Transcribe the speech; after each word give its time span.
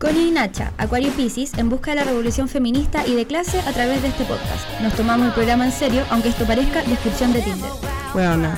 Connie 0.00 0.28
y 0.28 0.30
Nacha, 0.30 0.72
Acuario 0.78 1.12
Pisces, 1.12 1.52
en 1.58 1.68
busca 1.68 1.90
de 1.90 1.96
la 1.96 2.04
revolución 2.04 2.48
feminista 2.48 3.06
y 3.06 3.14
de 3.14 3.26
clase 3.26 3.60
a 3.60 3.72
través 3.72 4.00
de 4.00 4.08
este 4.08 4.24
podcast. 4.24 4.80
Nos 4.80 4.94
tomamos 4.94 5.26
el 5.26 5.34
programa 5.34 5.66
en 5.66 5.72
serio, 5.72 6.02
aunque 6.08 6.30
esto 6.30 6.46
parezca 6.46 6.82
descripción 6.84 7.34
de 7.34 7.42
Tinder. 7.42 7.70
Bueno, 8.14 8.50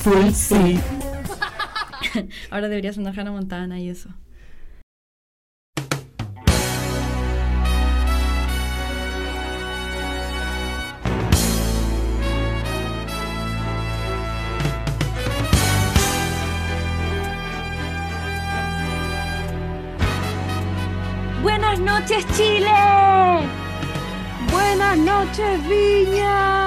full 0.00 0.30
sí. 0.34 0.78
Ahora 2.50 2.68
deberías 2.68 2.98
andar 2.98 3.18
Hannah 3.18 3.32
Montana 3.32 3.80
y 3.80 3.88
eso. 3.88 4.10
Noches, 22.10 22.36
Chile. 22.36 22.70
Buenas 24.50 24.98
noches, 24.98 25.68
Viña. 25.68 26.66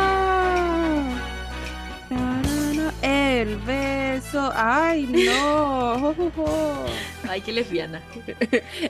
El 3.02 3.58
beso. 3.58 4.52
Ay, 4.54 5.06
no. 5.06 6.16
Ay, 7.30 7.42
qué 7.42 7.52
lesbiana. 7.52 8.02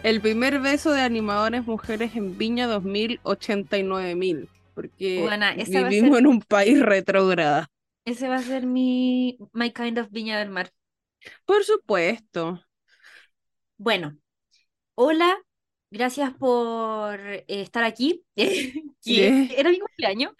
El 0.04 0.22
primer 0.22 0.60
beso 0.60 0.92
de 0.92 1.02
animadores 1.02 1.66
mujeres 1.66 2.16
en 2.16 2.38
Viña 2.38 2.68
2089 2.68 4.14
mil. 4.16 4.48
Porque 4.76 5.28
vivimos 5.68 6.20
en 6.20 6.28
un 6.28 6.42
país 6.42 6.80
retrógrada. 6.80 7.72
Ese 8.06 8.28
va 8.28 8.36
a 8.36 8.44
ser 8.44 8.68
mi 8.68 9.40
My 9.54 9.72
Kind 9.72 9.98
of 9.98 10.12
Viña 10.12 10.38
del 10.38 10.50
Mar. 10.50 10.72
Por 11.46 11.64
supuesto. 11.64 12.62
Bueno, 13.78 14.16
hola, 14.96 15.38
gracias 15.94 16.34
por 16.34 17.20
eh, 17.20 17.46
estar 17.48 17.84
aquí. 17.84 18.26
Era 18.36 19.70
mi 19.70 19.80
cumpleaños. 19.80 20.34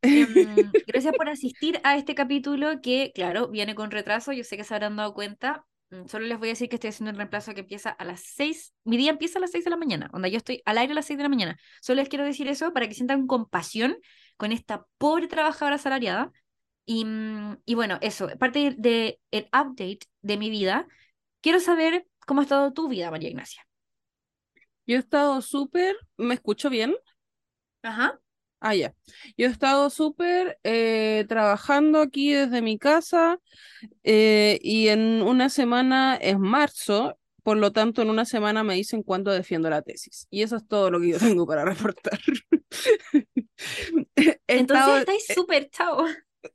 Em, 0.00 0.26
gracias 0.86 1.14
por 1.14 1.28
asistir 1.28 1.80
a 1.84 1.96
este 1.96 2.14
capítulo 2.14 2.80
que, 2.80 3.12
claro, 3.14 3.48
viene 3.48 3.74
con 3.74 3.90
retraso. 3.90 4.32
Yo 4.32 4.44
sé 4.44 4.56
que 4.56 4.64
se 4.64 4.74
habrán 4.74 4.96
dado 4.96 5.12
cuenta. 5.12 5.66
Mm, 5.90 6.06
solo 6.06 6.26
les 6.26 6.38
voy 6.38 6.48
a 6.48 6.52
decir 6.52 6.68
que 6.68 6.76
estoy 6.76 6.90
haciendo 6.90 7.10
un 7.10 7.16
reemplazo 7.16 7.52
que 7.52 7.60
empieza 7.60 7.90
a 7.90 8.04
las 8.04 8.20
6. 8.20 8.74
Mi 8.84 8.96
día 8.96 9.10
empieza 9.10 9.38
a 9.38 9.42
las 9.42 9.50
6 9.50 9.64
de 9.64 9.70
la 9.70 9.76
mañana. 9.76 10.08
Onda, 10.12 10.28
yo 10.28 10.38
estoy 10.38 10.62
al 10.64 10.78
aire 10.78 10.92
a 10.92 10.94
las 10.94 11.06
6 11.06 11.16
de 11.18 11.22
la 11.24 11.28
mañana. 11.28 11.58
Solo 11.80 12.00
les 12.00 12.08
quiero 12.08 12.24
decir 12.24 12.48
eso 12.48 12.72
para 12.72 12.88
que 12.88 12.94
sientan 12.94 13.26
compasión 13.26 13.96
con 14.36 14.52
esta 14.52 14.86
pobre 14.98 15.26
trabajadora 15.26 15.76
asalariada. 15.76 16.32
Y, 16.84 17.04
mm, 17.04 17.58
y 17.64 17.74
bueno, 17.74 17.98
eso, 18.02 18.28
parte 18.38 18.74
del 18.78 19.18
el 19.32 19.44
update 19.46 20.00
de 20.22 20.36
mi 20.36 20.50
vida, 20.50 20.86
quiero 21.40 21.60
saber 21.60 22.06
cómo 22.26 22.40
ha 22.40 22.44
estado 22.44 22.72
tu 22.72 22.88
vida, 22.88 23.10
María 23.10 23.30
Ignacia. 23.30 23.66
Yo 24.86 24.96
he 24.96 24.98
estado 24.98 25.40
súper, 25.42 25.96
¿me 26.16 26.34
escucho 26.34 26.70
bien? 26.70 26.94
Ajá. 27.82 28.18
Ah, 28.60 28.76
ya. 28.76 28.94
Yo 29.36 29.48
he 29.48 29.50
estado 29.50 29.90
súper 29.90 30.58
eh, 30.62 31.24
trabajando 31.28 32.00
aquí 32.00 32.32
desde 32.32 32.62
mi 32.62 32.78
casa 32.78 33.40
eh, 34.04 34.60
y 34.62 34.88
en 34.88 35.22
una 35.22 35.48
semana 35.48 36.14
es 36.14 36.38
marzo, 36.38 37.18
por 37.42 37.56
lo 37.56 37.72
tanto 37.72 38.02
en 38.02 38.10
una 38.10 38.24
semana 38.24 38.62
me 38.62 38.74
dicen 38.74 39.02
cuándo 39.02 39.32
defiendo 39.32 39.68
la 39.68 39.82
tesis. 39.82 40.28
Y 40.30 40.42
eso 40.42 40.56
es 40.56 40.68
todo 40.68 40.92
lo 40.92 41.00
que 41.00 41.08
yo 41.08 41.18
tengo 41.18 41.44
para 41.44 41.64
reportar. 41.64 42.20
Entonces 44.46 45.00
estáis 45.00 45.30
eh, 45.30 45.34
súper, 45.34 45.68
chao. 45.70 46.04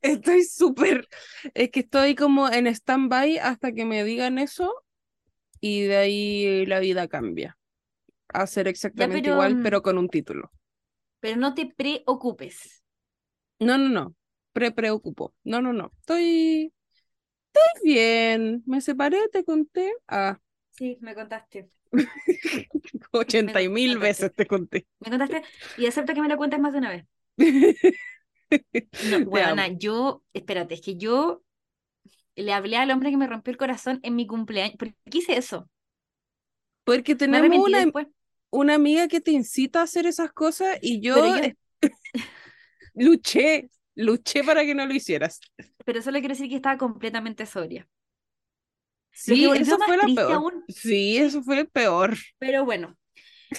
Estoy 0.00 0.44
súper, 0.44 1.08
es 1.54 1.70
que 1.70 1.80
estoy 1.80 2.14
como 2.14 2.50
en 2.50 2.66
stand-by 2.66 3.38
hasta 3.38 3.72
que 3.72 3.84
me 3.84 4.04
digan 4.04 4.38
eso 4.38 4.72
y 5.60 5.82
de 5.82 5.96
ahí 5.96 6.66
la 6.66 6.78
vida 6.78 7.08
cambia 7.08 7.57
a 8.28 8.46
ser 8.46 8.68
exactamente 8.68 9.30
igual, 9.30 9.56
mm, 9.56 9.62
pero 9.62 9.82
con 9.82 9.98
un 9.98 10.08
título. 10.08 10.50
Pero 11.20 11.36
no 11.36 11.54
te 11.54 11.66
preocupes. 11.66 12.82
No, 13.58 13.78
no, 13.78 13.88
no. 13.88 14.14
Pre-preocupo. 14.52 15.34
No, 15.44 15.60
no, 15.60 15.72
no. 15.72 15.92
Estoy. 16.00 16.72
Estoy 17.52 17.82
bien. 17.84 18.62
Me 18.66 18.80
separé, 18.80 19.28
te 19.32 19.44
conté. 19.44 19.92
Ah. 20.06 20.38
Sí, 20.70 20.98
me 21.00 21.14
contaste. 21.14 21.70
80 23.12 23.58
mil 23.70 23.98
veces 23.98 24.32
te 24.34 24.46
conté. 24.46 24.86
Me 25.00 25.10
contaste 25.10 25.42
y 25.76 25.86
acepta 25.86 26.14
que 26.14 26.20
me 26.20 26.28
lo 26.28 26.36
cuentes 26.36 26.60
más 26.60 26.72
de 26.72 26.78
una 26.78 26.90
vez. 26.90 27.04
no, 29.10 29.24
bueno, 29.26 29.62
yo, 29.76 30.22
espérate, 30.32 30.74
es 30.74 30.80
que 30.80 30.96
yo 30.96 31.42
le 32.36 32.52
hablé 32.52 32.76
al 32.76 32.90
hombre 32.90 33.10
que 33.10 33.16
me 33.16 33.26
rompió 33.26 33.50
el 33.50 33.56
corazón 33.56 34.00
en 34.02 34.14
mi 34.14 34.26
cumpleaños. 34.26 34.76
¿Por 34.76 34.94
qué 35.10 35.18
hice 35.18 35.36
eso? 35.36 35.68
Porque 36.84 37.14
tenemos 37.14 37.58
una, 37.58 37.84
una 38.50 38.74
amiga 38.74 39.08
que 39.08 39.20
te 39.20 39.32
incita 39.32 39.80
a 39.80 39.84
hacer 39.84 40.06
esas 40.06 40.32
cosas 40.32 40.78
y 40.80 41.00
yo, 41.00 41.16
luché, 42.94 43.70
luché 43.94 44.44
para 44.44 44.64
que 44.64 44.74
no 44.74 44.86
lo 44.86 44.94
hicieras. 44.94 45.40
Pero 45.84 46.02
solo 46.02 46.18
quiero 46.18 46.34
decir 46.34 46.48
que 46.48 46.56
estaba 46.56 46.78
completamente 46.78 47.46
sobria. 47.46 47.88
Sí, 49.12 49.44
eso 49.46 49.78
fue 49.78 49.96
la 49.96 50.06
peor. 50.14 50.64
Sí, 50.68 51.16
eso 51.16 51.42
fue 51.42 51.60
el 51.60 51.68
peor. 51.68 52.14
Pero 52.38 52.64
bueno, 52.64 52.96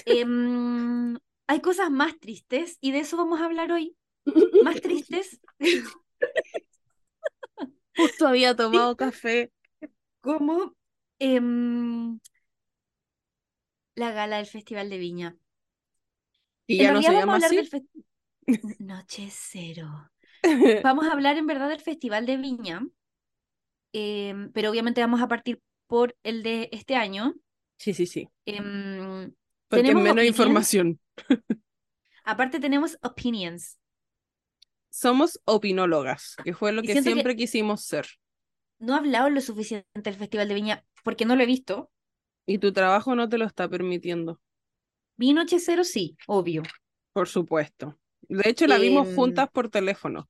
em, 0.06 1.18
hay 1.46 1.60
cosas 1.60 1.90
más 1.90 2.18
tristes 2.18 2.78
y 2.80 2.92
de 2.92 3.00
eso 3.00 3.16
vamos 3.16 3.40
a 3.40 3.44
hablar 3.44 3.70
hoy. 3.72 3.96
Más 4.62 4.80
tristes. 4.80 5.40
Justo 7.96 8.26
había 8.26 8.56
tomado 8.56 8.96
café. 8.96 9.52
Como 10.22 10.74
em, 11.18 12.18
la 14.00 14.10
gala 14.10 14.38
del 14.38 14.46
Festival 14.46 14.90
de 14.90 14.98
Viña. 14.98 15.36
Y 16.66 16.78
ya 16.78 16.92
no 16.92 17.02
se 17.02 17.12
llama 17.12 17.36
así. 17.36 17.70
Noche 18.80 19.28
cero. 19.30 20.10
Vamos 20.82 21.06
a 21.06 21.12
hablar 21.12 21.36
en 21.36 21.46
verdad 21.46 21.68
del 21.68 21.80
Festival 21.80 22.26
de 22.26 22.36
Viña, 22.38 22.82
em, 23.92 24.50
pero 24.52 24.70
obviamente 24.70 25.02
vamos 25.02 25.20
a 25.20 25.28
partir 25.28 25.60
por 25.86 26.16
el 26.22 26.42
de 26.42 26.70
este 26.72 26.96
año. 26.96 27.34
Sí, 27.76 27.92
sí, 27.92 28.06
sí. 28.06 28.28
Em, 28.46 29.32
Porque 29.68 29.82
tenemos 29.82 30.02
menos 30.02 30.24
información. 30.24 30.98
Aparte 32.24 32.58
tenemos 32.58 32.96
opinions. 33.02 33.78
Somos 34.88 35.40
opinólogas, 35.44 36.36
que 36.42 36.54
fue 36.54 36.72
lo 36.72 36.82
que 36.82 37.02
siempre 37.02 37.36
quisimos 37.36 37.84
ser. 37.84 38.06
No 38.78 38.94
he 38.94 38.98
hablado 38.98 39.28
lo 39.28 39.40
suficiente 39.40 39.86
del 39.94 40.14
Festival 40.14 40.48
de 40.48 40.54
Viña 40.54 40.84
porque 41.04 41.26
no 41.26 41.36
lo 41.36 41.42
he 41.42 41.46
visto. 41.46 41.90
Y 42.46 42.58
tu 42.58 42.72
trabajo 42.72 43.14
no 43.14 43.28
te 43.28 43.38
lo 43.38 43.44
está 43.44 43.68
permitiendo. 43.68 44.40
Mi 45.16 45.32
noche 45.32 45.60
cero 45.60 45.84
sí, 45.84 46.16
obvio. 46.26 46.62
Por 47.12 47.28
supuesto. 47.28 47.98
De 48.22 48.48
hecho, 48.48 48.66
la 48.66 48.78
vimos 48.78 49.08
em, 49.08 49.14
juntas 49.14 49.50
por 49.50 49.68
teléfono. 49.68 50.28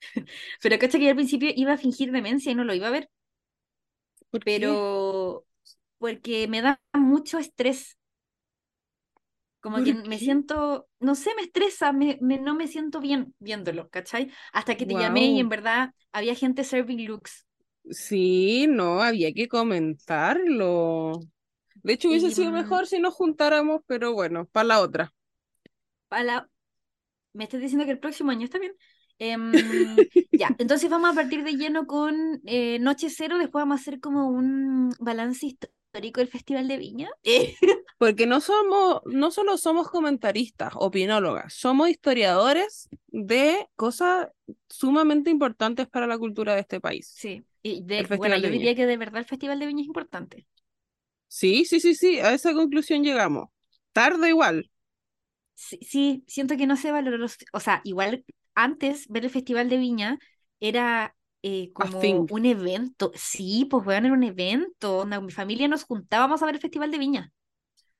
Pero 0.62 0.78
cacha 0.78 0.98
que 0.98 1.08
al 1.08 1.16
principio 1.16 1.50
iba 1.54 1.72
a 1.72 1.78
fingir 1.78 2.12
demencia 2.12 2.52
y 2.52 2.54
no 2.54 2.64
lo 2.64 2.74
iba 2.74 2.88
a 2.88 2.92
ver. 2.92 3.10
Pero 4.44 5.44
porque 5.98 6.48
me 6.48 6.62
da 6.62 6.80
mucho 6.94 7.38
estrés. 7.38 7.96
Como 9.60 9.84
que 9.84 9.92
me 9.92 10.18
siento, 10.18 10.88
no 11.00 11.14
sé, 11.14 11.34
me 11.36 11.42
estresa, 11.42 11.92
me, 11.92 12.16
no 12.20 12.54
me 12.54 12.66
siento 12.66 12.98
bien 12.98 13.34
viéndolo, 13.38 13.90
¿cachai? 13.90 14.30
Hasta 14.54 14.74
que 14.76 14.86
te 14.86 14.94
llamé 14.94 15.26
y 15.26 15.40
en 15.40 15.50
verdad 15.50 15.92
había 16.12 16.34
gente 16.34 16.64
serving 16.64 17.06
looks. 17.06 17.46
Sí, 17.90 18.66
no, 18.68 19.02
había 19.02 19.32
que 19.34 19.48
comentarlo. 19.48 21.20
De 21.82 21.92
hecho, 21.92 22.08
hubiese 22.08 22.30
sido 22.30 22.50
mejor 22.50 22.86
si 22.86 22.98
nos 22.98 23.14
juntáramos, 23.14 23.82
pero 23.86 24.12
bueno, 24.12 24.46
para 24.46 24.64
la 24.64 24.80
otra. 24.80 25.12
Para 26.08 26.24
la... 26.24 26.50
Me 27.32 27.44
estás 27.44 27.60
diciendo 27.60 27.84
que 27.84 27.92
el 27.92 27.98
próximo 27.98 28.30
año 28.30 28.44
está 28.44 28.58
bien. 28.58 28.72
Em, 29.18 29.52
ya, 30.32 30.54
entonces 30.58 30.90
vamos 30.90 31.10
a 31.10 31.14
partir 31.14 31.44
de 31.44 31.52
lleno 31.52 31.86
con 31.86 32.40
eh, 32.46 32.78
Noche 32.80 33.08
Cero, 33.10 33.38
después 33.38 33.62
vamos 33.62 33.78
a 33.78 33.82
hacer 33.82 34.00
como 34.00 34.28
un 34.28 34.90
balance 34.98 35.46
histórico 35.46 36.20
del 36.20 36.28
Festival 36.28 36.66
de 36.68 36.78
Viña. 36.78 37.10
Porque 37.98 38.26
no 38.26 38.40
somos, 38.40 39.02
no 39.04 39.30
solo 39.30 39.58
somos 39.58 39.90
comentaristas, 39.90 40.72
opinólogas, 40.74 41.52
somos 41.52 41.90
historiadores 41.90 42.88
de 43.08 43.66
cosas 43.76 44.28
sumamente 44.68 45.30
importantes 45.30 45.86
para 45.86 46.06
la 46.06 46.16
cultura 46.16 46.54
de 46.54 46.60
este 46.60 46.80
país. 46.80 47.12
Sí, 47.14 47.44
y 47.62 47.82
de, 47.82 48.04
bueno, 48.16 48.38
yo 48.38 48.48
diría 48.48 48.74
que 48.74 48.86
de 48.86 48.96
verdad 48.96 49.18
el 49.18 49.26
Festival 49.26 49.58
de 49.58 49.66
Viña 49.66 49.82
es 49.82 49.88
importante. 49.88 50.46
Sí, 51.32 51.64
sí, 51.64 51.78
sí, 51.78 51.94
sí, 51.94 52.18
a 52.18 52.34
esa 52.34 52.52
conclusión 52.52 53.04
llegamos. 53.04 53.50
Tarde 53.92 54.30
igual. 54.30 54.68
Sí, 55.54 56.24
siento 56.26 56.56
que 56.56 56.66
no 56.66 56.76
se 56.76 56.90
valoró, 56.90 57.24
o 57.52 57.60
sea, 57.60 57.82
igual 57.84 58.24
antes 58.56 59.06
ver 59.06 59.24
el 59.24 59.30
Festival 59.30 59.68
de 59.68 59.78
Viña 59.78 60.18
era 60.58 61.14
eh, 61.42 61.70
como 61.72 62.00
un 62.00 62.46
evento. 62.46 63.12
Sí, 63.14 63.68
pues 63.70 63.84
bueno, 63.84 64.08
era 64.08 64.16
un 64.16 64.24
evento. 64.24 65.06
mi 65.06 65.30
familia 65.30 65.68
nos 65.68 65.84
juntábamos 65.84 66.42
a 66.42 66.46
ver 66.46 66.56
el 66.56 66.60
Festival 66.60 66.90
de 66.90 66.98
Viña. 66.98 67.32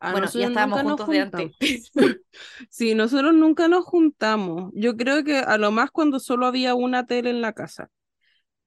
bueno, 0.01 0.29
ya 0.29 0.49
estábamos 0.49 0.83
juntos 0.83 1.09
de 1.09 1.21
antes. 1.21 1.53
sí, 2.69 2.97
nosotros 2.97 3.33
nunca 3.33 3.69
nos 3.69 3.85
juntamos. 3.85 4.73
Yo 4.75 4.97
creo 4.97 5.23
que 5.23 5.39
a 5.39 5.57
lo 5.57 5.71
más 5.71 5.93
cuando 5.93 6.19
solo 6.19 6.47
había 6.47 6.75
una 6.75 7.07
tele 7.07 7.31
en 7.31 7.43
la 7.43 7.53
casa. 7.53 7.91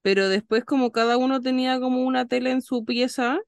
Pero 0.01 0.29
después 0.29 0.63
como 0.63 0.93
cada 0.93 1.17
uno 1.17 1.41
tenía 1.41 1.81
como 1.81 2.03
una 2.03 2.29
tele 2.29 2.51
en 2.51 2.61
su 2.61 2.85
pieza, 2.85 3.39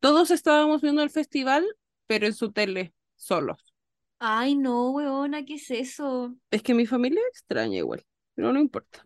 todos 0.00 0.30
estábamos 0.30 0.82
viendo 0.82 1.02
el 1.02 1.10
festival 1.10 1.66
pero 2.06 2.26
en 2.26 2.34
su 2.34 2.52
tele, 2.52 2.94
solos. 3.16 3.64
Ay, 4.18 4.54
no, 4.56 4.90
weona, 4.92 5.44
¿qué 5.44 5.54
es 5.54 5.70
eso? 5.70 6.34
Es 6.50 6.62
que 6.62 6.74
mi 6.74 6.86
familia 6.86 7.20
extraña 7.30 7.78
igual, 7.78 8.04
pero 8.34 8.52
no 8.52 8.60
importa. 8.60 9.02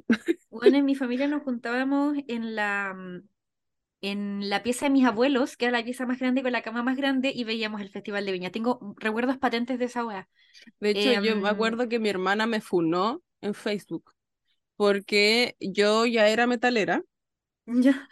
Bueno, 0.51 0.77
en 0.79 0.85
mi 0.85 0.95
familia 0.95 1.27
nos 1.27 1.43
juntábamos 1.43 2.17
en 2.29 2.55
la, 2.55 2.95
mm, 2.95 3.29
en 4.03 4.51
la 4.51 4.63
pieza 4.63 4.87
de 4.87 4.91
mis 4.91 5.07
abuelos, 5.07 5.57
que 5.57 5.67
era 5.67 5.79
la 5.79 5.85
pieza 5.85 6.07
más 6.07 6.21
grande 6.21 6.43
con 6.43 6.53
la 6.53 6.63
cama 6.63 6.83
más 6.83 6.97
grande, 6.97 7.33
y 7.35 7.45
veíamos 7.45 7.81
el 7.83 7.91
Festival 7.91 8.27
de 8.27 8.33
Viña. 8.33 8.51
Tengo 8.53 8.97
recuerdos 8.99 9.39
patentes 9.39 9.79
de 9.79 9.87
esa 9.87 10.07
wea. 10.07 10.29
De 10.81 10.91
hecho, 10.91 11.13
yo 11.15 11.37
me 11.37 11.49
Em, 11.49 11.49
acuerdo 11.49 11.89
que 11.89 11.99
mi 11.99 12.09
hermana 12.09 12.47
me 12.47 12.61
funó 12.61 13.23
en 13.41 13.55
Facebook 13.55 14.13
porque 14.77 15.57
yo 15.61 16.07
ya 16.07 16.29
era 16.29 16.47
metalera 16.49 17.03
Ya, 17.85 18.09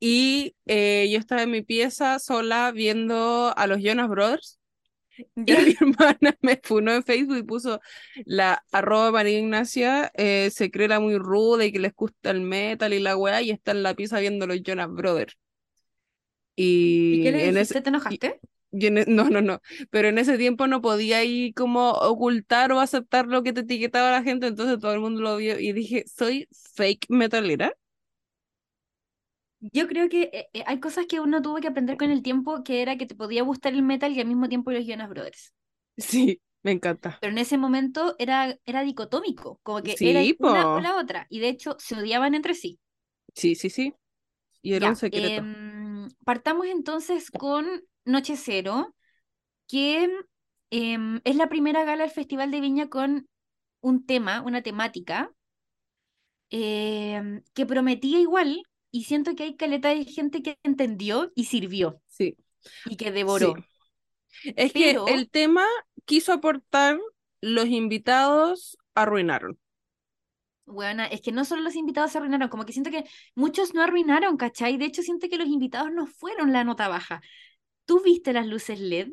y 0.00 0.56
eh, 0.66 1.08
yo 1.12 1.18
estaba 1.18 1.42
en 1.44 1.50
mi 1.52 1.62
pieza 1.62 2.18
sola 2.20 2.72
viendo 2.72 3.54
a 3.56 3.66
los 3.68 3.80
Jonas 3.82 4.08
Brothers 4.08 4.60
y 5.46 5.58
mi 5.58 5.72
hermana 5.80 6.36
me 6.42 6.60
funó 6.62 6.92
en 6.92 7.04
Facebook 7.04 7.38
y 7.38 7.42
puso 7.42 7.80
la 8.24 8.64
arroba 8.72 9.10
María 9.12 9.38
Ignacia 9.38 10.10
eh, 10.16 10.50
se 10.52 10.70
cree 10.70 10.88
la 10.88 11.00
muy 11.00 11.18
ruda 11.18 11.64
y 11.66 11.72
que 11.72 11.78
les 11.80 11.94
gusta 11.94 12.30
el 12.30 12.40
metal 12.42 12.92
y 12.94 13.00
la 13.00 13.16
weá 13.16 13.42
y 13.42 13.50
está 13.50 13.72
en 13.72 13.82
la 13.82 13.94
pieza 13.94 14.20
viendo 14.20 14.46
los 14.46 14.62
Jonas 14.62 14.90
Brothers. 14.90 15.36
¿Y 17.10 17.18
qué 17.20 17.30
Y 17.30 17.32
le 17.32 17.42
en 17.46 17.56
dijiste? 17.56 17.56
ese, 17.56 17.82
¿Te 17.82 17.90
y- 18.08 18.20
enojaste? 18.20 18.40
y 18.72 18.86
en 18.86 18.98
e- 18.98 19.04
no, 19.08 19.28
no, 19.30 19.40
no, 19.42 19.60
pero 19.90 20.08
en 20.08 20.18
ese 20.18 20.38
tiempo 20.38 20.66
no 20.66 20.80
podía 20.82 21.18
ahí 21.18 21.52
como 21.54 21.90
ocultar 21.92 22.72
o 22.72 22.80
aceptar 22.80 23.26
lo 23.26 23.42
que 23.42 23.52
te 23.52 23.60
etiquetaba 23.60 24.10
la 24.12 24.22
gente, 24.22 24.46
entonces 24.46 24.78
todo 24.78 24.92
el 24.94 25.00
mundo 25.00 25.20
lo 25.22 25.36
vio 25.36 25.58
y 25.58 25.72
dije, 25.72 26.04
soy 26.06 26.48
fake 26.74 27.06
metalera. 27.08 27.74
Yo 29.60 29.86
creo 29.88 30.08
que 30.08 30.30
eh, 30.32 30.48
eh, 30.52 30.64
hay 30.66 30.80
cosas 30.80 31.06
que 31.06 31.20
uno 31.20 31.42
tuvo 31.42 31.56
que 31.60 31.68
aprender 31.68 31.96
con 31.96 32.10
el 32.10 32.22
tiempo, 32.22 32.62
que 32.64 32.82
era 32.82 32.96
que 32.96 33.06
te 33.06 33.14
podía 33.14 33.42
gustar 33.42 33.72
el 33.74 33.82
metal 33.82 34.12
y 34.12 34.20
al 34.20 34.26
mismo 34.26 34.48
tiempo 34.48 34.70
los 34.70 34.86
Jonas 34.86 35.08
Brothers. 35.08 35.52
Sí, 35.96 36.40
me 36.62 36.72
encanta. 36.72 37.20
Pero 37.20 37.32
en 37.32 37.38
ese 37.38 37.58
momento 37.58 38.14
era, 38.18 38.56
era 38.66 38.82
dicotómico, 38.82 39.60
como 39.62 39.82
que 39.82 39.98
era 40.00 40.20
una 40.38 40.68
o 40.74 40.80
la 40.80 40.96
otra, 40.96 41.26
y 41.30 41.40
de 41.40 41.48
hecho 41.48 41.76
se 41.78 41.94
odiaban 41.96 42.34
entre 42.34 42.54
sí. 42.54 42.78
Sí, 43.34 43.54
sí, 43.54 43.70
sí. 43.70 43.94
Y 44.62 44.74
era 44.74 44.88
un 44.88 44.96
secreto. 44.96 45.42
em, 45.42 46.08
partamos 46.24 46.66
entonces 46.66 47.30
con 47.30 47.66
Noche 48.04 48.36
Cero, 48.36 48.94
que 49.68 50.08
em, 50.70 51.20
es 51.24 51.36
la 51.36 51.48
primera 51.48 51.84
gala 51.84 52.04
del 52.04 52.12
Festival 52.12 52.50
de 52.50 52.60
Viña 52.60 52.88
con 52.88 53.28
un 53.82 54.06
tema, 54.06 54.42
una 54.42 54.62
temática, 54.62 55.32
em, 56.50 57.42
que 57.54 57.66
prometía 57.66 58.18
igual, 58.20 58.62
y 58.90 59.04
siento 59.04 59.34
que 59.36 59.44
hay 59.44 59.56
caleta 59.56 59.90
de 59.90 60.04
gente 60.04 60.42
que 60.42 60.58
entendió 60.62 61.32
y 61.34 61.44
sirvió, 61.46 62.02
Sí, 62.08 62.36
y 62.84 62.96
que 62.96 63.12
sí. 63.26 63.54
devoró. 63.56 63.66
Es 64.56 64.74
que 64.74 65.02
el 65.06 65.30
tema 65.30 65.64
quiso 66.04 66.32
aportar, 66.32 66.98
los 67.40 67.66
invitados 67.68 68.78
arruinaron. 68.94 69.58
bueno, 70.66 71.02
es 71.10 71.20
que 71.20 71.32
no 71.32 71.44
solo 71.44 71.62
los 71.62 71.74
invitados 71.76 72.12
se 72.12 72.18
arruinaron, 72.18 72.48
como 72.48 72.64
que 72.64 72.72
siento 72.72 72.90
que 72.90 73.04
muchos 73.34 73.74
no 73.74 73.82
arruinaron, 73.82 74.36
¿cachai? 74.36 74.76
De 74.78 74.84
hecho, 74.86 75.02
siento 75.02 75.28
que 75.28 75.36
los 75.38 75.48
invitados 75.48 75.90
no 75.92 76.06
fueron 76.06 76.52
la 76.52 76.64
nota 76.64 76.88
baja. 76.88 77.20
¿Tú 77.86 78.02
viste 78.04 78.32
las 78.32 78.46
luces 78.46 78.80
LED? 78.80 79.10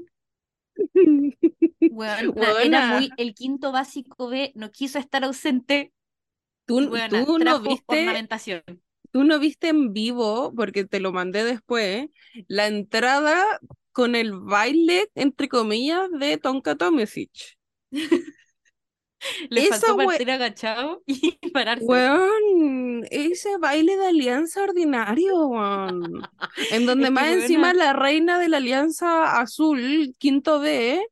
Bueno, 1.89 2.33
era 2.59 2.81
muy, 2.81 3.13
el 3.18 3.33
quinto 3.33 3.71
básico 3.71 4.27
B 4.29 4.51
no 4.56 4.71
quiso 4.71 5.00
estar 5.00 5.24
ausente 5.24 5.94
tú, 6.65 6.81
no 7.39 7.62
viste, 7.62 7.94
ornamentación. 7.95 8.63
Tú 9.18 9.24
no 9.24 9.40
viste 9.40 9.69
en 9.69 9.94
vivo, 9.94 10.54
porque 10.56 10.86
te 10.86 11.00
lo 11.00 11.12
mandé 11.12 11.44
después, 11.44 12.08
la 12.48 12.68
entrada 12.68 13.44
con 13.92 14.14
el 14.16 14.31
baile, 14.31 15.10
entre 15.16 15.50
comillas, 15.50 16.08
de 16.19 16.38
Tonka 16.38 16.75
Tomesic. 16.75 17.31
Le 19.50 19.64
Esa 19.64 19.80
faltó 19.80 20.06
partir 20.06 20.30
agachado 20.30 21.02
y 21.08 21.31
pararse. 21.50 21.84
Weón, 21.84 23.06
ese 23.10 23.58
baile 23.58 23.98
de 23.98 24.06
alianza 24.06 24.62
ordinario, 24.62 25.48
weón. 25.48 26.22
En 26.70 26.86
donde 26.86 27.06
Es 27.06 27.12
más 27.12 27.28
encima 27.30 27.74
la 27.74 27.94
reina 27.94 28.38
de 28.38 28.50
la 28.50 28.58
alianza 28.58 29.40
azul, 29.42 30.13
quinto 30.20 30.60
B, 30.60 31.04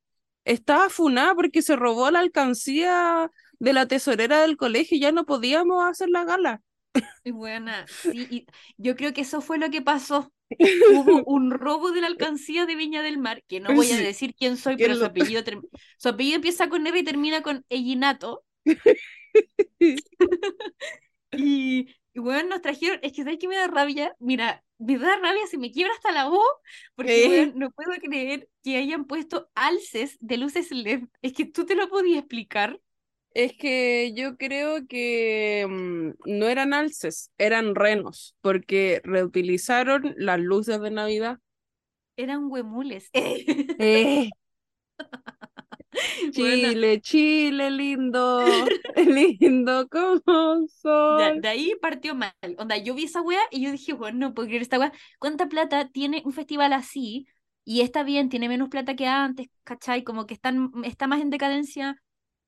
estaba 0.44 0.92
funada 0.92 1.34
porque 1.34 1.64
se 1.64 1.76
robó 1.76 2.12
la 2.12 2.20
alcancía 2.20 3.32
de 3.58 3.74
la 3.74 3.88
tesorera 3.88 4.42
del 4.42 4.58
colegio 4.58 4.96
y 4.96 5.02
ya 5.02 5.12
no 5.12 5.26
podíamos 5.26 5.84
hacer 5.84 6.10
la 6.10 6.24
gala. 6.24 6.62
Weona, 7.26 7.88
sí, 7.90 8.28
y 8.30 8.48
yo 8.78 8.96
creo 8.96 9.14
que 9.14 9.22
eso 9.22 9.42
fue 9.42 9.58
lo 9.58 9.70
que 9.70 9.82
pasó. 9.82 10.32
Hubo 10.86 11.22
un 11.26 11.52
robo 11.52 11.92
de 11.92 12.02
la 12.02 12.08
alcancía 12.08 12.66
de 12.66 12.76
Viña 12.76 13.02
del 13.04 13.18
Mar, 13.18 13.44
que 13.48 13.60
no 13.60 13.74
voy 13.74 13.92
a 13.94 14.00
decir 14.00 14.36
quién 14.36 14.58
soy, 14.58 14.78
pero 14.78 14.96
su 14.96 15.06
apellido, 15.06 15.44
su 15.98 16.10
apellido 16.10 16.36
empieza 16.38 16.70
con 16.70 16.86
R 16.88 17.00
y 17.00 17.04
termina 17.04 17.42
con 17.42 17.66
Ellinato. 17.70 18.44
Y, 21.32 21.88
y 22.14 22.20
bueno, 22.20 22.50
nos 22.50 22.62
trajeron, 22.62 23.00
es 23.04 23.12
que 23.14 23.24
¿sabes 23.24 23.40
qué 23.40 23.48
me 23.48 23.58
da 23.58 23.68
rabia? 23.68 24.16
Mira, 24.20 24.64
me 24.78 24.98
da 24.98 25.18
rabia, 25.18 25.46
se 25.48 25.58
me 25.58 25.72
quiebra 25.72 25.94
hasta 25.94 26.12
la 26.12 26.28
voz, 26.30 26.48
porque 26.96 27.14
Eh, 27.18 27.52
no 27.56 27.72
puedo 27.72 27.92
creer 28.02 28.50
que 28.64 28.78
hayan 28.78 29.06
puesto 29.06 29.50
alces 29.56 30.18
de 30.22 30.38
luces 30.38 30.72
LED. 30.72 31.08
Es 31.22 31.34
que 31.34 31.46
tú 31.46 31.66
te 31.66 31.76
lo 31.76 31.90
podías 31.90 32.20
explicar. 32.20 32.80
Es 33.36 33.52
que 33.58 34.14
yo 34.16 34.38
creo 34.38 34.88
que 34.88 35.68
mm, 35.70 36.12
no 36.26 36.48
eran 36.48 36.74
alces, 36.74 37.32
eran 37.38 37.76
renos, 37.76 38.34
porque 38.40 39.02
reutilizaron 39.04 40.16
las 40.18 40.40
luces 40.40 40.80
de 40.80 40.90
Navidad. 40.90 41.40
Eran 42.16 42.46
huemules. 42.50 43.10
Eh, 43.14 43.46
Weona, 46.38 46.70
Chile, 46.70 47.02
Chile, 47.02 47.72
lindo, 47.72 48.46
lindo 49.42 49.88
como 49.90 50.66
sol. 50.70 51.42
de 51.42 51.48
ahí 51.50 51.74
partió 51.82 52.16
mal. 52.16 52.32
Onda, 52.58 52.78
yo 52.78 52.96
vi 52.96 53.04
esa 53.04 53.22
wea 53.22 53.42
y 53.52 53.62
yo 53.64 53.72
dije, 53.72 53.92
bueno, 53.92 54.18
no 54.30 54.34
puedo 54.34 54.48
creer 54.48 54.62
esta 54.62 54.80
wea. 54.80 54.94
¿Cuánta 55.20 55.48
plata 55.48 55.90
tiene 55.90 56.22
un 56.24 56.32
festival 56.32 56.72
así? 56.72 57.28
Y 57.66 57.82
está 57.82 58.04
bien, 58.04 58.30
tiene 58.30 58.48
menos 58.48 58.70
plata 58.70 58.96
que 58.96 59.08
antes, 59.08 59.48
¿cachai? 59.66 60.06
Como 60.06 60.26
que 60.26 60.34
están, 60.36 60.72
está 60.86 61.08
más 61.08 61.20
en 61.20 61.32
decadencia 61.32 62.02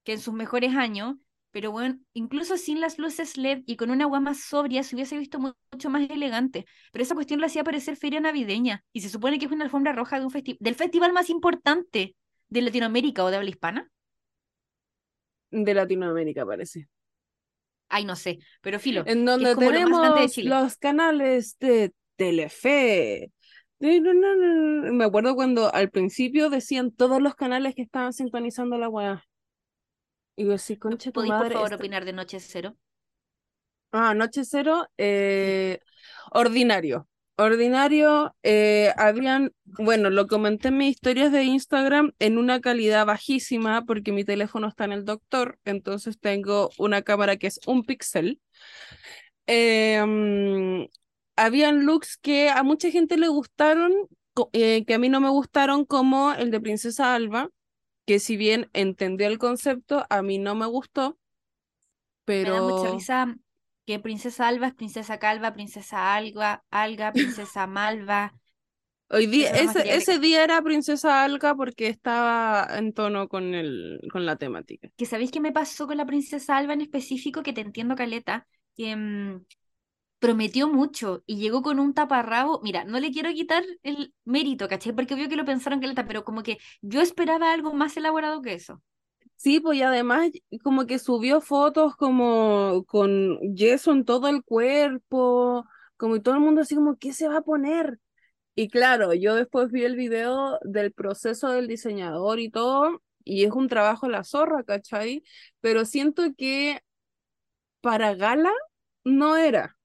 que 0.07 0.13
en 0.13 0.21
sus 0.21 0.33
mejores 0.33 0.75
años. 0.75 1.15
Pero 1.51 1.71
bueno, 1.71 1.99
incluso 2.13 2.57
sin 2.57 2.81
las 2.81 2.99
luces 2.99 3.37
LED 3.37 3.63
y 3.67 3.77
con 3.77 3.89
una 3.91 4.05
agua 4.05 4.21
más 4.21 4.41
sobria 4.41 4.83
se 4.83 4.95
hubiese 4.95 5.17
visto 5.17 5.39
mu- 5.39 5.53
mucho 5.71 5.89
más 5.89 6.09
elegante. 6.09 6.65
Pero 6.93 7.03
esa 7.03 7.15
cuestión 7.15 7.39
lo 7.41 7.47
hacía 7.47 7.63
parecer 7.65 7.97
feria 7.97 8.19
navideña. 8.21 8.83
Y 8.93 9.01
se 9.01 9.09
supone 9.09 9.39
que 9.39 9.45
es 9.45 9.51
una 9.51 9.65
alfombra 9.65 9.93
roja 9.93 10.19
de 10.19 10.25
un 10.25 10.31
festi- 10.31 10.57
del 10.59 10.75
festival 10.75 11.13
más 11.13 11.29
importante 11.29 12.15
de 12.49 12.61
Latinoamérica 12.61 13.23
o 13.23 13.31
de 13.31 13.37
habla 13.37 13.49
hispana. 13.49 13.89
De 15.51 15.73
Latinoamérica, 15.73 16.45
parece. 16.45 16.87
Ay, 17.89 18.05
no 18.05 18.15
sé. 18.15 18.39
Pero 18.61 18.79
filo, 18.79 19.03
En 19.07 19.25
donde 19.25 19.55
como 19.55 19.71
lo 19.71 19.77
de 19.77 19.83
tenemos 19.83 20.37
los 20.45 20.77
canales 20.77 21.57
de 21.59 21.93
Telefe. 22.17 23.31
De- 23.79 24.01
no, 24.01 24.13
no, 24.13 24.35
no, 24.35 24.53
no. 24.87 24.93
Me 24.93 25.05
acuerdo 25.05 25.35
cuando 25.35 25.73
al 25.73 25.89
principio 25.89 26.49
decían 26.49 26.91
todos 26.91 27.21
los 27.21 27.35
canales 27.35 27.75
que 27.75 27.81
estaban 27.83 28.13
sintonizando 28.13 28.77
la 28.77 28.89
weá. 28.89 29.23
Y 30.37 30.45
yo 30.45 30.53
así, 30.53 30.77
concha 30.77 31.11
tu 31.11 31.19
¿Podéis, 31.19 31.33
por 31.33 31.51
favor, 31.51 31.65
esta- 31.73 31.75
opinar 31.75 32.05
de 32.05 32.13
Noche 32.13 32.39
Cero? 32.39 32.77
Ah, 33.91 34.13
Noche 34.13 34.43
Cero, 34.45 34.87
eh, 34.97 35.79
ordinario. 36.31 37.07
Ordinario, 37.39 38.35
eh, 38.43 38.91
habían, 38.97 39.53
bueno, 39.65 40.09
lo 40.09 40.27
comenté 40.27 40.69
en 40.69 40.77
mis 40.77 40.91
historias 40.95 41.31
de 41.31 41.43
Instagram 41.43 42.13
en 42.19 42.37
una 42.39 42.61
calidad 42.61 43.05
bajísima 43.05 43.85
porque 43.85 44.11
mi 44.11 44.23
teléfono 44.25 44.67
está 44.67 44.85
en 44.85 44.91
el 44.91 45.05
doctor, 45.05 45.59
entonces 45.65 46.19
tengo 46.19 46.71
una 46.79 47.03
cámara 47.03 47.37
que 47.37 47.47
es 47.47 47.59
un 47.67 47.83
píxel. 47.85 48.41
Eh, 49.47 50.03
mm, 50.05 50.85
habían 51.35 51.85
looks 51.85 52.17
que 52.17 52.49
a 52.49 52.63
mucha 52.63 52.91
gente 52.91 53.17
le 53.17 53.27
gustaron, 53.29 53.93
eh, 54.53 54.85
que 54.85 54.93
a 54.93 54.99
mí 54.99 55.09
no 55.09 55.21
me 55.21 55.29
gustaron, 55.29 55.85
como 55.85 56.33
el 56.33 56.51
de 56.51 56.59
Princesa 56.61 57.15
Alba, 57.15 57.49
que 58.07 58.19
si 58.19 58.37
bien 58.37 58.69
entendí 58.73 59.25
el 59.25 59.37
concepto, 59.37 60.05
a 60.09 60.21
mí 60.21 60.39
no 60.39 60.55
me 60.55 60.65
gustó, 60.65 61.19
Me 62.41 62.49
da 62.49 62.61
mucha 62.61 62.83
pero... 62.83 62.93
risa 62.93 63.35
que 63.85 63.99
Princesa 63.99 64.47
Alba 64.47 64.67
es 64.67 64.73
Princesa 64.73 65.19
Calva, 65.19 65.53
Princesa 65.53 66.15
Alga, 66.15 66.63
Alga, 66.71 67.11
Princesa 67.13 67.67
Malva. 67.67 68.33
Hoy 69.09 69.27
día, 69.27 69.51
ese, 69.51 69.93
ese 69.93 70.19
día 70.19 70.43
era 70.43 70.61
Princesa 70.61 71.23
Alga 71.23 71.53
porque 71.55 71.87
estaba 71.87 72.67
en 72.77 72.93
tono 72.93 73.27
con 73.27 73.53
el, 73.53 73.99
con 74.11 74.25
la 74.25 74.37
temática. 74.37 74.89
Que 74.97 75.05
sabéis 75.05 75.31
qué 75.31 75.41
me 75.41 75.51
pasó 75.51 75.85
con 75.85 75.97
la 75.97 76.05
Princesa 76.05 76.57
Alba 76.57 76.73
en 76.73 76.81
específico, 76.81 77.43
que 77.43 77.53
te 77.53 77.61
entiendo, 77.61 77.95
Caleta, 77.95 78.47
que 78.75 78.95
mm, 78.95 79.45
prometió 80.19 80.67
mucho 80.67 81.23
y 81.25 81.37
llegó 81.37 81.61
con 81.61 81.79
un 81.79 81.93
taparrabo. 81.93 82.61
Mira, 82.63 82.83
no 82.85 82.99
le 82.99 83.11
quiero 83.11 83.31
quitar 83.33 83.63
el 83.83 84.13
mérito, 84.25 84.67
¿cachai? 84.67 84.93
Porque 84.93 85.13
obvio 85.13 85.29
que 85.29 85.35
lo 85.35 85.45
pensaron, 85.45 85.79
Caleta, 85.79 86.07
pero 86.07 86.23
como 86.25 86.43
que 86.43 86.57
yo 86.81 87.01
esperaba 87.01 87.53
algo 87.53 87.73
más 87.73 87.97
elaborado 87.97 88.41
que 88.41 88.53
eso. 88.53 88.81
Sí, 89.35 89.59
pues 89.59 89.77
y 89.77 89.83
además 89.83 90.31
como 90.63 90.87
que 90.87 90.99
subió 90.99 91.41
fotos 91.41 91.95
como 91.95 92.83
con 92.87 93.39
yeso 93.55 93.91
en 93.91 94.03
todo 94.05 94.27
el 94.27 94.43
cuerpo, 94.43 95.65
como 95.95 96.15
y 96.15 96.21
todo 96.21 96.35
el 96.35 96.41
mundo 96.41 96.61
así 96.61 96.75
como, 96.75 96.97
¿qué 96.97 97.13
se 97.13 97.27
va 97.27 97.37
a 97.37 97.41
poner? 97.41 97.99
Y 98.55 98.69
claro, 98.69 99.13
yo 99.13 99.35
después 99.35 99.71
vi 99.71 99.83
el 99.85 99.95
video 99.95 100.59
del 100.63 100.91
proceso 100.93 101.49
del 101.49 101.67
diseñador 101.67 102.39
y 102.39 102.49
todo, 102.49 103.03
y 103.23 103.45
es 103.45 103.51
un 103.51 103.67
trabajo 103.69 104.09
la 104.09 104.23
zorra, 104.23 104.63
¿cachai? 104.63 105.23
Pero 105.61 105.85
siento 105.85 106.23
que 106.37 106.81
para 107.81 108.13
gala 108.15 108.51
no 109.03 109.37
era. 109.37 109.76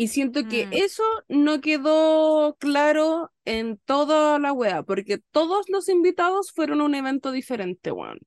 Y 0.00 0.08
siento 0.08 0.46
que 0.48 0.66
Mm. 0.66 0.72
eso 0.72 1.02
no 1.28 1.60
quedó 1.60 2.56
claro 2.58 3.32
en 3.44 3.76
toda 3.84 4.38
la 4.38 4.52
wea, 4.52 4.82
porque 4.82 5.18
todos 5.18 5.68
los 5.68 5.88
invitados 5.90 6.52
fueron 6.52 6.80
a 6.80 6.84
un 6.84 6.94
evento 6.94 7.32
diferente, 7.32 7.92
weón. 7.92 8.18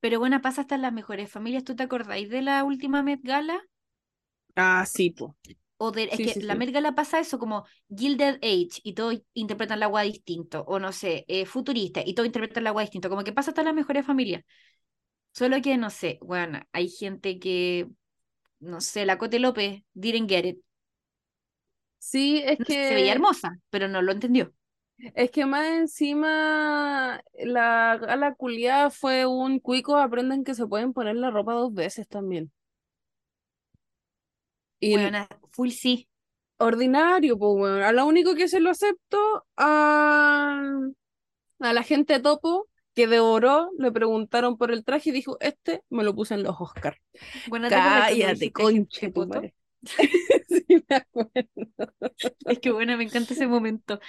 Pero 0.00 0.18
bueno, 0.18 0.42
pasa 0.42 0.60
hasta 0.62 0.74
en 0.74 0.82
las 0.82 0.92
mejores 0.92 1.30
familias. 1.30 1.64
¿Tú 1.64 1.74
te 1.74 1.82
acordáis 1.82 2.28
de 2.28 2.42
la 2.42 2.62
última 2.64 3.02
Met 3.02 3.20
Gala? 3.22 3.58
Ah, 4.56 4.84
sí, 4.86 5.10
po. 5.10 5.36
O 5.78 5.90
de, 5.90 6.04
es 6.12 6.20
Sí, 6.20 6.20
que 6.20 6.36
sí, 6.36 6.40
la 6.40 6.54
sí. 6.54 6.54
Met 6.54 6.70
Gala 6.70 6.94
pasa 6.94 7.18
eso 7.18 7.38
como 7.38 7.64
Gilded 7.88 8.36
Age 8.42 8.80
y 8.84 8.94
todos 8.94 9.20
interpretan 9.34 9.80
la 9.80 9.86
agua 9.86 10.02
distinto. 10.02 10.62
O 10.68 10.78
no 10.78 10.92
sé, 10.92 11.24
eh, 11.28 11.44
futurista 11.46 12.02
y 12.04 12.14
todos 12.14 12.26
interpretan 12.28 12.64
la 12.64 12.70
agua 12.70 12.82
distinto. 12.82 13.08
Como 13.08 13.24
que 13.24 13.32
pasa 13.32 13.50
hasta 13.50 13.62
en 13.62 13.66
las 13.66 13.74
mejores 13.74 14.06
familias. 14.06 14.44
Solo 15.32 15.60
que, 15.62 15.76
no 15.78 15.90
sé, 15.90 16.18
bueno, 16.22 16.60
hay 16.72 16.88
gente 16.90 17.38
que, 17.40 17.88
no 18.60 18.80
sé, 18.82 19.06
la 19.06 19.18
Cote 19.18 19.38
López, 19.40 19.82
didn't 19.94 20.28
get 20.30 20.46
it. 20.46 20.60
Sí, 22.02 22.42
es 22.44 22.60
sé, 22.60 22.76
se 22.80 22.94
veía 22.94 23.12
que, 23.12 23.14
hermosa, 23.14 23.58
pero 23.70 23.88
no 23.88 24.02
lo 24.02 24.12
entendió. 24.12 24.52
es 25.14 25.30
que 25.30 25.46
más 25.46 25.66
encima 25.68 27.22
la 27.34 27.98
gala 27.98 28.34
culiada 28.34 28.90
fue 28.90 29.26
un 29.26 29.58
cuico, 29.60 29.96
aprenden 29.96 30.44
que 30.44 30.54
se 30.54 30.66
pueden 30.66 30.92
poner 30.92 31.16
la 31.16 31.30
ropa 31.30 31.54
dos 31.54 31.72
veces 31.74 32.08
también. 32.08 32.52
Y 34.80 34.98
Bueno, 34.98 35.08
full 35.50 35.70
sí. 35.70 36.08
ordinario, 36.58 37.38
pues 37.38 37.52
bueno, 37.58 37.84
a 37.84 37.92
lo 37.92 38.06
único 38.06 38.34
que 38.34 38.48
se 38.48 38.60
lo 38.60 38.70
acepto 38.70 39.46
a, 39.56 40.62
a 41.60 41.72
la 41.72 41.82
gente 41.82 42.20
topo 42.20 42.68
que 42.94 43.06
devoró, 43.08 43.70
le 43.78 43.92
preguntaron 43.92 44.58
por 44.58 44.72
el 44.72 44.84
traje 44.84 45.10
y 45.10 45.12
dijo, 45.12 45.36
este 45.40 45.82
me 45.90 46.04
lo 46.04 46.14
puse 46.14 46.34
en 46.34 46.42
los 46.44 46.56
Oscar. 46.60 47.00
Bueno, 47.44 47.72
¿te 47.72 47.78
acuerdas 47.78 48.06
cuando 48.06 48.28
Cállate, 48.28 48.52
conche 48.52 49.10
madre. 49.10 49.54
Sí, 50.48 50.64
me 50.88 50.96
acuerdo. 50.96 51.30
Es 52.46 52.58
que 52.60 52.70
bueno, 52.70 52.96
me 52.96 53.04
encanta 53.04 53.34
ese 53.34 53.46
momento. 53.46 54.00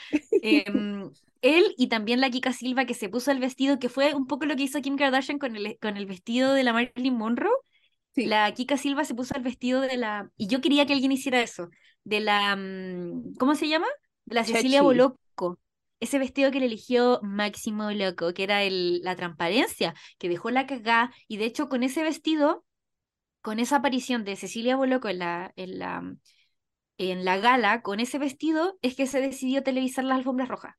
Em, 0.41 1.11
él 1.41 1.73
y 1.77 1.87
también 1.87 2.21
la 2.21 2.29
Kika 2.29 2.53
Silva 2.53 2.85
que 2.85 2.93
se 2.93 3.09
puso 3.09 3.31
el 3.31 3.39
vestido, 3.39 3.79
que 3.79 3.89
fue 3.89 4.13
un 4.13 4.27
poco 4.27 4.45
lo 4.45 4.55
que 4.55 4.63
hizo 4.63 4.81
Kim 4.81 4.97
Kardashian 4.97 5.39
con 5.39 5.55
el, 5.55 5.77
con 5.81 5.97
el 5.97 6.05
vestido 6.05 6.53
de 6.53 6.63
la 6.63 6.73
Marilyn 6.73 7.15
Monroe. 7.15 7.51
Sí, 8.15 8.25
La 8.25 8.51
Kika 8.53 8.77
Silva 8.77 9.05
se 9.05 9.15
puso 9.15 9.35
el 9.35 9.41
vestido 9.43 9.81
de 9.81 9.97
la... 9.97 10.29
Y 10.37 10.47
yo 10.47 10.61
quería 10.61 10.85
que 10.85 10.93
alguien 10.93 11.11
hiciera 11.11 11.41
eso. 11.41 11.69
De 12.03 12.19
la... 12.19 12.55
mm, 12.55 13.35
¿Cómo 13.39 13.55
se 13.55 13.67
llama? 13.67 13.87
De 14.25 14.35
la 14.35 14.43
Cecilia. 14.43 14.81
Bolocco. 14.83 15.59
Ese 15.99 16.19
vestido 16.19 16.51
que 16.51 16.59
le 16.59 16.65
eligió 16.67 17.19
Máximo 17.23 17.89
Loco, 17.91 18.33
que 18.33 18.43
era 18.43 18.61
el, 18.63 19.01
la 19.01 19.15
transparencia, 19.15 19.95
que 20.19 20.29
dejó 20.29 20.51
la 20.51 20.67
cagá. 20.67 21.11
Y 21.27 21.37
de 21.37 21.45
hecho, 21.45 21.69
con 21.69 21.81
ese 21.81 22.03
vestido, 22.03 22.63
con 23.43 23.59
esa 23.59 23.77
aparición 23.77 24.25
de 24.25 24.37
Cecilia 24.37 24.77
Bolocco 24.77 25.09
en 25.09 25.19
la, 25.19 25.53
en 25.57 25.79
la, 25.79 26.15
en 26.97 27.25
la 27.25 27.37
gala, 27.39 27.81
con 27.83 27.99
ese 28.01 28.19
vestido, 28.19 28.77
es 28.81 28.95
que 28.95 29.07
se 29.07 29.21
decidió 29.21 29.63
televisar 29.63 30.05
las 30.05 30.17
alfombras 30.19 30.49
rojas. 30.49 30.75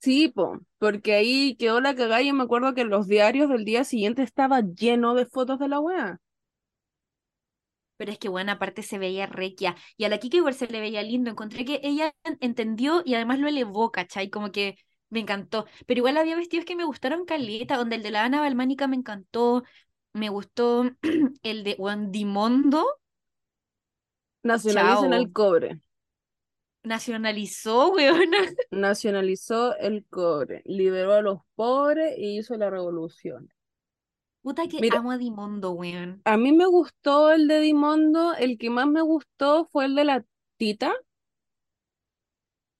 Sí, 0.00 0.28
po, 0.28 0.58
porque 0.78 1.14
ahí 1.14 1.56
quedó 1.56 1.80
la 1.80 1.94
cagada 1.94 2.20
y 2.22 2.32
me 2.32 2.42
acuerdo 2.42 2.74
que 2.74 2.80
en 2.82 2.90
los 2.90 3.06
diarios 3.08 3.48
del 3.48 3.64
día 3.64 3.84
siguiente 3.84 4.22
estaba 4.22 4.60
lleno 4.60 5.14
de 5.14 5.24
fotos 5.26 5.58
de 5.60 5.68
la 5.68 5.80
wea. 5.80 6.20
Pero 7.96 8.10
es 8.12 8.18
que, 8.18 8.28
bueno, 8.28 8.52
aparte 8.52 8.82
se 8.82 8.98
veía 8.98 9.26
requia. 9.26 9.76
Y 9.96 10.04
a 10.04 10.08
la 10.08 10.18
Kika 10.18 10.36
igual 10.38 10.54
se 10.54 10.66
le 10.66 10.80
veía 10.80 11.02
lindo. 11.02 11.30
Encontré 11.30 11.64
que 11.64 11.80
ella 11.84 12.12
en- 12.24 12.38
entendió 12.40 13.02
y 13.04 13.14
además 13.14 13.38
lo 13.38 13.48
elevó, 13.48 13.92
¿cachai? 13.92 14.28
Como 14.30 14.50
que 14.52 14.76
me 15.10 15.20
encantó. 15.20 15.66
Pero 15.86 15.98
igual 15.98 16.16
había 16.16 16.36
vestidos 16.36 16.64
que 16.66 16.74
me 16.76 16.84
gustaron 16.84 17.24
caleta, 17.24 17.76
donde 17.76 17.96
el 17.96 18.02
de 18.02 18.10
la 18.10 18.24
Ana 18.24 18.40
Balmánica 18.40 18.88
me 18.88 18.96
encantó. 18.96 19.62
Me 20.14 20.28
gustó 20.28 20.84
el 21.42 21.64
de 21.64 21.76
Wandimondo. 21.78 22.86
Nacionalicen 24.42 25.12
el 25.12 25.32
cobre. 25.32 25.80
Nacionalizó, 26.84 27.90
weona. 27.94 28.38
Nacionalizó 28.70 29.76
el 29.76 30.04
cobre, 30.10 30.62
liberó 30.64 31.12
a 31.14 31.22
los 31.22 31.38
pobres 31.54 32.14
y 32.18 32.38
hizo 32.38 32.56
la 32.56 32.70
revolución. 32.70 33.48
Puta 34.42 34.66
que 34.66 34.80
Mira, 34.80 34.98
amo 34.98 35.12
a 35.12 35.18
Dimondo, 35.18 35.70
weón. 35.72 36.20
a 36.24 36.36
mí 36.36 36.52
me 36.52 36.66
gustó 36.66 37.30
el 37.30 37.46
de 37.46 37.60
Dimondo, 37.60 38.34
el 38.34 38.58
que 38.58 38.70
más 38.70 38.88
me 38.88 39.00
gustó 39.00 39.66
fue 39.66 39.84
el 39.84 39.94
de 39.94 40.04
la 40.04 40.24
Tita, 40.56 40.92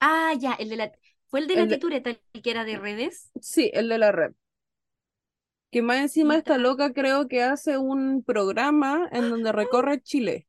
Ah, 0.01 0.35
ya, 0.39 0.55
el 0.55 0.69
de 0.69 0.77
la... 0.77 0.93
Fue 1.29 1.41
el 1.41 1.47
de 1.47 1.57
la 1.57 1.67
de- 1.67 1.77
titureta, 1.77 2.11
el 2.11 2.43
que 2.43 2.51
era 2.51 2.65
de 2.65 2.77
redes. 2.79 3.31
sí, 3.41 3.71
el 3.75 3.89
de 3.89 3.99
la 3.99 4.13
red. 4.13 4.33
Que 5.73 5.83
más 5.83 5.99
encima 6.01 6.37
esta 6.37 6.57
loca 6.59 6.93
creo 6.93 7.27
que 7.27 7.43
hace 7.43 7.79
un 7.79 8.23
programa 8.23 9.09
en 9.11 9.29
donde 9.29 9.51
recorre 9.53 10.01
Chile. 10.03 10.47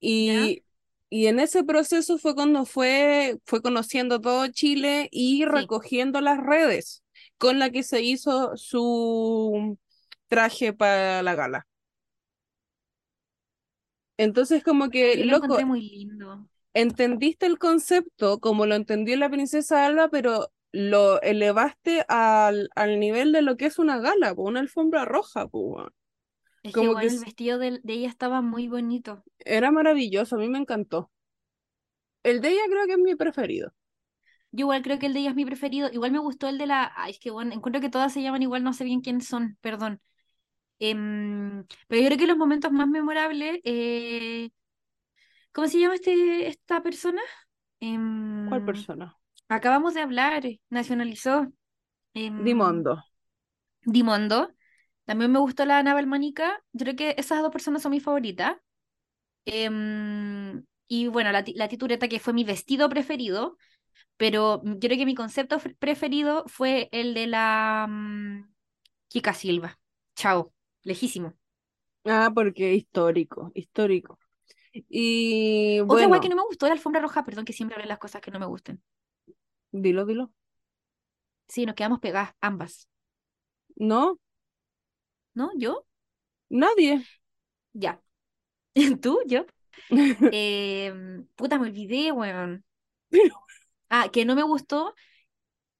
Y, 0.00 0.64
y 1.10 1.26
en 1.26 1.38
ese 1.40 1.64
proceso 1.64 2.18
fue 2.18 2.34
cuando 2.34 2.64
fue, 2.64 3.38
fue 3.44 3.62
conociendo 3.62 4.20
todo 4.20 4.48
Chile 4.48 5.08
y 5.12 5.42
Sí. 5.44 5.48
recogiendo 5.50 6.20
las 6.20 6.38
redes 6.38 7.02
con 7.38 7.58
la 7.58 7.70
que 7.70 7.82
se 7.82 8.02
hizo 8.02 8.56
su 8.56 9.78
traje 10.28 10.72
para 10.72 11.22
la 11.22 11.34
gala. 11.34 11.66
Entonces, 14.18 14.62
como 14.62 14.90
que, 14.90 15.16
Yo 15.18 15.24
loco, 15.24 15.66
muy 15.66 15.80
lindo. 15.82 16.48
entendiste 16.74 17.46
el 17.46 17.58
concepto 17.58 18.38
como 18.40 18.66
lo 18.66 18.74
entendió 18.74 19.16
la 19.16 19.30
princesa 19.30 19.86
Alba, 19.86 20.08
pero 20.08 20.52
lo 20.72 21.20
elevaste 21.22 22.04
al, 22.08 22.70
al 22.76 23.00
nivel 23.00 23.32
de 23.32 23.42
lo 23.42 23.56
que 23.56 23.66
es 23.66 23.78
una 23.78 23.98
gala, 24.00 24.34
po, 24.34 24.42
una 24.44 24.60
alfombra 24.60 25.04
roja, 25.04 25.48
po. 25.48 25.88
Es 26.64 26.74
que, 26.74 26.88
Como 26.88 26.98
que 26.98 27.06
bueno, 27.06 27.12
el 27.12 27.20
s- 27.20 27.24
vestido 27.24 27.56
de, 27.58 27.78
de 27.84 27.92
ella 27.92 28.08
estaba 28.08 28.40
muy 28.42 28.66
bonito. 28.66 29.24
era 29.44 29.70
maravilloso, 29.70 30.36
a 30.36 30.38
mí 30.38 30.48
me 30.48 30.58
encantó. 30.58 31.10
El 32.24 32.40
de 32.40 32.48
ella 32.48 32.62
creo 32.68 32.86
que 32.86 32.92
es 32.94 32.98
mi 32.98 33.14
preferido. 33.14 33.72
Yo 34.50 34.64
igual 34.64 34.82
creo 34.82 34.98
que 34.98 35.06
el 35.06 35.14
de 35.14 35.20
ella 35.20 35.30
es 35.30 35.36
mi 35.36 35.44
preferido. 35.46 35.90
Igual 35.92 36.12
me 36.12 36.18
gustó 36.18 36.48
el 36.48 36.58
de 36.58 36.66
la... 36.66 36.92
Ay, 36.96 37.12
es 37.12 37.18
que 37.18 37.30
bueno, 37.30 37.52
encuentro 37.54 37.80
que 37.80 37.88
todas 37.90 38.12
se 38.12 38.22
llaman 38.22 38.42
igual, 38.42 38.62
no 38.64 38.72
sé 38.72 38.84
bien 38.84 39.00
quiénes 39.00 39.26
son, 39.26 39.56
perdón. 39.60 40.00
Em, 40.80 41.64
pero 41.88 42.02
yo 42.02 42.08
creo 42.08 42.18
que 42.18 42.26
los 42.28 42.38
momentos 42.38 42.72
más 42.72 42.88
memorables... 42.88 43.60
eh, 43.64 44.50
¿Cómo 45.52 45.68
se 45.68 45.78
llama 45.80 45.94
este, 45.96 46.48
esta 46.48 46.82
persona? 46.82 47.20
¿Cuál 48.44 48.62
Em, 48.62 48.62
persona? 48.62 49.18
Acabamos 49.54 49.94
de 49.94 50.00
hablar, 50.00 50.44
nacionalizó. 50.70 51.52
Em, 52.14 52.44
Dimondo. 52.44 53.02
Dimondo. 53.82 54.52
También 55.04 55.32
me 55.32 55.38
gustó 55.38 55.64
la 55.64 55.78
Ana 55.78 55.94
Balmánica. 55.94 56.62
Yo 56.72 56.84
creo 56.84 56.96
que 56.96 57.14
esas 57.18 57.42
dos 57.42 57.50
personas 57.50 57.82
son 57.82 57.90
mis 57.92 58.02
favoritas. 58.02 58.56
Em, 59.44 60.64
y 60.88 61.08
bueno, 61.08 61.32
la, 61.32 61.44
la 61.54 61.68
titureta 61.68 62.08
que 62.08 62.20
fue 62.20 62.32
mi 62.32 62.44
vestido 62.44 62.88
preferido, 62.88 63.56
pero 64.16 64.62
yo 64.64 64.78
creo 64.78 64.98
que 64.98 65.06
mi 65.06 65.14
concepto 65.14 65.58
preferido 65.78 66.44
fue 66.46 66.88
el 66.92 67.14
de 67.14 67.26
la 67.26 67.86
mm, 67.88 68.52
Kika 69.08 69.34
Silva. 69.34 69.78
Chao, 70.14 70.52
lejísimo. 70.82 71.34
Ah, 72.04 72.30
porque 72.34 72.74
histórico, 72.74 73.52
histórico. 73.54 74.18
Y 74.72 75.80
Otra 75.80 76.06
guay 76.06 76.20
que 76.20 76.28
bueno, 76.28 76.36
no 76.36 76.42
me 76.42 76.46
gustó 76.46 76.66
la 76.66 76.72
alfombra 76.72 77.00
roja, 77.00 77.24
perdón 77.24 77.44
que 77.44 77.52
siempre 77.52 77.76
hablé 77.76 77.86
las 77.86 77.98
cosas 77.98 78.20
que 78.20 78.30
no 78.30 78.38
me 78.38 78.46
gusten. 78.46 78.82
Dilo, 79.72 80.06
dilo. 80.06 80.32
Sí, 81.48 81.66
nos 81.66 81.74
quedamos 81.76 82.00
pegadas 82.00 82.34
ambas. 82.40 82.88
¿No? 83.76 84.18
¿No? 85.34 85.50
¿Yo? 85.58 85.86
Nadie. 86.50 87.04
Ya. 87.74 88.02
¿Tú? 89.02 89.20
¿Yo? 89.26 89.46
Em, 90.32 91.26
puta, 91.36 91.58
me 91.58 91.68
olvidé, 91.68 92.12
weón. 92.12 92.64
Ah, 93.88 94.08
que 94.12 94.24
no 94.24 94.34
me 94.34 94.42
gustó 94.42 94.94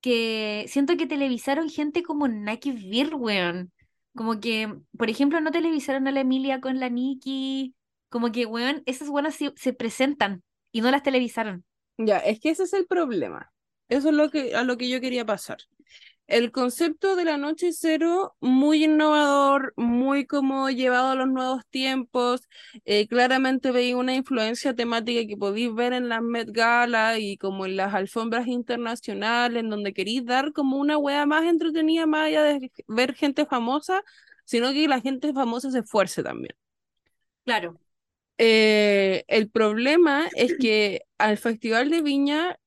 que 0.03 0.67
siento 0.69 0.97
que 0.99 1.07
televisaron 1.07 1.71
gente 1.71 2.03
como 2.05 2.29
Nike 2.29 2.73
Vir, 2.73 3.15
weón. 3.17 3.73
Como 4.17 4.41
que, 4.41 4.75
por 4.99 5.11
ejemplo, 5.11 5.41
no 5.41 5.53
televisaron 5.53 6.09
a 6.09 6.13
la 6.13 6.21
Emilia 6.23 6.61
con 6.61 6.81
la 6.81 6.91
Nikki. 6.91 7.77
Como 8.11 8.33
que, 8.33 8.47
weón, 8.47 8.83
esas 8.87 9.09
buenas 9.11 9.37
se, 9.37 9.53
se 9.57 9.75
presentan 9.75 10.45
y 10.73 10.83
no 10.83 10.91
las 10.93 11.05
televisaron. 11.05 11.65
Ya, 11.99 12.19
es 12.19 12.41
que 12.41 12.51
ese 12.51 12.65
es 12.65 12.73
el 12.75 12.87
problema. 12.87 13.52
Eso 13.93 14.09
es 14.09 14.15
lo 14.15 14.31
que, 14.31 14.55
a 14.55 14.63
lo 14.65 14.79
que 14.79 14.89
yo 14.89 15.01
quería 15.03 15.27
pasar. 15.27 15.59
El 16.27 16.51
concepto 16.51 17.15
de 17.15 17.27
la 17.27 17.37
noche 17.37 17.73
cero, 17.73 18.35
muy 18.41 18.85
innovador, 18.85 19.75
muy 19.77 20.27
como 20.27 20.71
llevado 20.71 21.11
a 21.11 21.15
los 21.15 21.29
nuevos 21.29 21.67
tiempos. 21.67 22.49
eh, 22.87 23.07
claramente 23.07 23.71
veía 23.71 23.99
una 23.99 24.15
influencia 24.15 24.75
temática 24.75 25.27
que 25.29 25.37
podéis 25.37 25.75
ver 25.75 25.93
en 25.93 26.09
las 26.09 26.23
Met 26.23 26.49
Gala 26.51 27.19
y 27.19 27.37
como 27.37 27.67
en 27.67 27.77
las 27.77 27.93
alfombras 27.93 28.47
internacionales, 28.47 29.61
en 29.61 29.69
donde 29.69 29.93
queréis 29.93 30.25
dar 30.25 30.55
como 30.55 30.79
una 30.79 30.97
wea 30.97 31.27
más 31.27 31.45
entretenida, 31.45 32.07
más 32.07 32.29
allá 32.29 32.45
de 32.45 32.73
ver 32.89 33.15
gente 33.15 33.45
famosa, 33.45 34.03
sino 34.47 34.73
que 34.73 34.89
la 34.89 35.03
gente 35.03 35.35
famosa 35.35 35.71
se 35.71 35.81
esfuerce 35.81 36.23
también. 36.23 36.57
Claro. 37.45 37.79
Eh, 38.39 39.25
el 39.29 39.51
problema 39.51 40.29
es 40.35 40.57
que 40.59 41.03
al 41.19 41.37
Festival 41.37 41.91
de 41.91 42.01
Viña 42.01 42.59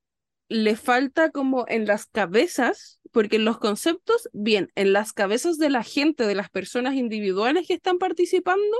le 0.47 0.75
falta 0.75 1.31
como 1.31 1.65
en 1.67 1.85
las 1.85 2.05
cabezas, 2.05 2.99
porque 3.11 3.39
los 3.39 3.57
conceptos, 3.57 4.29
bien, 4.33 4.71
en 4.75 4.93
las 4.93 5.13
cabezas 5.13 5.57
de 5.57 5.69
la 5.69 5.83
gente, 5.83 6.27
de 6.27 6.35
las 6.35 6.49
personas 6.49 6.95
individuales 6.95 7.67
que 7.67 7.73
están 7.73 7.97
participando, 7.97 8.77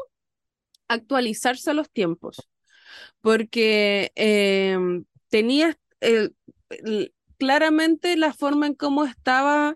actualizarse 0.88 1.72
a 1.72 1.74
los 1.74 1.90
tiempos. 1.90 2.50
Porque 3.22 4.12
eh, 4.16 4.78
tenía 5.30 5.78
claramente 7.38 8.16
la 8.18 8.34
forma 8.34 8.68
en 8.68 8.76
cómo 8.76 9.06
estaba 9.06 9.76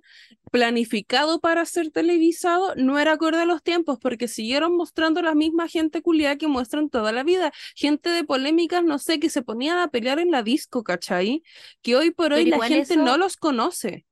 planificado 0.49 1.39
para 1.39 1.65
ser 1.65 1.91
televisado 1.91 2.73
no 2.75 2.99
era 2.99 3.13
acorde 3.13 3.41
a 3.41 3.45
los 3.45 3.63
tiempos, 3.63 3.97
porque 3.99 4.27
siguieron 4.27 4.75
mostrando 4.75 5.21
la 5.21 5.35
misma 5.35 5.67
gente 5.67 6.01
culiada 6.01 6.37
que 6.37 6.47
muestran 6.47 6.89
toda 6.89 7.11
la 7.11 7.23
vida. 7.23 7.51
Gente 7.75 8.09
de 8.09 8.23
polémicas, 8.23 8.83
no 8.83 8.99
sé, 8.99 9.19
que 9.19 9.29
se 9.29 9.41
ponían 9.41 9.77
a 9.77 9.89
pelear 9.89 10.19
en 10.19 10.31
la 10.31 10.43
disco, 10.43 10.83
¿cachai? 10.83 11.43
Que 11.81 11.95
hoy 11.95 12.11
por 12.11 12.33
hoy 12.33 12.45
la 12.45 12.59
gente 12.65 12.97
no 12.97 13.17
los 13.17 13.37
conoce. 13.37 14.05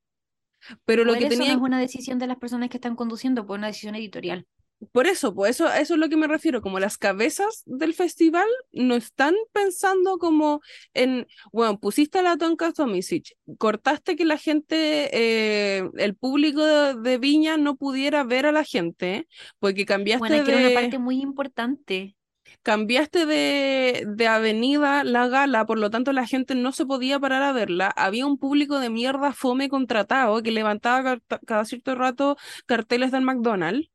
Pero 0.84 1.04
lo 1.04 1.14
que 1.14 1.26
eso 1.26 1.28
tenía... 1.28 1.48
no 1.48 1.54
es 1.54 1.62
una 1.62 1.80
decisión 1.80 2.18
de 2.18 2.26
las 2.26 2.36
personas 2.36 2.68
que 2.68 2.76
están 2.76 2.96
conduciendo, 2.96 3.46
pues 3.46 3.58
una 3.58 3.68
decisión 3.68 3.94
editorial. 3.94 4.46
Por 4.92 5.08
eso, 5.08 5.34
pues 5.34 5.56
eso, 5.56 5.66
eso 5.72 5.94
es 5.94 6.00
lo 6.00 6.08
que 6.08 6.16
me 6.16 6.28
refiero, 6.28 6.62
como 6.62 6.78
las 6.78 6.98
cabezas 6.98 7.64
del 7.66 7.94
festival 7.94 8.46
no 8.70 8.94
están 8.94 9.34
pensando 9.52 10.18
como 10.18 10.60
en, 10.94 11.26
bueno, 11.52 11.80
pusiste 11.80 12.22
la 12.22 12.36
Tonka 12.36 12.72
Tomisic, 12.72 13.36
cortaste 13.58 14.14
que 14.14 14.24
la 14.24 14.38
gente, 14.38 15.10
eh, 15.12 15.90
el 15.96 16.14
público 16.14 16.62
de, 16.62 17.18
Viña 17.18 17.56
no 17.56 17.74
pudiera 17.74 18.22
ver 18.22 18.46
a 18.46 18.52
la 18.52 18.62
gente, 18.62 19.26
porque 19.58 19.84
cambiaste 19.84 20.20
bueno, 20.20 20.36
de... 20.36 20.52
Bueno, 20.52 20.68
una 20.68 20.80
parte 20.80 20.98
muy 20.98 21.20
importante. 21.20 22.14
Cambiaste 22.62 23.26
de, 23.26 24.04
de 24.06 24.26
avenida 24.28 25.02
la 25.02 25.26
gala, 25.26 25.66
por 25.66 25.78
lo 25.78 25.90
tanto 25.90 26.12
la 26.12 26.26
gente 26.26 26.54
no 26.54 26.70
se 26.70 26.86
podía 26.86 27.18
parar 27.18 27.42
a 27.42 27.52
verla. 27.52 27.92
Había 27.96 28.26
un 28.26 28.38
público 28.38 28.78
de 28.78 28.90
mierda 28.90 29.32
fome 29.32 29.68
contratado 29.68 30.42
que 30.42 30.52
levantaba 30.52 31.18
cada 31.46 31.64
cierto 31.64 31.94
rato 31.94 32.36
carteles 32.66 33.10
del 33.10 33.22
McDonald's 33.22 33.90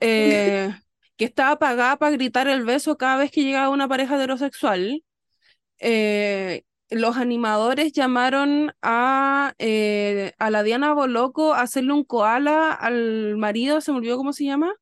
eh, 0.00 0.70
que 1.16 1.24
estaba 1.24 1.58
pagada 1.58 1.96
para 1.96 2.12
gritar 2.12 2.48
el 2.48 2.64
beso 2.64 2.96
cada 2.96 3.16
vez 3.16 3.30
que 3.30 3.42
llegaba 3.42 3.70
una 3.70 3.88
pareja 3.88 4.16
heterosexual. 4.16 5.02
Eh, 5.78 6.64
los 6.90 7.16
animadores 7.16 7.92
llamaron 7.92 8.72
a, 8.82 9.54
eh, 9.58 10.32
a 10.38 10.50
la 10.50 10.62
Diana 10.62 10.92
Boloco 10.94 11.54
a 11.54 11.62
hacerle 11.62 11.92
un 11.92 12.04
koala 12.04 12.72
al 12.72 13.36
marido, 13.36 13.80
se 13.80 13.92
me 13.92 13.98
olvidó 13.98 14.16
cómo 14.16 14.32
se 14.32 14.44
llama. 14.44 14.74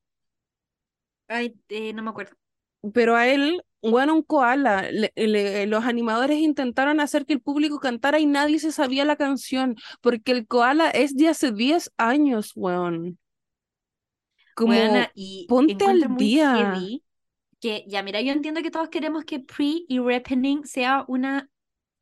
Ay, 1.28 1.54
no 1.94 2.02
me 2.02 2.10
acuerdo. 2.10 2.36
Pero 2.92 3.16
a 3.16 3.26
él, 3.28 3.62
bueno, 3.80 4.14
un 4.14 4.22
koala. 4.22 4.88
los 5.16 5.84
animadores 5.84 6.38
intentaron 6.38 7.00
hacer 7.00 7.24
que 7.24 7.32
el 7.32 7.40
público 7.40 7.80
cantara 7.80 8.18
y 8.20 8.26
nadie 8.26 8.58
se 8.58 8.72
sabía 8.72 9.06
la 9.06 9.16
canción, 9.16 9.76
porque 10.02 10.32
el 10.32 10.46
koala 10.46 10.90
es 10.90 11.16
de 11.16 11.28
hace 11.28 11.52
10 11.52 11.90
años, 11.96 12.52
weón. 12.54 13.18
Como, 14.54 15.08
y 15.14 15.46
ponte 15.48 15.84
al 15.86 16.16
día. 16.16 16.80
que 17.60 17.84
ya, 17.88 18.02
mira, 18.02 18.20
yo 18.20 18.32
entiendo 18.32 18.62
que 18.62 18.70
todos 18.70 18.88
queremos 18.88 19.24
que 19.24 19.40
pre 19.40 19.84
y 19.88 19.98
repening 19.98 20.64
sea 20.64 21.04
una 21.08 21.48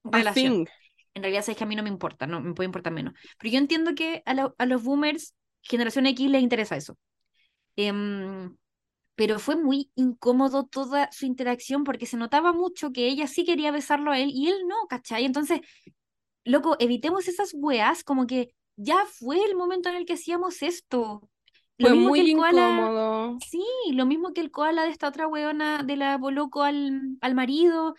relación. 0.05 0.67
En 1.15 1.23
realidad, 1.23 1.45
es 1.49 1.57
que 1.57 1.65
a 1.65 1.67
mí 1.67 1.77
no 1.77 1.83
me 1.83 1.89
importa, 1.91 2.27
no 2.27 2.41
me 2.41 2.55
puede 2.55 2.67
importar 2.67 2.93
menos. 2.93 3.15
Pero 3.39 3.53
yo 3.53 3.59
entiendo 3.59 3.95
que 3.95 4.23
a, 4.27 4.53
a 4.59 4.67
los 4.67 4.83
boomers, 4.83 5.35
generación 5.63 6.07
X, 6.07 6.31
les 6.31 6.43
interesa 6.43 6.77
eso. 6.77 6.97
Em, 7.77 8.57
pero 9.15 9.39
fue 9.39 9.57
muy 9.57 9.91
incómodo 9.95 10.65
toda 10.67 11.11
su 11.13 11.27
interacción 11.27 11.85
porque 11.85 12.07
se 12.07 12.17
notaba 12.17 12.53
mucho 12.53 12.93
que 12.93 13.07
ella 13.09 13.27
sí 13.27 13.45
quería 13.45 13.71
besarlo 13.73 14.11
a 14.13 14.19
él 14.19 14.31
y 14.33 14.49
él 14.49 14.57
no, 14.69 14.87
¿cachai? 14.89 15.25
Entonces, 15.25 15.61
loco, 16.45 16.77
evitemos 16.81 17.29
esas 17.29 17.53
weas, 17.55 18.05
como 18.05 18.27
que 18.27 18.55
ya 18.77 19.05
fue 19.07 19.45
el 19.45 19.57
momento 19.57 19.89
en 19.89 19.97
el 19.97 20.07
que 20.07 20.15
hacíamos 20.15 20.63
esto. 20.63 21.29
Fue 21.79 21.95
muy 21.95 22.31
incómodo. 22.31 23.39
sí, 23.49 23.65
lo 23.93 24.07
mismo 24.07 24.33
que 24.33 24.41
el 24.41 24.51
koala 24.51 24.85
de 24.85 24.91
esta 24.91 25.09
otra 25.09 25.27
weona 25.27 25.83
de 25.83 25.97
la 25.97 26.17
Boloco 26.19 26.63
al, 26.63 27.17
al 27.21 27.35
marido. 27.35 27.95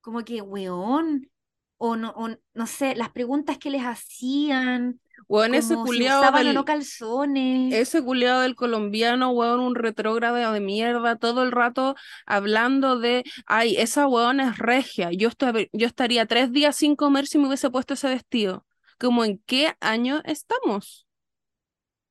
Como 0.00 0.24
que, 0.24 0.42
weón. 0.42 1.30
O 1.76 1.96
no, 1.96 2.14
no 2.54 2.66
sé, 2.66 2.94
las 2.94 3.10
preguntas 3.10 3.58
que 3.58 3.70
les 3.70 3.82
hacían. 3.82 5.00
Weón, 5.28 5.54
ese 5.54 5.74
culiado. 5.74 6.30
del, 6.36 6.54
no 6.54 6.64
calzones. 6.64 7.74
Ese 7.74 8.02
culiado 8.02 8.42
del 8.42 8.54
colombiano, 8.54 9.30
weón, 9.30 9.60
un 9.60 9.74
retrógrado 9.74 10.52
de 10.52 10.60
mierda, 10.60 11.16
todo 11.16 11.42
el 11.42 11.52
rato 11.52 11.94
hablando 12.26 12.98
de, 12.98 13.24
ay, 13.46 13.76
esa 13.76 14.06
weón 14.06 14.40
es 14.40 14.58
regia. 14.58 15.10
Yo, 15.12 15.30
yo 15.72 15.86
estaría 15.86 16.26
tres 16.26 16.52
días 16.52 16.76
sin 16.76 16.96
comer 16.96 17.26
si 17.26 17.38
me 17.38 17.48
hubiese 17.48 17.70
puesto 17.70 17.94
ese 17.94 18.08
vestido. 18.08 18.64
Como 18.98 19.24
en 19.24 19.38
qué 19.46 19.74
año 19.80 20.22
estamos? 20.24 21.03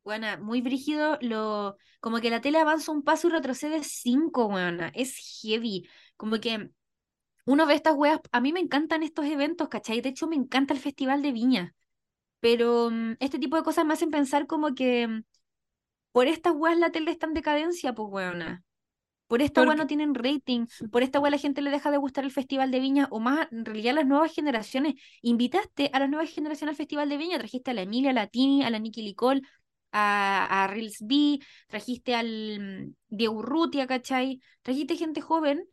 Bueno, 0.04 0.28
muy 0.42 0.62
brígido, 0.62 1.18
lo, 1.22 1.78
como 2.02 2.20
que 2.20 2.30
la 2.30 2.42
tele 2.42 2.60
avanza 2.60 2.92
un 2.92 3.04
paso 3.04 3.28
y 3.28 3.32
retrocede 3.32 3.84
cinco, 3.84 4.48
weona. 4.48 4.92
Es 4.94 5.16
heavy. 5.42 5.88
Como 6.18 6.40
que 6.40 6.70
uno 7.46 7.66
ve 7.66 7.76
estas 7.76 7.96
weas, 7.96 8.20
a 8.32 8.42
mí 8.42 8.54
me 8.54 8.60
encantan 8.60 9.04
estos 9.04 9.26
eventos, 9.26 9.70
¿cachai? 9.70 10.02
De 10.02 10.10
hecho, 10.10 10.28
me 10.28 10.36
encanta 10.36 10.74
el 10.74 10.80
Festival 10.80 11.22
de 11.22 11.32
Viña. 11.32 11.76
Pero 12.42 12.90
mm, 12.92 13.16
este 13.20 13.40
tipo 13.40 13.56
de 13.56 13.64
cosas 13.64 13.86
me 13.86 13.94
hacen 13.94 14.12
pensar 14.12 14.48
como 14.48 14.76
que 14.76 15.08
mm, 15.08 15.24
por 16.12 16.28
estas 16.28 16.54
weas 16.54 16.78
la 16.78 16.92
tele 16.92 17.12
está 17.12 17.28
en 17.28 17.34
decadencia, 17.34 17.94
pues 17.94 18.10
weona. 18.12 18.64
Por 19.28 19.42
esta 19.42 19.64
wea 19.64 19.76
no 19.76 19.88
tienen 19.88 20.14
rating, 20.14 20.68
por 20.92 21.02
esta 21.02 21.20
wea 21.20 21.32
la 21.32 21.40
gente 21.40 21.62
le 21.64 21.72
deja 21.72 21.90
de 21.90 21.98
gustar 21.98 22.24
el 22.24 22.32
Festival 22.32 22.70
de 22.70 22.80
Viña, 22.80 23.08
o 23.10 23.20
más, 23.20 23.48
en 23.52 23.66
realidad 23.66 23.96
las 23.96 24.06
nuevas 24.06 24.32
generaciones. 24.32 24.94
Invitaste 25.24 25.90
a 25.92 26.00
las 26.00 26.10
nuevas 26.10 26.30
generaciones 26.30 26.70
al 26.70 26.76
Festival 26.76 27.10
de 27.10 27.18
Viña, 27.18 27.40
trajiste 27.40 27.72
a 27.72 27.74
la 27.74 27.82
Emilia, 27.82 28.12
a 28.12 28.14
la 28.14 28.28
Tini, 28.28 28.64
a 28.64 28.70
la 28.70 28.78
Nikki 28.78 29.02
Licole, 29.02 29.42
a, 29.94 30.64
a 30.64 30.68
Reels 30.68 30.98
B, 31.00 31.40
trajiste 31.68 32.16
al 32.16 32.60
mm, 32.60 32.96
Diego 33.08 33.36
Urrutia, 33.36 33.88
¿cachai? 33.88 34.42
Trajiste 34.62 34.98
gente 34.98 35.22
joven 35.22 35.66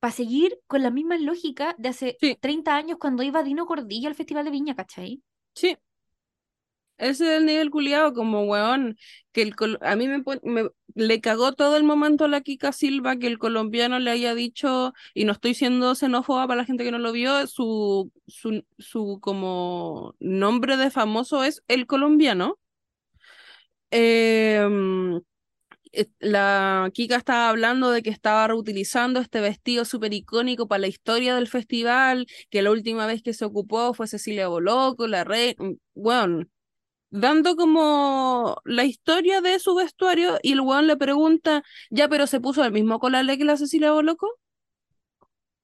para 0.00 0.12
seguir 0.12 0.58
con 0.66 0.82
la 0.82 0.90
misma 0.90 1.16
lógica 1.16 1.76
de 1.78 1.90
hace 1.90 2.16
30 2.40 2.74
años 2.74 2.98
cuando 2.98 3.22
iba 3.22 3.44
Dino 3.44 3.66
Cordillo 3.66 4.08
al 4.08 4.16
Festival 4.16 4.44
de 4.44 4.50
Viña, 4.50 4.74
¿cachai? 4.74 5.22
Sí. 5.54 5.76
Ese 6.98 7.24
es 7.24 7.38
el 7.38 7.46
nivel 7.46 7.70
culiado, 7.70 8.12
como 8.12 8.44
weón, 8.44 8.96
que 9.32 9.42
el 9.42 9.54
a 9.80 9.96
mí 9.96 10.06
me, 10.08 10.22
le 10.94 11.20
cagó 11.20 11.52
todo 11.52 11.76
el 11.76 11.84
momento 11.84 12.24
a 12.24 12.28
la 12.28 12.42
Kika 12.42 12.72
Silva 12.72 13.16
que 13.16 13.26
el 13.26 13.38
colombiano 13.38 13.98
le 13.98 14.10
haya 14.10 14.34
dicho, 14.34 14.92
y 15.14 15.24
no 15.24 15.32
estoy 15.32 15.54
siendo 15.54 15.94
xenófoba 15.94 16.46
para 16.46 16.58
la 16.58 16.64
gente 16.64 16.84
que 16.84 16.92
no 16.92 16.98
lo 16.98 17.12
vio, 17.12 17.46
su, 17.46 18.12
su, 18.26 18.64
su 18.78 19.18
como 19.20 20.14
nombre 20.20 20.76
de 20.76 20.90
famoso 20.90 21.44
es 21.44 21.62
el 21.68 21.86
colombiano. 21.86 22.58
Em, 23.94 25.20
eh, 25.92 26.06
la 26.18 26.90
Kika 26.94 27.16
estaba 27.16 27.50
hablando 27.50 27.90
de 27.90 28.02
que 28.02 28.08
estaba 28.08 28.48
reutilizando 28.48 29.20
este 29.20 29.42
vestido 29.42 29.84
súper 29.84 30.14
icónico 30.14 30.66
para 30.66 30.80
la 30.80 30.86
historia 30.88 31.34
del 31.34 31.46
festival, 31.46 32.26
que 32.48 32.62
la 32.62 32.70
última 32.70 33.06
vez 33.06 33.22
que 33.22 33.34
se 33.34 33.44
ocupó 33.44 33.92
fue 33.92 34.06
Cecilia 34.06 34.48
Boloco, 34.48 35.06
la 35.06 35.24
rey, 35.24 35.54
mm, 35.58 35.74
bueno, 35.94 36.46
dando 37.10 37.54
como 37.54 38.56
la 38.64 38.84
historia 38.86 39.42
de 39.42 39.58
su 39.58 39.74
vestuario 39.74 40.38
y 40.42 40.52
el 40.52 40.62
weón 40.62 40.86
le 40.86 40.96
pregunta, 40.96 41.62
ya, 41.90 42.08
pero 42.08 42.26
se 42.26 42.40
puso 42.40 42.64
el 42.64 42.72
mismo 42.72 42.98
colale 42.98 43.36
que 43.36 43.44
la 43.44 43.58
Cecilia 43.58 43.92
Boloco. 43.92 44.38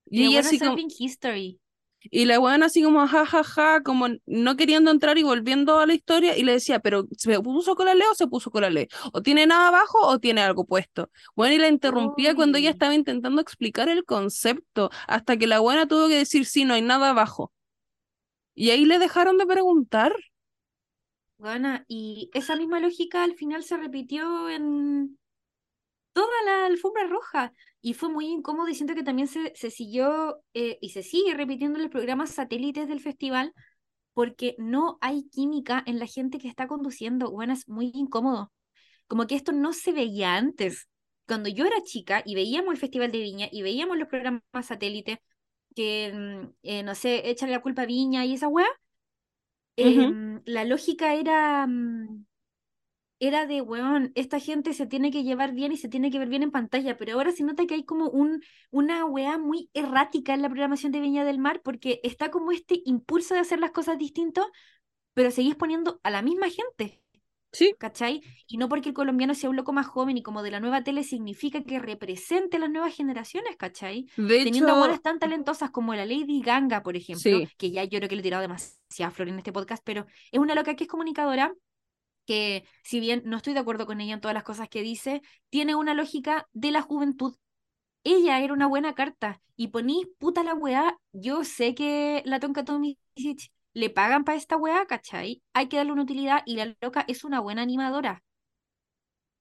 Y, 0.05 0.27
ella 0.27 0.41
así 0.41 0.59
como... 0.59 0.77
History. 0.77 1.59
Y 2.01 2.25
la 2.27 2.39
weón 2.39 2.63
así 2.63 2.83
como 2.83 3.01
jajaja, 3.07 3.43
ja, 3.43 3.73
ja, 3.75 3.83
como 3.83 4.07
no 4.27 4.57
queriendo 4.57 4.91
entrar 4.91 5.19
y 5.19 5.23
volviendo 5.23 5.79
a 5.79 5.87
la 5.87 5.95
historia, 5.95 6.37
y 6.37 6.45
le 6.45 6.53
decía, 6.53 6.79
pero 6.81 7.09
¿se 7.17 7.41
puso 7.41 7.75
con 7.75 7.87
la 7.87 7.95
ley 7.95 8.07
o 8.11 8.15
se 8.15 8.29
puso 8.29 8.51
con 8.51 8.63
la 8.63 8.71
ley? 8.71 8.89
¿O 9.13 9.23
tiene 9.23 9.47
nada 9.47 9.69
abajo 9.69 9.99
o 10.07 10.19
tiene 10.19 10.41
algo 10.41 10.65
puesto? 10.65 11.11
Bueno, 11.35 11.55
y 11.55 11.59
la 11.59 11.69
interrumpía 11.69 12.35
cuando 12.35 12.59
ella 12.59 12.71
estaba 12.71 12.95
intentando 12.95 13.43
explicar 13.43 13.89
el 13.89 14.05
concepto, 14.05 14.91
hasta 15.07 15.37
que 15.37 15.47
la 15.47 15.59
buena 15.59 15.87
tuvo 15.87 16.09
que 16.09 16.17
decir, 16.17 16.47
sí, 16.47 16.65
no 16.65 16.75
hay 16.75 16.83
nada 16.83 17.11
abajo. 17.11 17.53
Y 18.55 18.71
ahí 18.71 18.85
le 18.85 18.99
dejaron 18.99 19.39
de 19.39 19.47
preguntar. 19.47 20.15
Bueno, 21.37 21.85
y 21.87 22.31
esa 22.35 22.57
misma 22.57 22.81
lógica 22.81 23.23
al 23.23 23.35
final 23.35 23.63
se 23.63 23.77
repitió 23.77 24.49
en 24.49 25.19
toda 26.13 26.43
la 26.45 26.67
alfombra 26.67 27.07
roja 27.07 27.53
y 27.81 27.95
fue 27.95 28.09
muy 28.09 28.27
incómodo 28.27 28.67
diciendo 28.67 28.95
que 28.95 29.03
también 29.03 29.29
se, 29.29 29.53
se 29.55 29.71
siguió 29.71 30.43
eh, 30.55 30.79
y 30.81 30.91
se 30.91 31.03
sigue 31.03 31.35
repitiendo 31.35 31.79
en 31.79 31.85
los 31.85 31.93
programas 31.93 32.31
satélites 32.31 32.89
del 32.89 33.01
festival 33.01 33.53
porque 34.15 34.57
no 34.59 34.99
hay 35.01 35.29
química 35.31 35.83
en 35.87 36.01
la 36.01 36.07
gente 36.07 36.39
que 36.39 36.49
está 36.49 36.67
conduciendo. 36.67 37.31
Bueno, 37.31 37.53
es 37.53 37.69
muy 37.69 37.93
incómodo. 37.95 38.53
Como 39.07 39.29
que 39.29 39.37
esto 39.37 39.53
no 39.53 39.73
se 39.73 39.93
veía 39.93 40.35
antes. 40.37 40.89
Cuando 41.27 41.49
yo 41.49 41.67
era 41.67 41.83
chica 41.85 42.23
y 42.27 42.35
veíamos 42.35 42.73
el 42.73 42.81
Festival 42.81 43.13
de 43.13 43.21
Viña 43.21 43.49
y 43.53 43.63
veíamos 43.63 43.97
los 43.97 44.09
programas 44.09 44.43
satélites, 44.65 45.19
que, 45.77 46.13
mm, 46.13 46.51
eh, 46.63 46.83
no 46.83 46.95
sé, 46.97 47.31
echarle 47.31 47.55
la 47.55 47.63
culpa 47.63 47.83
a 47.83 47.87
Viña 47.87 48.25
y 48.25 48.35
esa 48.35 48.49
weá, 48.49 48.67
em, 49.77 50.43
la 50.47 50.65
lógica 50.65 51.15
era... 51.15 51.67
Mm, 51.67 52.27
era 53.21 53.47
de, 53.47 53.61
weón, 53.61 54.13
esta 54.15 54.39
gente 54.39 54.73
se 54.75 54.87
tiene 54.87 55.11
que 55.11 55.25
llevar 55.25 55.53
bien 55.53 55.73
y 55.73 55.77
se 55.77 55.89
tiene 55.89 56.11
que 56.11 56.19
ver 56.19 56.29
bien 56.29 56.43
en 56.43 56.51
pantalla, 56.51 56.97
pero 56.97 57.15
ahora 57.15 57.33
se 57.33 57.45
nota 57.45 57.67
que 57.67 57.75
hay 57.75 57.85
como 57.85 58.09
un, 58.09 58.43
una 58.71 59.05
weá 59.05 59.39
muy 59.39 59.71
errática 59.75 60.35
en 60.35 60.43
la 60.43 60.49
programación 60.49 60.93
de 60.93 61.01
Viña 61.01 61.25
del 61.25 61.39
Mar, 61.39 61.61
porque 61.63 62.01
está 62.05 62.31
como 62.31 62.53
este 62.53 62.81
impulso 62.85 63.35
de 63.35 63.41
hacer 63.41 63.59
las 63.59 63.73
cosas 63.73 63.99
distintos, 63.99 64.47
pero 65.15 65.31
seguís 65.31 65.57
poniendo 65.57 66.01
a 66.05 66.11
la 66.11 66.23
misma 66.23 66.49
gente. 66.49 67.03
Sí. 67.51 67.75
¿Cachai? 67.79 68.21
Y 68.47 68.59
no 68.59 68.69
porque 68.69 68.91
el 68.91 68.95
colombiano 68.95 69.35
sea 69.35 69.49
un 69.49 69.57
loco 69.57 69.73
más 69.73 69.87
joven 69.87 70.19
y 70.19 70.23
como 70.23 70.43
de 70.43 70.51
la 70.51 70.61
nueva 70.61 70.85
tele 70.85 71.03
significa 71.03 71.63
que 71.63 71.79
represente 71.79 72.59
las 72.59 72.71
nuevas 72.71 72.95
generaciones, 72.95 73.57
¿cachai? 73.57 74.07
De 74.17 74.45
Teniendo 74.45 74.85
hecho, 74.85 75.01
tan 75.01 75.19
talentosas 75.19 75.71
como 75.71 75.95
la 75.95 76.05
Lady 76.05 76.43
Ganga, 76.43 76.83
por 76.83 76.95
ejemplo, 76.95 77.23
sí, 77.23 77.49
que 77.57 77.71
ya 77.71 77.85
yo 77.85 77.99
creo 77.99 78.09
que 78.09 78.17
le 78.17 78.21
he 78.21 78.23
tirado 78.23 78.43
demasiada 78.43 79.11
flor 79.11 79.29
en 79.29 79.39
este 79.39 79.53
podcast, 79.53 79.83
pero 79.83 80.07
es 80.31 80.39
una 80.39 80.55
loca 80.55 80.77
que 80.77 80.85
es 80.85 80.91
comunicadora 80.91 81.55
que 82.29 82.69
si 82.85 83.01
bien 83.01 83.23
no 83.25 83.39
estoy 83.39 83.55
de 83.55 83.61
acuerdo 83.61 83.87
con 83.87 84.03
ella 84.03 84.13
en 84.13 84.21
todas 84.21 84.35
las 84.35 84.45
cosas 84.45 84.69
que 84.69 84.83
dice, 84.83 85.23
tiene 85.49 85.75
una 85.75 85.95
lógica 85.95 86.47
de 86.53 86.71
la 86.71 86.83
juventud. 86.83 87.35
Ella 88.05 88.41
era 88.41 88.53
una 88.53 88.67
buena 88.67 88.95
carta 88.95 89.41
y 89.57 89.69
poní 89.69 90.05
puta 90.19 90.45
la 90.45 90.53
weá. 90.53 90.99
Yo 91.13 91.43
sé 91.43 91.75
que 91.75 92.23
la 92.27 92.39
Tonka 92.39 92.67
Tomisic 92.67 93.51
le 93.73 93.89
pagan 93.89 94.25
para 94.25 94.37
esta 94.37 94.59
weá, 94.59 94.85
¿cachai? 94.85 95.43
Hay 95.55 95.69
que 95.69 95.79
darle 95.79 95.93
una 95.93 96.03
utilidad 96.03 96.43
y 96.45 96.57
la 96.57 96.77
loca 96.83 97.03
es 97.09 97.25
una 97.25 97.41
buena 97.41 97.63
animadora. 97.63 98.23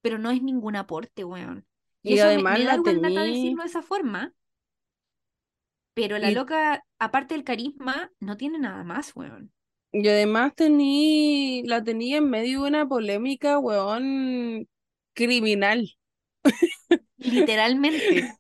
Pero 0.02 0.18
no 0.18 0.32
es 0.32 0.42
ningún 0.42 0.78
aporte, 0.78 1.26
weón. 1.26 1.66
Y, 2.04 2.14
y 2.14 2.16
me, 2.16 2.22
además 2.22 2.58
me 2.58 2.64
da 2.64 2.72
la 2.72 2.78
lata 2.78 2.92
tení, 3.02 3.16
decirlo 3.18 3.64
de 3.64 3.68
esa 3.68 3.82
forma, 3.82 4.34
pero 5.94 6.18
la 6.20 6.32
y, 6.32 6.36
loca, 6.36 6.86
aparte 7.00 7.34
del 7.34 7.44
carisma, 7.44 8.14
no 8.22 8.38
tiene 8.38 8.60
nada 8.60 8.86
más, 8.86 9.14
weón. 9.14 9.52
Y 9.92 10.08
además 10.08 10.54
tení, 10.56 11.64
la 11.66 11.84
tenía 11.84 12.18
en 12.18 12.30
medio 12.30 12.62
de 12.64 12.68
una 12.70 12.88
polémica, 12.88 13.60
weón, 13.60 14.68
criminal. 15.14 15.90
Literalmente, 17.24 18.32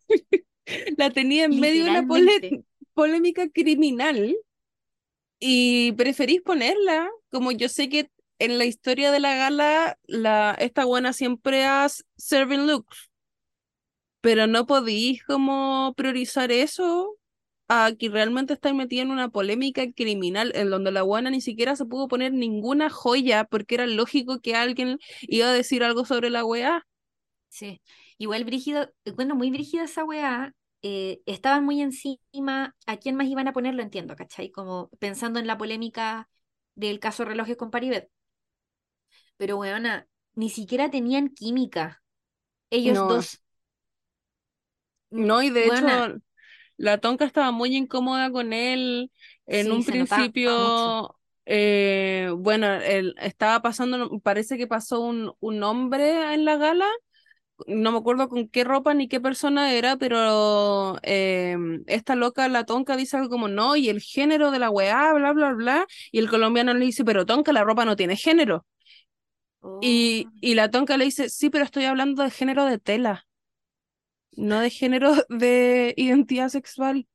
La 0.97 1.11
tenía 1.11 1.45
en 1.45 1.59
medio 1.59 1.83
de 1.83 1.89
una 1.89 2.03
pole- 2.03 2.45
polémica 2.93 3.49
criminal 3.49 4.35
y 5.39 5.91
preferís 5.93 6.41
ponerla, 6.41 7.09
como 7.31 7.51
yo 7.51 7.69
sé 7.69 7.89
que 7.89 8.09
en 8.39 8.57
la 8.57 8.65
historia 8.65 9.11
de 9.11 9.19
la 9.19 9.35
gala, 9.35 9.97
la, 10.07 10.55
esta 10.59 10.85
buena 10.85 11.13
siempre 11.13 11.65
has 11.65 12.05
serving 12.17 12.67
looks, 12.67 13.09
pero 14.21 14.47
no 14.47 14.65
podís 14.67 15.23
como 15.23 15.93
priorizar 15.95 16.51
eso 16.51 17.17
a 17.69 17.91
que 17.97 18.09
realmente 18.09 18.53
estáis 18.53 18.75
metida 18.75 19.01
en 19.03 19.11
una 19.11 19.29
polémica 19.29 19.83
criminal 19.93 20.51
en 20.55 20.69
donde 20.69 20.91
la 20.91 21.03
buena 21.03 21.29
ni 21.29 21.41
siquiera 21.41 21.75
se 21.75 21.85
pudo 21.85 22.07
poner 22.07 22.33
ninguna 22.33 22.89
joya 22.89 23.43
porque 23.45 23.75
era 23.75 23.87
lógico 23.87 24.39
que 24.41 24.55
alguien 24.55 24.99
iba 25.21 25.47
a 25.49 25.53
decir 25.53 25.83
algo 25.83 26.05
sobre 26.05 26.29
la 26.29 26.45
weá. 26.45 26.85
Sí, 27.49 27.81
igual 28.17 28.43
brígido, 28.45 28.91
bueno, 29.15 29.35
muy 29.35 29.49
brígida 29.51 29.83
esa 29.83 30.03
weá, 30.05 30.53
eh, 30.81 31.21
estaban 31.25 31.65
muy 31.65 31.81
encima, 31.81 32.75
¿a 32.85 32.97
quién 32.97 33.15
más 33.15 33.27
iban 33.27 33.47
a 33.47 33.53
ponerlo? 33.53 33.81
Entiendo, 33.81 34.15
¿cachai? 34.15 34.51
Como 34.51 34.89
pensando 34.99 35.39
en 35.39 35.47
la 35.47 35.57
polémica 35.57 36.29
del 36.75 36.99
caso 36.99 37.25
Relojes 37.25 37.57
con 37.57 37.71
Paribet, 37.71 38.09
pero 39.37 39.57
weona, 39.57 40.07
ni 40.35 40.49
siquiera 40.49 40.89
tenían 40.91 41.29
química, 41.29 42.03
ellos 42.71 43.07
No, 43.07 43.07
dos, 43.07 43.41
no, 45.09 45.41
y 45.41 45.49
de 45.49 45.67
hecho 45.67 46.07
La 46.77 46.99
Tonka 46.99 47.25
estaba 47.25 47.51
muy 47.51 47.75
incómoda 47.75 48.31
con 48.31 48.53
él. 48.53 49.11
En 49.47 49.71
sí, 49.71 49.73
un 49.73 49.85
principio, 49.85 51.15
eh, 51.45 52.31
bueno, 52.37 52.67
él 52.73 53.15
estaba 53.19 53.61
pasando, 53.61 54.19
parece 54.21 54.57
que 54.57 54.67
pasó 54.67 55.01
un, 55.01 55.33
un 55.39 55.63
hombre 55.63 56.33
en 56.33 56.45
la 56.45 56.57
gala. 56.57 56.85
No 57.67 57.91
me 57.91 57.99
acuerdo 57.99 58.29
con 58.29 58.49
qué 58.49 58.63
ropa 58.65 58.93
ni 58.93 59.07
qué 59.09 59.19
persona 59.21 59.73
era, 59.73 59.97
pero 59.97 60.97
eh, 61.03 61.57
esta 61.87 62.15
loca, 62.15 62.47
la 62.49 62.65
Tonka, 62.65 62.97
dice 62.97 63.17
algo 63.17 63.29
como 63.29 63.47
no, 63.49 63.75
y 63.75 63.89
el 63.89 64.01
género 64.01 64.51
de 64.51 64.59
la 64.59 64.69
weá, 64.71 65.13
bla, 65.13 65.33
bla, 65.33 65.53
bla. 65.53 65.87
Y 66.11 66.19
el 66.19 66.29
colombiano 66.29 66.73
le 66.75 66.85
dice, 66.85 67.05
pero 67.05 67.25
Tonka, 67.25 67.53
la 67.53 67.63
ropa 67.63 67.85
no 67.85 67.95
tiene 67.95 68.15
género. 68.17 68.65
Oh, 69.61 69.79
Y, 69.79 70.31
y 70.41 70.55
la 70.55 70.69
Tonka 70.71 70.97
le 70.97 71.05
dice, 71.05 71.29
sí, 71.29 71.49
pero 71.49 71.63
estoy 71.65 71.85
hablando 71.85 72.23
de 72.23 72.31
género 72.31 72.65
de 72.65 72.79
tela, 72.79 73.26
no 74.37 74.61
de 74.61 74.69
género 74.71 75.13
de 75.29 75.93
identidad 75.97 76.49
sexual. 76.49 77.07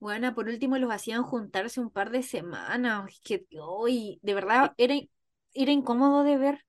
Bueno, 0.00 0.34
por 0.34 0.48
último 0.48 0.76
los 0.78 0.90
hacían 0.92 1.22
juntarse 1.24 1.80
un 1.80 1.90
par 1.90 2.10
de 2.10 2.22
semanas, 2.22 3.10
es 3.10 3.20
que 3.20 3.46
hoy, 3.60 4.18
de 4.22 4.34
verdad, 4.34 4.74
era, 4.76 4.94
era 5.54 5.72
incómodo 5.72 6.22
de 6.24 6.36
ver. 6.36 6.64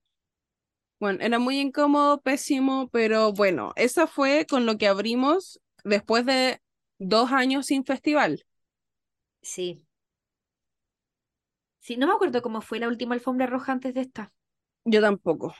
Bueno, 0.98 1.18
era 1.22 1.38
muy 1.38 1.58
incómodo, 1.60 2.20
pésimo, 2.22 2.88
pero 2.90 3.32
bueno, 3.32 3.72
esa 3.76 4.06
fue 4.06 4.46
con 4.48 4.64
lo 4.66 4.78
que 4.78 4.88
abrimos 4.88 5.60
después 5.84 6.24
de 6.26 6.60
dos 6.98 7.32
años 7.32 7.66
sin 7.66 7.84
festival. 7.84 8.44
Sí, 9.42 9.86
sí, 11.80 11.96
no 11.96 12.06
me 12.06 12.12
acuerdo 12.12 12.42
cómo 12.42 12.60
fue 12.60 12.78
la 12.80 12.88
última 12.88 13.14
alfombra 13.14 13.46
roja 13.46 13.72
antes 13.72 13.94
de 13.94 14.02
esta. 14.02 14.32
Yo 14.84 15.00
tampoco, 15.00 15.54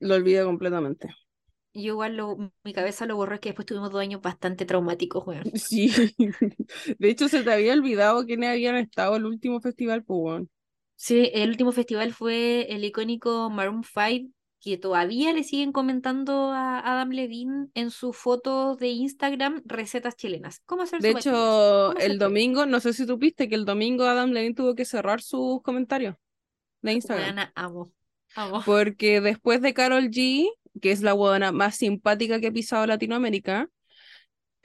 lo 0.00 0.14
olvidé 0.14 0.44
completamente. 0.44 1.08
Yo 1.74 1.92
igual 1.92 2.16
lo, 2.16 2.36
mi 2.64 2.72
cabeza 2.72 3.06
lo 3.06 3.16
borró, 3.16 3.34
es 3.34 3.40
que 3.40 3.48
después 3.50 3.66
tuvimos 3.66 3.90
dos 3.90 4.00
años 4.00 4.20
bastante 4.20 4.64
traumáticos, 4.66 5.26
weón. 5.26 5.44
Sí, 5.54 5.90
de 6.98 7.08
hecho 7.08 7.28
se 7.28 7.42
te 7.42 7.52
había 7.52 7.72
olvidado 7.72 8.26
quiénes 8.26 8.50
habían 8.50 8.76
estado 8.76 9.16
el 9.16 9.24
último 9.24 9.60
festival, 9.60 10.04
pues. 10.04 10.44
Sí, 10.96 11.30
el 11.32 11.50
último 11.50 11.72
festival 11.72 12.12
fue 12.12 12.66
el 12.70 12.84
icónico 12.84 13.50
Maroon 13.50 13.82
5, 13.82 14.30
que 14.60 14.78
todavía 14.78 15.32
le 15.32 15.42
siguen 15.42 15.72
comentando 15.72 16.52
a 16.52 16.78
Adam 16.78 17.10
Levine 17.10 17.66
en 17.74 17.90
sus 17.90 18.16
fotos 18.16 18.78
de 18.78 18.88
Instagram 18.88 19.62
recetas 19.64 20.14
chilenas. 20.14 20.60
¿Cómo 20.66 20.82
hacer 20.82 21.00
De 21.00 21.10
hecho, 21.10 21.32
¿Cómo 21.88 21.98
el 21.98 22.18
domingo, 22.18 22.64
no 22.66 22.78
sé 22.78 22.92
si 22.92 23.04
supiste 23.04 23.48
que 23.48 23.56
el 23.56 23.64
domingo 23.64 24.04
Adam 24.04 24.30
Levine 24.30 24.54
tuvo 24.54 24.76
que 24.76 24.84
cerrar 24.84 25.20
sus 25.20 25.60
comentarios 25.62 26.14
de 26.82 26.92
Instagram, 26.92 27.26
Weona, 27.26 27.52
amo, 27.56 27.92
amo. 28.36 28.62
porque 28.64 29.20
después 29.20 29.60
de 29.62 29.74
Carol 29.74 30.10
G, 30.10 30.48
que 30.80 30.92
es 30.92 31.02
la 31.02 31.14
huevona 31.14 31.52
más 31.52 31.76
simpática 31.76 32.40
que 32.40 32.48
ha 32.48 32.52
pisado 32.52 32.86
Latinoamérica, 32.86 33.68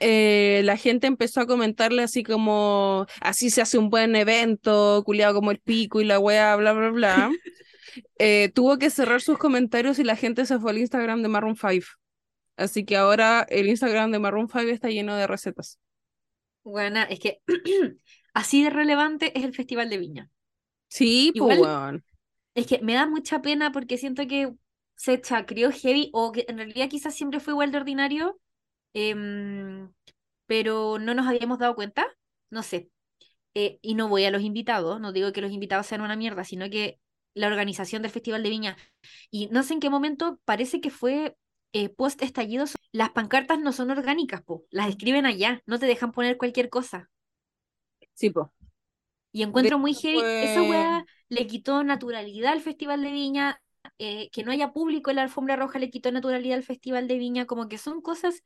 eh, 0.00 0.62
la 0.64 0.76
gente 0.76 1.06
empezó 1.06 1.40
a 1.40 1.46
comentarle 1.46 2.02
así 2.02 2.22
como, 2.22 3.06
así 3.20 3.50
se 3.50 3.62
hace 3.62 3.78
un 3.78 3.90
buen 3.90 4.14
evento, 4.14 5.02
culiado 5.04 5.34
como 5.34 5.50
el 5.50 5.58
pico 5.58 6.00
y 6.00 6.04
la 6.04 6.18
wea, 6.18 6.56
bla, 6.56 6.72
bla, 6.72 6.90
bla. 6.90 7.30
Eh, 8.18 8.52
tuvo 8.54 8.78
que 8.78 8.90
cerrar 8.90 9.22
sus 9.22 9.38
comentarios 9.38 9.98
y 9.98 10.04
la 10.04 10.14
gente 10.14 10.46
se 10.46 10.60
fue 10.60 10.70
al 10.70 10.78
Instagram 10.78 11.20
de 11.20 11.28
Maroon 11.28 11.56
5. 11.56 11.84
Así 12.56 12.84
que 12.84 12.96
ahora 12.96 13.44
el 13.48 13.68
Instagram 13.68 14.12
de 14.12 14.20
Maroon 14.20 14.48
5 14.48 14.68
está 14.68 14.88
lleno 14.88 15.16
de 15.16 15.26
recetas. 15.26 15.80
Weona, 16.62 17.04
es 17.04 17.18
que 17.18 17.40
así 18.34 18.62
de 18.62 18.70
relevante 18.70 19.36
es 19.36 19.44
el 19.44 19.52
Festival 19.52 19.90
de 19.90 19.98
Viña. 19.98 20.30
Sí, 20.88 21.32
pues 21.36 21.60
es 22.54 22.66
que 22.66 22.80
me 22.80 22.94
da 22.94 23.06
mucha 23.06 23.42
pena 23.42 23.72
porque 23.72 23.98
siento 23.98 24.26
que 24.26 24.52
se 24.98 25.22
chacrió 25.22 25.72
heavy 25.72 26.10
o 26.14 26.32
que 26.32 26.46
en 26.48 26.58
realidad 26.58 26.90
quizás 26.90 27.14
siempre 27.16 27.40
fue 27.40 27.54
igual 27.54 27.72
de 27.72 27.78
ordinario, 27.78 28.40
em, 28.94 29.92
pero 30.46 30.98
no 31.00 31.14
nos 31.14 31.26
habíamos 31.28 31.58
dado 31.60 31.74
cuenta. 31.76 32.06
No 32.50 32.62
sé. 32.64 32.90
eh, 33.54 33.78
y 33.82 33.94
no 33.94 34.08
voy 34.08 34.24
a 34.24 34.30
los 34.30 34.42
invitados, 34.42 35.00
no 35.00 35.12
digo 35.12 35.32
que 35.32 35.40
los 35.42 35.52
invitados 35.52 35.86
sean 35.86 36.02
una 36.02 36.16
mierda, 36.16 36.44
sino 36.44 36.70
que 36.70 37.00
la 37.34 37.48
organización 37.48 38.02
del 38.02 38.10
Festival 38.12 38.42
de 38.42 38.50
Viña. 38.50 38.76
Y 39.30 39.48
no 39.48 39.62
sé 39.64 39.74
en 39.74 39.80
qué 39.80 39.90
momento, 39.90 40.40
parece 40.44 40.80
que 40.80 40.90
fue 40.90 41.36
eh, 41.72 41.88
post 41.90 42.22
estallido. 42.22 42.66
Las 42.92 43.10
pancartas 43.10 43.58
no 43.60 43.72
son 43.72 43.90
orgánicas, 43.90 44.42
po, 44.42 44.64
las 44.70 44.88
escriben 44.90 45.26
allá, 45.26 45.62
no 45.66 45.78
te 45.80 45.86
dejan 45.86 46.12
poner 46.12 46.38
cualquier 46.38 46.70
cosa. 46.70 47.10
Sí, 48.14 48.30
pues. 48.30 48.48
Y 49.32 49.42
De 49.44 49.44
encuentro 49.44 49.78
muy 49.78 49.94
heavy, 49.94 50.32
esa 50.40 50.62
weá 50.62 51.06
le 51.28 51.46
quitó 51.46 51.84
naturalidad 51.84 52.52
al 52.52 52.60
Festival 52.62 53.02
de 53.02 53.12
Viña, 53.12 53.62
eh, 53.98 54.30
que 54.30 54.44
no 54.44 54.52
haya 54.52 54.72
público 54.72 55.10
en 55.10 55.16
la 55.16 55.22
alfombra 55.22 55.56
roja 55.56 55.78
le 55.78 55.90
quitó 55.90 56.12
naturalidad 56.12 56.56
al 56.58 56.64
Festival 56.64 57.08
de 57.08 57.18
Viña, 57.18 57.46
como 57.46 57.68
que 57.68 57.78
son 57.78 58.00
cosas 58.02 58.42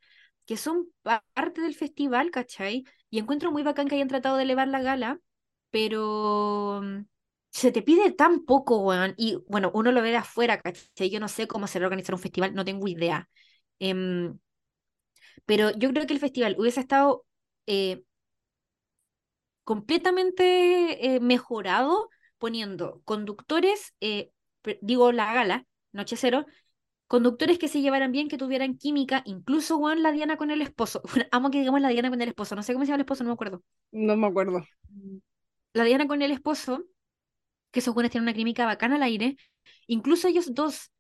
que 0.47 0.57
son 0.57 0.89
pa- 1.03 1.25
parte 1.35 1.61
del 1.61 1.75
festival, 1.75 2.31
¿cachai? 2.31 2.85
Y 3.11 3.19
encuentro 3.19 3.53
muy 3.53 3.63
bacán 3.63 3.89
que 3.89 3.95
hayan 3.97 4.09
tratado 4.09 4.37
de 4.37 4.43
elevar 4.45 4.69
la 4.69 4.83
gala, 4.83 5.21
pero 5.71 6.81
mm, 6.83 7.05
se 7.51 7.73
te 7.73 7.83
pide 7.83 8.13
tan 8.13 8.45
poco, 8.45 8.79
weón. 8.81 9.15
Y 9.17 9.39
bueno, 9.49 9.71
uno 9.75 9.93
lo 9.93 10.03
ve 10.03 10.11
de 10.11 10.17
afuera, 10.19 10.61
¿cachai? 10.61 11.11
Yo 11.11 11.21
no 11.21 11.29
sé 11.29 11.47
cómo 11.49 11.67
será 11.67 11.87
organizar 11.87 12.15
un 12.15 12.21
festival, 12.21 12.55
no 12.55 12.65
tengo 12.65 12.89
idea. 12.89 13.29
Em, 13.79 14.39
pero 15.47 15.71
yo 15.73 15.91
creo 15.91 16.07
que 16.07 16.15
el 16.15 16.21
festival 16.21 16.57
hubiese 16.59 16.81
estado 16.81 17.25
eh, 17.67 18.05
completamente 19.65 21.15
eh, 21.17 21.21
mejorado 21.21 22.09
poniendo 22.39 23.01
conductores, 23.05 23.95
eh, 24.01 24.32
digo 24.83 25.13
la 25.13 25.33
gala, 25.35 25.67
Noche 25.93 26.17
Cero, 26.17 26.47
conductores 27.09 27.59
que 27.59 27.69
se 27.69 27.83
llevaran 27.83 28.13
bien, 28.13 28.29
que 28.29 28.39
tuvieran 28.39 28.77
química, 28.79 29.23
incluso 29.27 29.79
Juan 29.79 30.03
la 30.03 30.13
Diana 30.13 30.37
con 30.39 30.51
el 30.51 30.63
esposo. 30.63 31.03
Bueno, 31.15 31.27
amo 31.33 31.51
que 31.51 31.61
digamos 31.61 31.81
la 31.83 31.89
Diana 31.91 32.11
con 32.11 32.23
el 32.23 32.29
esposo, 32.29 32.57
no 32.57 32.63
sé 32.65 32.73
cómo 32.75 32.85
se 32.87 32.91
llama 32.91 32.97
el 32.97 33.03
esposo, 33.03 33.25
no 33.25 33.31
me 33.31 33.35
acuerdo. 33.35 33.63
No 33.93 34.17
me 34.17 34.27
acuerdo. 34.27 34.67
La 35.75 35.85
Diana 35.85 36.07
con 36.07 36.23
el 36.23 36.31
esposo, 36.31 36.85
que 37.73 37.81
esos 37.81 37.95
buenos 37.95 38.13
tienen 38.13 38.25
una 38.29 38.35
química 38.37 38.67
bacana 38.67 38.97
al 38.97 39.03
aire, 39.05 39.37
incluso 39.89 40.29
ellos 40.29 40.55
dos 40.55 40.91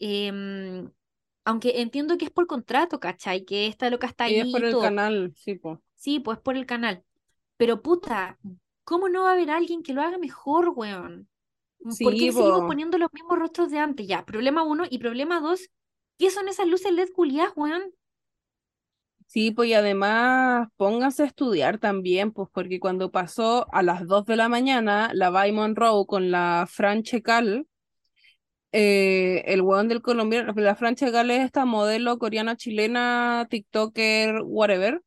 Em, 0.00 0.90
aunque 1.44 1.82
entiendo 1.82 2.18
que 2.18 2.26
es 2.26 2.32
por 2.32 2.46
contrato, 2.48 3.00
¿cachai? 3.00 3.44
Que 3.46 3.66
esta 3.68 3.90
loca 3.90 4.06
está 4.08 4.24
Y 4.24 4.40
es 4.40 4.46
ahí 4.46 4.50
por 4.50 4.62
y 4.62 4.66
el 4.66 4.78
todo. 4.78 4.78
canal, 4.78 5.32
sí, 5.34 5.54
pues. 5.54 5.78
Sí, 5.94 6.20
pues 6.20 6.38
por 6.38 6.56
el 6.56 6.66
canal. 6.66 7.04
Pero 7.56 7.82
puta, 7.82 8.38
¿cómo 8.84 9.08
no 9.08 9.24
va 9.24 9.30
a 9.30 9.32
haber 9.34 9.50
alguien 9.50 9.82
que 9.82 9.94
lo 9.94 10.02
haga 10.02 10.18
mejor, 10.18 10.70
weón? 10.76 11.28
¿Por 12.02 12.16
Sí, 12.16 12.16
qué 12.16 12.32
seguimos 12.32 12.64
pues. 12.64 12.66
poniendo 12.66 12.98
los 12.98 13.12
mismos 13.12 13.38
rostros 13.38 13.70
de 13.70 13.78
antes? 13.78 14.06
Ya, 14.06 14.24
problema 14.26 14.62
uno. 14.62 14.84
Y 14.90 14.98
problema 14.98 15.40
dos, 15.40 15.70
¿qué 16.18 16.30
son 16.30 16.48
esas 16.48 16.66
luces 16.68 16.92
LED 16.92 17.12
culiadas, 17.14 17.52
weón? 17.56 17.92
Sí, 19.26 19.50
pues 19.50 19.68
y 19.70 19.74
además 19.74 20.68
pónganse 20.76 21.22
a 21.24 21.26
estudiar 21.26 21.78
también, 21.78 22.32
pues 22.32 22.48
porque 22.52 22.78
cuando 22.80 23.10
pasó 23.10 23.66
a 23.72 23.82
las 23.82 24.06
2 24.06 24.24
de 24.24 24.36
la 24.36 24.48
mañana 24.48 25.10
la 25.14 25.30
Vi 25.30 25.52
Monroe 25.52 26.06
con 26.06 26.30
la 26.30 26.66
Fran 26.70 27.02
Checal, 27.02 27.66
eh, 28.72 29.42
el 29.46 29.62
weón 29.62 29.88
del 29.88 30.02
colombiano, 30.02 30.52
la 30.56 30.74
Fran 30.76 30.94
Checal 30.96 31.30
es 31.30 31.44
esta 31.44 31.64
modelo 31.64 32.18
coreana, 32.18 32.56
chilena, 32.56 33.46
TikToker, 33.50 34.42
whatever. 34.44 35.02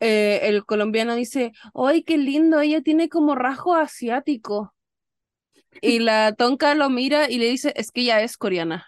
eh, 0.00 0.40
el 0.44 0.66
colombiano 0.66 1.16
dice, 1.16 1.52
¡ay, 1.74 2.04
qué 2.04 2.18
lindo! 2.18 2.60
Ella 2.60 2.82
tiene 2.82 3.08
como 3.10 3.34
rasgo 3.36 3.76
asiático. 3.76 4.73
Y 5.80 5.98
la 6.00 6.34
tonca 6.34 6.74
lo 6.74 6.90
mira 6.90 7.30
y 7.30 7.38
le 7.38 7.46
dice, 7.46 7.72
es 7.76 7.90
que 7.92 8.02
ella 8.02 8.22
es 8.22 8.36
coreana. 8.36 8.86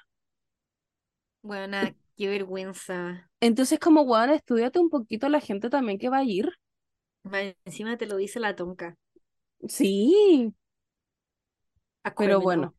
Buena, 1.42 1.94
qué 2.16 2.28
vergüenza. 2.28 3.30
Entonces, 3.40 3.78
como, 3.78 4.02
weón, 4.02 4.28
estudiate 4.30 4.78
un 4.78 4.90
poquito 4.90 5.28
la 5.30 5.40
gente 5.40 5.70
también 5.70 5.98
que 5.98 6.10
va 6.10 6.18
a 6.18 6.24
ir. 6.24 6.50
Encima 7.66 7.98
te 7.98 8.06
lo 8.06 8.16
dice 8.16 8.40
la 8.40 8.56
tonca. 8.56 8.96
Sí, 9.68 10.54
pero 12.16 12.40
bueno. 12.40 12.74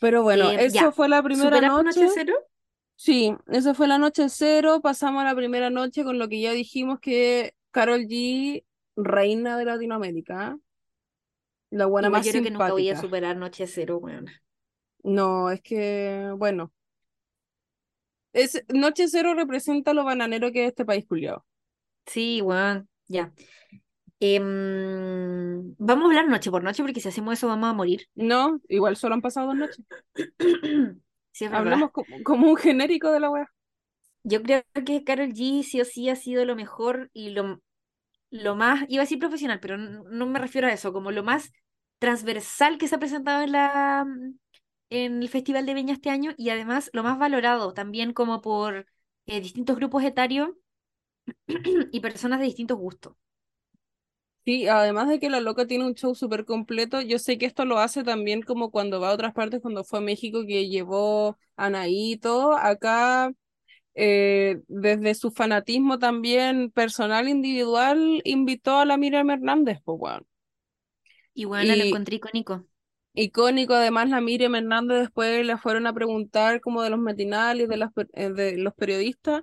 Pero 0.00 0.22
bueno, 0.22 0.50
Eh, 0.50 0.64
eso 0.66 0.74
ya, 0.74 0.92
fue 0.92 1.08
la 1.08 1.22
primera 1.22 1.56
¿superaste 1.56 1.82
noche. 1.84 2.00
Noche 2.00 2.12
Cero? 2.14 2.34
Sí, 2.96 3.34
esa 3.48 3.74
fue 3.74 3.88
la 3.88 3.98
noche 3.98 4.28
cero. 4.28 4.80
Pasamos 4.82 5.22
a 5.22 5.24
la 5.26 5.34
primera 5.34 5.70
noche 5.70 6.04
con 6.04 6.18
lo 6.18 6.28
que 6.28 6.40
ya 6.40 6.52
dijimos 6.52 7.00
que 7.00 7.54
Carol 7.70 8.02
G, 8.02 8.64
reina 8.96 9.56
de 9.58 9.64
Latinoamérica, 9.64 10.58
la 11.70 11.86
buena 11.86 12.08
Igual 12.08 12.10
más 12.10 12.26
yo 12.26 12.32
creo 12.32 12.42
que 12.42 12.50
nunca 12.50 12.72
voy 12.72 12.90
a 12.90 12.96
simpática. 12.96 13.00
superar 13.00 13.36
Noche 13.36 13.66
Cero, 13.66 13.98
weón. 13.98 14.26
No, 15.02 15.50
es 15.50 15.62
que, 15.62 16.30
bueno, 16.36 16.72
es, 18.32 18.64
noche 18.68 19.08
cero 19.08 19.34
representa 19.34 19.94
lo 19.94 20.04
bananero 20.04 20.52
que 20.52 20.64
es 20.64 20.68
este 20.68 20.84
país 20.84 21.06
culiao. 21.06 21.44
Sí, 22.06 22.42
weón, 22.42 22.88
ya. 23.06 23.32
Em, 24.20 25.74
vamos 25.78 26.04
a 26.04 26.06
hablar 26.08 26.28
noche 26.28 26.50
por 26.50 26.62
noche 26.62 26.82
porque 26.82 27.00
si 27.00 27.08
hacemos 27.08 27.34
eso 27.34 27.48
vamos 27.48 27.70
a 27.70 27.72
morir. 27.72 28.06
No, 28.14 28.60
igual 28.68 28.96
solo 28.96 29.14
han 29.14 29.22
pasado 29.22 29.48
dos 29.48 29.56
noches. 29.56 29.84
Sí. 31.32 31.44
Hablamos 31.44 31.92
como, 31.92 32.22
como 32.24 32.50
un 32.50 32.56
genérico 32.56 33.10
de 33.12 33.20
la 33.20 33.30
wea. 33.30 33.50
Yo 34.24 34.42
creo 34.42 34.64
que 34.84 35.04
Carol 35.04 35.28
G 35.32 35.62
sí 35.62 35.80
o 35.80 35.84
sí 35.84 36.08
ha 36.10 36.16
sido 36.16 36.44
lo 36.44 36.56
mejor 36.56 37.08
y 37.14 37.30
lo, 37.30 37.62
lo 38.30 38.56
más, 38.56 38.84
iba 38.88 39.02
a 39.02 39.04
decir 39.06 39.18
profesional, 39.18 39.60
pero 39.60 39.76
no, 39.78 40.26
me 40.26 40.38
refiero 40.38 40.66
a 40.68 40.72
eso, 40.72 40.92
como 40.92 41.10
lo 41.10 41.22
más 41.22 41.52
transversal 41.98 42.78
que 42.78 42.88
se 42.88 42.94
ha 42.96 42.98
presentado 42.98 43.42
en 43.42 43.52
la 43.52 44.06
en 44.90 45.22
el 45.22 45.28
Festival 45.28 45.66
de 45.66 45.74
Viña 45.74 45.94
este 45.94 46.10
año 46.10 46.32
y 46.36 46.50
además 46.50 46.90
lo 46.92 47.02
más 47.04 47.18
valorado 47.18 47.74
también 47.74 48.12
como 48.12 48.40
por 48.40 48.86
eh, 49.26 49.40
distintos 49.40 49.76
grupos 49.76 50.04
etarios 50.04 50.50
y 51.92 52.00
personas 52.00 52.40
de 52.40 52.46
distintos 52.46 52.78
gustos. 52.78 53.14
Sí, 54.44 54.66
además 54.68 55.08
de 55.08 55.20
que 55.20 55.28
la 55.30 55.40
loca 55.40 55.66
tiene 55.66 55.84
un 55.86 55.94
show 55.94 56.14
súper 56.14 56.44
completo, 56.44 57.00
yo 57.02 57.18
sé 57.18 57.36
que 57.38 57.46
esto 57.46 57.64
lo 57.66 57.78
hace 57.78 58.02
también 58.02 58.42
como 58.42 58.70
cuando 58.70 58.98
va 59.00 59.10
a 59.10 59.12
otras 59.14 59.34
partes, 59.34 59.60
cuando 59.60 59.84
fue 59.84 59.98
a 59.98 60.02
México, 60.02 60.44
que 60.46 60.68
llevó 60.68 61.38
a 61.56 61.66
Anaí 61.66 62.12
y 62.14 62.16
todo. 62.16 62.54
Acá, 62.56 63.32
eh, 63.94 64.60
desde 64.68 65.14
su 65.14 65.30
fanatismo 65.30 65.98
también 65.98 66.70
personal, 66.70 67.28
individual, 67.28 68.20
invitó 68.24 68.78
a 68.78 68.84
la 68.84 68.96
Miriam 68.96 69.30
Hernández, 69.30 69.78
pues 69.84 69.98
bueno. 69.98 70.26
Y 71.34 71.44
bueno, 71.44 71.74
lo 71.74 71.84
encontré 71.84 72.16
icónico. 72.16 72.64
icónico, 73.14 73.74
además, 73.74 74.08
la 74.08 74.20
Miriam 74.20 74.54
Hernández 74.54 75.00
después 75.00 75.44
le 75.44 75.56
fueron 75.58 75.86
a 75.86 75.92
preguntar 75.92 76.60
como 76.60 76.82
de 76.82 76.90
los 76.90 76.98
matinales, 76.98 77.68
de, 77.68 77.76
las, 77.76 77.90
eh, 78.14 78.30
de 78.30 78.56
los 78.58 78.74
periodistas 78.74 79.42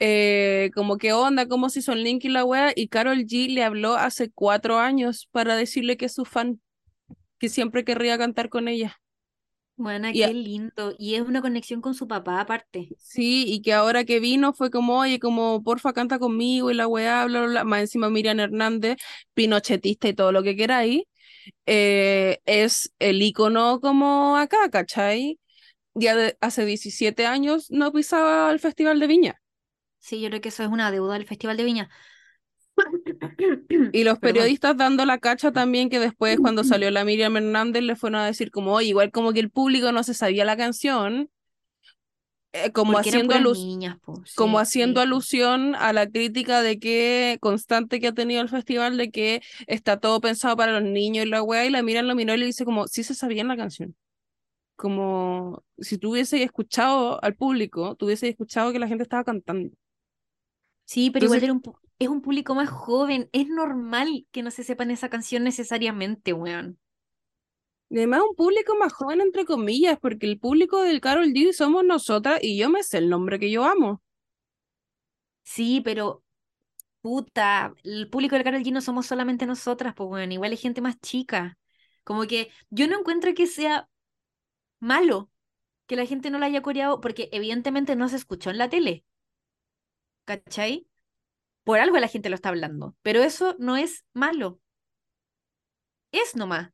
eh, 0.00 0.70
como 0.74 0.98
qué 0.98 1.12
onda, 1.12 1.46
cómo 1.46 1.70
se 1.70 1.78
hizo 1.78 1.92
el 1.92 2.02
link 2.02 2.24
y 2.24 2.28
la 2.28 2.44
wea, 2.44 2.72
y 2.74 2.88
Carol 2.88 3.18
G 3.24 3.48
le 3.48 3.62
habló 3.62 3.94
hace 3.94 4.30
cuatro 4.30 4.78
años 4.78 5.28
para 5.30 5.56
decirle 5.56 5.96
que 5.96 6.06
es 6.06 6.14
su 6.14 6.24
fan, 6.24 6.60
que 7.38 7.48
siempre 7.48 7.84
querría 7.84 8.18
cantar 8.18 8.48
con 8.48 8.68
ella. 8.68 9.00
Bueno, 9.76 10.08
qué 10.20 10.34
lindo. 10.34 10.94
Y 10.98 11.14
es 11.14 11.22
una 11.22 11.40
conexión 11.42 11.80
con 11.80 11.94
su 11.94 12.08
papá 12.08 12.40
aparte. 12.40 12.92
sí, 12.98 13.44
y 13.48 13.62
que 13.62 13.72
ahora 13.72 14.04
que 14.04 14.20
vino 14.20 14.52
fue 14.52 14.70
como, 14.70 14.98
oye, 15.00 15.18
como 15.18 15.62
porfa 15.62 15.92
canta 15.92 16.18
conmigo 16.18 16.70
y 16.70 16.74
la 16.74 16.86
weá, 16.86 17.24
bla, 17.26 17.40
bla, 17.40 17.48
bla. 17.50 17.64
Más 17.64 17.80
encima 17.80 18.10
Miriam 18.10 18.40
Hernández, 18.40 18.96
pinochetista 19.34 20.08
y 20.08 20.14
todo 20.14 20.32
lo 20.32 20.42
que 20.42 20.56
queráis, 20.56 21.02
eh, 21.66 22.40
es 22.46 22.94
el 23.00 23.22
icono 23.22 23.80
como 23.80 24.36
acá, 24.38 24.70
¿cachai? 24.70 25.40
Ya 25.94 26.16
de- 26.16 26.38
hace 26.40 26.66
17 26.66 27.26
años 27.26 27.68
no 27.70 27.92
pisaba 27.92 28.50
el 28.52 28.60
Festival 28.60 29.00
de 29.00 29.08
Viña. 29.08 29.42
Sí, 29.98 30.20
yo 30.20 30.28
creo 30.28 30.40
que 30.40 30.50
eso 30.50 30.62
es 30.62 30.68
una 30.68 30.90
deuda 30.90 31.14
del 31.14 31.26
Festival 31.26 31.56
de 31.56 31.64
Viña. 31.64 31.90
Y 33.92 34.04
los 34.04 34.18
Perdón. 34.18 34.20
periodistas 34.20 34.76
dando 34.76 35.04
la 35.04 35.18
cacha 35.18 35.52
también 35.52 35.88
que 35.88 35.98
después 36.00 36.38
cuando 36.38 36.64
salió 36.64 36.90
la 36.90 37.04
Miriam 37.04 37.36
Hernández 37.36 37.82
le 37.82 37.96
fueron 37.96 38.20
a 38.20 38.26
decir 38.26 38.50
como, 38.50 38.72
oye, 38.74 38.88
igual 38.88 39.10
como 39.12 39.32
que 39.32 39.40
el 39.40 39.50
público 39.50 39.92
no 39.92 40.02
se 40.02 40.14
sabía 40.14 40.44
la 40.44 40.56
canción, 40.56 41.30
eh, 42.52 42.70
como 42.72 42.98
haciendo 42.98 43.26
puras 43.34 43.40
alus- 43.40 43.64
niñas, 43.64 43.98
como 44.36 44.58
Sí. 44.58 44.62
haciendo 44.62 45.00
alusión 45.00 45.74
a 45.74 45.92
la 45.92 46.08
crítica 46.08 46.62
de 46.62 46.78
que 46.78 47.38
constante 47.40 48.00
que 48.00 48.08
ha 48.08 48.12
tenido 48.12 48.40
el 48.42 48.48
festival 48.48 48.96
de 48.96 49.10
que 49.10 49.42
está 49.66 49.98
todo 49.98 50.20
pensado 50.20 50.56
para 50.56 50.72
los 50.78 50.88
niños 50.88 51.26
y 51.26 51.28
la 51.28 51.42
weá, 51.42 51.66
y 51.66 51.70
la 51.70 51.82
Miriam 51.82 52.06
lo 52.06 52.14
miró 52.14 52.34
y 52.34 52.38
le 52.38 52.46
dice 52.46 52.64
como, 52.64 52.86
sí 52.86 53.02
se 53.02 53.14
sabía 53.14 53.42
la 53.44 53.56
canción. 53.56 53.94
Como 54.76 55.62
si 55.78 55.98
tú 55.98 56.10
hubieses 56.12 56.40
escuchado 56.40 57.22
al 57.22 57.34
público, 57.34 57.94
tú 57.96 58.06
hubieses 58.06 58.30
escuchado 58.30 58.72
que 58.72 58.78
la 58.80 58.88
gente 58.88 59.02
estaba 59.04 59.24
cantando. 59.24 59.74
Sí, 60.84 61.10
pero 61.10 61.26
igual 61.26 61.42
era 61.42 61.52
un 61.52 61.62
pu- 61.62 61.76
es 61.98 62.08
un 62.08 62.22
público 62.22 62.54
más 62.54 62.68
joven. 62.70 63.28
Es 63.32 63.48
normal 63.48 64.26
que 64.32 64.42
no 64.42 64.50
se 64.50 64.64
sepan 64.64 64.90
esa 64.90 65.08
canción 65.10 65.44
necesariamente, 65.44 66.32
weón. 66.32 66.78
Y 67.88 67.96
además 67.98 68.22
un 68.28 68.36
público 68.36 68.74
más 68.78 68.92
joven, 68.92 69.20
entre 69.22 69.44
comillas, 69.46 69.98
porque 70.00 70.26
el 70.26 70.38
público 70.38 70.82
del 70.82 71.00
Carol 71.00 71.28
G 71.32 71.52
somos 71.52 71.82
nosotras 71.84 72.40
y 72.42 72.58
yo 72.58 72.68
me 72.68 72.82
sé 72.82 72.98
el 72.98 73.08
nombre 73.08 73.38
que 73.38 73.50
yo 73.50 73.64
amo. 73.64 74.02
Sí, 75.42 75.80
pero 75.84 76.22
puta, 77.02 77.74
el 77.84 78.10
público 78.10 78.36
de 78.36 78.44
Karol 78.44 78.62
G 78.62 78.72
no 78.72 78.80
somos 78.82 79.06
solamente 79.06 79.46
nosotras, 79.46 79.94
pues 79.96 80.08
weón. 80.10 80.32
Igual 80.32 80.52
hay 80.52 80.56
gente 80.58 80.80
más 80.80 81.00
chica. 81.00 81.58
Como 82.04 82.26
que 82.26 82.50
yo 82.70 82.88
no 82.88 83.00
encuentro 83.00 83.34
que 83.34 83.46
sea 83.46 83.88
malo 84.80 85.30
que 85.86 85.96
la 85.96 86.06
gente 86.06 86.30
no 86.30 86.38
la 86.40 86.46
haya 86.46 86.62
coreado, 86.62 87.00
porque 87.00 87.30
evidentemente 87.32 87.96
no 87.96 88.08
se 88.08 88.16
escuchó 88.16 88.50
en 88.50 88.58
la 88.58 88.70
tele. 88.70 89.04
¿Cachai? 90.26 90.86
Por 91.64 91.78
algo 91.80 91.98
la 91.98 92.08
gente 92.08 92.28
lo 92.28 92.34
está 92.36 92.50
hablando. 92.50 92.96
Pero 93.02 93.22
eso 93.22 93.56
no 93.58 93.76
es 93.76 94.04
malo. 94.12 94.60
Es 96.12 96.36
nomás. 96.36 96.70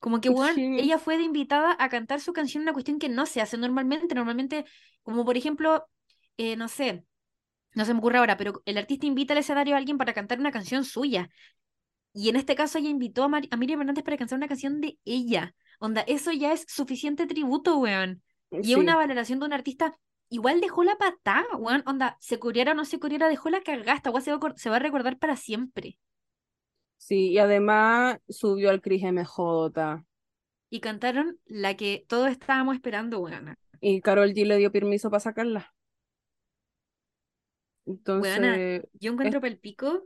Como 0.00 0.20
que, 0.20 0.30
weón, 0.30 0.54
Sí, 0.54 0.62
ella 0.80 0.98
fue 0.98 1.18
de 1.18 1.24
invitada 1.24 1.76
a 1.78 1.88
cantar 1.88 2.20
su 2.20 2.32
canción, 2.32 2.62
una 2.64 2.72
cuestión 2.72 2.98
que 2.98 3.08
no 3.08 3.26
se 3.26 3.40
hace 3.40 3.58
normalmente. 3.58 4.14
Normalmente, 4.14 4.64
como 5.02 5.24
por 5.24 5.36
ejemplo, 5.36 5.88
eh, 6.36 6.56
no 6.56 6.68
sé, 6.68 7.04
no 7.74 7.84
se 7.84 7.94
me 7.94 8.00
ocurre 8.00 8.18
ahora, 8.18 8.36
pero 8.36 8.62
el 8.66 8.78
artista 8.78 9.06
invita 9.06 9.34
al 9.34 9.38
escenario 9.40 9.74
a 9.74 9.78
alguien 9.78 9.98
para 9.98 10.14
cantar 10.14 10.40
una 10.40 10.52
canción 10.52 10.84
suya. 10.84 11.30
Y 12.14 12.28
en 12.30 12.36
este 12.36 12.56
caso 12.56 12.78
ella 12.78 12.90
invitó 12.90 13.24
a, 13.24 13.28
Mari- 13.28 13.48
a 13.52 13.56
Miriam 13.56 13.80
Hernández 13.80 14.04
para 14.04 14.16
cantar 14.18 14.38
una 14.38 14.48
canción 14.48 14.80
de 14.80 14.98
ella. 15.04 15.54
Onda, 15.80 16.02
eso 16.02 16.32
ya 16.32 16.52
es 16.52 16.64
suficiente 16.68 17.26
tributo, 17.26 17.78
weón. 17.78 18.22
Y 18.62 18.72
es 18.72 18.78
una 18.78 18.96
valoración 18.96 19.40
de 19.40 19.46
un 19.46 19.52
artista. 19.54 19.98
Igual 20.30 20.60
dejó 20.60 20.84
la 20.84 20.96
patada, 20.96 21.46
weón. 21.58 21.82
Onda, 21.86 22.16
se 22.20 22.38
coreara 22.38 22.72
o 22.72 22.74
no 22.74 22.84
se 22.84 22.98
coreara, 23.00 23.28
dejó 23.28 23.50
la 23.50 23.62
cagasta, 23.62 24.10
weón. 24.10 24.22
Se 24.22 24.32
va, 24.36 24.54
se 24.56 24.70
va 24.70 24.76
a 24.76 24.78
recordar 24.80 25.18
para 25.18 25.36
siempre. 25.36 25.98
sí, 26.96 27.30
y 27.32 27.38
además 27.38 28.18
subió 28.28 28.70
al 28.70 28.80
Cris 28.82 29.02
MJ 29.04 30.04
Y 30.70 30.80
cantaron 30.80 31.38
la 31.46 31.76
que 31.76 32.04
todos 32.08 32.30
estábamos 32.30 32.74
esperando, 32.76 33.18
weón. 33.20 33.54
y 33.80 34.00
Carol 34.00 34.32
G 34.34 34.46
le 34.46 34.56
dio 34.58 34.70
permiso 34.72 35.10
para 35.10 35.20
sacarla. 35.20 35.74
Entonces, 37.86 38.82
yo 39.00 39.12
es- 39.20 39.38
encuentro 39.40 39.40
pico 39.60 40.04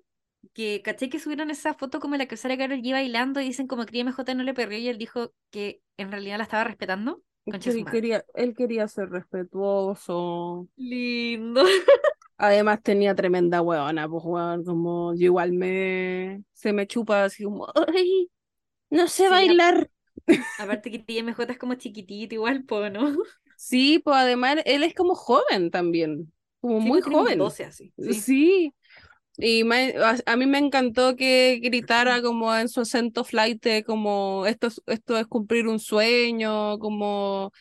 que 0.55 0.83
caché 0.83 1.09
que 1.09 1.19
subieron 1.21 1.51
esa 1.51 1.75
foto 1.75 2.01
como 2.01 2.17
la 2.17 2.27
que 2.27 2.37
sale 2.37 2.59
Karol 2.59 2.81
G 2.83 2.93
bailando 2.93 3.41
y 3.41 3.45
dicen 3.47 3.67
como 3.67 3.87
que 3.87 4.01
MJ 4.01 4.35
no 4.35 4.43
le 4.45 4.55
perrió 4.55 4.79
y 4.79 4.89
él 4.89 4.99
dijo 4.99 5.33
que 5.51 5.83
en 5.97 6.11
realidad 6.13 6.39
la 6.39 6.45
estaba 6.45 6.65
respetando. 6.65 7.23
Él 7.47 7.85
quería, 7.91 8.25
él 8.35 8.55
quería 8.55 8.89
ser 8.89 9.11
respetuoso. 9.11 10.69
Lindo. 10.77 11.63
Además 12.39 12.83
tenía 12.83 13.15
tremenda 13.15 13.63
huevona, 13.63 14.09
pues 14.09 14.25
weón, 14.25 14.65
como 14.65 15.15
yo 15.15 15.27
igual 15.27 15.53
me 15.53 16.43
se 16.53 16.73
me 16.73 16.87
chupa 16.89 17.25
así 17.25 17.45
como, 17.45 17.69
ay, 17.95 18.31
no 18.91 19.09
sé 19.09 19.29
Sí, 19.29 19.31
bailar. 19.31 19.91
Aparte 20.57 20.91
que 20.91 20.99
TMJ 21.01 21.53
es 21.53 21.59
como 21.59 21.75
chiquitito 21.77 22.35
igual, 22.35 22.65
po, 22.65 22.89
¿no? 22.91 23.17
Sí, 23.57 24.01
pues 24.01 24.17
además 24.17 24.57
él 24.65 24.83
es 24.83 24.95
como 24.95 25.15
joven 25.15 25.71
también, 25.71 26.33
como 26.61 26.81
Sí, 26.81 26.89
muy 26.89 27.01
pues 27.03 27.15
joven. 27.15 27.39
12 27.39 27.65
así. 27.65 27.95
Sí. 27.99 28.13
Sí. 28.13 28.75
Y 29.39 29.65
me- 29.65 29.95
a, 29.99 30.17
a 30.27 30.37
mí 30.37 30.47
me 30.47 30.59
encantó 30.59 31.17
que 31.17 31.59
gritara 31.63 32.23
como 32.23 32.55
en 32.55 32.69
su 32.69 32.81
acento 32.83 33.25
flight, 33.25 33.67
como 33.87 34.47
esto 34.47 34.67
es, 34.69 34.83
esto 34.87 35.19
es 35.19 35.27
cumplir 35.27 35.67
un 35.69 35.79
sueño, 35.81 36.79
como 36.79 37.53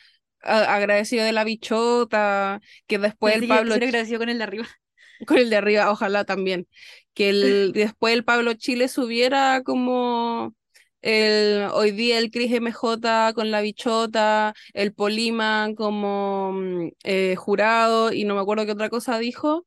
a- 0.43 0.75
agradecido 0.75 1.25
de 1.25 1.33
la 1.33 1.43
bichota, 1.45 2.61
que 2.87 2.99
después 2.99 3.35
el 3.35 3.45
Pensé 3.45 3.47
que 3.47 3.57
Pablo 3.57 3.73
se 3.73 3.83
agradeció 3.83 4.19
con 4.19 4.29
el 4.29 4.37
de 4.37 4.43
arriba. 4.43 4.67
con 5.25 5.37
el 5.37 5.49
de 5.49 5.55
arriba, 5.57 5.91
ojalá 5.91 6.25
también. 6.25 6.67
Que 7.13 7.29
el, 7.65 7.71
después 7.73 8.13
el 8.13 8.23
Pablo 8.23 8.53
Chile 8.53 8.87
subiera 8.87 9.61
como 9.63 10.53
el, 11.01 11.67
hoy 11.73 11.91
día 11.91 12.17
el 12.19 12.31
Cris 12.31 12.51
MJ 12.53 13.33
con 13.33 13.51
la 13.51 13.61
bichota, 13.61 14.53
el 14.73 14.93
Polima 14.93 15.69
como 15.75 16.53
mm, 16.53 16.89
eh, 17.03 17.35
jurado 17.35 18.11
y 18.13 18.23
no 18.25 18.35
me 18.35 18.41
acuerdo 18.41 18.65
qué 18.65 18.71
otra 18.73 18.89
cosa 18.89 19.19
dijo. 19.19 19.65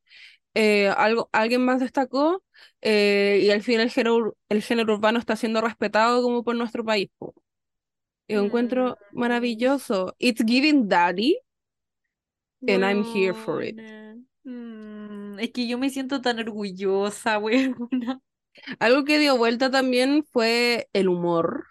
Eh, 0.55 0.89
algo, 0.89 1.29
alguien 1.33 1.65
más 1.65 1.81
destacó 1.81 2.45
eh, 2.81 3.41
y 3.43 3.51
al 3.51 3.63
fin 3.63 3.81
el 3.81 3.91
género, 3.91 4.37
el 4.49 4.63
género 4.63 4.95
urbano 4.95 5.19
está 5.19 5.37
siendo 5.37 5.61
respetado 5.61 6.23
como 6.23 6.45
por 6.45 6.57
nuestro 6.57 6.85
país. 6.85 7.11
po. 7.19 7.35
Y 8.29 8.35
lo 8.35 8.43
encuentro 8.43 8.99
Mm, 9.11 9.17
maravilloso. 9.17 10.15
It's 10.19 10.45
giving 10.47 10.89
daddy 10.89 11.39
and 12.67 12.85
I'm 12.85 13.03
here 13.05 13.35
for 13.35 13.63
it. 13.63 13.81
Mm, 14.45 15.39
es 15.41 15.51
que 15.53 15.67
yo 15.67 15.79
me 15.79 15.91
siento 15.91 16.21
tan 16.21 16.39
orgullosa, 16.39 17.39
weona. 17.41 18.21
Algo 18.79 19.05
que 19.05 19.19
dio 19.19 19.37
vuelta 19.37 19.71
también 19.71 20.25
fue 20.33 20.89
el 20.93 21.09
humor. 21.09 21.67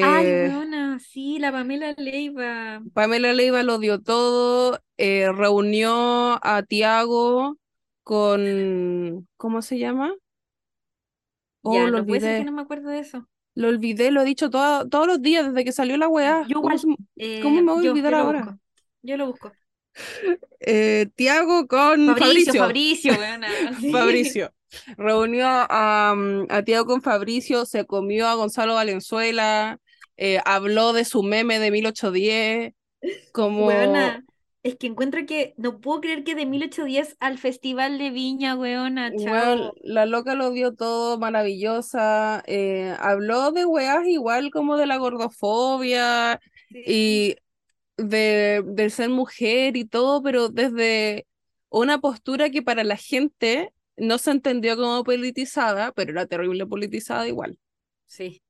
Ay, 0.00 0.32
Eh, 0.32 0.34
weona, 0.34 0.98
sí, 0.98 1.38
la 1.38 1.52
Pamela 1.52 1.92
Leiva. 1.96 2.82
Pamela 2.94 3.32
Leiva 3.32 3.62
lo 3.62 3.78
dio 3.78 4.00
todo, 4.02 4.80
eh, 4.96 5.30
reunió 5.32 6.38
a 6.44 6.62
Tiago 6.62 7.56
con, 8.08 9.28
¿cómo 9.36 9.60
se 9.60 9.78
llama? 9.78 10.14
Oh, 11.62 11.74
Ya, 11.74 11.84
lo 11.90 11.98
no 11.98 12.06
puede 12.06 12.20
ser 12.20 12.36
que 12.36 12.44
olvidé, 12.44 12.44
no 12.44 12.52
me 12.52 12.62
acuerdo 12.62 12.88
de 12.90 13.00
eso. 13.00 13.28
lo 13.54 13.68
olvidé, 13.68 14.10
lo 14.10 14.22
he 14.22 14.24
dicho 14.24 14.48
todo- 14.50 14.88
todos 14.88 15.06
los 15.06 15.20
días 15.20 15.46
desde 15.48 15.64
que 15.64 15.72
salió 15.72 15.96
la 15.98 16.08
weá. 16.08 16.44
Yo 16.48 16.62
¿Cómo, 16.62 16.70
eh, 17.16 17.62
me 17.62 17.72
voy 17.72 17.86
a 17.86 17.90
olvidar 17.90 18.12
yo 18.14 18.20
ahora? 18.20 18.40
busco. 18.40 18.58
Yo 19.02 19.16
lo 19.16 19.26
busco. 19.26 19.52
Eh, 20.60 21.06
Tiago 21.16 21.66
con 21.66 22.06
Fabricio, 22.16 22.54
Fabricio. 22.54 23.14
Fabricio, 23.14 23.14
sí. 23.80 23.92
Fabricio. 23.92 24.52
Reunió 24.96 25.46
a, 25.48 26.14
mm, 26.16 26.46
a 26.50 26.62
Tiago 26.62 26.86
con 26.86 27.02
Fabricio, 27.02 27.64
se 27.64 27.86
comió 27.86 28.26
a 28.28 28.34
Gonzalo 28.34 28.74
Valenzuela, 28.74 29.78
eh, 30.16 30.40
habló 30.44 30.92
de 30.92 31.04
su 31.04 31.22
meme 31.22 31.58
de 31.58 31.70
1810, 31.70 32.74
como, 33.32 34.22
es 34.68 34.76
que 34.76 34.86
encuentro 34.86 35.24
que 35.26 35.54
no 35.56 35.80
puedo 35.80 36.00
creer 36.00 36.24
que 36.24 36.34
de 36.34 36.46
1810 36.46 37.16
al 37.20 37.38
Festival 37.38 37.98
de 37.98 38.10
Viña, 38.10 38.56
weona, 38.56 39.14
chao. 39.14 39.74
la 39.82 40.06
loca 40.06 40.34
lo 40.34 40.50
dio 40.50 40.74
todo 40.74 41.18
maravillosa, 41.18 42.42
eh, 42.46 42.94
habló 43.00 43.52
de 43.52 43.64
weas 43.66 44.06
igual 44.06 44.50
como 44.50 44.76
de 44.76 44.86
la 44.86 44.96
gordofobia 44.96 46.40
Sí, 46.70 46.84
y 46.84 47.36
de, 47.96 48.62
del 48.66 48.90
ser 48.90 49.10
mujer 49.10 49.76
y 49.76 49.84
todo, 49.86 50.22
pero 50.22 50.48
desde 50.48 51.26
una 51.70 51.98
postura 52.00 52.50
que 52.50 52.62
para 52.62 52.84
la 52.84 52.96
gente 52.96 53.72
no 53.96 54.18
se 54.18 54.30
entendió 54.30 54.76
como 54.76 55.04
politizada, 55.04 55.92
pero 55.92 56.12
era 56.12 56.26
terrible 56.26 56.66
politizada 56.66 57.28
igual. 57.28 57.58
sí. 58.06 58.42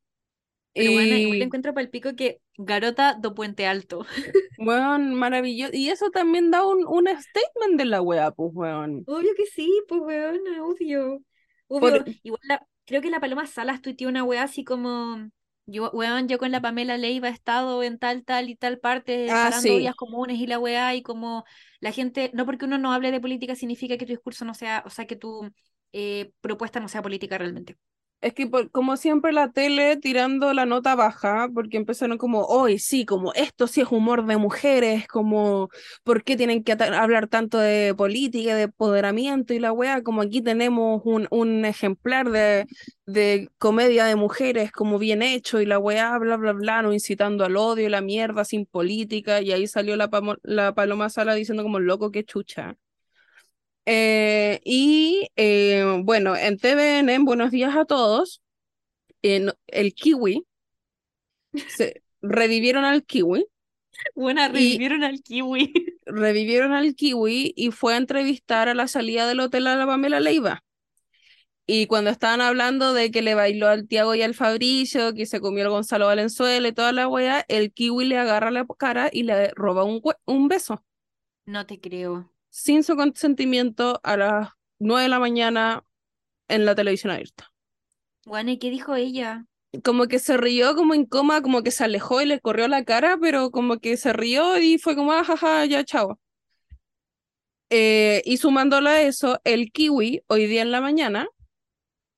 Pero 0.75 0.93
bueno, 0.93 1.17
igual 1.17 1.39
Y 1.39 1.43
encuentro 1.43 1.75
para 1.75 1.85
el 1.85 1.91
pico 1.91 2.15
que 2.15 2.41
Garota 2.59 3.15
do 3.15 3.35
Puente 3.35 3.67
Alto. 3.67 4.05
Weón, 4.59 5.15
maravilloso. 5.15 5.73
Y 5.75 5.89
eso 5.91 6.11
también 6.11 6.51
da 6.51 6.67
un, 6.67 6.85
un 6.87 7.07
statement 7.09 7.79
de 7.79 7.85
la 7.85 8.03
wea, 8.03 8.31
pues, 8.33 8.51
weón. 8.55 9.05
Obvio 9.07 9.31
que 9.37 9.47
sí, 9.47 9.83
pues 9.89 10.01
weona, 10.01 10.65
obvio. 10.65 11.23
Por... 11.69 12.05
Igual 12.23 12.41
la- 12.49 12.67
creo 12.85 13.01
que 13.03 13.11
la 13.11 13.21
Paloma 13.21 13.47
Salas 13.47 13.81
tuiteó 13.83 14.09
una 14.09 14.25
wea 14.25 14.43
así 14.43 14.65
como, 14.65 15.31
yo, 15.67 15.91
weón, 15.93 16.27
yo 16.29 16.39
con 16.39 16.51
la 16.51 16.61
Pamela 16.61 16.97
Leiva 16.99 17.29
he 17.29 17.33
estado 17.33 17.83
en 17.83 17.99
tal, 17.99 18.25
tal 18.25 18.49
y 18.49 18.57
tal 18.57 18.79
parte 18.81 19.29
Ah, 19.31 19.45
parando 19.45 19.61
sí. 19.69 19.79
vías 19.79 19.95
comunes 19.95 20.39
y 20.39 20.47
la 20.47 20.59
wea 20.59 20.95
y 20.95 21.03
como 21.03 21.45
la 21.81 21.93
gente, 21.93 22.31
no 22.35 22.45
porque 22.47 22.65
uno 22.65 22.79
no 22.79 22.93
hable 22.93 23.13
de 23.13 23.21
política 23.21 23.55
significa 23.55 23.97
que 23.97 24.07
tu 24.07 24.13
discurso 24.13 24.45
no 24.45 24.55
sea, 24.55 24.83
o 24.87 24.91
sea, 24.91 25.07
que 25.07 25.17
tu 25.17 25.49
eh, 25.93 26.33
propuesta 26.41 26.81
no 26.81 26.89
sea 26.89 27.03
política 27.03 27.39
realmente. 27.39 27.77
Es 28.21 28.35
que 28.35 28.49
por- 28.49 28.69
como 28.73 28.97
siempre 28.97 29.33
la 29.33 29.53
tele 29.53 29.97
tirando 29.97 30.53
la 30.53 30.67
nota 30.67 30.97
baja, 30.97 31.49
porque 31.55 31.77
empezaron 31.77 32.19
como, 32.19 32.43
hoy 32.47 32.81
sí, 32.81 33.07
como 33.07 33.33
esto 33.35 33.69
sí 33.69 33.81
es 33.83 33.93
humor 33.93 34.27
de 34.27 34.37
mujeres, 34.37 35.07
como, 35.07 35.69
¿por 36.03 36.25
qué 36.25 36.37
tienen 36.37 36.65
que 36.65 36.73
hablar 36.73 37.29
tanto 37.29 37.59
de 37.59 37.95
política, 37.97 38.57
de 38.57 38.63
empoderamiento 38.63 39.55
y 39.55 39.61
la 39.61 39.71
wea? 39.73 40.03
Como 40.03 40.23
aquí 40.23 40.43
tenemos 40.43 41.01
un, 41.05 41.29
un 41.31 41.65
ejemplar 41.65 42.29
de, 42.31 42.67
de 43.07 43.49
comedia 43.59 44.05
de 44.05 44.17
mujeres 44.17 44.73
como 44.73 44.99
bien 44.99 45.23
hecho 45.23 45.61
y 45.61 45.67
la 45.67 45.79
wea, 45.79 46.19
bla, 46.19 46.37
bla, 46.37 46.53
bla, 46.55 46.83
no 46.83 46.93
incitando 46.93 47.45
al 47.45 47.57
odio 47.57 47.87
y 47.87 47.89
la 47.89 48.01
mierda 48.01 48.45
sin 48.45 48.67
política, 48.67 49.41
y 49.43 49.53
ahí 49.53 49.69
salió 49.69 49.95
la, 49.97 50.11
la 50.43 50.75
Paloma 50.75 51.09
Sala 51.09 51.35
diciendo 51.35 51.63
como, 51.63 51.79
loco, 51.79 52.11
qué 52.11 52.25
chucha. 52.25 52.77
Eh, 53.91 54.61
y 54.65 55.31
eh, 55.37 56.03
bueno, 56.05 56.37
en 56.37 56.59
TVN, 56.59 57.09
en 57.09 57.25
Buenos 57.25 57.51
Días 57.51 57.75
a 57.75 57.87
Todos, 57.87 58.43
en 59.23 59.51
el 59.67 59.95
Kiwi, 59.95 60.45
se 61.69 62.03
revivieron 62.21 62.85
al 62.85 63.03
Kiwi 63.05 63.47
Buena, 64.15 64.49
y 64.49 64.53
revivieron 64.53 65.05
al 65.05 65.23
kiwi. 65.23 65.73
revivieron 66.05 66.75
al 66.75 66.95
Kiwi 66.95 67.55
y 67.57 67.71
fue 67.71 67.95
a 67.95 67.97
entrevistar 67.97 68.69
a 68.69 68.75
la 68.75 68.89
salida 68.89 69.27
del 69.27 69.41
hotel 69.41 69.67
a 69.67 69.77
la 69.77 69.87
Pamela 69.87 70.21
Leiva. 70.21 70.63
Y 71.67 71.87
cuando 71.87 72.11
estaban 72.11 72.43
hablando 72.43 72.93
de 72.93 73.11
que 73.11 73.23
le 73.23 73.35
bailó 73.35 73.69
al 73.69 73.89
Tiago 73.89 74.15
y 74.15 74.21
al 74.21 74.35
Fabricio, 74.35 75.15
que 75.15 75.25
se 75.25 75.41
comió 75.41 75.63
el 75.65 75.71
Gonzalo 75.71 76.05
Valenzuela 76.07 76.69
y 76.69 76.73
toda 76.73 76.93
la 76.93 77.09
wea, 77.09 77.47
el 77.49 77.73
Kiwi 77.73 78.05
le 78.05 78.19
agarra 78.19 78.51
la 78.51 78.67
cara 78.79 79.09
y 79.11 79.23
le 79.23 79.51
roba 79.55 79.85
un, 79.85 80.03
un 80.27 80.49
beso 80.49 80.85
No 81.47 81.65
te 81.67 81.81
creo. 81.81 82.31
Sin 82.59 82.83
su 82.83 82.97
consentimiento 82.97 84.01
a 84.03 84.17
las 84.17 84.49
9 84.81 85.03
de 85.05 85.09
la 85.09 85.19
mañana 85.21 85.85
en 86.49 86.65
la 86.65 86.75
televisión 86.75 87.13
abierta. 87.13 87.53
Bueno, 88.27 88.53
¿y 88.53 88.59
qué 88.59 88.71
dijo 88.71 88.95
ella? 88.95 89.47
como 89.85 90.07
que 90.07 90.19
se 90.19 90.37
rió 90.37 90.75
como 90.75 90.95
en 90.95 91.05
coma, 91.07 91.43
como 91.43 91.63
que 91.63 91.71
se 91.71 91.85
alejó 91.85 92.21
y 92.23 92.27
le 92.27 92.41
corrió 92.41 92.69
la 92.69 92.85
cara, 92.85 93.19
pero 93.21 93.51
como 93.51 93.79
que 93.79 93.97
se 93.97 94.13
rió 94.13 94.59
y 94.59 94.79
fue 94.79 94.97
como, 94.97 95.13
ah, 95.13 95.25
jaja, 95.25 95.65
ya, 95.67 95.85
chao. 95.85 96.19
Eh, 97.71 98.23
y 98.25 98.39
sumándole 98.39 98.91
a 98.91 99.03
eso, 99.03 99.41
el 99.45 99.71
kiwi, 99.73 100.23
hoy 100.27 100.47
día 100.47 100.63
en 100.63 100.71
la 100.73 100.81
mañana, 100.81 101.29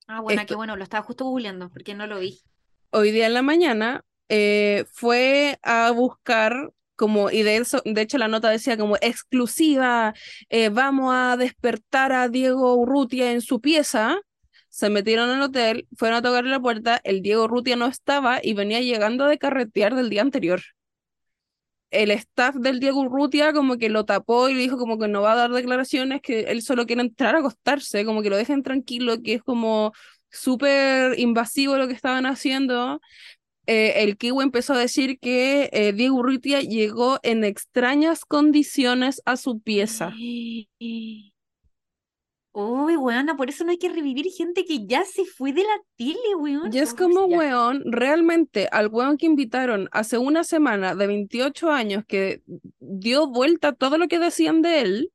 Ah, 0.06 0.20
bueno, 0.20 0.42
qué 0.46 0.54
bueno, 0.54 0.76
lo 0.76 0.82
estaba 0.84 1.04
justo 1.04 1.24
googleando 1.24 1.70
porque 1.70 1.94
no 1.94 2.06
lo 2.06 2.18
vi. 2.18 2.42
hoy 2.90 3.10
día 3.12 3.26
en 3.26 3.34
la 3.34 3.42
mañana, 3.42 4.04
eh, 4.28 4.84
fue 4.92 5.58
a 5.62 5.90
buscar 5.90 6.72
como, 7.00 7.30
y 7.30 7.42
de 7.42 7.56
eso, 7.56 7.80
de 7.86 8.02
hecho 8.02 8.18
la 8.18 8.28
nota 8.28 8.50
decía 8.50 8.76
como 8.76 8.96
exclusiva, 9.00 10.12
eh, 10.50 10.68
vamos 10.68 11.14
a 11.16 11.36
despertar 11.38 12.12
a 12.12 12.28
Diego 12.28 12.74
Urrutia 12.76 13.32
en 13.32 13.40
su 13.40 13.60
pieza. 13.62 14.20
Se 14.68 14.90
metieron 14.90 15.30
al 15.30 15.40
hotel, 15.42 15.88
fueron 15.96 16.18
a 16.18 16.22
tocarle 16.22 16.50
la 16.50 16.60
puerta, 16.60 17.00
el 17.04 17.22
Diego 17.22 17.44
Urrutia 17.44 17.76
no 17.76 17.86
estaba 17.86 18.40
y 18.42 18.52
venía 18.54 18.80
llegando 18.80 19.26
de 19.26 19.38
carretear 19.38 19.94
del 19.96 20.10
día 20.10 20.20
anterior. 20.22 20.60
el 21.90 22.10
staff 22.12 22.54
del 22.56 22.78
Diego 22.80 23.00
Urrutia 23.00 23.52
como 23.52 23.76
que 23.76 23.88
lo 23.88 24.04
tapó 24.04 24.48
y 24.48 24.54
le 24.54 24.60
dijo 24.60 24.78
como 24.78 24.98
que 24.98 25.08
no 25.08 25.22
va 25.22 25.32
a 25.32 25.36
dar 25.36 25.50
declaraciones, 25.50 26.20
que 26.22 26.42
él 26.42 26.62
solo 26.62 26.86
quiere 26.86 27.02
entrar 27.02 27.34
a 27.34 27.38
acostarse, 27.40 28.04
como 28.04 28.22
que 28.22 28.30
lo 28.30 28.36
dejen 28.36 28.62
tranquilo, 28.62 29.22
que 29.22 29.34
es 29.34 29.42
como 29.42 29.92
súper 30.30 31.18
invasivo 31.18 31.76
lo 31.76 31.88
que 31.88 31.94
estaban 31.94 32.26
haciendo. 32.26 33.00
Eh, 33.72 34.02
el 34.02 34.16
Kiwi 34.16 34.42
empezó 34.42 34.72
a 34.74 34.78
decir 34.78 35.20
que 35.20 35.70
eh, 35.72 35.92
Diego 35.92 36.16
Urrutia 36.16 36.60
llegó 36.60 37.20
en 37.22 37.44
extrañas 37.44 38.24
condiciones 38.24 39.22
a 39.26 39.36
su 39.36 39.60
pieza. 39.60 40.12
Uy, 42.52 42.96
weona, 42.96 43.36
por 43.36 43.48
eso 43.48 43.62
no 43.62 43.70
hay 43.70 43.78
que 43.78 43.88
revivir 43.88 44.26
gente 44.36 44.64
que 44.64 44.88
ya 44.88 45.04
se 45.04 45.24
fue 45.24 45.52
de 45.52 45.62
la 45.62 45.80
tele, 45.96 46.34
weón. 46.36 46.74
Y 46.74 46.78
es 46.80 46.94
como, 46.94 47.28
ya. 47.28 47.38
weón, 47.38 47.84
realmente 47.86 48.68
al 48.72 48.88
weón 48.88 49.16
que 49.16 49.26
invitaron 49.26 49.88
hace 49.92 50.18
una 50.18 50.42
semana 50.42 50.96
de 50.96 51.06
28 51.06 51.70
años 51.70 52.02
que 52.08 52.42
dio 52.80 53.28
vuelta 53.28 53.72
todo 53.72 53.98
lo 53.98 54.08
que 54.08 54.18
decían 54.18 54.62
de 54.62 54.80
él, 54.80 55.12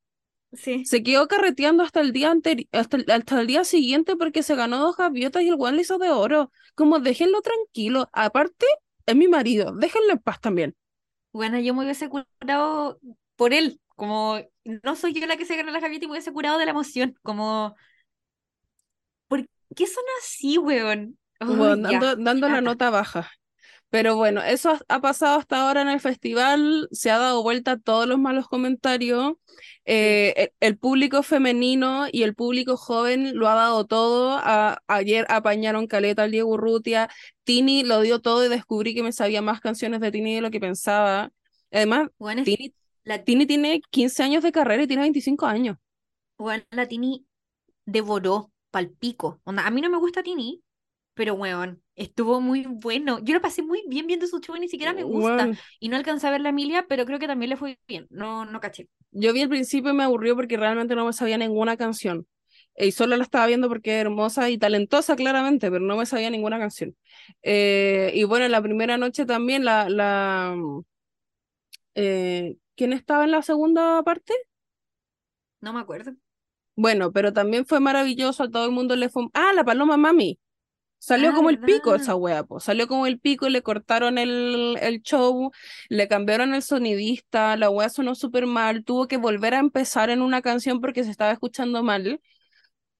Sí. 0.53 0.85
Se 0.85 1.03
quedó 1.03 1.27
carreteando 1.27 1.83
hasta 1.83 2.01
el 2.01 2.11
día 2.13 2.31
anteri- 2.31 2.69
hasta 2.71 2.97
el, 2.97 3.05
hasta 3.11 3.41
el 3.41 3.47
día 3.47 3.63
siguiente 3.63 4.15
porque 4.15 4.43
se 4.43 4.55
ganó 4.55 4.77
dos 4.79 4.95
gaviotas 4.97 5.43
y 5.43 5.49
el 5.49 5.55
weón 5.55 5.75
le 5.75 5.81
hizo 5.81 5.97
de 5.97 6.09
oro. 6.11 6.51
Como 6.75 6.99
déjenlo 6.99 7.41
tranquilo. 7.41 8.09
Aparte, 8.13 8.65
es 9.05 9.15
mi 9.15 9.27
marido, 9.27 9.73
déjenlo 9.75 10.13
en 10.13 10.19
paz 10.19 10.39
también. 10.39 10.75
Bueno, 11.31 11.59
yo 11.59 11.73
me 11.73 11.83
hubiese 11.83 12.09
curado 12.09 12.99
por 13.35 13.53
él. 13.53 13.81
Como 13.95 14.39
no 14.83 14.95
soy 14.95 15.13
yo 15.13 15.25
la 15.25 15.37
que 15.37 15.45
se 15.45 15.55
ganó 15.55 15.71
la 15.71 15.81
Javieta 15.81 16.05
y 16.05 16.07
me 16.07 16.13
hubiese 16.13 16.31
curado 16.33 16.57
de 16.57 16.65
la 16.65 16.71
emoción. 16.71 17.17
Como, 17.21 17.75
¿por 19.27 19.47
qué 19.75 19.87
son 19.87 20.03
así, 20.19 20.57
weón? 20.57 21.17
Ay, 21.39 21.79
dando, 21.81 22.15
dando 22.15 22.49
la 22.49 22.61
nota 22.61 22.89
baja. 22.89 23.31
Pero 23.89 24.15
bueno, 24.17 24.41
eso 24.41 24.77
ha 24.89 24.99
pasado 24.99 25.39
hasta 25.39 25.61
ahora 25.61 25.81
en 25.81 25.87
el 25.89 25.99
festival, 25.99 26.87
se 26.91 27.11
ha 27.11 27.17
dado 27.17 27.43
vuelta 27.43 27.71
a 27.71 27.79
todos 27.79 28.07
los 28.07 28.19
malos 28.19 28.47
comentarios. 28.47 29.33
Eh, 29.85 30.51
el, 30.59 30.77
público 30.77 31.23
femenino 31.23 32.07
y 32.11 32.23
el 32.23 32.35
público 32.35 32.75
joven 32.75 33.37
lo 33.37 33.47
ha 33.47 33.55
dado 33.55 33.85
todo. 33.85 34.41
ayer 34.87 35.25
apañaron 35.29 35.87
Caleta 35.87 36.23
al 36.23 36.31
Diego 36.31 36.49
Urrutia. 36.49 37.09
Tini 37.43 37.83
lo 37.83 38.01
dio 38.01 38.19
todo 38.19 38.45
y 38.45 38.49
descubrí 38.49 38.93
que 38.95 39.03
me 39.03 39.13
sabía 39.13 39.41
más 39.41 39.61
canciones 39.61 40.01
de 40.01 40.11
Tini 40.11 40.35
de 40.35 40.41
lo 40.41 40.51
que 40.51 40.59
pensaba. 40.59 41.31
Además, 41.71 42.09
Tini, 42.43 42.73
la... 43.03 43.23
Tini 43.23 43.45
tiene 43.45 43.81
15 43.91 44.23
años 44.23 44.43
de 44.43 44.51
carrera 44.51 44.83
y 44.83 44.87
tiene 44.87 45.03
25 45.03 45.45
años. 45.45 45.77
Bueno, 46.37 46.63
la 46.71 46.87
Tini 46.87 47.25
devoró 47.85 48.51
palpico. 48.71 49.39
a 49.45 49.71
mí 49.71 49.81
no 49.81 49.89
me 49.89 49.97
gusta 49.97 50.21
Tini, 50.21 50.61
pero 51.15 51.33
weón, 51.33 51.81
estuvo 51.95 52.39
muy 52.41 52.65
bueno. 52.67 53.19
Yo 53.23 53.33
lo 53.33 53.41
pasé 53.41 53.63
muy 53.63 53.83
bien 53.87 54.05
viendo 54.05 54.27
su 54.27 54.39
show 54.39 54.55
y 54.55 54.59
ni 54.59 54.67
siquiera 54.67 54.93
me 54.93 55.03
gusta. 55.03 55.51
Y 55.79 55.89
no 55.89 55.95
alcancé 55.95 56.27
a 56.27 56.31
ver 56.31 56.41
la 56.41 56.49
Emilia, 56.49 56.85
pero 56.87 57.05
creo 57.05 57.17
que 57.17 57.27
también 57.27 57.49
le 57.49 57.57
fue 57.57 57.79
bien. 57.87 58.05
No, 58.09 58.45
no 58.45 58.59
caché. 58.59 58.87
Yo 59.11 59.33
vi 59.33 59.41
al 59.41 59.49
principio 59.49 59.91
y 59.91 59.95
me 59.95 60.03
aburrió 60.03 60.35
porque 60.35 60.57
realmente 60.57 60.95
no 60.95 61.05
me 61.05 61.13
sabía 61.13 61.37
ninguna 61.37 61.77
canción. 61.77 62.27
Y 62.77 62.91
solo 62.91 63.15
la 63.15 63.23
estaba 63.23 63.47
viendo 63.47 63.69
porque 63.69 63.95
es 63.95 64.01
hermosa 64.01 64.49
y 64.49 64.57
talentosa, 64.57 65.15
claramente, 65.15 65.71
pero 65.71 65.85
no 65.85 65.95
me 65.95 66.05
sabía 66.05 66.29
ninguna 66.29 66.59
canción. 66.59 66.95
Eh, 67.41 68.11
y 68.13 68.25
bueno, 68.25 68.47
la 68.49 68.61
primera 68.61 68.97
noche 68.97 69.25
también, 69.25 69.63
la. 69.63 69.89
la 69.89 70.57
eh, 71.95 72.57
¿Quién 72.75 72.91
estaba 72.91 73.23
en 73.23 73.31
la 73.31 73.41
segunda 73.41 74.03
parte? 74.03 74.33
No 75.61 75.71
me 75.71 75.79
acuerdo. 75.79 76.13
Bueno, 76.75 77.13
pero 77.13 77.31
también 77.31 77.65
fue 77.65 77.79
maravilloso, 77.79 78.43
a 78.43 78.51
todo 78.51 78.65
el 78.65 78.71
mundo 78.71 78.95
le 78.97 79.09
fue... 79.09 79.27
Ah, 79.33 79.53
la 79.55 79.63
Paloma 79.63 79.95
Mami. 79.95 80.39
Salió 81.05 81.29
ah, 81.29 81.33
como 81.35 81.51
el 81.51 81.59
pico 81.59 81.93
esa 81.93 82.15
wea, 82.15 82.43
pues. 82.43 82.63
Salió 82.63 82.87
como 82.87 83.05
el 83.05 83.19
pico, 83.19 83.47
le 83.47 83.61
cortaron 83.61 84.17
el, 84.17 84.75
el 84.81 85.03
show, 85.03 85.51
le 85.87 86.07
cambiaron 86.07 86.55
el 86.55 86.63
sonidista, 86.63 87.55
la 87.57 87.69
wea 87.69 87.89
sonó 87.89 88.15
súper 88.15 88.47
mal, 88.47 88.83
tuvo 88.83 89.07
que 89.07 89.17
volver 89.17 89.53
a 89.53 89.59
empezar 89.59 90.09
en 90.09 90.23
una 90.23 90.41
canción 90.41 90.81
porque 90.81 91.03
se 91.03 91.11
estaba 91.11 91.31
escuchando 91.31 91.83
mal. 91.83 92.19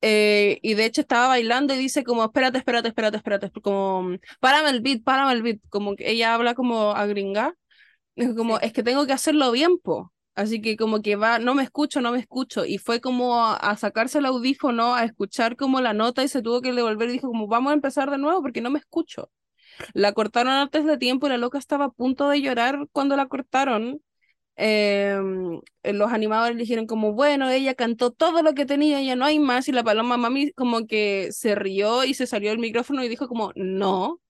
Eh, 0.02 0.60
y 0.62 0.76
de 0.76 0.86
hecho 0.86 1.02
estaba 1.02 1.30
bailando 1.30 1.74
y 1.74 1.78
dice 1.80 2.04
como, 2.04 2.24
espérate, 2.24 2.60
espérate, 2.60 2.90
espérate, 2.90 3.18
espérate, 3.18 3.50
como, 3.62 4.18
párame 4.40 4.70
el 4.70 4.82
beat, 4.82 5.04
párame 5.04 5.34
el 5.34 5.42
beat, 5.42 5.60
como 5.70 5.96
que 5.96 6.12
ella 6.12 6.36
habla 6.36 6.54
como 6.54 6.92
a 6.92 7.08
gringa, 7.08 7.56
como, 8.38 8.60
es 8.60 8.72
que 8.72 8.84
tengo 8.84 9.08
que 9.08 9.14
hacerlo 9.14 9.52
bien, 9.52 9.80
po. 9.80 10.14
Así 10.36 10.62
que 10.62 10.76
como 10.78 11.02
que 11.02 11.16
va, 11.16 11.40
no 11.40 11.56
me 11.56 11.64
escucho, 11.64 12.02
no 12.02 12.12
me 12.12 12.20
escucho. 12.20 12.66
Y 12.66 12.78
fue 12.78 13.00
como 13.02 13.46
a, 13.46 13.78
sacarse 13.78 14.20
el 14.20 14.26
audífono, 14.26 14.94
a 14.94 15.06
escuchar 15.06 15.56
como 15.56 15.80
la 15.82 15.94
nota 15.94 16.24
y 16.24 16.28
se 16.28 16.42
tuvo 16.42 16.62
que 16.62 16.74
devolver 16.74 17.10
y 17.10 17.14
dijo 17.14 17.28
como 17.30 17.48
vamos 17.48 17.72
a 17.72 17.76
empezar 17.76 18.12
de 18.12 18.18
nuevo 18.18 18.42
porque 18.42 18.62
no 18.62 18.70
me 18.70 18.80
escucho. 18.80 19.32
La 19.94 20.14
cortaron 20.14 20.54
antes 20.54 20.86
de 20.86 20.98
tiempo 20.98 21.28
y 21.28 21.30
la 21.30 21.38
loca 21.38 21.58
estaba 21.60 21.86
a 21.86 21.92
punto 21.92 22.30
de 22.30 22.42
llorar 22.42 22.88
cuando 22.92 23.16
la 23.18 23.28
cortaron. 23.28 24.02
Em, 24.58 25.62
los 25.84 26.12
animadores 26.12 26.58
dijeron 26.58 26.88
como, 26.88 27.14
bueno, 27.14 27.50
ella 27.50 27.76
cantó 27.76 28.12
todo 28.12 28.42
lo 28.44 28.54
que 28.54 28.66
tenía, 28.66 29.02
ya 29.02 29.16
no 29.16 29.26
hay 29.26 29.40
más. 29.40 29.68
Y 29.68 29.72
la 29.74 29.84
paloma 29.84 30.18
mami 30.18 30.52
como 30.54 30.88
que 30.88 31.30
se 31.32 31.56
rió 31.56 32.04
y 32.06 32.14
se 32.14 32.28
salió 32.28 32.52
el 32.52 32.60
micrófono 32.60 33.04
y 33.04 33.10
dijo 33.10 33.28
como, 33.28 33.52
no, 33.56 34.22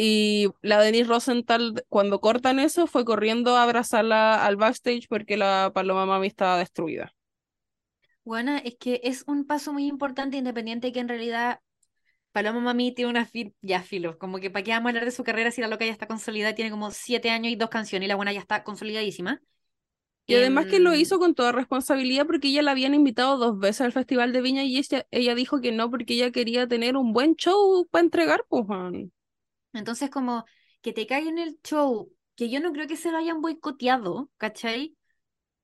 y 0.00 0.46
la 0.62 0.80
Denise 0.80 1.08
Rosenthal, 1.08 1.84
cuando 1.88 2.20
cortan 2.20 2.60
eso, 2.60 2.86
fue 2.86 3.04
corriendo 3.04 3.56
a 3.56 3.64
abrazarla 3.64 4.46
al 4.46 4.54
backstage 4.54 5.08
porque 5.08 5.36
la 5.36 5.72
Paloma 5.74 6.06
Mami 6.06 6.28
estaba 6.28 6.56
destruida. 6.56 7.12
Bueno, 8.24 8.56
es 8.62 8.76
que 8.78 9.00
es 9.02 9.24
un 9.26 9.44
paso 9.44 9.72
muy 9.72 9.86
importante, 9.88 10.36
independiente 10.36 10.92
que 10.92 11.00
en 11.00 11.08
realidad 11.08 11.58
Paloma 12.30 12.60
Mami 12.60 12.92
tiene 12.92 13.10
una 13.10 13.28
ya 13.60 13.82
filo, 13.82 14.18
como 14.18 14.38
que 14.38 14.50
para 14.50 14.62
qué 14.62 14.70
vamos 14.70 14.86
a 14.86 14.90
hablar 14.90 15.04
de 15.04 15.10
su 15.10 15.24
carrera 15.24 15.50
si 15.50 15.62
la 15.62 15.66
loca 15.66 15.84
ya 15.84 15.90
está 15.90 16.06
consolidada, 16.06 16.54
tiene 16.54 16.70
como 16.70 16.92
siete 16.92 17.30
años 17.30 17.52
y 17.52 17.56
dos 17.56 17.68
canciones 17.68 18.06
y 18.06 18.08
la 18.08 18.14
buena 18.14 18.32
ya 18.32 18.38
está 18.38 18.62
consolidadísima. 18.62 19.40
Y 20.28 20.36
además 20.36 20.66
que 20.66 20.78
lo 20.78 20.92
em, 20.92 21.00
hizo 21.00 21.18
con 21.18 21.34
toda 21.34 21.50
responsabilidad 21.50 22.24
porque 22.24 22.48
ella 22.48 22.62
la 22.62 22.70
habían 22.70 22.94
invitado 22.94 23.36
dos 23.36 23.58
veces 23.58 23.80
al 23.80 23.92
Festival 23.92 24.32
de 24.32 24.42
Viña 24.42 24.62
y 24.62 24.78
ella, 24.78 25.08
ella 25.10 25.34
dijo 25.34 25.60
que 25.60 25.72
no 25.72 25.90
porque 25.90 26.14
ella 26.14 26.30
quería 26.30 26.68
tener 26.68 26.96
un 26.96 27.12
buen 27.12 27.34
show 27.34 27.88
para 27.90 28.04
entregar, 28.04 28.44
pues. 28.48 28.64
Entonces, 29.78 30.10
como 30.10 30.44
que 30.82 30.92
te 30.92 31.06
caiga 31.06 31.30
el 31.30 31.60
show, 31.62 32.12
que 32.34 32.50
yo 32.50 32.60
no 32.60 32.72
creo 32.72 32.86
que 32.86 32.96
se 32.96 33.10
lo 33.10 33.18
hayan 33.18 33.40
boicoteado, 33.40 34.30
¿cachai? 34.36 34.96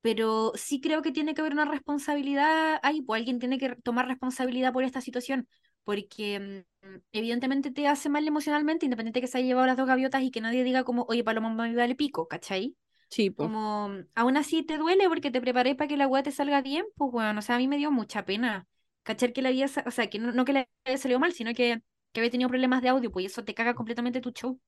Pero 0.01 0.53
sí 0.57 0.81
creo 0.81 1.03
que 1.03 1.13
tiene 1.13 1.35
que 1.35 1.41
haber 1.41 1.55
una 1.55 1.65
responsabilidad 1.65 2.79
ahí, 2.83 3.03
pues 3.03 3.21
alguien 3.21 3.39
tiene 3.39 3.59
que 3.59 3.77
tomar 3.77 4.07
responsabilidad 4.07 4.73
por 4.73 4.85
esta 4.85 5.01
situación, 5.01 5.49
porque 5.85 6.65
mm, 6.83 6.97
evidentemente 7.13 7.71
te 7.71 7.89
hace 7.89 8.09
mal 8.11 8.27
emocionalmente, 8.27 8.87
independiente 8.87 9.21
de 9.21 9.23
que 9.23 9.29
se 9.29 9.39
haya 9.39 9.47
llevado 9.47 9.67
las 9.67 9.77
dos 9.79 9.87
gaviotas 9.87 10.23
y 10.23 10.31
que 10.31 10.43
nadie 10.43 10.63
diga 10.65 10.85
como, 10.85 11.05
oye, 11.09 11.25
Paloma, 11.25 11.51
me 11.51 11.75
vale 11.75 11.95
pico, 11.95 12.29
¿cachai? 12.29 12.77
Sí, 13.09 13.31
pues. 13.31 13.49
Como, 13.49 13.91
aún 14.15 14.37
así 14.37 14.63
te 14.63 14.77
duele 14.79 15.09
porque 15.09 15.31
te 15.31 15.41
preparé 15.41 15.75
para 15.75 15.89
que 15.89 15.97
la 15.97 16.07
weá 16.07 16.23
te 16.23 16.31
salga 16.33 16.61
bien, 16.63 16.85
pues 16.97 17.11
bueno, 17.11 17.39
o 17.39 17.43
sea, 17.43 17.57
a 17.57 17.59
mí 17.59 17.69
me 17.69 17.77
dio 17.79 17.91
mucha 17.91 18.25
pena. 18.25 18.67
¿Cachar 19.03 19.33
que 19.33 19.43
la 19.43 19.51
había, 19.51 19.67
o 19.87 19.91
sea, 19.91 20.09
que 20.09 20.19
no, 20.19 20.33
no 20.33 20.45
que 20.45 20.53
le 20.53 20.69
haya 20.85 20.99
salido 20.99 21.21
mal, 21.21 21.33
sino 21.33 21.53
que 21.55 21.83
que 22.15 22.21
había 22.21 22.31
tenido 22.31 22.49
problemas 22.49 22.81
de 22.81 22.89
audio, 22.89 23.11
pues 23.11 23.27
eso 23.27 23.45
te 23.45 23.55
caga 23.55 23.75
completamente 23.75 24.21
tu 24.21 24.31
show. 24.31 24.61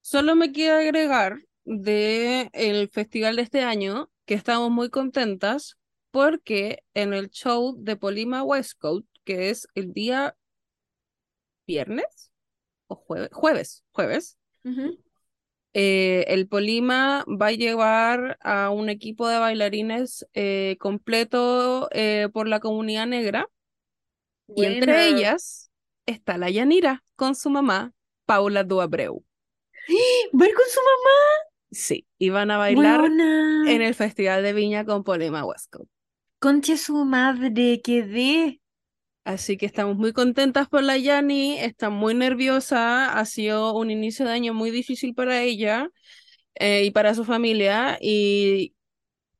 Solo 0.00 0.36
me 0.36 0.52
quiero 0.52 0.76
agregar 0.76 1.36
de 1.64 2.48
el 2.52 2.88
festival 2.90 3.36
de 3.36 3.42
este 3.42 3.62
año 3.62 4.08
que 4.24 4.34
estamos 4.34 4.70
muy 4.70 4.88
contentas 4.88 5.76
porque 6.12 6.84
en 6.94 7.12
el 7.12 7.28
show 7.30 7.74
de 7.76 7.96
Polima 7.96 8.44
Westcoast, 8.44 9.06
que 9.24 9.50
es 9.50 9.66
el 9.74 9.92
día 9.92 10.36
viernes 11.66 12.30
o 12.86 12.94
jueves, 12.94 13.30
jueves, 13.32 13.84
jueves, 13.90 14.38
eh, 15.72 16.24
el 16.28 16.46
Polima 16.46 17.24
va 17.26 17.48
a 17.48 17.52
llevar 17.52 18.38
a 18.42 18.70
un 18.70 18.90
equipo 18.90 19.26
de 19.26 19.38
bailarines 19.38 20.24
eh, 20.34 20.76
completo 20.78 21.88
eh, 21.90 22.28
por 22.32 22.46
la 22.46 22.60
comunidad 22.60 23.08
negra. 23.08 23.48
Y 24.54 24.66
entre 24.66 25.08
ellas 25.08 25.71
está 26.06 26.38
la 26.38 26.50
Yanira 26.50 27.04
con 27.16 27.34
su 27.34 27.50
mamá, 27.50 27.92
Paula 28.26 28.64
Duabreu. 28.64 29.24
¿Ver 30.32 30.54
con 30.54 30.64
su 30.68 30.80
mamá? 30.80 31.52
Sí, 31.70 32.06
y 32.18 32.28
van 32.28 32.50
a 32.50 32.58
bailar 32.58 33.04
en 33.04 33.82
el 33.82 33.94
Festival 33.94 34.42
de 34.42 34.52
Viña 34.52 34.84
con 34.84 35.04
Polema 35.04 35.44
Huesco. 35.44 35.88
Conche 36.38 36.76
su 36.76 37.04
madre, 37.04 37.80
quedé. 37.82 38.60
Así 39.24 39.56
que 39.56 39.66
estamos 39.66 39.96
muy 39.96 40.12
contentas 40.12 40.68
por 40.68 40.82
la 40.82 40.98
Yani, 40.98 41.58
está 41.58 41.90
muy 41.90 42.12
nerviosa, 42.14 43.16
ha 43.16 43.24
sido 43.24 43.74
un 43.74 43.90
inicio 43.90 44.26
de 44.26 44.32
año 44.32 44.52
muy 44.52 44.70
difícil 44.72 45.14
para 45.14 45.42
ella 45.42 45.88
eh, 46.56 46.84
y 46.84 46.90
para 46.90 47.14
su 47.14 47.24
familia 47.24 47.98
y 48.00 48.74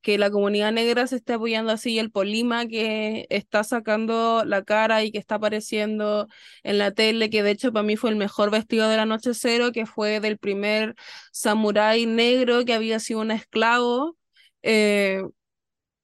que 0.02 0.18
la 0.18 0.30
comunidad 0.30 0.72
negra 0.72 1.06
se 1.06 1.16
esté 1.16 1.34
apoyando 1.34 1.72
así, 1.72 1.98
el 1.98 2.10
Polima 2.10 2.66
que 2.66 3.26
está 3.30 3.64
sacando 3.64 4.44
la 4.44 4.64
cara 4.64 5.04
y 5.04 5.12
que 5.12 5.18
está 5.18 5.36
apareciendo 5.36 6.28
en 6.64 6.78
la 6.78 6.90
tele, 6.90 7.30
que 7.30 7.42
de 7.42 7.52
hecho 7.52 7.72
para 7.72 7.84
mí 7.84 7.96
fue 7.96 8.10
el 8.10 8.16
mejor 8.16 8.50
vestido 8.50 8.88
de 8.88 8.96
la 8.96 9.06
noche 9.06 9.32
cero, 9.32 9.70
que 9.72 9.86
fue 9.86 10.20
del 10.20 10.38
primer 10.38 10.96
samurái 11.32 12.06
negro 12.06 12.64
que 12.64 12.74
había 12.74 12.98
sido 12.98 13.20
un 13.20 13.30
esclavo. 13.30 14.16
Eh, 14.62 15.22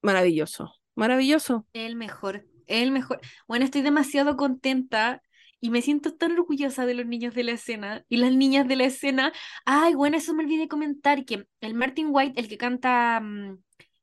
maravilloso, 0.01 0.75
maravilloso. 0.95 1.67
El 1.73 1.97
mejor, 1.97 2.47
el 2.67 2.93
mejor. 2.93 3.21
Bueno, 3.49 3.65
estoy 3.65 3.83
demasiado 3.83 4.37
contenta 4.37 5.23
y 5.61 5.71
me 5.71 5.83
siento 5.83 6.15
tan 6.15 6.33
orgullosa 6.33 6.87
de 6.87 6.95
los 6.95 7.07
niños 7.07 7.35
de 7.35 7.43
la 7.43 7.53
escena 7.53 8.05
y 8.09 8.19
las 8.19 8.33
niñas 8.33 8.69
de 8.69 8.77
la 8.77 8.85
escena. 8.85 9.33
Ay, 9.65 9.95
bueno, 9.95 10.17
eso 10.17 10.35
me 10.35 10.45
olvidé 10.45 10.69
comentar 10.69 11.25
que 11.25 11.47
el 11.61 11.75
Martin 11.75 12.09
White, 12.11 12.41
el 12.41 12.49
que 12.49 12.59
canta 12.59 13.21
mm, 13.21 13.59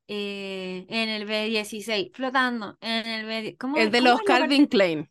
eh, 0.08 0.86
en 0.90 1.10
el 1.10 1.28
B16, 1.28 2.12
flotando 2.14 2.78
en 2.82 3.08
el 3.08 3.26
B... 3.26 3.58
¿cómo, 3.58 3.78
el 3.78 3.92
de 3.92 4.02
los 4.02 4.22
Calvin 4.22 4.68
Klein. 4.68 5.10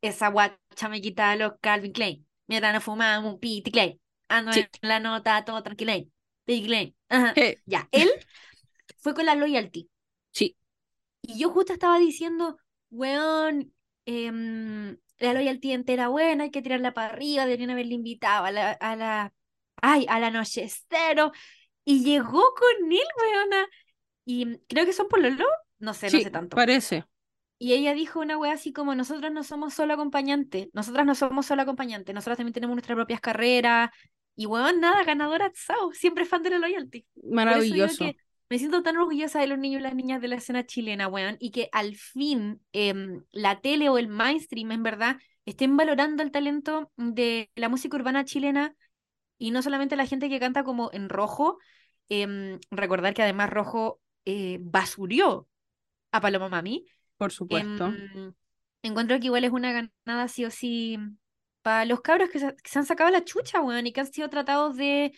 Esa 0.00 0.28
guacha 0.28 0.88
me 0.88 1.00
quita 1.00 1.36
los 1.36 1.52
Calvin 1.60 1.92
Klein. 1.92 2.26
Mientras 2.46 2.72
no 2.72 2.80
fumamos 2.80 3.34
un 3.34 3.38
piti 3.38 3.70
Klein. 3.70 4.00
Ando 4.28 4.52
en 4.52 4.68
la 4.82 5.00
nota 5.00 5.44
todo 5.44 5.62
tranquila. 5.62 5.96
Piti 6.44 6.66
Klein. 6.66 6.96
Ya, 7.66 7.88
él 7.92 8.08
fue 8.98 9.14
con 9.14 9.26
la 9.26 9.34
loyalty. 9.34 9.90
Sí. 10.30 10.56
Y 11.22 11.38
yo 11.38 11.50
justo 11.50 11.72
estaba 11.72 11.98
diciendo, 11.98 12.56
weón, 12.90 13.74
em, 14.06 14.96
la 15.18 15.34
loyalty 15.34 15.72
entera 15.72 16.08
buena, 16.08 16.44
hay 16.44 16.50
que 16.50 16.62
tirarla 16.62 16.94
para 16.94 17.12
arriba, 17.12 17.44
deberían 17.44 17.70
haberle 17.70 17.94
invitado 17.94 18.46
a 18.46 18.50
la, 18.50 18.72
a 18.72 18.96
la, 18.96 19.34
ay, 19.82 20.06
a 20.08 20.18
la 20.18 20.30
noche 20.30 20.66
cero. 20.88 21.32
Y 21.84 22.04
llegó 22.04 22.42
con 22.54 22.92
él, 22.92 22.98
weona. 23.20 23.66
Y 24.32 24.60
creo 24.68 24.86
que 24.86 24.92
son 24.92 25.08
por 25.08 25.20
Lolo, 25.20 25.44
no 25.80 25.92
sé, 25.92 26.06
no 26.06 26.20
sé 26.20 26.30
tanto. 26.30 26.54
Parece. 26.54 27.04
Y 27.58 27.72
ella 27.72 27.94
dijo 27.94 28.20
una 28.20 28.38
wea 28.38 28.52
así 28.52 28.72
como, 28.72 28.94
nosotros 28.94 29.32
no 29.32 29.42
somos 29.42 29.74
solo 29.74 29.92
acompañantes, 29.92 30.68
nosotras 30.72 31.04
no 31.04 31.16
somos 31.16 31.46
solo 31.46 31.62
acompañantes, 31.62 32.14
nosotras 32.14 32.36
también 32.36 32.54
tenemos 32.54 32.76
nuestras 32.76 32.94
propias 32.94 33.20
carreras. 33.20 33.90
Y 34.36 34.46
weón, 34.46 34.78
nada, 34.80 35.02
ganadora 35.02 35.50
Tsao, 35.50 35.92
siempre 35.92 36.24
fan 36.26 36.44
de 36.44 36.50
la 36.50 36.58
loyalty. 36.60 37.04
Maravilloso. 37.24 38.04
Me 38.48 38.58
siento 38.58 38.84
tan 38.84 38.98
orgullosa 38.98 39.40
de 39.40 39.48
los 39.48 39.58
niños 39.58 39.80
y 39.80 39.82
las 39.82 39.96
niñas 39.96 40.20
de 40.20 40.28
la 40.28 40.36
escena 40.36 40.64
chilena, 40.64 41.08
weón, 41.08 41.36
y 41.40 41.50
que 41.50 41.68
al 41.72 41.96
fin 41.96 42.60
em, 42.72 43.24
la 43.32 43.60
tele 43.60 43.88
o 43.88 43.98
el 43.98 44.06
mainstream, 44.06 44.70
en 44.70 44.84
verdad, 44.84 45.16
estén 45.44 45.76
valorando 45.76 46.22
el 46.22 46.30
talento 46.30 46.92
de 46.96 47.50
la 47.56 47.68
música 47.68 47.96
urbana 47.96 48.24
chilena 48.24 48.76
y 49.38 49.50
no 49.50 49.60
solamente 49.60 49.96
la 49.96 50.06
gente 50.06 50.28
que 50.28 50.38
canta 50.38 50.62
como 50.62 50.90
en 50.92 51.08
rojo. 51.08 51.58
Em, 52.08 52.58
recordar 52.72 53.14
que 53.14 53.22
además 53.22 53.50
Rojo 53.50 54.00
eh, 54.24 54.58
basurió 54.60 55.48
a 56.12 56.20
Paloma 56.20 56.48
Mami. 56.48 56.86
Por 57.16 57.32
supuesto. 57.32 57.86
Em, 57.86 58.32
encuentro 58.82 59.18
que 59.18 59.26
igual 59.26 59.44
es 59.44 59.52
una 59.52 59.72
ganada 59.72 60.28
sí 60.28 60.44
o 60.44 60.50
sí 60.50 60.98
para 61.62 61.84
los 61.84 62.00
cabros 62.00 62.30
que 62.30 62.38
se, 62.38 62.78
han 62.78 62.86
sacado 62.86 63.10
la 63.10 63.24
chucha, 63.24 63.60
weón, 63.60 63.86
y 63.86 63.92
que 63.92 64.00
han 64.00 64.12
sido 64.12 64.30
tratados 64.30 64.76
de 64.76 65.12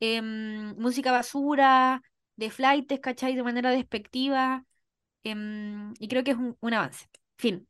em, 0.00 0.74
música 0.76 1.12
basura, 1.12 2.02
de 2.36 2.50
flights, 2.50 3.00
¿cachai? 3.00 3.34
De 3.34 3.42
manera 3.42 3.70
despectiva. 3.70 4.64
Em, 5.24 5.94
y 5.98 6.08
creo 6.08 6.22
que 6.22 6.32
es 6.32 6.36
un, 6.36 6.74
avance. 6.74 7.06
Fin. 7.38 7.66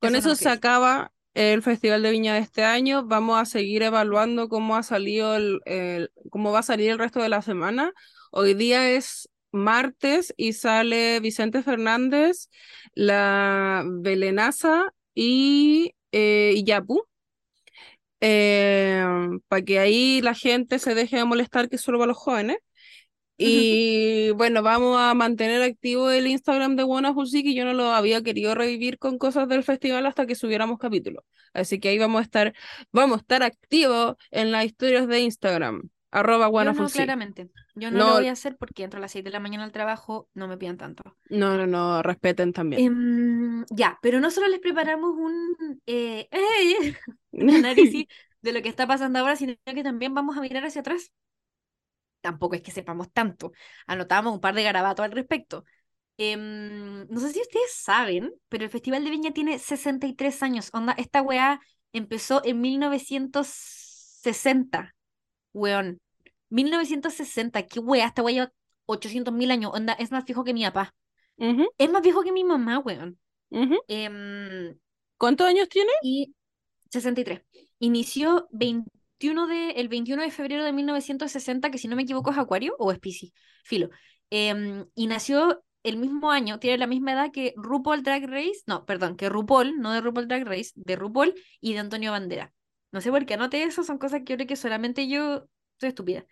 Con 0.00 0.16
eso, 0.16 0.34
se 0.34 0.48
acaba 0.48 1.12
el 1.34 1.62
Festival 1.62 2.02
de 2.02 2.10
Viña 2.10 2.34
de 2.34 2.40
este 2.40 2.64
año. 2.64 3.04
Vamos 3.04 3.38
a 3.38 3.44
seguir 3.44 3.82
evaluando 3.82 4.48
cómo 4.48 4.76
ha 4.76 4.82
salido 4.82 5.36
el, 5.36 6.10
cómo 6.30 6.50
va 6.52 6.60
a 6.60 6.64
salir 6.64 6.90
el 6.90 6.98
resto 6.98 7.20
de 7.20 7.28
la 7.28 7.42
semana. 7.42 7.92
Hoy 8.30 8.54
día 8.54 8.90
es 8.90 9.28
martes 9.52 10.34
y 10.36 10.52
sale 10.52 11.20
Vicente 11.20 11.62
Fernández, 11.62 12.48
la 12.94 13.84
Belenaza 13.86 14.92
y, 15.14 15.92
eh, 16.12 16.62
Yapu. 16.64 17.04
Eh, 18.20 19.04
para 19.46 19.62
que 19.62 19.78
ahí 19.78 20.20
la 20.22 20.34
gente 20.34 20.78
se 20.78 20.94
deje 20.94 21.16
de 21.18 21.24
molestar 21.24 21.68
que 21.68 21.78
solo 21.78 21.98
va 21.98 22.04
a 22.04 22.08
los 22.08 22.16
jóvenes. 22.16 22.58
Y 23.40 24.30
bueno, 24.32 24.62
vamos 24.64 24.98
a 25.00 25.14
mantener 25.14 25.62
activo 25.62 26.10
el 26.10 26.26
Instagram 26.26 26.74
de 26.74 26.82
Buena 26.82 27.14
que 27.14 27.54
yo 27.54 27.64
no 27.64 27.72
lo 27.72 27.92
había 27.92 28.20
querido 28.22 28.54
revivir 28.56 28.98
con 28.98 29.16
cosas 29.16 29.48
del 29.48 29.62
festival 29.62 30.06
hasta 30.06 30.26
que 30.26 30.34
subiéramos 30.34 30.78
capítulos. 30.78 31.22
Así 31.52 31.78
que 31.78 31.90
ahí 31.90 31.98
vamos 31.98 32.18
a 32.20 32.24
estar, 32.24 32.52
vamos 32.90 33.18
a 33.18 33.20
estar 33.20 33.44
activos 33.44 34.16
en 34.32 34.50
las 34.50 34.64
historias 34.64 35.06
de 35.06 35.20
Instagram. 35.20 35.88
Arroba 36.10 36.50
Yo 36.50 36.72
no, 36.72 36.88
claramente. 36.88 37.50
Yo 37.74 37.90
no, 37.90 37.98
lo 37.98 38.12
voy 38.14 38.28
a 38.28 38.32
hacer 38.32 38.56
porque 38.56 38.84
entro 38.84 38.98
a 38.98 39.00
las 39.00 39.12
6 39.12 39.24
de 39.24 39.30
la 39.30 39.40
mañana 39.40 39.64
al 39.64 39.72
trabajo, 39.72 40.28
no 40.34 40.48
me 40.48 40.56
pidan 40.56 40.78
tanto. 40.78 41.02
No, 41.28 41.56
no, 41.56 41.66
no, 41.66 42.02
respeten 42.02 42.52
también. 42.52 42.82
Em, 42.82 43.64
ya, 43.70 43.98
pero 44.00 44.20
no 44.20 44.30
solo 44.30 44.48
les 44.48 44.60
preparamos 44.60 45.14
un, 45.16 45.82
eh, 45.86 46.28
un 47.32 47.50
análisis 47.66 48.06
de 48.40 48.52
lo 48.52 48.62
que 48.62 48.68
está 48.68 48.86
pasando 48.86 49.18
ahora, 49.18 49.36
sino 49.36 49.54
que 49.64 49.82
también 49.82 50.14
vamos 50.14 50.38
a 50.38 50.40
mirar 50.40 50.64
hacia 50.64 50.80
atrás 50.80 51.12
tampoco 52.20 52.56
es 52.56 52.62
que 52.62 52.70
sepamos 52.70 53.12
tanto. 53.12 53.52
Anotamos 53.86 54.32
un 54.34 54.40
par 54.40 54.54
de 54.54 54.62
garabatos 54.62 55.04
al 55.04 55.12
respecto. 55.12 55.64
Em, 56.16 57.06
no 57.08 57.20
sé 57.20 57.32
si 57.32 57.40
ustedes 57.40 57.74
saben, 57.74 58.32
pero 58.48 58.64
el 58.64 58.70
Festival 58.70 59.04
de 59.04 59.10
Viña 59.10 59.32
tiene 59.32 59.58
63 59.58 60.42
años. 60.42 60.70
Onda, 60.72 60.94
esta 60.98 61.22
weá 61.22 61.60
empezó 61.92 62.42
en 62.44 62.60
1960. 62.60 64.94
Weón. 65.52 66.00
1960. 66.50 67.66
¿Qué 67.66 67.80
weá? 67.80 68.06
Esta 68.06 68.22
weá 68.22 68.34
lleva 68.34 68.52
800 68.86 69.34
mil 69.34 69.50
años. 69.50 69.72
Onda, 69.74 69.92
es 69.94 70.10
más 70.10 70.24
viejo 70.24 70.44
que 70.44 70.54
mi 70.54 70.64
papá. 70.64 70.94
Es 71.36 71.90
más 71.90 72.02
viejo 72.02 72.22
que 72.22 72.32
mi 72.32 72.44
mamá, 72.44 72.78
weón. 72.78 73.18
Em, 73.50 74.78
¿Cuántos 75.16 75.46
años 75.46 75.68
tiene? 75.68 75.92
Y 76.02 76.34
63. 76.90 77.42
Inició 77.78 78.48
20 78.50 78.90
de, 79.20 79.70
el 79.76 79.88
21 79.88 80.22
de 80.22 80.30
febrero 80.30 80.64
de 80.64 80.72
1960, 80.72 81.70
que 81.70 81.78
si 81.78 81.88
no 81.88 81.96
me 81.96 82.02
equivoco 82.02 82.30
es 82.30 82.38
Acuario 82.38 82.76
o 82.78 82.92
es 82.92 82.98
Piscis, 82.98 83.32
filo. 83.64 83.90
Em, 84.30 84.86
y 84.94 85.06
nació 85.06 85.62
el 85.82 85.96
mismo 85.96 86.30
año, 86.30 86.58
tiene 86.58 86.78
la 86.78 86.86
misma 86.86 87.12
edad 87.12 87.30
que 87.32 87.54
RuPaul 87.56 88.02
Drag 88.02 88.26
Race, 88.26 88.62
no, 88.66 88.84
perdón, 88.84 89.16
que 89.16 89.28
RuPaul, 89.28 89.80
no 89.80 89.92
de 89.92 90.00
RuPaul 90.00 90.28
Drag 90.28 90.44
Race, 90.44 90.72
de 90.76 90.96
RuPaul 90.96 91.34
y 91.60 91.72
de 91.72 91.78
Antonio 91.80 92.12
Bandera. 92.12 92.52
No 92.90 93.00
sé 93.00 93.10
por 93.10 93.26
qué 93.26 93.34
anoté 93.34 93.62
eso, 93.62 93.84
son 93.84 93.98
cosas 93.98 94.22
que 94.24 94.32
yo 94.32 94.36
creo 94.36 94.46
que 94.46 94.56
solamente 94.56 95.08
yo 95.08 95.46
soy 95.78 95.90
estúpida. 95.90 96.24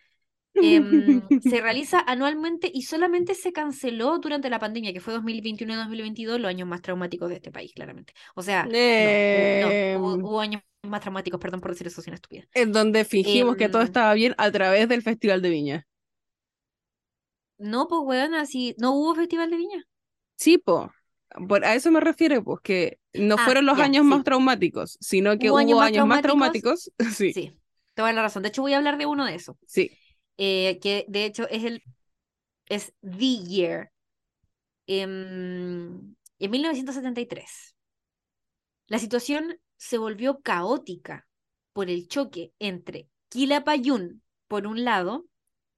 Em, 0.54 1.22
se 1.42 1.60
realiza 1.60 2.00
anualmente 2.00 2.70
y 2.72 2.82
solamente 2.82 3.34
se 3.34 3.52
canceló 3.52 4.18
durante 4.18 4.48
la 4.48 4.58
pandemia, 4.58 4.92
que 4.92 5.00
fue 5.00 5.12
2021 5.12 5.72
y 5.72 5.76
2022, 5.76 6.40
los 6.40 6.48
años 6.48 6.68
más 6.68 6.82
traumáticos 6.82 7.28
de 7.28 7.36
este 7.36 7.50
país, 7.50 7.72
claramente. 7.74 8.14
O 8.34 8.42
sea, 8.42 8.64
no, 8.64 8.70
em. 8.72 10.02
hubo, 10.02 10.40
años 10.40 10.62
más 10.82 11.00
traumáticos, 11.00 11.40
perdón 11.40 11.60
por 11.60 11.72
decir 11.72 11.86
eso, 11.86 12.00
sin 12.00 12.14
estúpida. 12.14 12.44
En 12.54 12.72
donde 12.72 13.04
fingimos 13.04 13.56
que 13.56 13.68
todo 13.68 13.82
em. 13.82 13.86
estaba 13.86 14.14
bien 14.14 14.34
a 14.38 14.50
través 14.50 14.88
del 14.88 15.02
Festival 15.02 15.42
de 15.42 15.50
Viña. 15.50 15.86
No, 17.58 17.88
pues, 17.88 18.00
weón, 18.04 18.34
así, 18.34 18.74
¿no 18.78 18.92
hubo 18.92 19.14
Festival 19.14 19.50
de 19.50 19.56
Viña? 19.56 19.84
Sí, 20.36 20.58
pues. 21.48 21.62
a 21.62 21.74
eso 21.74 21.90
me 21.90 22.00
refiero, 22.00 22.42
pues 22.42 22.60
que 22.62 22.98
no 23.14 23.36
ah, 23.38 23.44
fueron 23.44 23.66
los 23.66 23.78
años 23.78 24.04
más 24.04 24.24
traumáticos, 24.24 24.96
sino 25.00 25.38
que 25.38 25.50
hubo, 25.50 25.58
años, 25.58 26.06
más 26.06 26.22
traumáticos. 26.22 26.90
sí. 27.14 27.32
sí, 27.32 27.58
toda 27.94 28.12
la 28.12 28.22
razón. 28.22 28.42
De 28.42 28.48
hecho, 28.48 28.62
voy 28.62 28.74
a 28.74 28.78
hablar 28.78 28.98
de 28.98 29.06
uno 29.06 29.24
de 29.24 29.34
esos. 29.34 29.56
Sí. 29.66 29.90
Eh, 30.38 30.78
que 30.82 31.06
de 31.08 31.24
hecho 31.24 31.48
es 31.48 31.64
el 31.64 31.82
es 32.68 32.92
The 33.00 33.44
Year. 33.44 33.92
Em, 34.86 36.14
en 36.38 36.50
1973. 36.50 37.74
La 38.88 38.98
situación 38.98 39.58
se 39.76 39.98
volvió 39.98 40.40
caótica 40.42 41.26
por 41.72 41.90
el 41.90 42.08
choque 42.08 42.52
entre 42.58 43.08
Quilapayún, 43.28 44.22
por 44.46 44.66
un 44.66 44.84
lado, 44.84 45.26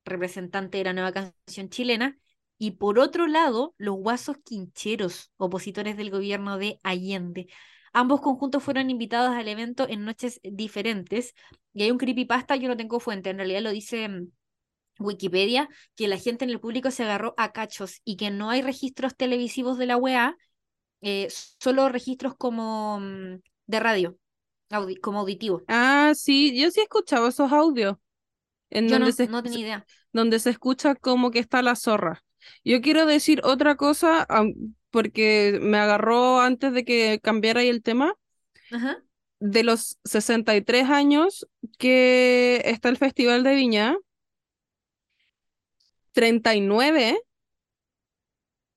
representante 0.05 0.79
de 0.79 0.85
la 0.85 0.93
nueva 0.93 1.13
canción 1.13 1.71
chilena, 1.71 2.19
y 2.59 2.73
por 2.73 2.99
otro 2.99 3.27
lado, 3.27 3.75
los 3.79 3.97
guasos 3.97 4.37
quincheros, 4.45 5.31
opositores 5.37 5.97
del 5.97 6.11
gobierno 6.11 6.59
de 6.59 6.79
Allende. 6.83 7.47
Ambos 7.93 8.21
conjuntos 8.21 8.63
fueron 8.63 8.91
invitados 8.91 9.31
al 9.31 9.49
evento 9.49 9.89
en 9.89 10.05
noches 10.05 10.41
diferentes, 10.43 11.35
y 11.73 11.85
hay 11.85 11.91
un 11.91 11.99
creepypasta, 11.99 12.57
yo 12.57 12.69
no 12.69 12.77
tengo 12.77 13.01
fuente, 13.01 13.31
en 13.31 13.39
realidad 13.39 13.63
lo 13.63 13.71
dice 13.71 14.09
mm, 14.09 14.29
Wikipedia, 14.99 15.69
que 15.95 16.09
la 16.09 16.19
gente 16.19 16.45
en 16.45 16.51
el 16.51 16.61
público 16.61 16.91
se 16.91 17.05
agarró 17.05 17.35
a 17.37 17.53
cachos 17.53 18.01
y 18.05 18.17
que 18.17 18.31
no 18.31 18.51
hay 18.51 18.63
registros 18.63 19.17
televisivos 19.17 19.79
de 19.79 19.87
la 19.87 19.97
UEA, 19.97 20.37
eh, 21.01 21.29
solo 21.61 21.89
registros 21.89 22.35
como 22.37 22.99
mm, 23.01 23.41
de 23.67 23.81
radio, 23.81 24.19
como 25.01 25.21
auditivo. 25.21 25.63
Ah, 25.69 26.13
sí, 26.15 26.61
yo 26.61 26.71
sí 26.71 26.81
he 26.81 26.83
escuchado 26.83 27.29
esos 27.29 27.53
audios. 27.53 27.97
En 28.71 28.89
yo 28.89 28.99
donde 28.99 29.07
no, 29.07 29.13
se, 29.13 29.29
no 29.29 29.43
tenía 29.43 29.59
idea. 29.61 29.87
Donde 30.13 30.39
se 30.41 30.51
escucha 30.51 30.95
como 30.95 31.31
que 31.31 31.39
está 31.39 31.63
la 31.63 31.77
zorra. 31.77 32.23
Yo 32.65 32.81
quiero 32.81 33.07
decir 33.07 33.41
otra 33.45 33.77
cosa, 33.77 34.27
porque 34.91 35.59
me 35.61 35.79
agarró 35.79 36.41
antes 36.41 36.73
de 36.73 36.85
que 36.85 37.21
cambiara 37.23 37.63
el 37.63 37.83
tema. 37.83 38.15
De 39.41 39.63
los 39.63 39.99
63 40.05 40.91
años 40.91 41.47
que 41.79 42.61
está 42.65 42.89
el 42.89 42.97
Festival 42.97 43.45
de 43.45 43.55
Viña, 43.55 43.97
39 46.13 47.19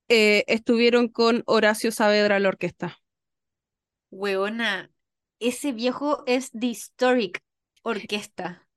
eh, 0.10 0.44
estuvieron 0.48 1.08
con 1.08 1.42
Horacio 1.46 1.92
Saavedra 1.92 2.40
la 2.40 2.50
orquesta. 2.50 2.98
Weona, 4.12 4.92
ese 5.40 5.72
viejo 5.72 6.24
es 6.28 6.52
The 6.52 6.68
Historic 6.68 7.42
Orquesta. 7.82 8.68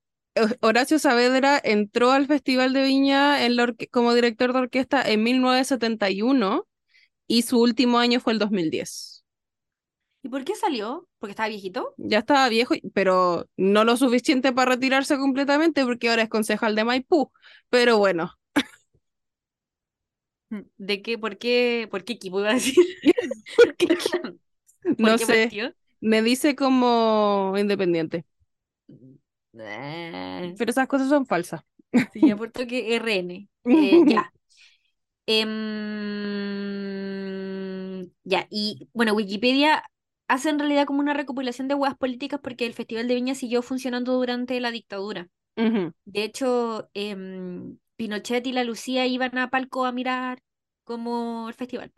Horacio 0.61 0.99
Saavedra 0.99 1.61
entró 1.63 2.11
al 2.11 2.27
Festival 2.27 2.73
de 2.73 2.83
Viña 2.83 3.37
como 3.91 4.13
director 4.13 4.51
de 4.51 4.59
orquesta 4.59 5.01
en 5.01 5.23
1971 5.23 6.67
y 7.27 7.41
su 7.43 7.59
último 7.61 7.99
año 7.99 8.19
fue 8.19 8.33
el 8.33 8.39
2010. 8.39 9.23
¿Y 10.23 10.29
por 10.29 10.43
qué 10.43 10.55
salió? 10.55 11.07
¿Porque 11.19 11.31
estaba 11.31 11.49
viejito? 11.49 11.93
Ya 11.97 12.19
estaba 12.19 12.49
viejo, 12.49 12.73
pero 12.93 13.47
no 13.57 13.83
lo 13.83 13.95
suficiente 13.95 14.51
para 14.51 14.71
retirarse 14.71 15.17
completamente 15.17 15.85
porque 15.85 16.09
ahora 16.09 16.23
es 16.23 16.29
concejal 16.29 16.75
de 16.75 16.83
Maipú. 16.83 17.31
Pero 17.69 17.97
bueno. 17.97 18.33
¿De 20.77 21.01
qué? 21.01 21.17
¿Por 21.17 21.37
qué? 21.37 21.87
¿Por 21.89 22.03
qué 22.03 22.13
equipo 22.13 22.39
iba 22.39 22.49
a 22.49 22.53
decir? 22.55 22.75
no 24.97 25.17
sé. 25.17 25.75
Me 26.01 26.21
dice 26.21 26.55
como 26.55 27.53
independiente. 27.57 28.25
Pero 29.57 30.71
esas 30.71 30.87
cosas 30.87 31.09
son 31.09 31.25
falsas. 31.25 31.61
Sí, 32.13 32.29
aporto 32.31 32.65
que 32.67 32.95
RN. 32.95 33.47
Eh, 33.65 34.01
ya. 34.07 34.31
Em, 35.27 35.51
ya, 38.23 38.47
y 38.49 38.87
bueno, 38.93 39.13
Wikipedia 39.13 39.83
hace 40.27 40.49
en 40.49 40.59
realidad 40.59 40.85
como 40.85 40.99
una 40.99 41.13
recopilación 41.13 41.67
de 41.67 41.75
huevas 41.75 41.97
políticas 41.97 42.39
porque 42.41 42.65
el 42.65 42.73
Festival 42.73 43.07
de 43.07 43.15
Viña 43.15 43.35
siguió 43.35 43.61
funcionando 43.61 44.13
durante 44.13 44.59
la 44.59 44.71
dictadura. 44.71 45.27
De 46.05 46.23
hecho, 46.23 46.89
em, 46.93 47.77
Pinochet 47.95 48.45
y 48.45 48.51
la 48.51 48.63
Lucía 48.63 49.05
iban 49.07 49.37
a 49.37 49.49
palco 49.49 49.85
a 49.85 49.91
mirar 49.91 50.41
como 50.83 51.47
el 51.47 51.53
festival. 51.55 51.91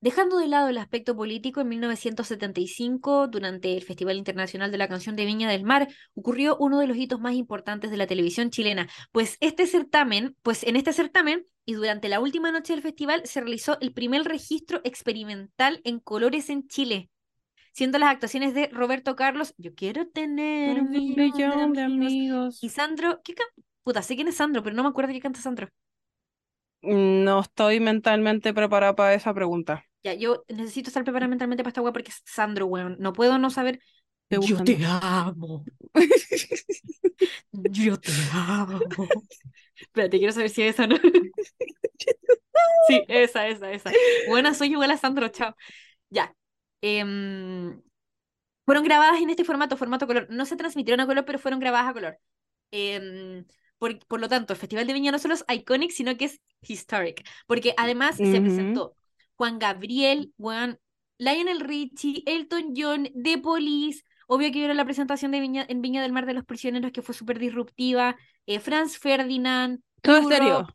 Dejando 0.00 0.38
de 0.38 0.46
lado 0.46 0.68
el 0.68 0.78
aspecto 0.78 1.16
político, 1.16 1.60
en 1.60 1.68
1975, 1.70 3.26
durante 3.26 3.76
el 3.76 3.82
Festival 3.82 4.16
Internacional 4.16 4.70
de 4.70 4.78
la 4.78 4.86
Canción 4.86 5.16
de 5.16 5.24
Viña 5.24 5.50
del 5.50 5.64
Mar, 5.64 5.88
ocurrió 6.14 6.56
uno 6.60 6.78
de 6.78 6.86
los 6.86 6.96
hitos 6.96 7.18
más 7.18 7.34
importantes 7.34 7.90
de 7.90 7.96
la 7.96 8.06
televisión 8.06 8.50
chilena, 8.50 8.88
pues 9.10 9.36
este 9.40 9.66
certamen, 9.66 10.36
pues 10.42 10.62
en 10.62 10.76
este 10.76 10.92
certamen 10.92 11.44
y 11.64 11.72
durante 11.72 12.08
la 12.08 12.20
última 12.20 12.52
noche 12.52 12.74
del 12.74 12.82
festival 12.82 13.22
se 13.24 13.40
realizó 13.40 13.76
el 13.80 13.92
primer 13.92 14.22
registro 14.22 14.80
experimental 14.84 15.80
en 15.82 15.98
colores 15.98 16.48
en 16.48 16.68
Chile, 16.68 17.10
siendo 17.72 17.98
las 17.98 18.10
actuaciones 18.10 18.54
de 18.54 18.68
Roberto 18.68 19.16
Carlos, 19.16 19.52
Yo 19.58 19.74
quiero 19.74 20.06
tener 20.06 20.80
un 20.80 20.90
millón 20.90 21.72
de 21.72 21.82
amigos, 21.82 22.62
y 22.62 22.68
Sandro, 22.68 23.20
¿qué 23.24 23.34
puta, 23.82 24.02
sé 24.02 24.14
quién 24.14 24.28
es 24.28 24.36
Sandro, 24.36 24.62
pero 24.62 24.76
no 24.76 24.84
me 24.84 24.90
acuerdo 24.90 25.12
qué 25.12 25.20
canta 25.20 25.40
Sandro. 25.40 25.68
No 26.82 27.40
estoy 27.40 27.80
mentalmente 27.80 28.54
preparada 28.54 28.94
para 28.94 29.14
esa 29.14 29.34
pregunta. 29.34 29.84
Ya, 30.04 30.14
yo 30.14 30.44
necesito 30.48 30.90
estar 30.90 31.02
preparada 31.02 31.28
mentalmente 31.28 31.64
para 31.64 31.70
esta 31.70 31.82
weá 31.82 31.92
porque 31.92 32.10
es 32.10 32.22
Sandro, 32.24 32.66
weón. 32.66 32.96
No 33.00 33.12
puedo 33.12 33.38
no 33.38 33.50
saber. 33.50 33.80
Yo 34.30 34.62
te 34.62 34.78
amo. 34.84 35.64
yo 37.52 37.98
te 37.98 38.12
amo. 38.32 38.80
Espérate, 39.76 40.18
quiero 40.18 40.32
saber 40.32 40.50
si 40.50 40.62
es 40.62 40.74
esa 40.74 40.86
no. 40.86 40.96
sí, 42.88 43.02
esa, 43.08 43.48
esa, 43.48 43.70
esa. 43.72 43.90
Buena, 44.28 44.54
soy 44.54 44.70
igual 44.72 44.90
a 44.90 44.96
Sandro, 44.96 45.28
chao. 45.28 45.56
Ya. 46.10 46.34
Em, 46.80 47.82
fueron 48.64 48.84
grabadas 48.84 49.20
en 49.20 49.30
este 49.30 49.44
formato, 49.44 49.76
formato 49.76 50.06
color. 50.06 50.26
No 50.30 50.46
se 50.46 50.56
transmitieron 50.56 51.00
a 51.00 51.06
color, 51.06 51.24
pero 51.24 51.38
fueron 51.38 51.58
grabadas 51.58 51.88
a 51.88 51.92
color. 51.94 52.18
Eh, 52.70 53.44
por, 53.78 53.98
por, 54.06 54.20
lo 54.20 54.28
tanto, 54.28 54.52
el 54.52 54.58
Festival 54.58 54.86
de 54.86 54.92
Viña 54.92 55.12
no 55.12 55.18
solo 55.18 55.34
es 55.34 55.44
iconic, 55.48 55.90
sino 55.90 56.16
que 56.16 56.26
es 56.26 56.40
historic. 56.62 57.26
Porque 57.46 57.74
además 57.76 58.16
se 58.16 58.40
presentó 58.40 58.94
Juan 59.36 59.58
Gabriel, 59.58 60.32
Juan, 60.36 60.78
Lionel 61.18 61.60
Richie, 61.60 62.22
Elton 62.26 62.74
John, 62.76 63.08
The 63.22 63.38
Police. 63.38 64.04
Obvio 64.26 64.48
que 64.48 64.58
vieron 64.58 64.76
la 64.76 64.84
presentación 64.84 65.30
de 65.30 65.40
Viña, 65.40 65.64
en 65.68 65.80
Viña 65.80 66.02
del 66.02 66.12
Mar 66.12 66.26
de 66.26 66.34
los 66.34 66.44
Prisioneros, 66.44 66.92
que 66.92 67.02
fue 67.02 67.14
súper 67.14 67.38
disruptiva. 67.38 68.16
Eh, 68.46 68.60
Franz 68.60 68.98
Ferdinand. 68.98 69.80
Todo 70.02 70.22
Stereo. 70.22 70.66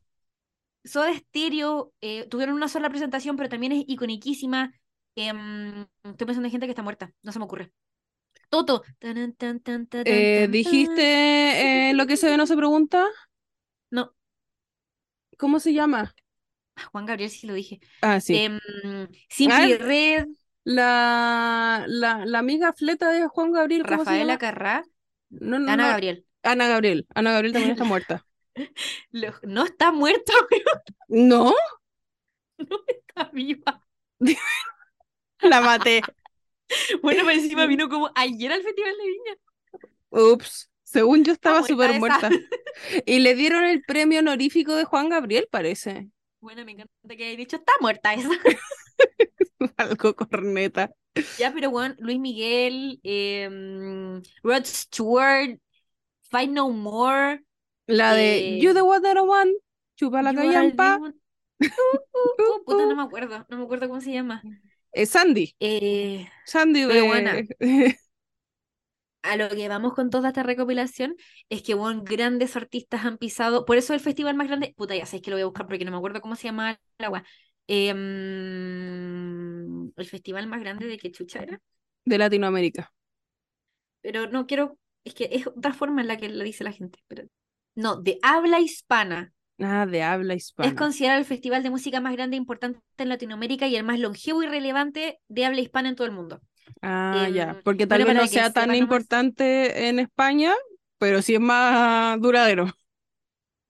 Soda 0.84 1.14
Stereo. 1.14 1.94
Eh, 2.02 2.28
tuvieron 2.30 2.56
una 2.56 2.68
sola 2.68 2.90
presentación, 2.90 3.36
pero 3.36 3.50
también 3.50 3.74
es 3.74 3.84
iconiquísima. 3.88 4.74
Em, 5.16 5.86
estoy 6.04 6.26
pensando 6.26 6.48
en 6.48 6.52
gente 6.52 6.66
que 6.66 6.72
está 6.72 6.84
muerta. 6.84 7.12
No 7.22 7.32
se 7.32 7.40
me 7.40 7.46
ocurre. 7.46 7.72
Toto. 8.54 8.84
Eh, 9.02 10.48
¿Dijiste 10.48 11.92
lo 11.96 12.06
que 12.06 12.18
se 12.18 12.30
ve 12.30 12.38
no 12.38 12.46
se 12.46 12.56
pregunta? 12.56 13.08
No. 13.90 14.14
¿Cómo 15.40 15.60
se 15.60 15.74
llama? 15.74 16.14
Juan 16.92 17.08
Gabriel 17.08 17.32
sí 17.32 17.48
lo 17.48 17.56
dije. 17.56 17.80
Ah, 18.04 18.20
sí. 18.20 18.36
Em, 18.36 18.60
Simple 19.28 19.80
Red. 19.80 20.28
La, 20.66 21.84
la, 21.88 22.28
la, 22.28 22.40
amiga 22.40 22.74
fleta 22.74 23.10
de 23.10 23.28
Juan 23.28 23.54
Gabriel. 23.54 23.86
Rafaela 23.86 24.38
Carrá. 24.38 24.84
No, 25.32 25.58
no, 25.58 25.72
Ana 25.72 25.88
Gabriel. 25.88 26.24
Ana 26.44 26.68
Gabriel. 26.68 27.08
Ana 27.16 27.32
Gabriel 27.32 27.54
también 27.54 27.72
está 27.72 27.84
muerta. 27.86 28.26
no 29.42 29.66
está 29.66 29.92
muerta, 29.92 30.32
¿No? 31.08 31.56
No 32.60 32.80
está 32.88 33.32
viva. 33.34 33.84
la 35.42 35.62
maté. 35.62 36.04
bueno, 37.02 37.24
por 37.24 37.34
encima 37.34 37.66
vino 37.66 37.90
como 37.90 38.10
ayer 38.16 38.52
al 38.52 38.64
Festival 38.64 38.94
de 38.98 39.10
Viña. 39.10 39.38
Ups. 40.10 40.70
Según 40.84 41.24
yo 41.24 41.34
estaba 41.34 41.64
súper 41.64 42.00
muerta. 42.00 42.30
Y 43.06 43.20
le 43.20 43.36
dieron 43.36 43.64
el 43.66 43.84
premio 43.84 44.20
honorífico 44.20 44.76
de 44.76 44.84
Juan 44.84 45.08
Gabriel, 45.08 45.48
parece. 45.50 46.10
Bueno, 46.42 46.66
me 46.66 46.72
encanta 46.72 47.16
que 47.16 47.26
haya 47.26 47.38
dicho, 47.38 47.58
está 47.58 47.72
muerta 47.80 48.14
esa. 48.14 48.30
Algo 49.78 50.16
corneta. 50.16 50.92
Ya, 51.38 51.54
pero 51.54 51.70
bueno, 51.70 51.96
Luis 52.00 52.20
Miguel, 52.20 53.00
eh, 53.04 53.48
Rod 54.42 54.66
Stewart, 54.66 55.60
Fight 56.30 56.50
No 56.50 56.70
More. 56.70 57.44
La 57.86 58.16
de 58.16 58.56
eh, 58.56 58.60
You 58.60 58.74
the 58.74 58.82
Water 58.82 59.20
One, 59.20 59.54
Chupa 59.96 60.22
la 60.22 60.34
callampa. 60.34 61.00
Uh, 61.00 61.06
uh, 61.06 61.68
uh, 61.68 62.64
puta, 62.66 62.86
no 62.86 62.96
me 62.96 63.04
acuerdo, 63.04 63.46
no 63.50 63.58
me 63.58 63.64
acuerdo 63.64 63.88
cómo 63.88 64.02
se 64.02 64.12
llama. 64.12 64.42
Eh, 64.94 65.06
Sandy. 65.06 65.56
Eh, 65.60 66.28
Sandy 66.46 66.86
de... 66.86 67.48
A 69.24 69.38
lo 69.38 69.50
que 69.50 69.68
vamos 69.70 69.94
con 69.94 70.10
toda 70.10 70.28
esta 70.30 70.44
recopilación 70.44 71.16
es 71.50 71.64
que 71.64 71.76
bueno, 71.76 72.04
grandes 72.04 72.58
artistas 72.58 73.06
han 73.06 73.18
pisado, 73.18 73.64
por 73.64 73.78
eso 73.78 73.94
el 73.94 74.02
festival 74.02 74.36
más 74.36 74.48
grande, 74.48 74.74
puta, 74.76 74.96
ya 74.98 75.06
sabéis 75.06 75.24
que 75.24 75.32
lo 75.32 75.38
voy 75.38 75.44
a 75.44 75.46
buscar 75.46 75.66
porque 75.66 75.86
no 75.86 75.92
me 75.92 75.98
acuerdo 75.98 76.20
cómo 76.20 76.36
se 76.36 76.44
llama 76.44 76.78
el 76.98 77.06
agua. 77.06 77.24
Em, 77.68 77.94
el 79.96 80.06
festival 80.06 80.48
más 80.48 80.60
grande 80.60 80.88
de 80.88 80.98
que 80.98 81.10
chucha 81.12 81.40
era. 81.40 81.62
De 82.04 82.18
Latinoamérica. 82.18 82.92
Pero 84.02 84.28
no 84.28 84.46
quiero, 84.46 84.78
es 85.06 85.14
que 85.14 85.30
es 85.32 85.48
otra 85.48 85.74
forma 85.74 86.02
en 86.02 86.08
la 86.10 86.18
que 86.18 86.28
lo 86.28 86.44
dice 86.44 86.66
la 86.66 86.74
gente. 86.74 87.00
Pero... 87.08 87.24
No, 87.76 88.02
de 88.02 88.20
habla 88.22 88.60
hispana. 88.60 89.34
Ah, 89.60 89.86
de 89.86 90.04
habla 90.04 90.34
hispana. 90.34 90.70
Es 90.70 90.76
considerado 90.76 91.20
el 91.20 91.26
festival 91.26 91.64
de 91.64 91.70
música 91.70 92.00
más 92.02 92.14
grande 92.14 92.36
e 92.36 92.40
importante 92.40 92.80
en 92.98 93.10
Latinoamérica 93.10 93.68
y 93.68 93.76
el 93.76 93.84
más 93.84 94.00
longevo 94.00 94.44
y 94.44 94.48
relevante 94.48 95.20
de 95.28 95.46
habla 95.46 95.62
hispana 95.62 95.90
en 95.90 95.96
todo 95.96 96.08
el 96.08 96.14
mundo. 96.14 96.42
Ah, 96.82 97.30
ya, 97.34 97.54
em, 97.54 97.62
porque 97.64 97.88
tal 97.88 98.04
vez 98.04 98.16
no 98.16 98.28
sea 98.28 98.52
tan 98.52 98.74
importante 98.76 99.88
en 99.90 100.00
España, 100.00 100.54
pero 100.98 101.22
sí 101.22 101.36
es 101.36 101.40
más 101.40 102.20
duradero. 102.20 102.68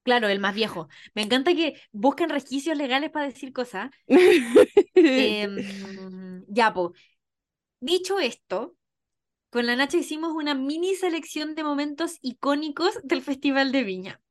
Claro, 0.03 0.27
el 0.27 0.39
más 0.39 0.53
viejo. 0.53 0.89
Me 1.13 1.21
encanta 1.21 1.53
que 1.55 1.79
busquen 1.93 2.29
resquicios 2.29 2.77
legales 2.77 3.09
para 3.09 3.25
decir 3.25 3.53
cosas. 3.53 3.89
Em, 4.95 5.57
ya, 6.47 6.73
pues. 6.73 6.91
Dicho 7.79 8.19
esto, 8.19 8.75
con 9.49 9.65
la 9.65 9.75
Nacha 9.75 9.97
hicimos 9.97 10.33
una 10.33 10.55
mini 10.55 10.95
selección 10.95 11.55
de 11.55 11.63
momentos 11.63 12.17
icónicos 12.21 12.99
del 13.03 13.21
Festival 13.21 13.71
de 13.71 13.83
Viña. 13.83 14.21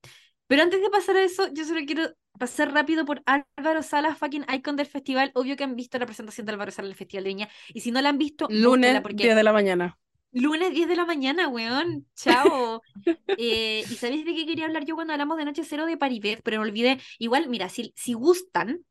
Pero 0.53 0.65
antes 0.65 0.83
de 0.83 0.91
pasar 0.91 1.17
a 1.17 1.23
eso, 1.23 1.49
yo 1.55 1.65
solo 1.65 1.81
quiero 1.87 2.15
pasar 2.39 2.75
rápido 2.75 3.07
por 3.07 3.23
Álvaro 3.25 3.83
Salas, 3.83 4.19
fucking 4.19 4.45
icon 4.55 4.77
del 4.77 4.85
festival. 4.85 5.31
Obvio 5.33 5.57
que 5.57 5.65
han 5.65 5.77
visto 5.77 5.99
la 5.99 6.05
presentación 6.05 6.45
de 6.45 6.53
Álvaro 6.53 6.71
Salas 6.71 6.89
en 6.89 6.93
el 6.93 6.99
Festival 6.99 7.25
de 7.25 7.31
Viña. 7.31 7.49
Y 7.73 7.81
si 7.81 7.91
no 7.91 8.03
la 8.03 8.11
han 8.11 8.19
visto, 8.19 8.49
lunes, 8.51 9.01
porque... 9.01 9.25
10 9.25 9.35
de 9.35 9.45
la 9.45 9.55
mañana. 9.55 9.99
Lunes 10.31 10.75
10 10.75 10.89
de 10.89 10.97
la 10.97 11.07
mañana, 11.07 11.49
weón. 11.49 12.07
Chao. 12.15 12.83
Eh, 13.39 13.83
¿Y 13.91 13.95
sabéis 13.95 14.27
de 14.27 14.35
qué 14.35 14.45
quería 14.45 14.67
hablar 14.67 14.85
yo 14.85 14.95
cuando 14.95 15.15
hablamos 15.15 15.39
de 15.39 15.47
Noche 15.47 15.65
Cero 15.65 15.87
de 15.87 15.97
Paribet? 15.97 16.43
Pero 16.45 16.59
no 16.59 16.65
olvidé. 16.65 17.01
Igual, 17.19 17.49
mira, 17.49 17.71
si, 17.71 17.95
si 17.97 18.13
gustan, 18.13 18.85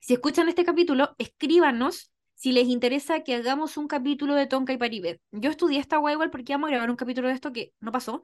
si 0.00 0.14
escuchan 0.14 0.48
este 0.48 0.64
capítulo, 0.64 1.14
escríbanos 1.18 2.10
si 2.34 2.50
les 2.50 2.66
interesa 2.66 3.22
que 3.22 3.36
hagamos 3.36 3.76
un 3.76 3.86
capítulo 3.86 4.34
de 4.34 4.48
Tonka 4.48 4.72
y 4.72 4.78
Paribet. 4.78 5.20
Yo 5.30 5.50
estudié 5.50 5.78
esta 5.78 5.98
guay 5.98 6.14
igual 6.14 6.30
porque 6.30 6.54
vamos 6.54 6.68
a 6.68 6.70
grabar 6.72 6.90
un 6.90 6.96
capítulo 6.96 7.28
de 7.28 7.34
esto 7.34 7.52
que 7.52 7.72
no 7.78 7.92
pasó. 7.92 8.20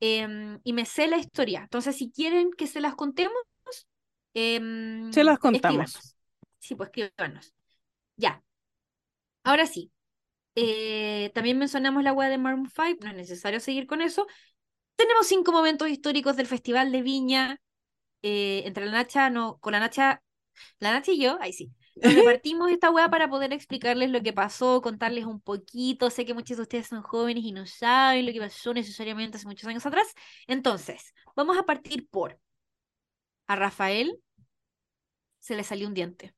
Em, 0.00 0.60
y 0.62 0.72
me 0.72 0.84
sé 0.84 1.06
la 1.06 1.18
historia. 1.18 1.60
Entonces, 1.62 1.96
si 1.96 2.10
quieren 2.10 2.50
que 2.52 2.66
se 2.66 2.80
las 2.80 2.94
contemos, 2.94 3.34
em, 4.34 5.12
se 5.12 5.24
las 5.24 5.38
contamos. 5.38 6.16
Sí, 6.58 6.74
pues 6.74 6.88
escríbanos. 6.88 7.54
Ya. 8.16 8.42
Ahora 9.44 9.66
sí. 9.66 9.90
Eh, 10.54 11.30
también 11.34 11.58
mencionamos 11.58 12.02
la 12.02 12.12
web 12.12 12.30
de 12.30 12.38
Maroon 12.38 12.68
5, 12.74 13.04
no 13.04 13.10
es 13.10 13.16
necesario 13.16 13.60
seguir 13.60 13.86
con 13.86 14.00
eso. 14.00 14.26
Tenemos 14.96 15.26
cinco 15.26 15.52
momentos 15.52 15.88
históricos 15.88 16.36
del 16.36 16.46
Festival 16.46 16.92
de 16.92 17.02
Viña. 17.02 17.60
Eh, 18.22 18.62
entre 18.66 18.86
la 18.86 18.92
Nacha, 18.92 19.30
no, 19.30 19.58
con 19.58 19.72
la 19.72 19.80
Nacha, 19.80 20.22
la 20.80 20.92
Nacha 20.92 21.12
y 21.12 21.20
yo, 21.20 21.38
ahí 21.40 21.52
sí. 21.52 21.70
Repartimos 21.96 21.98
esta 22.70 22.90
weá 22.90 23.08
para 23.08 23.28
poder 23.28 23.52
explicarles 23.52 24.10
lo 24.10 24.22
que 24.22 24.32
pasó, 24.32 24.82
contarles 24.82 25.24
un 25.24 25.40
poquito. 25.40 26.10
Sé 26.10 26.24
que 26.24 26.34
muchos 26.34 26.58
de 26.58 26.62
ustedes 26.62 26.88
son 26.88 27.02
jóvenes 27.02 27.44
y 27.44 27.52
no 27.52 27.66
saben 27.66 28.26
lo 28.26 28.32
que 28.32 28.40
pasó 28.40 28.74
necesariamente 28.74 29.38
hace 29.38 29.46
muchos 29.46 29.68
años 29.68 29.86
atrás. 29.86 30.06
Entonces, 30.46 31.14
vamos 31.34 31.56
a 31.58 31.64
partir 31.64 32.08
por. 32.08 32.38
A 33.48 33.56
Rafael 33.56 34.20
se 35.38 35.56
le 35.56 35.62
salió 35.62 35.86
un 35.86 35.94
diente. 35.94 36.34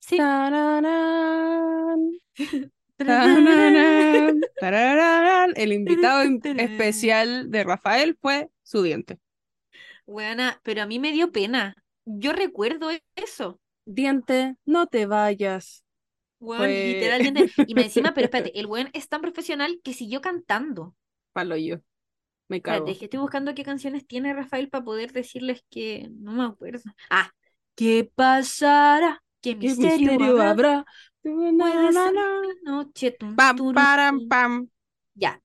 Sí. 0.00 0.18
El 5.54 5.72
invitado 5.72 6.22
especial 6.22 7.50
de 7.50 7.64
Rafael 7.64 8.18
fue 8.20 8.50
su 8.62 8.82
diente. 8.82 9.18
Buena, 10.04 10.60
pero 10.64 10.82
a 10.82 10.86
mí 10.86 10.98
me 10.98 11.12
dio 11.12 11.30
pena. 11.30 11.76
Yo 12.04 12.32
recuerdo 12.32 12.90
eso 13.14 13.60
diente, 13.88 14.56
no 14.64 14.86
te 14.86 15.06
vayas. 15.06 15.84
Bueno, 16.38 16.66
literalmente. 16.66 17.50
Y 17.66 17.74
me 17.74 17.82
encima, 17.82 18.14
pero 18.14 18.26
espérate, 18.26 18.58
el 18.58 18.66
buen 18.66 18.90
es 18.92 19.08
tan 19.08 19.20
profesional 19.20 19.80
que 19.82 19.94
siguió 19.94 20.20
cantando. 20.20 20.94
Palo 21.32 21.56
yo. 21.56 21.76
Me 22.48 22.62
cago. 22.62 22.86
Espérate, 22.86 23.04
estoy 23.04 23.20
buscando 23.20 23.54
qué 23.54 23.62
canciones 23.62 24.06
tiene 24.06 24.32
Rafael 24.32 24.68
para 24.68 24.84
poder 24.84 25.12
decirles 25.12 25.64
que 25.68 26.08
no 26.12 26.32
me 26.32 26.44
acuerdo. 26.44 26.90
Ah, 27.10 27.30
¿qué 27.74 28.10
pasará? 28.14 29.22
¿Qué 29.40 29.54
misterio, 29.54 30.40
habrá? 30.40 30.84
noche, 32.62 33.16
pam, 33.36 34.28
pam. 34.28 34.68
Ya. 35.14 35.42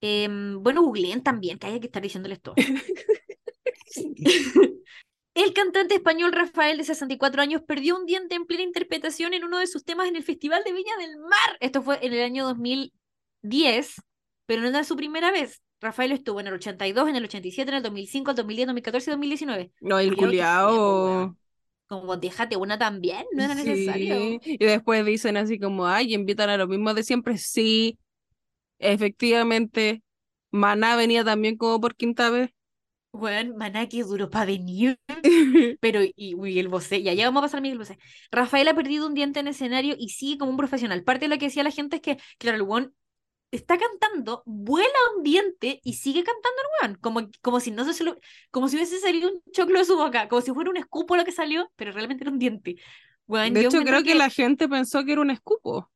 Eh, 0.00 0.28
bueno, 0.58 0.82
googleen 0.82 1.22
también, 1.22 1.58
que 1.58 1.66
haya 1.66 1.78
que 1.80 1.86
estar 1.86 2.02
diciéndoles 2.02 2.40
todo. 2.40 2.54
El 5.34 5.52
cantante 5.52 5.94
español 5.94 6.32
Rafael, 6.32 6.76
de 6.76 6.84
64 6.84 7.40
años, 7.40 7.62
perdió 7.66 7.96
un 7.96 8.06
diente 8.06 8.34
en 8.34 8.46
plena 8.46 8.64
interpretación 8.64 9.32
en 9.32 9.44
uno 9.44 9.58
de 9.58 9.66
sus 9.66 9.84
temas 9.84 10.08
en 10.08 10.16
el 10.16 10.24
Festival 10.24 10.62
de 10.64 10.72
Viña 10.72 10.96
del 10.98 11.16
Mar. 11.18 11.56
Esto 11.60 11.82
fue 11.82 12.04
en 12.04 12.12
el 12.12 12.22
año 12.22 12.44
2010, 12.46 13.94
pero 14.46 14.62
no 14.62 14.68
era 14.68 14.84
su 14.84 14.96
primera 14.96 15.30
vez. 15.30 15.62
Rafael 15.80 16.12
estuvo 16.12 16.40
en 16.40 16.48
el 16.48 16.54
82, 16.54 17.08
en 17.08 17.16
el 17.16 17.24
87, 17.24 17.70
en 17.70 17.76
el 17.76 17.82
2005, 17.82 18.30
el 18.30 18.36
2010, 18.36 18.66
2014 18.66 19.10
y 19.10 19.12
2019. 19.12 19.72
No, 19.80 19.98
el 19.98 20.16
culiao. 20.16 21.36
Como 21.86 22.16
déjate 22.16 22.56
una 22.56 22.78
también, 22.78 23.24
no 23.32 23.42
era 23.44 23.54
necesario. 23.54 24.40
Y 24.44 24.58
después 24.58 25.04
dicen 25.06 25.36
así 25.36 25.58
como, 25.58 25.86
ay, 25.86 26.14
invitan 26.14 26.50
a 26.50 26.56
lo 26.56 26.68
mismo 26.68 26.92
de 26.92 27.02
siempre. 27.02 27.38
Sí, 27.38 27.98
efectivamente, 28.78 30.02
Maná 30.50 30.96
venía 30.96 31.24
también 31.24 31.56
como 31.56 31.80
por 31.80 31.96
quinta 31.96 32.30
vez. 32.30 32.50
Bueno, 33.12 33.54
Maná, 33.56 33.88
qué 33.88 34.02
duro 34.02 34.30
para 34.30 34.46
venir. 34.46 34.98
Pero, 35.80 36.00
y 36.16 36.34
Miguel 36.36 36.68
Bosé, 36.68 37.02
ya, 37.02 37.12
ya 37.12 37.26
vamos 37.26 37.40
a 37.40 37.46
pasar 37.46 37.58
a 37.58 37.60
Miguel 37.60 37.78
Bosé. 37.78 37.98
Rafael 38.30 38.68
ha 38.68 38.74
perdido 38.74 39.06
un 39.06 39.14
diente 39.14 39.40
en 39.40 39.48
escenario 39.48 39.96
y 39.98 40.10
sigue 40.10 40.38
como 40.38 40.52
un 40.52 40.56
profesional. 40.56 41.02
Parte 41.02 41.24
de 41.26 41.28
lo 41.28 41.38
que 41.38 41.46
decía 41.46 41.64
la 41.64 41.70
gente 41.70 41.96
es 41.96 42.02
que, 42.02 42.18
claro, 42.38 42.56
el 42.56 42.62
weón 42.62 42.94
está 43.50 43.76
cantando, 43.78 44.44
vuela 44.46 44.86
un 45.16 45.24
diente 45.24 45.80
y 45.82 45.94
sigue 45.94 46.22
cantando 46.22 46.56
el 46.62 46.88
weón. 46.88 46.98
Como, 47.00 47.28
como 47.42 47.60
si 47.60 47.72
no 47.72 47.90
se 47.90 48.04
como 48.50 48.68
si 48.68 48.76
hubiese 48.76 49.00
salido 49.00 49.30
un 49.30 49.42
choclo 49.52 49.80
de 49.80 49.84
su 49.84 49.96
boca, 49.96 50.28
como 50.28 50.40
si 50.40 50.52
fuera 50.52 50.70
un 50.70 50.76
escupo 50.76 51.16
lo 51.16 51.24
que 51.24 51.32
salió, 51.32 51.70
pero 51.76 51.92
realmente 51.92 52.24
era 52.24 52.30
un 52.30 52.38
diente. 52.38 52.76
de 53.26 53.60
hecho, 53.60 53.82
creo 53.82 54.02
que... 54.04 54.14
la 54.14 54.30
gente 54.30 54.68
pensó 54.68 55.04
que 55.04 55.12
era 55.12 55.20
un 55.20 55.30
escupo. 55.30 55.90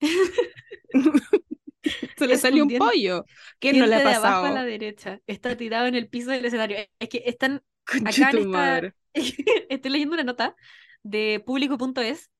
Se 2.16 2.26
le 2.26 2.36
salió 2.38 2.64
un, 2.64 2.76
pollo. 2.76 3.24
¿Qué 3.58 3.72
no 3.72 3.86
le 3.86 3.96
ha 3.96 4.02
pasado? 4.02 4.22
De 4.22 4.28
abajo 4.28 4.46
a 4.46 4.50
la 4.50 4.64
derecha. 4.64 5.20
Está 5.26 5.56
tirado 5.56 5.86
en 5.86 5.94
el 5.94 6.08
piso 6.08 6.30
del 6.30 6.44
escenario. 6.44 6.78
Es 6.98 7.08
que 7.08 7.22
están 7.26 7.62
acá 8.04 8.30
en 8.30 8.38
esta... 8.38 8.94
Estoy 9.68 9.90
leyendo 9.90 10.14
una 10.14 10.24
nota 10.24 10.56
de 11.02 11.42
público.es 11.44 12.30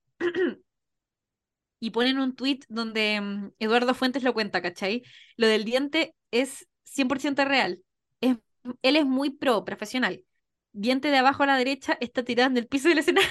y 1.80 1.90
ponen 1.90 2.18
un 2.18 2.34
tweet 2.34 2.60
donde 2.68 3.20
mm, 3.20 3.52
Eduardo 3.58 3.94
Fuentes 3.94 4.22
lo 4.22 4.32
cuenta, 4.32 4.62
¿cachai? 4.62 5.02
Lo 5.36 5.46
del 5.46 5.64
diente 5.64 6.14
es 6.30 6.66
100% 6.84 7.44
real. 7.46 7.82
Es, 8.20 8.38
él 8.82 8.96
es 8.96 9.04
muy 9.04 9.30
pro, 9.30 9.64
profesional. 9.64 10.24
Diente 10.72 11.10
de 11.10 11.18
abajo 11.18 11.42
a 11.42 11.46
la 11.46 11.56
derecha 11.56 11.96
está 12.00 12.24
tirado 12.24 12.50
en 12.50 12.56
el 12.56 12.66
piso 12.66 12.88
del 12.88 12.98
escenario. 12.98 13.30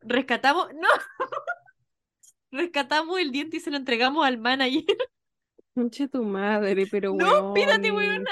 Rescatamos, 0.00 0.68
no, 0.74 0.88
rescatamos 2.50 3.18
el 3.18 3.32
diente 3.32 3.58
y 3.58 3.60
se 3.60 3.70
lo 3.70 3.76
entregamos 3.76 4.26
al 4.26 4.38
manager. 4.38 4.84
Conche 5.74 6.08
tu 6.08 6.24
madre, 6.24 6.86
pero 6.90 7.14
No, 7.14 7.54
pídate, 7.54 7.92
weona. 7.92 8.30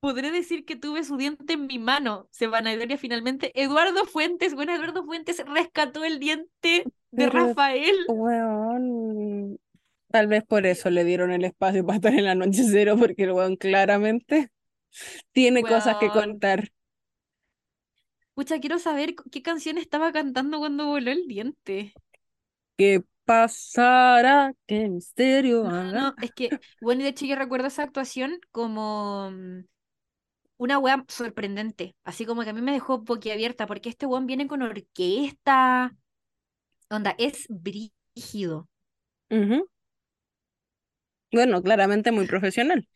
Podré 0.00 0.32
decir 0.32 0.64
que 0.64 0.74
tuve 0.74 1.04
su 1.04 1.16
diente 1.16 1.52
en 1.52 1.66
mi 1.66 1.78
mano, 1.78 2.26
se 2.30 2.48
vanagloria 2.48 2.98
finalmente. 2.98 3.52
Eduardo 3.54 4.04
Fuentes, 4.04 4.54
bueno, 4.54 4.74
Eduardo 4.74 5.04
Fuentes 5.04 5.42
rescató 5.46 6.04
el 6.04 6.18
diente 6.18 6.84
de 7.12 7.26
Rafael. 7.30 7.96
Weón. 8.08 9.58
Tal 10.10 10.26
vez 10.26 10.44
por 10.44 10.66
eso 10.66 10.90
le 10.90 11.04
dieron 11.04 11.30
el 11.30 11.44
espacio 11.44 11.86
para 11.86 11.96
estar 11.96 12.14
en 12.14 12.24
la 12.24 12.34
noche 12.34 12.64
cero, 12.68 12.96
porque 12.98 13.22
el 13.22 13.32
weón 13.32 13.56
claramente 13.56 14.50
tiene 15.32 15.62
cosas 15.62 15.96
que 15.98 16.08
contar. 16.08 16.68
Pucha, 18.34 18.60
quiero 18.60 18.78
saber 18.78 19.14
qué 19.30 19.42
canción 19.42 19.78
estaba 19.78 20.12
cantando 20.12 20.58
cuando 20.58 20.86
voló 20.86 21.10
el 21.10 21.28
diente. 21.28 21.94
¿Qué 22.76 23.02
pasará? 23.24 24.52
¿Qué 24.66 24.88
misterio? 24.88 25.68
No, 25.68 25.84
no, 25.84 26.16
es 26.20 26.32
que, 26.32 26.56
bueno, 26.80 27.00
y 27.02 27.04
de 27.04 27.10
hecho 27.10 27.24
yo 27.26 27.36
recuerdo 27.36 27.68
esa 27.68 27.84
actuación 27.84 28.40
como 28.50 29.30
mm, 29.30 29.60
una 30.58 30.78
wea 30.78 31.04
sorprendente, 31.08 31.96
así 32.04 32.26
como 32.26 32.42
que 32.44 32.50
a 32.50 32.52
mí 32.54 32.62
me 32.62 32.72
dejó 32.72 32.98
boquiabierta, 33.00 33.66
porque 33.66 33.88
este 33.90 34.06
weón 34.06 34.26
viene 34.26 34.48
con 34.48 34.62
orquesta, 34.62 35.96
onda, 36.90 37.14
es 37.18 37.46
brígido. 37.48 38.68
Bueno, 41.32 41.62
claramente 41.62 42.12
muy 42.12 42.26
profesional. 42.26 42.86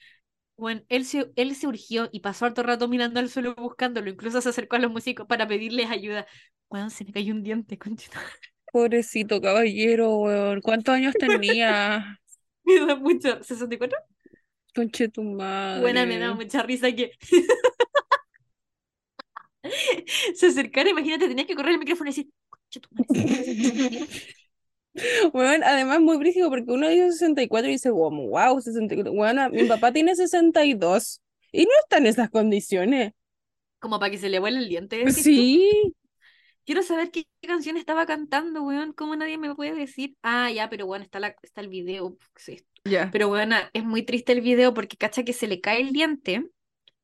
Bueno, 0.57 0.83
él 0.89 1.05
se, 1.05 1.31
él 1.37 1.55
se 1.55 1.67
urgió 1.67 2.09
y 2.13 2.21
pasó 2.21 2.47
harto 2.47 2.63
rato 2.63 2.89
mirando 2.89 3.21
al 3.21 3.29
suelo 3.29 3.55
buscándolo, 3.55 4.09
incluso 4.09 4.41
se 4.41 4.49
acercó 4.49 4.77
a 4.77 4.79
los 4.79 4.91
músicos 4.91 5.27
para 5.27 5.47
pedirles 5.47 5.91
ayuda. 5.91 6.27
Weón, 6.71 6.91
se 6.91 7.05
me 7.05 7.13
cayó 7.13 7.35
un 7.35 7.43
diente, 7.43 7.79
conchito. 7.79 8.19
Pobrecito 8.77 9.41
caballero, 9.41 10.19
weón. 10.19 10.61
¿Cuántos 10.61 10.95
años 10.95 11.15
tenía? 11.19 12.21
me 12.65 12.87
da 12.87 12.97
mucho. 12.97 13.41
¿64? 13.41 13.95
Conche 14.75 15.09
tu 15.09 15.23
madre. 15.23 15.81
Buena, 15.81 16.05
me 16.05 16.19
da 16.19 16.35
mucha 16.35 16.63
risa 16.63 16.93
que. 16.93 17.13
se 20.35 20.49
acercara, 20.49 20.91
imagínate, 20.91 21.27
tenías 21.27 21.47
que 21.47 21.55
correr 21.55 21.73
el 21.73 21.79
micrófono 21.79 22.11
y 22.11 22.13
decir, 22.13 22.29
conche 22.51 22.81
tu 22.81 22.91
madre. 22.93 24.07
Bueno, 25.33 25.65
además 25.67 26.01
muy 26.01 26.19
brígido 26.19 26.51
porque 26.51 26.71
uno 26.71 26.91
dice 26.91 27.13
64 27.13 27.71
y 27.71 27.73
dice, 27.73 27.89
wow, 27.89 28.11
wow 28.11 28.61
64. 28.61 29.11
Bueno, 29.11 29.49
mi 29.49 29.65
papá 29.65 29.91
tiene 29.91 30.15
62 30.15 31.23
y 31.51 31.65
no 31.65 31.71
está 31.83 31.97
en 31.97 32.09
esas 32.09 32.29
condiciones. 32.29 33.15
Como 33.79 33.99
para 33.99 34.11
que 34.11 34.19
se 34.19 34.29
le 34.29 34.39
vuele 34.39 34.59
el 34.59 34.69
diente. 34.69 35.11
Sí. 35.13 35.95
Quiero 36.67 36.83
saber 36.83 37.13
qué, 37.13 37.27
canción 37.47 37.77
estaba 37.77 38.07
cantando, 38.07 38.65
weón. 38.65 38.93
¿Cómo 38.93 39.15
nadie 39.15 39.39
me 39.39 39.55
puede 39.55 39.75
decir? 39.75 40.17
Ah, 40.23 40.51
ya, 40.51 40.69
pero 40.69 40.85
bueno, 40.85 41.05
está, 41.05 41.21
la, 41.21 41.37
está 41.43 41.61
el 41.61 41.69
video. 41.69 42.19
Ya. 42.85 43.09
Pero 43.13 43.29
bueno, 43.29 43.55
es 43.73 43.85
muy 43.85 44.03
triste 44.03 44.33
el 44.33 44.41
video 44.41 44.75
porque 44.75 44.97
cacha 44.97 45.23
que 45.23 45.33
se 45.33 45.47
le 45.47 45.61
cae 45.61 45.81
el 45.81 45.93
diente. 45.93 46.51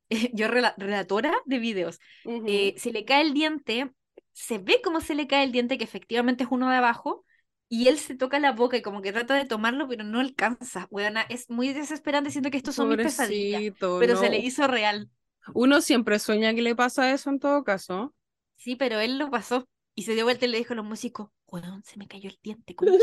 yo, 0.33 0.49
relatora 0.49 1.33
de 1.45 1.59
videos, 1.59 1.99
eh, 2.25 2.75
se 2.77 2.91
le 2.91 3.05
cae 3.05 3.21
el 3.21 3.33
diente, 3.33 3.89
se 4.33 4.57
ve 4.57 4.81
cómo 4.83 4.99
se 4.99 5.15
le 5.15 5.27
cae 5.27 5.45
el 5.45 5.53
diente, 5.53 5.77
que 5.77 5.83
efectivamente 5.85 6.43
es 6.43 6.49
uno 6.51 6.69
de 6.69 6.75
abajo, 6.75 7.25
y 7.69 7.87
él 7.87 7.97
se 7.97 8.15
toca 8.15 8.39
la 8.39 8.51
boca 8.51 8.77
y 8.77 8.81
como 8.81 9.01
que 9.01 9.13
trata 9.13 9.33
de 9.35 9.45
tomarlo, 9.45 9.87
pero 9.87 10.03
no 10.03 10.19
alcanza. 10.19 10.87
Weona, 10.91 11.21
es 11.23 11.49
muy 11.49 11.73
desesperante, 11.73 12.29
siento 12.31 12.51
que 12.51 12.57
estos 12.57 12.75
son 12.75 12.89
mis 12.89 12.97
pesadillas. 12.97 13.63
Pero 13.79 14.17
se 14.17 14.29
le 14.29 14.39
hizo 14.39 14.67
real. 14.67 15.09
Uno 15.53 15.81
siempre 15.81 16.19
sueña 16.19 16.53
que 16.53 16.61
le 16.61 16.75
pasa 16.75 17.11
eso 17.11 17.29
en 17.29 17.39
todo 17.39 17.63
caso. 17.63 18.13
Sí, 18.55 18.75
pero 18.75 18.99
él 18.99 19.17
lo 19.17 19.29
pasó. 19.29 19.67
Y 19.95 20.03
se 20.03 20.15
dio 20.15 20.23
vuelta 20.23 20.45
y 20.45 20.49
le 20.49 20.57
dijo 20.57 20.73
a 20.73 20.75
los 20.75 20.85
músicos, 20.85 21.29
weón, 21.47 21.83
se 21.83 21.97
me 21.97 22.07
cayó 22.07 22.29
el 22.29 22.39
diente 22.41 22.75
con 22.75 22.87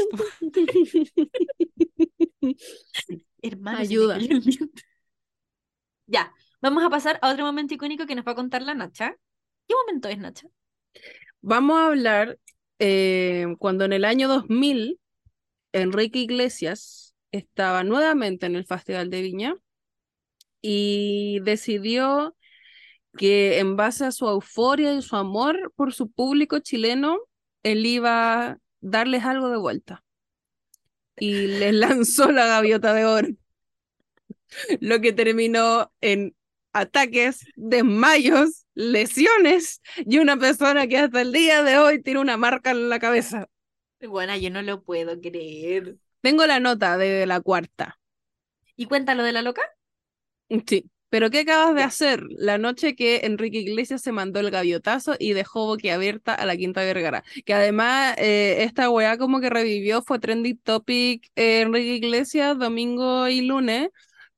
Hermano, 3.43 3.79
ayuda. 3.79 4.19
Ya, 6.07 6.35
vamos 6.61 6.83
a 6.83 6.91
pasar 6.91 7.19
a 7.23 7.31
otro 7.31 7.45
momento 7.45 7.75
icónico 7.75 8.07
que 8.07 8.17
nos 8.17 8.27
va 8.27 8.33
a 8.33 8.37
contar 8.37 8.63
la 8.63 8.75
Nacha. 8.75 9.17
¿Qué 9.69 9.75
momento 9.75 10.09
es, 10.09 10.19
Nacha? 10.19 10.49
Vamos 11.41 11.79
a 11.79 11.87
hablar 11.87 12.39
eh, 12.81 13.47
cuando 13.59 13.85
en 13.85 13.93
el 13.93 14.05
año 14.05 14.27
2000 14.27 14.99
Enrique 15.73 16.19
Iglesias 16.19 17.15
estaba 17.31 17.85
nuevamente 17.85 18.47
en 18.47 18.57
el 18.57 18.67
Festival 18.67 19.11
de 19.11 19.23
Viña 19.23 19.55
y 20.61 21.39
decidió 21.41 22.35
que 23.17 23.59
en 23.59 23.77
base 23.77 24.05
a 24.05 24.13
su 24.13 24.29
euforia 24.29 24.95
y 24.95 25.03
su 25.03 25.17
amor 25.17 25.73
por 25.77 25.93
su 25.93 26.11
público 26.11 26.59
chileno, 26.61 27.19
él 27.63 27.85
iba 27.87 28.51
a 28.51 28.59
darles 28.81 29.25
algo 29.25 29.51
de 29.51 29.59
vuelta. 29.59 30.05
Y 31.17 31.47
les 31.47 31.75
lanzó 31.75 32.31
la 32.33 32.47
gaviota 32.47 32.95
de 32.95 33.05
oro, 33.05 33.29
lo 34.81 35.01
que 35.01 35.13
terminó 35.13 35.93
en 36.01 36.35
ataques, 36.73 37.47
desmayos, 37.57 38.67
lesiones 38.75 39.81
y 39.97 40.19
una 40.19 40.37
persona 40.37 40.87
que 40.87 40.99
hasta 40.99 41.21
el 41.21 41.33
día 41.33 41.63
de 41.63 41.79
hoy 41.79 42.03
tiene 42.03 42.21
una 42.21 42.37
marca 42.37 42.71
en 42.71 42.89
la 42.89 42.99
cabeza. 42.99 43.49
Bueno, 44.01 44.37
yo 44.37 44.51
no 44.51 44.63
lo 44.63 44.83
puedo 44.83 45.21
creer. 45.21 45.97
Tengo 46.21 46.47
la 46.47 46.61
nota 46.61 46.97
de 46.97 47.27
la 47.27 47.41
cuarta. 47.41 47.99
¿Y 48.77 48.87
cuéntalo 48.87 49.23
de 49.23 49.33
la 49.33 49.43
loca? 49.43 49.63
Sí. 50.67 50.91
Pero 51.11 51.29
¿qué 51.29 51.41
acabas 51.41 51.75
de 51.75 51.83
hacer 51.83 52.23
la 52.31 52.57
noche 52.57 52.95
que 52.95 53.21
Enrique 53.25 53.59
Iglesias 53.59 54.01
se 54.01 54.13
mandó 54.13 54.39
el 54.41 54.51
gaviotazo 54.51 55.17
y 55.19 55.33
dejó 55.33 55.67
boquiabierta 55.67 56.35
a 56.35 56.47
la 56.47 56.57
Quinta 56.57 56.83
Vergara? 56.83 57.25
Que 57.45 57.53
además 57.53 58.15
eh, 58.19 58.59
esta 58.61 58.89
weá 58.89 59.19
como 59.19 59.41
que 59.41 59.51
revivió, 59.51 60.03
fue 60.03 60.21
trending 60.21 60.59
topic 60.59 61.29
eh, 61.35 61.63
Enrique 61.63 61.97
Iglesias 61.97 62.57
domingo 62.59 63.29
y 63.29 63.41
lunes, 63.43 63.89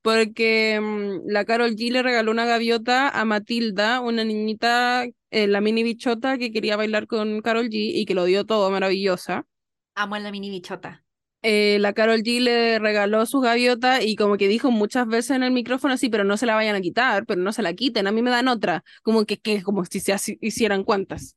porque 0.01 0.81
mm, 0.81 1.31
la 1.31 1.45
Carol 1.45 1.77
G 1.77 1.93
le 1.93 2.03
regaló 2.03 2.31
una 2.31 2.47
gaviota 2.47 3.09
a 3.09 3.25
Matilda, 3.27 4.01
una 4.01 4.25
niñita, 4.25 5.05
eh, 5.31 5.47
la 5.47 5.61
mini 5.61 5.83
bichota 5.83 6.39
que 6.39 6.53
quería 6.53 6.77
bailar 6.77 7.07
con 7.07 7.43
Carol 7.43 7.69
G 7.69 7.93
y 7.95 8.07
que 8.07 8.15
lo 8.15 8.25
dio 8.25 8.47
todo 8.47 8.71
maravillosa. 8.71 9.47
Amo 9.95 10.15
a 10.15 10.21
la 10.21 10.31
mini 10.31 10.49
bichota. 10.49 11.05
Eh, 11.45 11.79
la 11.81 11.93
Carol 11.93 12.23
G 12.23 12.41
le 12.41 12.79
regaló 12.79 13.27
su 13.27 13.41
gaviota 13.41 14.03
y 14.03 14.15
como 14.17 14.37
que 14.37 14.47
dijo 14.49 14.71
muchas 14.71 15.07
veces 15.09 15.33
en 15.33 15.43
el 15.43 15.51
micrófono 15.53 15.95
así, 15.95 16.09
pero 16.09 16.25
no 16.25 16.37
se 16.37 16.47
la 16.47 16.55
vayan 16.55 16.77
a 16.77 16.81
quitar, 16.81 17.27
pero 17.27 17.41
no 17.43 17.53
se 17.53 17.63
la 17.63 17.75
quiten, 17.75 18.07
a 18.07 18.13
mí 18.13 18.23
me 18.23 18.31
dan 18.31 18.49
otra, 18.49 18.85
como 19.03 19.25
que, 19.27 19.39
que 19.39 19.63
como 19.63 19.85
si 19.85 20.01
se 20.01 20.15
hicieran 20.41 20.85
cuantas. 20.85 21.35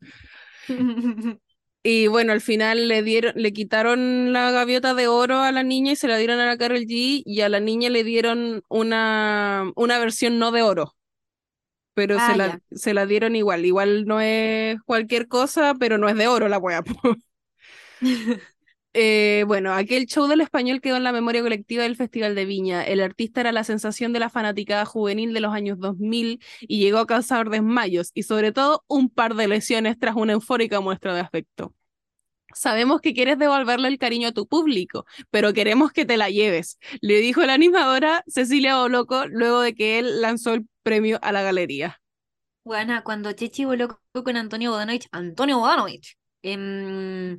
y 1.84 2.08
bueno, 2.08 2.34
al 2.34 2.42
final 2.42 2.88
le 2.88 3.04
dieron, 3.04 3.34
le 3.36 3.54
quitaron 3.54 4.34
la 4.34 4.52
gaviota 4.52 4.94
de 4.96 5.08
oro 5.08 5.40
a 5.42 5.52
la 5.52 5.64
niña 5.64 5.92
y 5.94 5.96
se 5.96 6.08
la 6.08 6.18
dieron 6.18 6.40
a 6.40 6.46
la 6.48 6.58
Carol 6.58 6.80
G 6.82 7.22
y 7.26 7.42
a 7.42 7.50
la 7.50 7.60
niña 7.60 7.90
le 7.90 8.04
dieron 8.04 8.64
una, 8.70 9.72
una 9.76 10.00
versión 10.00 10.40
no 10.40 10.52
de 10.52 10.64
oro. 10.64 10.96
pero 11.94 12.20
Ah, 12.20 12.20
se, 12.20 12.36
la, 12.36 12.60
se 12.72 12.94
la 12.94 13.06
dieron 13.06 13.36
igual. 13.36 13.66
Igual 13.66 14.06
no 14.06 14.20
es 14.22 14.78
cualquier 14.86 15.28
cosa, 15.28 15.76
pero 15.80 15.98
no 15.98 16.10
es 16.10 16.16
de 16.18 16.28
oro 16.28 16.48
la 16.50 16.58
wea. 16.58 16.84
Eh, 18.98 19.44
bueno, 19.46 19.74
aquel 19.74 20.06
show 20.06 20.26
del 20.26 20.40
español 20.40 20.80
quedó 20.80 20.96
en 20.96 21.04
la 21.04 21.12
memoria 21.12 21.42
colectiva 21.42 21.84
del 21.84 21.98
Festival 21.98 22.34
de 22.34 22.46
Viña. 22.46 22.82
El 22.82 23.02
artista 23.02 23.42
era 23.42 23.52
la 23.52 23.66
sensación 23.66 24.14
de 24.14 24.20
la 24.22 24.30
fanaticada 24.30 24.86
juvenil 24.86 25.34
de 25.34 25.42
los 25.42 25.54
años 25.54 25.78
2000 25.80 26.40
y 26.62 26.80
llegó 26.80 27.00
a 27.00 27.06
causar 27.06 27.50
desmayos 27.50 28.12
y 28.14 28.24
sobre 28.24 28.54
todo 28.54 28.86
un 28.88 29.10
par 29.10 29.36
de 29.36 29.50
lesiones 29.50 30.00
tras 30.00 30.16
una 30.16 30.32
eufórica 30.32 30.80
muestra 30.80 31.14
de 31.14 31.20
afecto. 31.20 31.74
Sabemos 32.54 33.02
que 33.02 33.14
quieres 33.14 33.38
devolverle 33.38 33.90
el 33.90 33.98
cariño 33.98 34.30
a 34.30 34.32
tu 34.32 34.48
público, 34.48 35.06
pero 35.30 35.52
queremos 35.52 35.92
que 35.92 36.06
te 36.06 36.16
la 36.16 36.30
lleves, 36.30 36.80
le 37.02 37.18
dijo 37.18 37.42
la 37.42 37.56
animadora 37.56 38.24
Cecilia 38.28 38.78
Boloco 38.78 39.28
luego 39.28 39.60
de 39.60 39.76
que 39.76 40.00
él 40.00 40.22
lanzó 40.22 40.54
el 40.54 40.66
premio 40.84 41.20
a 41.22 41.34
la 41.34 41.42
galería. 41.42 42.00
Bueno, 42.64 43.04
cuando 43.04 43.34
Chechi 43.34 43.66
voló 43.66 44.00
con 44.14 44.38
Antonio 44.38 44.72
Bodanovich, 44.72 45.10
Antonio 45.12 45.60
Bodanovich, 45.60 46.16
em, 46.44 47.36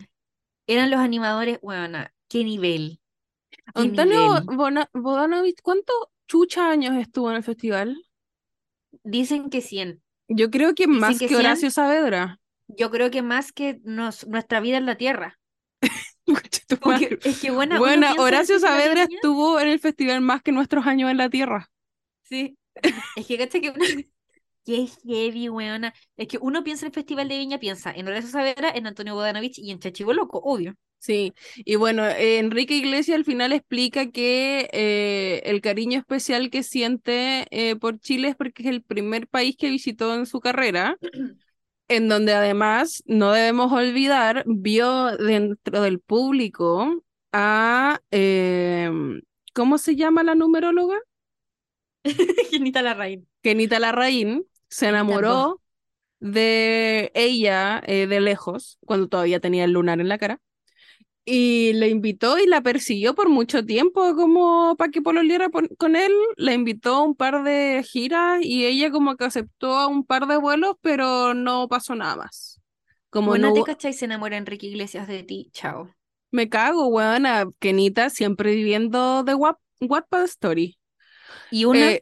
eran 0.66 0.90
los 0.90 1.00
animadores, 1.00 1.58
bueno, 1.62 1.98
qué 2.28 2.44
nivel, 2.44 3.00
qué 3.50 3.62
Antonio 3.74 4.40
nivel. 4.40 4.86
Bodanovich, 4.94 5.60
¿cuántos 5.62 5.96
chucha 6.26 6.70
años 6.70 6.96
estuvo 6.96 7.30
en 7.30 7.36
el 7.36 7.42
festival? 7.42 7.96
Dicen 9.04 9.50
que 9.50 9.60
100. 9.60 10.02
Yo 10.28 10.50
creo 10.50 10.74
que 10.74 10.86
Dicen 10.86 11.00
más 11.00 11.18
que 11.18 11.26
que 11.26 11.28
100. 11.28 11.40
Horacio 11.40 11.70
Saavedra. 11.70 12.40
Yo 12.68 12.90
creo 12.90 13.10
que 13.10 13.22
más 13.22 13.52
que 13.52 13.80
nos- 13.84 14.26
nuestra 14.26 14.60
vida 14.60 14.76
en 14.78 14.86
la 14.86 14.96
Tierra. 14.96 15.38
Es 17.24 17.38
que 17.40 17.52
buena, 17.52 17.78
Bueno, 17.78 18.08
Horacio 18.18 18.58
Saavedra 18.58 19.04
estuvo 19.04 19.60
en 19.60 19.68
el 19.68 19.78
festival 19.78 20.20
más 20.20 20.42
que 20.42 20.50
nuestros 20.50 20.86
años 20.86 21.10
en 21.10 21.16
la 21.18 21.30
Tierra. 21.30 21.70
Sí. 22.24 22.58
Es 23.14 23.26
que 23.26 23.38
cacha 23.38 23.60
que 23.60 23.70
uno... 23.70 23.84
Qué 24.66 24.88
heavy, 25.04 25.48
weona. 25.48 25.94
Es 26.16 26.26
que 26.26 26.38
uno 26.40 26.64
piensa 26.64 26.86
en 26.86 26.90
el 26.90 26.94
Festival 26.94 27.28
de 27.28 27.38
Viña, 27.38 27.60
piensa 27.60 27.92
en 27.92 28.08
Horacio 28.08 28.30
Saavedra, 28.30 28.68
en 28.74 28.88
Antonio 28.88 29.14
Bodanovich 29.14 29.60
y 29.60 29.70
en 29.70 29.78
Chachivo 29.78 30.12
Loco, 30.12 30.40
obvio. 30.42 30.74
Sí, 30.98 31.34
y 31.54 31.76
bueno, 31.76 32.04
eh, 32.04 32.38
Enrique 32.38 32.74
Iglesias 32.74 33.16
al 33.16 33.24
final 33.24 33.52
explica 33.52 34.10
que 34.10 34.68
eh, 34.72 35.40
el 35.44 35.60
cariño 35.60 36.00
especial 36.00 36.50
que 36.50 36.64
siente 36.64 37.46
eh, 37.52 37.76
por 37.76 38.00
Chile 38.00 38.30
es 38.30 38.34
porque 38.34 38.64
es 38.64 38.68
el 38.68 38.82
primer 38.82 39.28
país 39.28 39.54
que 39.56 39.70
visitó 39.70 40.12
en 40.16 40.26
su 40.26 40.40
carrera, 40.40 40.98
en 41.88 42.08
donde 42.08 42.34
además, 42.34 43.04
no 43.06 43.30
debemos 43.30 43.70
olvidar, 43.70 44.42
vio 44.48 45.16
dentro 45.16 45.80
del 45.80 46.00
público 46.00 47.04
a, 47.32 48.00
eh, 48.10 48.90
¿cómo 49.54 49.78
se 49.78 49.94
llama 49.94 50.24
la 50.24 50.34
numeróloga? 50.34 50.98
Genita 52.50 52.82
Larraín. 52.82 53.28
Kenita 53.42 53.78
Larraín 53.78 54.44
se 54.68 54.88
enamoró 54.88 55.60
de 56.20 57.12
ella 57.14 57.82
eh, 57.86 58.06
de 58.06 58.20
lejos, 58.20 58.78
cuando 58.86 59.08
todavía 59.08 59.40
tenía 59.40 59.64
el 59.64 59.72
lunar 59.72 60.00
en 60.00 60.08
la 60.08 60.18
cara, 60.18 60.40
y 61.24 61.72
le 61.74 61.88
invitó 61.88 62.38
y 62.38 62.46
la 62.46 62.62
persiguió 62.62 63.14
por 63.14 63.28
mucho 63.28 63.64
tiempo 63.64 64.14
como 64.14 64.76
para 64.76 64.90
que 64.92 65.02
pololeara 65.02 65.48
pon- 65.50 65.68
con 65.78 65.96
él, 65.96 66.12
le 66.36 66.54
invitó 66.54 66.94
a 66.96 67.02
un 67.02 67.16
par 67.16 67.42
de 67.44 67.82
giras 67.88 68.40
y 68.42 68.64
ella 68.66 68.90
como 68.92 69.16
que 69.16 69.24
aceptó 69.24 69.76
a 69.76 69.88
un 69.88 70.04
par 70.06 70.26
de 70.28 70.36
vuelos, 70.38 70.76
pero 70.82 71.34
no 71.34 71.68
pasó 71.68 71.94
nada 71.96 72.16
más. 72.16 72.60
Como 73.10 73.34
Bueno, 73.34 73.50
no 73.50 73.52
te 73.52 73.62
cachai, 73.62 73.92
se 73.92 74.06
enamora 74.06 74.38
Enrique 74.38 74.68
Iglesias 74.68 75.06
de 75.06 75.22
ti. 75.22 75.50
Chao. 75.52 75.94
me 76.30 76.48
cago, 76.48 76.88
weona, 76.88 77.46
Kenita 77.60 78.10
siempre 78.10 78.54
viviendo 78.54 79.22
de 79.24 79.34
Watt- 79.34 79.60
Wattpad 79.80 80.24
Story. 80.24 80.78
Y 81.50 81.66
una, 81.66 81.92
Eh, 81.92 82.00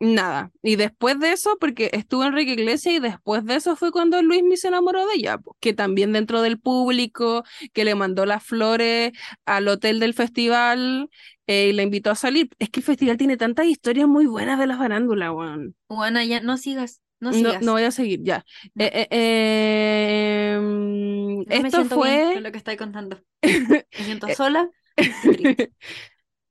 nada. 0.00 0.50
Y 0.62 0.76
después 0.76 1.18
de 1.20 1.32
eso, 1.32 1.56
porque 1.60 1.90
estuvo 1.92 2.24
Enrique 2.24 2.52
Iglesias 2.52 2.94
y 2.96 2.98
después 3.00 3.44
de 3.44 3.56
eso 3.56 3.76
fue 3.76 3.92
cuando 3.92 4.20
Luismi 4.22 4.56
se 4.56 4.68
enamoró 4.68 5.06
de 5.06 5.14
ella, 5.14 5.38
que 5.60 5.72
también 5.72 6.12
dentro 6.12 6.42
del 6.42 6.58
público, 6.60 7.44
que 7.72 7.84
le 7.84 7.94
mandó 7.94 8.26
las 8.26 8.42
flores 8.44 9.12
al 9.46 9.68
hotel 9.68 10.00
del 10.00 10.14
festival 10.14 11.08
eh, 11.46 11.68
y 11.68 11.72
la 11.72 11.82
invitó 11.82 12.10
a 12.10 12.14
salir. 12.14 12.50
Es 12.58 12.70
que 12.70 12.80
el 12.80 12.86
festival 12.86 13.16
tiene 13.16 13.36
tantas 13.36 13.66
historias 13.66 14.08
muy 14.08 14.26
buenas 14.26 14.58
de 14.58 14.66
la 14.66 14.76
farándula, 14.76 15.32
weón. 15.32 15.74
Juana, 15.88 16.24
ya 16.24 16.40
no 16.40 16.56
sigas, 16.56 17.00
no 17.20 17.30
No, 17.30 17.36
sigas. 17.36 17.62
no 17.62 17.72
voy 17.72 17.84
a 17.84 17.90
seguir, 17.90 18.20
ya. 18.22 18.44
No. 18.74 18.84
Eh, 18.84 19.08
eh, 19.10 20.58
mm, 20.60 21.44
No 21.46 21.60
me 21.60 21.68
esto 21.68 21.76
siento 21.78 21.96
bien 22.00 22.20
fue... 22.22 22.34
con 22.34 22.42
lo 22.42 22.52
que 22.52 22.58
estáis 22.58 22.78
contando. 22.78 23.20
Me 23.42 24.04
siento 24.04 24.28
sola. 24.30 24.70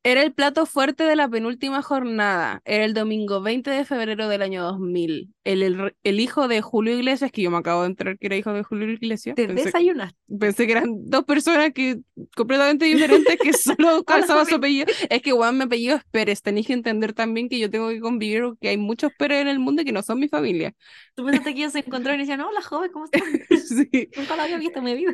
Era 0.05 0.21
el 0.21 0.33
plato 0.33 0.65
fuerte 0.65 1.03
de 1.05 1.15
la 1.15 1.29
penúltima 1.29 1.81
jornada. 1.81 2.61
Era 2.65 2.83
el 2.83 2.93
domingo 2.93 3.41
20 3.41 3.71
de 3.71 3.85
febrero 3.85 4.27
del 4.27 4.41
año 4.41 4.61
2000. 4.63 5.33
El, 5.45 5.63
el, 5.63 5.95
el 6.03 6.19
hijo 6.19 6.47
de 6.49 6.61
Julio 6.61 6.93
Iglesias, 6.97 7.31
que 7.31 7.41
yo 7.41 7.49
me 7.51 7.57
acabo 7.57 7.81
de 7.83 7.87
enterar 7.87 8.17
que 8.17 8.27
era 8.27 8.35
hijo 8.35 8.51
de 8.51 8.63
Julio 8.63 8.89
Iglesias. 8.91 9.35
Te 9.35 9.47
Pensé, 9.47 9.65
desayunaste. 9.65 10.17
pensé 10.39 10.65
que 10.65 10.73
eran 10.73 11.09
dos 11.09 11.23
personas 11.23 11.71
que 11.73 12.01
completamente 12.35 12.83
diferentes 12.85 13.37
que 13.41 13.53
solo 13.53 14.03
calzaba 14.05 14.43
su 14.45 14.55
apellido. 14.55 14.87
Es 15.09 15.21
que 15.21 15.31
Juan 15.31 15.57
mi 15.57 15.63
apellido 15.63 15.95
es 15.95 16.03
Pérez. 16.11 16.41
Tenéis 16.41 16.67
que 16.67 16.73
entender 16.73 17.13
también 17.13 17.47
que 17.47 17.57
yo 17.59 17.69
tengo 17.69 17.87
que 17.89 18.01
convivir, 18.01 18.43
que 18.59 18.69
hay 18.69 18.77
muchos 18.77 19.11
Pérez 19.17 19.41
en 19.41 19.47
el 19.47 19.59
mundo 19.59 19.85
que 19.85 19.93
no 19.93 20.01
son 20.03 20.19
mi 20.19 20.27
familia. 20.27 20.73
Tú 21.15 21.23
pensaste 21.25 21.53
que 21.53 21.59
ellos 21.61 21.71
se 21.73 21.79
encontraron 21.79 22.19
y 22.19 22.23
decían, 22.23 22.41
hola 22.41 22.61
joven, 22.61 22.91
¿cómo 22.91 23.05
estás? 23.11 23.23
Sí. 23.49 24.09
Nunca 24.15 24.35
la 24.35 24.43
había 24.43 24.57
visto 24.57 24.79
en 24.79 24.85
mi 24.85 24.95
vida. 24.95 25.13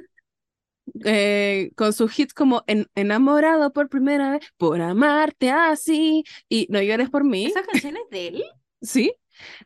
Eh, 1.06 1.72
con 1.76 1.94
sus 1.94 2.18
hits 2.20 2.34
como 2.34 2.64
en- 2.68 2.88
Enamorado 2.96 3.72
por 3.74 3.90
primera 3.90 4.32
vez, 4.32 4.46
por 4.58 4.82
amarte 4.82 5.52
así, 5.52 6.24
y 6.50 6.68
No 6.70 6.82
llores 6.82 7.10
por 7.10 7.24
mí, 7.24 7.46
¿Esa 7.46 7.64
canción 7.64 7.98
es 7.98 8.10
de 8.10 8.28
él? 8.28 8.44
¿sí? 8.82 9.14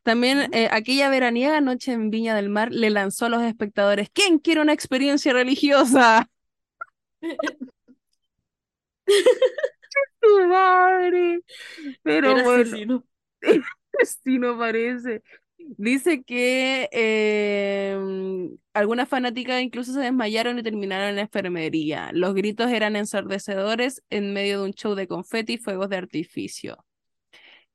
También 0.03 0.53
eh, 0.53 0.69
aquella 0.71 1.09
veraniega 1.09 1.61
noche 1.61 1.93
en 1.93 2.09
Viña 2.11 2.36
del 2.36 2.49
Mar 2.49 2.71
le 2.71 2.89
lanzó 2.89 3.26
a 3.26 3.30
los 3.30 3.41
espectadores, 3.43 4.09
¿quién 4.13 4.39
quiere 4.39 4.61
una 4.61 4.74
experiencia 4.74 5.34
religiosa? 5.34 6.30
¡Tu 10.21 10.47
madre! 10.47 11.41
Pero 12.03 12.30
Era 12.30 12.43
bueno, 12.43 12.61
asesino. 12.61 13.05
sí 14.24 14.39
no 14.39 14.57
parece. 14.57 15.24
Dice 15.78 16.24
que 16.24 16.89
eh, 16.91 17.97
algunas 18.74 19.09
fanáticas 19.09 19.61
incluso 19.61 19.93
se 19.93 19.99
desmayaron 20.01 20.59
y 20.59 20.64
terminaron 20.64 21.09
en 21.09 21.16
la 21.16 21.22
enfermería. 21.24 22.11
Los 22.14 22.34
gritos 22.34 22.70
eran 22.72 22.95
ensordecedores 22.95 24.03
en 24.09 24.34
medio 24.34 24.59
de 24.59 24.66
un 24.66 24.74
show 24.74 24.95
de 24.95 25.07
confeti 25.07 25.53
y 25.53 25.57
fuegos 25.57 25.89
de 25.89 25.97
artificio. 25.97 26.78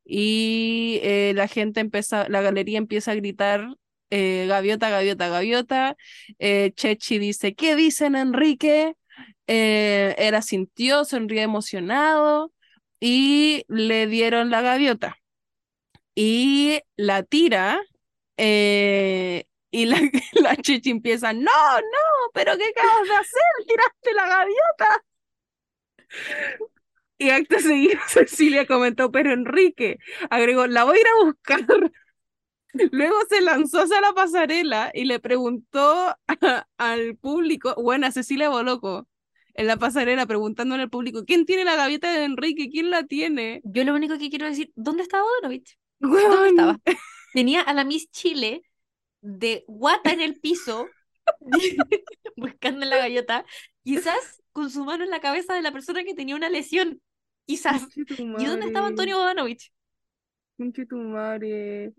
Y 0.05 1.01
eh, 1.03 1.33
la 1.35 1.49
gente 1.49 1.81
empieza, 1.81 2.29
la 2.29 2.41
galería 2.41 2.79
empieza 2.79 3.13
a 3.13 3.15
gritar 3.15 3.67
eh, 4.11 4.47
gaviota, 4.49 4.91
gaviota, 4.91 5.29
gaviota. 5.29 5.97
Eh, 6.39 6.73
Chechi 6.75 7.19
dice, 7.19 7.55
¿qué 7.55 7.77
dicen 7.77 8.17
Enrique? 8.17 8.95
Era 9.47 10.43
sintió, 10.43 11.05
sonríe 11.05 11.43
emocionado 11.43 12.53
y 13.01 13.65
le 13.69 14.07
dieron 14.07 14.51
la 14.51 14.61
gaviota 14.61 15.17
y 16.21 16.81
la 16.97 17.23
tira 17.23 17.81
eh, 18.37 19.45
y 19.71 19.87
la, 19.87 20.01
la 20.33 20.57
empieza, 20.67 21.33
no, 21.33 21.43
no, 21.43 22.31
pero 22.35 22.57
¿qué 22.57 22.65
acabas 22.65 23.09
de 23.09 23.15
hacer? 23.15 23.67
Tiraste 23.69 24.15
la 24.15 24.27
gaviota. 24.27 25.05
Y 27.19 27.31
acto 27.31 27.61
seguido 27.61 28.01
Cecilia 28.09 28.67
comentó, 28.67 29.13
pero 29.13 29.33
Enrique 29.33 29.99
agregó, 30.29 30.67
la 30.67 30.83
voy 30.83 30.99
a 30.99 31.01
ir 31.01 31.07
a 31.07 31.25
buscar. 31.25 31.93
Luego 32.91 33.17
se 33.29 33.41
lanzó 33.41 33.83
hacia 33.83 34.01
la 34.01 34.13
pasarela 34.13 34.91
y 34.95 35.05
le 35.05 35.21
preguntó 35.21 36.17
al 36.79 37.17
público, 37.17 37.77
bueno, 37.81 38.09
a 38.09 38.11
Cecilia 38.11 38.49
Boloco, 38.49 39.07
en 39.55 39.69
la 39.69 39.77
pasarela 39.77 40.27
preguntándole 40.27 40.83
al 40.83 40.91
público, 40.91 41.25
¿quién 41.25 41.47
tiene 41.47 41.65
la 41.65 41.77
gaviota 41.77 42.13
de 42.13 42.25
Enrique? 42.25 42.71
¿Quién 42.71 42.91
la 42.91 43.05
tiene? 43.05 43.61
Yo 43.63 43.85
lo 43.85 43.95
único 43.95 44.19
que 44.19 44.31
quiero 44.31 44.47
decir, 44.47 44.73
¿dónde 44.75 45.05
estaba 45.05 45.23
¿Dónde 46.01 46.49
estaba? 46.49 46.79
Tenía 47.35 47.61
a 47.63 47.73
la 47.73 47.85
Miss 47.85 48.11
Chile 48.11 48.63
de 49.21 49.65
guata 49.67 50.13
en 50.13 50.21
el 50.21 50.39
piso, 50.41 50.89
buscando 52.37 52.87
la 52.87 52.99
gaviota, 52.99 53.45
quizás 53.85 54.43
con 54.53 54.71
su 54.71 54.85
mano 54.85 55.05
en 55.05 55.11
la 55.11 55.21
cabeza 55.21 55.55
de 55.55 55.63
la 55.63 55.73
persona 55.73 56.05
que 56.05 56.15
tenía 56.15 56.37
una 56.37 56.49
lesión. 56.49 57.01
Quizás. 57.47 57.87
¿Y 57.97 58.45
dónde 58.45 58.67
estaba 58.67 58.89
Antonio 58.89 59.17
Bodanovich? 59.17 59.73
Conche 60.57 60.85
tu 60.85 60.97
madre. 60.97 61.93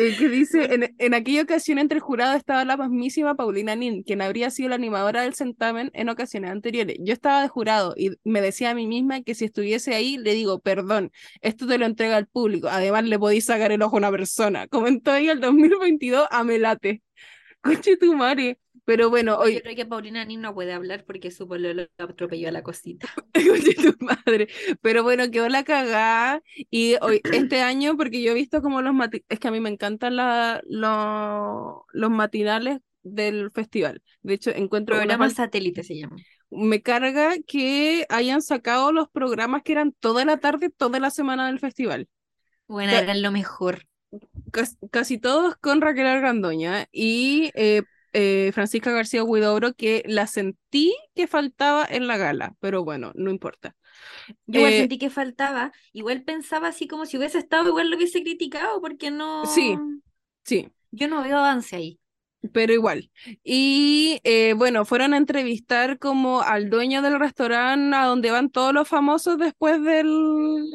Eh, 0.00 0.14
que 0.16 0.28
dice, 0.28 0.72
en, 0.72 0.94
en 0.96 1.12
aquella 1.12 1.42
ocasión 1.42 1.80
entre 1.80 1.96
el 1.96 2.02
jurado 2.02 2.36
estaba 2.36 2.64
la 2.64 2.76
mismísima 2.76 3.34
Paulina 3.34 3.74
Nin, 3.74 4.04
quien 4.04 4.22
habría 4.22 4.48
sido 4.48 4.68
la 4.68 4.76
animadora 4.76 5.22
del 5.22 5.34
certamen 5.34 5.90
en 5.92 6.08
ocasiones 6.08 6.52
anteriores. 6.52 6.98
Yo 7.00 7.12
estaba 7.12 7.42
de 7.42 7.48
jurado 7.48 7.94
y 7.96 8.12
me 8.22 8.40
decía 8.40 8.70
a 8.70 8.74
mí 8.74 8.86
misma 8.86 9.22
que 9.22 9.34
si 9.34 9.46
estuviese 9.46 9.96
ahí, 9.96 10.16
le 10.16 10.34
digo, 10.34 10.60
perdón, 10.60 11.10
esto 11.40 11.66
te 11.66 11.78
lo 11.78 11.86
entrega 11.86 12.16
al 12.16 12.28
público, 12.28 12.68
además 12.68 13.06
le 13.06 13.18
podéis 13.18 13.46
sacar 13.46 13.72
el 13.72 13.82
ojo 13.82 13.96
a 13.96 13.98
una 13.98 14.10
persona. 14.12 14.68
Comentó 14.68 15.16
ella 15.16 15.32
el 15.32 15.40
2022 15.40 16.28
a 16.30 16.44
Melate. 16.44 17.02
Conche 17.60 17.96
tu 17.96 18.14
madre. 18.14 18.60
Pero 18.88 19.10
bueno, 19.10 19.36
hoy... 19.36 19.56
Yo 19.56 19.60
creo 19.60 19.76
que 19.76 19.84
Paulina 19.84 20.24
ni 20.24 20.38
no 20.38 20.54
puede 20.54 20.72
hablar 20.72 21.04
porque 21.04 21.30
su 21.30 21.44
lo 21.46 21.82
atropelló 21.98 22.48
a 22.48 22.52
la 22.52 22.62
cosita. 22.62 23.06
tu 23.34 23.94
madre. 24.00 24.48
Pero 24.80 25.02
bueno, 25.02 25.30
quedó 25.30 25.46
la 25.50 25.62
cagada. 25.62 26.42
Y 26.70 26.94
hoy, 27.02 27.20
este 27.30 27.60
año, 27.62 27.98
porque 27.98 28.22
yo 28.22 28.30
he 28.30 28.34
visto 28.34 28.62
como 28.62 28.80
los 28.80 28.94
es 29.28 29.38
que 29.38 29.46
a 29.46 29.50
mí 29.50 29.60
me 29.60 29.68
encantan 29.68 30.16
la, 30.16 30.62
los 30.64 32.10
matinales 32.10 32.78
del 33.02 33.50
festival. 33.50 34.02
De 34.22 34.32
hecho, 34.32 34.52
encuentro... 34.52 34.96
Programa 34.96 35.28
satélite 35.28 35.82
se 35.82 35.98
llama. 35.98 36.16
Me 36.48 36.80
carga 36.80 37.34
que 37.46 38.06
hayan 38.08 38.40
sacado 38.40 38.90
los 38.90 39.10
programas 39.10 39.64
que 39.64 39.72
eran 39.72 39.92
toda 40.00 40.24
la 40.24 40.38
tarde, 40.38 40.70
toda 40.70 40.98
la 40.98 41.10
semana 41.10 41.48
del 41.48 41.58
festival. 41.58 42.08
Bueno, 42.66 42.92
eran 42.92 43.20
lo 43.20 43.32
mejor. 43.32 43.84
Casi, 44.90 45.18
todos 45.18 45.56
con 45.56 45.82
Raquel 45.82 46.06
Argandoña 46.06 46.88
y 46.90 47.50
eh, 47.54 47.82
eh, 48.20 48.50
Francisca 48.52 48.90
García 48.90 49.22
Huidobro, 49.22 49.74
que 49.74 50.02
la 50.06 50.26
sentí 50.26 50.92
que 51.14 51.28
faltaba 51.28 51.86
en 51.88 52.08
la 52.08 52.16
gala, 52.16 52.56
pero 52.58 52.82
bueno, 52.82 53.12
no 53.14 53.30
importa. 53.30 53.76
Yo 54.46 54.58
igual 54.58 54.72
eh, 54.72 54.78
sentí 54.78 54.98
que 54.98 55.08
faltaba, 55.08 55.70
igual 55.92 56.24
pensaba 56.24 56.66
así 56.66 56.88
como 56.88 57.06
si 57.06 57.16
hubiese 57.16 57.38
estado, 57.38 57.68
igual 57.68 57.90
lo 57.90 57.96
hubiese 57.96 58.24
criticado, 58.24 58.80
porque 58.80 59.12
no. 59.12 59.46
Sí, 59.46 59.76
sí. 60.44 60.68
Yo 60.90 61.06
no 61.06 61.22
veo 61.22 61.38
avance 61.38 61.76
ahí. 61.76 62.00
Pero 62.52 62.72
igual. 62.72 63.08
Y 63.44 64.20
eh, 64.24 64.54
bueno, 64.54 64.84
fueron 64.84 65.14
a 65.14 65.16
entrevistar 65.16 66.00
como 66.00 66.40
al 66.40 66.70
dueño 66.70 67.02
del 67.02 67.20
restaurante 67.20 67.96
a 67.96 68.06
donde 68.06 68.32
van 68.32 68.50
todos 68.50 68.74
los 68.74 68.88
famosos 68.88 69.38
después 69.38 69.80
del, 69.80 70.72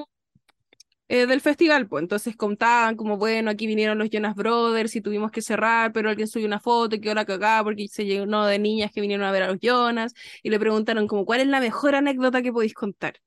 eh, 1.13 1.27
del 1.27 1.41
festival, 1.41 1.87
pues 1.87 2.01
entonces 2.01 2.35
contaban 2.35 2.95
como, 2.95 3.17
bueno, 3.17 3.51
aquí 3.51 3.67
vinieron 3.67 3.99
los 3.99 4.09
Jonas 4.09 4.33
Brothers 4.33 4.95
y 4.95 5.01
tuvimos 5.01 5.29
que 5.29 5.43
cerrar, 5.43 5.93
pero 5.93 6.09
alguien 6.09 6.27
subió 6.27 6.47
una 6.47 6.59
foto 6.59 6.95
y 6.95 7.01
quedó 7.01 7.13
la 7.13 7.23
cagada 7.23 7.63
porque 7.63 7.87
se 7.87 8.03
llenó 8.03 8.47
de 8.47 8.57
niñas 8.57 8.91
que 8.91 8.99
vinieron 8.99 9.23
a 9.23 9.31
ver 9.31 9.43
a 9.43 9.47
los 9.49 9.59
Jonas 9.61 10.15
y 10.41 10.49
le 10.49 10.59
preguntaron 10.59 11.07
como, 11.07 11.23
¿cuál 11.23 11.41
es 11.41 11.47
la 11.47 11.59
mejor 11.59 11.93
anécdota 11.93 12.41
que 12.41 12.51
podéis 12.51 12.73
contar? 12.73 13.19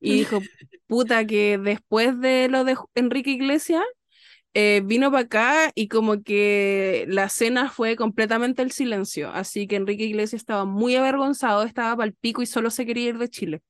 Y 0.00 0.14
dijo, 0.14 0.40
puta, 0.88 1.26
que 1.26 1.58
después 1.58 2.18
de 2.20 2.48
lo 2.48 2.64
de 2.64 2.76
Enrique 2.94 3.30
Iglesias, 3.32 3.84
eh, 4.54 4.82
vino 4.84 5.10
para 5.10 5.24
acá 5.24 5.72
y 5.74 5.88
como 5.88 6.22
que 6.22 7.04
la 7.08 7.28
cena 7.28 7.70
fue 7.70 7.96
completamente 7.96 8.62
el 8.62 8.72
silencio, 8.72 9.30
así 9.32 9.66
que 9.66 9.76
Enrique 9.76 10.04
Iglesias 10.04 10.40
estaba 10.42 10.64
muy 10.64 10.96
avergonzado, 10.96 11.64
estaba 11.64 11.96
para 11.96 12.08
el 12.08 12.14
pico 12.14 12.42
y 12.42 12.46
solo 12.46 12.70
se 12.70 12.86
quería 12.86 13.10
ir 13.10 13.18
de 13.18 13.28
Chile. 13.28 13.62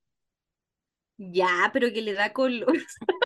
Ya, 1.18 1.70
pero 1.72 1.92
que 1.92 2.00
le 2.00 2.12
da 2.12 2.32
color. 2.32 2.72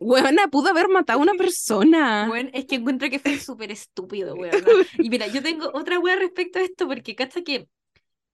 Buena, 0.01 0.49
pudo 0.49 0.70
haber 0.70 0.88
matado 0.88 1.18
a 1.18 1.22
una 1.22 1.34
persona. 1.34 2.26
Bueno, 2.26 2.49
es 2.55 2.64
que 2.64 2.76
encuentro 2.76 3.11
que 3.11 3.18
fue 3.18 3.38
súper 3.38 3.70
estúpido, 3.70 4.34
weón. 4.36 4.64
Y 4.99 5.11
mira, 5.11 5.26
yo 5.26 5.43
tengo 5.43 5.70
otra 5.74 5.99
wea 5.99 6.16
respecto 6.16 6.59
a 6.59 6.62
esto, 6.62 6.88
porque 6.88 7.14
cacha 7.14 7.43
que 7.43 7.68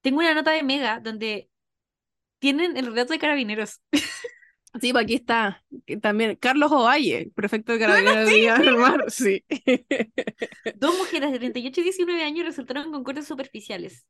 tengo 0.01 0.21
una 0.21 0.33
nota 0.33 0.53
de 0.53 0.63
Mega 0.63 1.01
donde 1.01 1.51
tienen 2.39 2.77
el 2.77 2.87
relato 2.87 3.13
de 3.13 3.19
carabineros. 3.19 3.81
Sí, 4.81 4.93
pues 4.93 5.05
aquí 5.05 5.15
está. 5.15 5.65
También 6.03 6.37
Carlos 6.37 6.71
Ovalle, 6.71 7.33
prefecto 7.35 7.73
de 7.73 7.79
Carabineros 7.79 8.61
de 8.61 8.71
Mar. 8.73 9.05
Sí. 9.09 9.45
Dos 10.77 10.97
mujeres 10.99 11.33
de 11.33 11.39
38 11.39 11.81
y 11.81 11.85
19 11.85 12.23
años 12.23 12.47
resultaron 12.47 12.93
con 12.93 13.03
cortes 13.03 13.27
superficiales. 13.27 14.07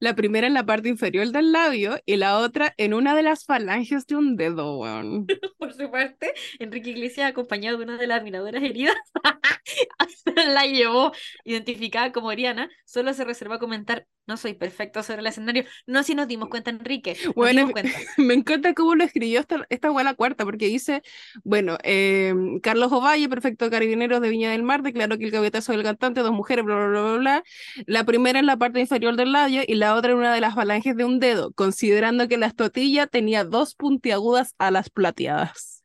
La 0.00 0.14
primera 0.14 0.46
en 0.46 0.54
la 0.54 0.66
parte 0.66 0.88
inferior 0.88 1.28
del 1.28 1.52
labio 1.52 1.98
y 2.04 2.16
la 2.16 2.38
otra 2.38 2.74
en 2.76 2.94
una 2.94 3.14
de 3.14 3.22
las 3.22 3.44
falanges 3.44 4.06
de 4.06 4.16
un 4.16 4.36
dedo. 4.36 4.80
Por 5.58 5.72
su 5.72 5.90
parte, 5.90 6.34
Enrique 6.58 6.90
Iglesias, 6.90 7.30
acompañado 7.30 7.78
de 7.78 7.84
una 7.84 7.96
de 7.96 8.06
las 8.06 8.20
admiradoras 8.20 8.62
heridas, 8.62 8.96
la 10.46 10.66
llevó 10.66 11.12
identificada 11.44 12.12
como 12.12 12.30
Ariana, 12.30 12.68
solo 12.84 13.14
se 13.14 13.24
reservó 13.24 13.54
a 13.54 13.58
comentar 13.58 14.06
no 14.26 14.36
soy 14.36 14.54
perfecto 14.54 15.02
sobre 15.02 15.20
el 15.20 15.26
escenario. 15.26 15.64
No 15.86 16.02
si 16.02 16.14
nos 16.14 16.28
dimos 16.28 16.48
cuenta, 16.48 16.70
Enrique. 16.70 17.16
bueno, 17.34 17.70
me 18.18 18.34
encanta 18.34 18.74
cómo 18.74 18.94
lo 18.94 19.04
escribió 19.04 19.40
esta, 19.40 19.66
esta 19.68 19.90
la 20.04 20.14
cuarta, 20.14 20.44
porque 20.44 20.66
dice, 20.66 21.02
bueno, 21.44 21.78
em, 21.82 22.60
Carlos 22.60 22.92
Ovalle, 22.92 23.28
perfecto 23.28 23.70
carabineros 23.70 24.20
de 24.20 24.28
Viña 24.28 24.50
del 24.50 24.62
Mar, 24.62 24.82
declaró 24.82 25.18
que 25.18 25.24
el 25.24 25.30
gavetazo 25.30 25.72
del 25.72 25.82
cantante, 25.82 26.20
dos 26.20 26.32
mujeres, 26.32 26.64
bla, 26.64 26.74
bla, 26.76 26.86
bla, 26.88 27.16
bla, 27.16 27.44
La 27.86 28.04
primera 28.04 28.38
en 28.38 28.46
la 28.46 28.56
parte 28.56 28.80
inferior 28.80 29.16
del 29.16 29.32
labio 29.32 29.62
y 29.66 29.74
la 29.74 29.94
otra 29.94 30.12
en 30.12 30.18
una 30.18 30.34
de 30.34 30.40
las 30.40 30.54
falanges 30.54 30.96
de 30.96 31.04
un 31.04 31.20
dedo, 31.20 31.52
considerando 31.52 32.28
que 32.28 32.38
la 32.38 32.46
estotilla 32.46 33.06
tenía 33.06 33.44
dos 33.44 33.74
puntiagudas 33.74 34.54
alas 34.58 34.90
plateadas. 34.90 35.83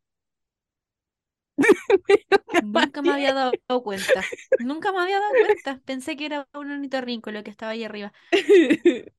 Nunca 2.64 3.01
me 3.01 3.12
había 3.12 3.34
dado 3.34 3.53
cuenta. 3.84 4.24
Nunca 4.60 4.91
me 4.91 4.99
había 4.99 5.20
dado 5.20 5.32
cuenta. 5.45 5.82
Pensé 5.86 6.16
que 6.16 6.26
era 6.26 6.47
un 6.53 6.72
ornitorrinco 6.72 7.32
lo 7.32 7.43
que 7.43 7.51
estaba 7.51 7.72
ahí 7.72 7.84
arriba. 7.84 8.14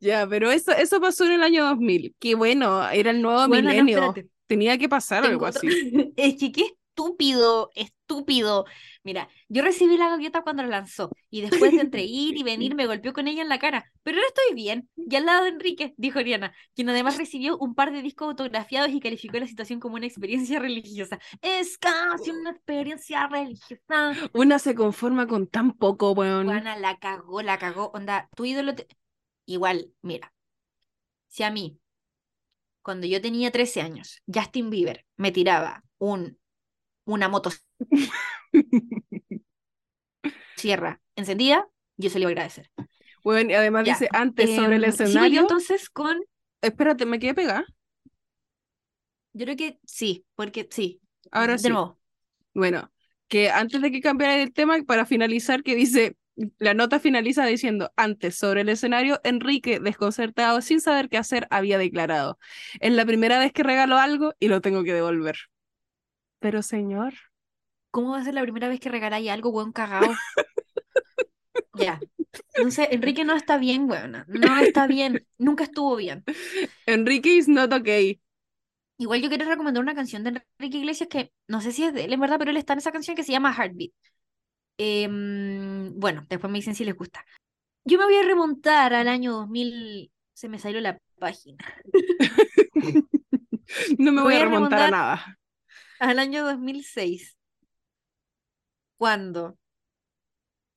ya, 0.00 0.26
pero 0.28 0.50
eso, 0.50 0.72
eso 0.72 1.00
pasó 1.00 1.24
en 1.26 1.32
el 1.32 1.42
año 1.42 1.64
2000. 1.66 2.14
Que 2.18 2.34
bueno, 2.34 2.88
era 2.90 3.10
el 3.10 3.22
nuevo 3.22 3.48
milenio. 3.48 4.14
Tenía 4.46 4.76
que 4.78 4.88
pasar 4.88 5.24
algo 5.24 5.46
así. 5.46 5.66
Es 6.16 6.36
que 6.36 6.52
qué 6.52 6.74
estúpido, 6.94 7.70
estúpido. 7.74 8.66
Mira, 9.02 9.28
yo 9.48 9.62
recibí 9.62 9.96
la 9.96 10.08
gaviota 10.08 10.42
cuando 10.42 10.62
la 10.62 10.68
lanzó 10.68 11.10
y 11.28 11.40
después 11.40 11.72
de 11.72 11.80
entre 11.80 12.04
ir 12.04 12.36
y 12.36 12.44
venir 12.44 12.74
me 12.76 12.86
golpeó 12.86 13.12
con 13.12 13.26
ella 13.26 13.42
en 13.42 13.48
la 13.48 13.58
cara. 13.58 13.90
Pero 14.04 14.18
ahora 14.18 14.28
estoy 14.28 14.54
bien. 14.54 14.88
Y 14.96 15.16
al 15.16 15.26
lado 15.26 15.42
de 15.42 15.50
Enrique, 15.50 15.94
dijo 15.96 16.20
Oriana, 16.20 16.54
quien 16.74 16.88
además 16.88 17.18
recibió 17.18 17.58
un 17.58 17.74
par 17.74 17.92
de 17.92 18.00
discos 18.00 18.28
autografiados 18.28 18.90
y 18.92 19.00
calificó 19.00 19.38
la 19.38 19.48
situación 19.48 19.80
como 19.80 19.96
una 19.96 20.06
experiencia 20.06 20.60
religiosa. 20.60 21.18
Es 21.42 21.78
casi 21.78 22.30
una 22.30 22.50
experiencia 22.50 23.26
religiosa. 23.26 24.14
Una 24.32 24.60
se 24.60 24.74
conforma 24.76 25.26
con 25.26 25.48
tan 25.48 25.72
poco, 25.72 26.12
weón. 26.12 26.46
Juana 26.46 26.76
la 26.78 26.98
cagó, 26.98 27.42
la 27.42 27.58
cagó. 27.58 27.90
Onda, 27.92 28.28
tu 28.36 28.44
ídolo. 28.44 28.74
Igual, 29.46 29.90
mira. 30.00 30.32
Si 31.26 31.42
a 31.42 31.50
mí, 31.50 31.80
cuando 32.82 33.08
yo 33.08 33.20
tenía 33.20 33.50
13 33.50 33.80
años, 33.80 34.22
Justin 34.32 34.70
Bieber 34.70 35.04
me 35.16 35.32
tiraba 35.32 35.82
un 35.98 36.38
una 37.04 37.28
moto 37.28 37.50
sierra 40.56 41.00
encendida, 41.16 41.66
yo 41.96 42.10
se 42.10 42.18
lo 42.18 42.22
iba 42.22 42.30
a 42.30 42.32
agradecer. 42.32 42.70
Bueno, 43.22 43.50
y 43.50 43.54
además 43.54 43.84
dice 43.84 44.08
antes 44.12 44.54
sobre 44.54 44.76
el 44.76 44.84
em, 44.84 44.90
escenario. 44.90 45.40
entonces 45.40 45.88
con. 45.88 46.18
Espérate, 46.60 47.06
¿me 47.06 47.18
quedé 47.18 47.34
pegada? 47.34 47.64
Yo 49.32 49.46
creo 49.46 49.56
que 49.56 49.78
sí, 49.84 50.24
porque 50.34 50.68
sí. 50.70 51.00
Ahora 51.30 51.58
sí. 51.58 51.70
Bueno, 52.54 52.92
que 53.28 53.50
antes 53.50 53.82
de 53.82 53.90
que 53.90 54.00
cambiara 54.00 54.40
el 54.40 54.52
tema, 54.52 54.76
para 54.86 55.06
finalizar, 55.06 55.62
que 55.62 55.74
dice, 55.74 56.16
la 56.58 56.74
nota 56.74 57.00
finaliza 57.00 57.44
diciendo, 57.46 57.92
antes 57.96 58.36
sobre 58.36 58.60
el 58.60 58.68
escenario, 58.68 59.20
Enrique, 59.24 59.80
desconcertado, 59.80 60.60
sin 60.60 60.80
saber 60.80 61.08
qué 61.08 61.18
hacer, 61.18 61.46
había 61.50 61.78
declarado, 61.78 62.38
es 62.80 62.92
la 62.92 63.04
primera 63.04 63.38
vez 63.38 63.52
que 63.52 63.62
regalo 63.62 63.96
algo 63.98 64.34
y 64.38 64.48
lo 64.48 64.60
tengo 64.60 64.84
que 64.84 64.94
devolver. 64.94 65.36
Pero 66.44 66.60
señor. 66.60 67.14
¿Cómo 67.90 68.10
va 68.10 68.18
a 68.18 68.24
ser 68.24 68.34
la 68.34 68.42
primera 68.42 68.68
vez 68.68 68.78
que 68.78 68.90
regaláis 68.90 69.30
algo, 69.30 69.48
weón, 69.48 69.72
cagado? 69.72 70.12
ya. 71.74 71.98
No 72.62 72.70
sé, 72.70 72.88
Enrique 72.90 73.24
no 73.24 73.34
está 73.34 73.56
bien, 73.56 73.88
weón. 73.88 74.26
No 74.28 74.58
está 74.58 74.86
bien. 74.86 75.26
Nunca 75.38 75.64
estuvo 75.64 75.96
bien. 75.96 76.22
Enrique 76.84 77.34
is 77.34 77.48
not 77.48 77.72
okay. 77.72 78.20
Igual 78.98 79.22
yo 79.22 79.30
quiero 79.30 79.48
recomendar 79.48 79.82
una 79.82 79.94
canción 79.94 80.22
de 80.22 80.42
Enrique 80.58 80.76
Iglesias 80.76 81.08
que 81.08 81.32
no 81.48 81.62
sé 81.62 81.72
si 81.72 81.84
es 81.84 81.94
de 81.94 82.04
él, 82.04 82.12
en 82.12 82.20
verdad, 82.20 82.38
pero 82.38 82.50
él 82.50 82.58
está 82.58 82.74
en 82.74 82.80
esa 82.80 82.92
canción 82.92 83.16
que 83.16 83.24
se 83.24 83.32
llama 83.32 83.54
Heartbeat. 83.54 83.92
Em, 84.76 85.98
bueno, 85.98 86.26
después 86.28 86.52
me 86.52 86.58
dicen 86.58 86.74
si 86.74 86.84
les 86.84 86.94
gusta. 86.94 87.24
Yo 87.86 87.96
me 87.96 88.04
voy 88.04 88.16
a 88.16 88.22
remontar 88.22 88.92
al 88.92 89.08
año 89.08 89.32
2000. 89.32 90.12
Se 90.34 90.50
me 90.50 90.58
salió 90.58 90.82
la 90.82 90.98
página. 91.18 91.64
no 93.98 94.12
me 94.12 94.20
voy, 94.20 94.34
a 94.34 94.40
remontar 94.40 94.80
a 94.80 94.90
nada 94.90 95.38
al 95.98 96.18
año 96.18 96.44
2006, 96.44 97.36
cuando 98.96 99.58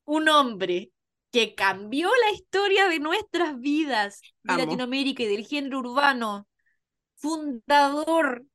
un 0.05 0.29
hombre 0.29 0.91
que 1.31 1.55
cambió 1.55 2.09
la 2.25 2.31
historia 2.31 2.87
de 2.87 2.99
nuestras 2.99 3.59
vidas, 3.59 4.21
de 4.43 4.57
Latinoamérica 4.57 5.23
y 5.23 5.27
del 5.27 5.45
género 5.45 5.79
urbano, 5.79 6.47
fundador, 7.15 8.45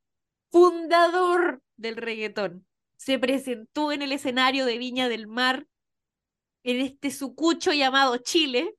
fundador 0.51 1.63
del 1.77 1.97
reggaetón, 1.97 2.67
se 2.97 3.19
presentó 3.19 3.93
en 3.93 4.03
el 4.03 4.13
escenario 4.13 4.65
de 4.65 4.79
Viña 4.79 5.09
del 5.09 5.27
Mar, 5.27 5.67
en 6.63 6.81
este 6.81 7.11
sucucho 7.11 7.73
llamado 7.73 8.17
Chile, 8.19 8.75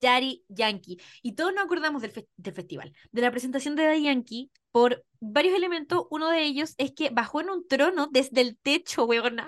Daddy 0.00 0.44
Yankee. 0.48 1.00
Y 1.22 1.32
todos 1.32 1.54
nos 1.54 1.64
acordamos 1.64 2.02
del, 2.02 2.12
festival, 2.52 2.92
de 3.10 3.22
la 3.22 3.30
presentación 3.30 3.74
de 3.74 3.84
Daddy 3.84 4.02
Yankee 4.04 4.50
por 4.74 5.04
varios 5.20 5.54
elementos. 5.54 6.08
Uno 6.10 6.30
de 6.30 6.42
ellos 6.42 6.74
es 6.78 6.90
que 6.90 7.10
bajó 7.10 7.40
en 7.40 7.48
un 7.48 7.68
trono 7.68 8.08
desde 8.10 8.40
el 8.40 8.58
techo, 8.58 9.04
weona. 9.04 9.46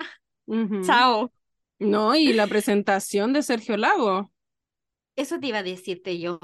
Chao. 0.85 1.33
No, 1.79 2.15
y 2.15 2.31
la 2.31 2.47
presentación 2.47 3.33
de 3.33 3.43
Sergio 3.43 3.75
Lago. 3.75 4.31
Eso 5.17 5.37
te 5.37 5.47
iba 5.47 5.57
a 5.57 5.63
decirte 5.63 6.17
yo. 6.17 6.39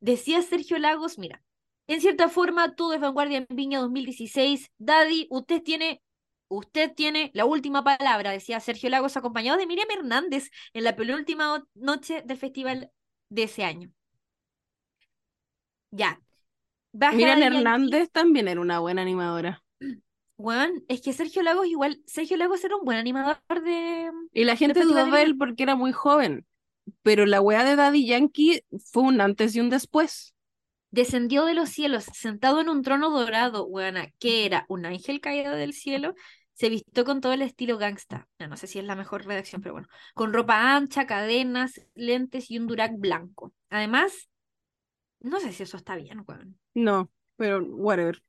Decía 0.00 0.40
Sergio 0.40 0.78
Lagos, 0.78 1.18
mira, 1.18 1.42
en 1.86 2.00
cierta 2.00 2.30
forma 2.30 2.74
todo 2.74 2.94
es 2.94 3.00
vanguardia 3.00 3.46
en 3.46 3.46
Viña 3.54 3.80
2016. 3.80 4.70
Daddy, 4.78 5.26
usted 5.28 5.62
tiene 5.62 6.00
usted 6.48 6.94
tiene 6.94 7.30
la 7.34 7.44
última 7.44 7.84
palabra, 7.84 8.30
decía 8.30 8.58
Sergio 8.58 8.88
Lagos, 8.88 9.18
acompañado 9.18 9.58
de 9.58 9.66
Miriam 9.66 9.88
Hernández 9.90 10.50
en 10.72 10.84
la 10.84 10.96
penúltima 10.96 11.62
noche 11.74 12.22
del 12.24 12.38
festival 12.38 12.90
de 13.28 13.42
ese 13.42 13.64
año. 13.64 13.92
Ya. 15.90 16.23
Miriam 17.12 17.42
Hernández 17.42 18.10
también 18.10 18.48
era 18.48 18.60
una 18.60 18.78
buena 18.78 19.02
animadora. 19.02 19.62
Bueno, 20.36 20.80
es 20.88 21.00
que 21.00 21.12
Sergio 21.12 21.42
Lagos 21.42 21.66
igual, 21.66 22.00
Sergio 22.06 22.36
Lagos 22.36 22.64
era 22.64 22.76
un 22.76 22.84
buen 22.84 22.98
animador 22.98 23.38
de... 23.64 24.10
Y 24.32 24.44
la 24.44 24.56
gente 24.56 24.82
dudó 24.82 25.06
de 25.06 25.22
él 25.22 25.36
porque 25.36 25.62
era 25.62 25.76
muy 25.76 25.92
joven, 25.92 26.44
pero 27.02 27.24
la 27.24 27.40
weá 27.40 27.64
de 27.64 27.76
Daddy 27.76 28.06
Yankee 28.06 28.62
fue 28.90 29.04
un 29.04 29.20
antes 29.20 29.54
y 29.54 29.60
un 29.60 29.70
después. 29.70 30.34
Descendió 30.90 31.44
de 31.44 31.54
los 31.54 31.70
cielos, 31.70 32.04
sentado 32.12 32.60
en 32.60 32.68
un 32.68 32.82
trono 32.82 33.10
dorado, 33.10 33.64
weana, 33.66 34.10
que 34.18 34.46
era 34.46 34.64
un 34.68 34.86
ángel 34.86 35.20
caído 35.20 35.52
del 35.52 35.72
cielo, 35.72 36.14
se 36.52 36.68
vistió 36.68 37.04
con 37.04 37.20
todo 37.20 37.32
el 37.32 37.42
estilo 37.42 37.78
gangsta. 37.78 38.28
No, 38.38 38.56
sé 38.56 38.66
si 38.66 38.78
es 38.78 38.84
la 38.84 38.94
mejor 38.94 39.26
redacción, 39.26 39.60
pero 39.60 39.74
bueno. 39.74 39.88
Con 40.14 40.32
ropa 40.32 40.76
ancha, 40.76 41.06
cadenas, 41.06 41.80
lentes 41.94 42.50
y 42.50 42.58
un 42.58 42.68
durac 42.68 42.92
blanco. 42.96 43.52
Además, 43.70 44.28
no 45.20 45.40
sé 45.40 45.52
si 45.52 45.64
eso 45.64 45.76
está 45.76 45.96
bien, 45.96 46.22
weón. 46.26 46.58
No, 46.74 47.10
pero 47.36 47.64
whatever. 47.64 48.22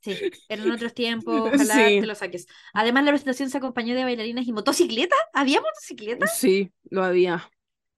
Sí, 0.00 0.14
eran 0.48 0.70
otros 0.70 0.94
tiempos, 0.94 1.52
ojalá 1.52 1.74
te 1.74 2.06
lo 2.06 2.14
saques. 2.14 2.46
Además, 2.72 3.04
la 3.04 3.10
presentación 3.12 3.50
se 3.50 3.58
acompañó 3.58 3.94
de 3.94 4.04
bailarinas 4.04 4.46
y 4.46 4.52
motocicleta. 4.52 5.16
¿Había 5.32 5.60
motocicleta? 5.60 6.26
Sí, 6.26 6.72
lo 6.84 7.04
había. 7.04 7.48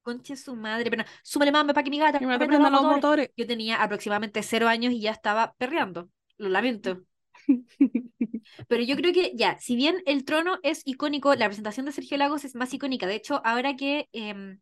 Conche 0.03 0.37
su 0.37 0.57
madre, 0.57 0.91
pero 0.91 1.05
súmale 1.23 1.53
más 1.53 1.65
para 1.65 1.83
que 1.85 1.91
mi 1.91 1.99
gata 1.99 2.19
me 2.21 2.37
los 2.37 2.83
motores. 2.83 3.31
Yo 3.37 3.47
tenía 3.47 3.83
aproximadamente 3.83 4.43
cero 4.43 4.69
años 4.69 4.93
y 4.93 5.01
ya 5.01 5.13
estaba 5.13 5.55
perreando. 5.55 6.11
Lo 6.39 6.49
lamento. 6.49 7.03
Pero 8.69 8.83
yo 8.83 8.97
creo 8.97 9.13
que 9.13 9.33
ya, 9.35 9.59
si 9.59 9.77
bien 9.77 10.03
el 10.07 10.25
trono 10.25 10.59
es 10.63 10.83
icónico, 10.85 11.35
la 11.35 11.47
presentación 11.47 11.87
de 11.87 11.93
Sergio 11.93 12.17
Lagos 12.19 12.45
es 12.45 12.55
más 12.55 12.73
icónica. 12.75 13.07
De 13.07 13.15
hecho, 13.15 13.41
ahora 13.45 13.77
que 13.77 14.09
em, 14.13 14.61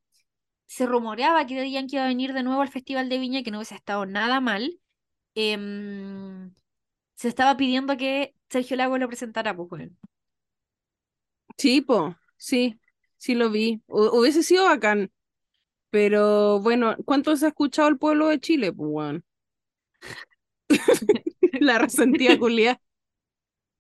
se 0.66 0.86
rumoreaba 0.86 1.47
que 1.47 1.57
Daddy 1.57 1.72
Yankee 1.72 1.97
iba 1.97 2.05
a 2.05 2.09
venir 2.09 2.32
de 2.32 2.43
nuevo 2.43 2.62
al 2.62 2.68
Festival 2.68 3.09
de 3.09 3.18
Viña, 3.18 3.43
que 3.43 3.51
no 3.51 3.59
hubiese 3.59 3.74
estado 3.74 4.07
nada 4.07 4.41
mal, 4.41 4.78
em, 5.34 6.54
se 7.16 7.28
estaba 7.28 7.56
pidiendo 7.56 7.96
que 7.96 8.34
Sergio 8.50 8.76
Lagos 8.76 9.00
lo 9.00 9.08
presentara, 9.08 9.56
pues 9.56 9.68
bueno. 9.68 9.92
Sí, 11.58 11.84
sí, 12.36 12.80
sí 13.18 13.34
lo 13.34 13.50
vi. 13.50 13.82
hubiese 13.88 14.42
sido 14.42 14.64
bacán. 14.64 15.12
Pero 15.90 16.60
bueno, 16.60 16.96
¿cuánto 17.06 17.36
se 17.36 17.46
ha 17.46 17.48
escuchado 17.50 17.88
el 17.88 17.98
pueblo 17.98 18.28
de 18.28 18.40
Chile? 18.40 18.72
Pues 18.72 18.90
bueno. 18.90 19.22
La 21.60 21.78
resentía 21.78 22.38
culia. 22.38 22.80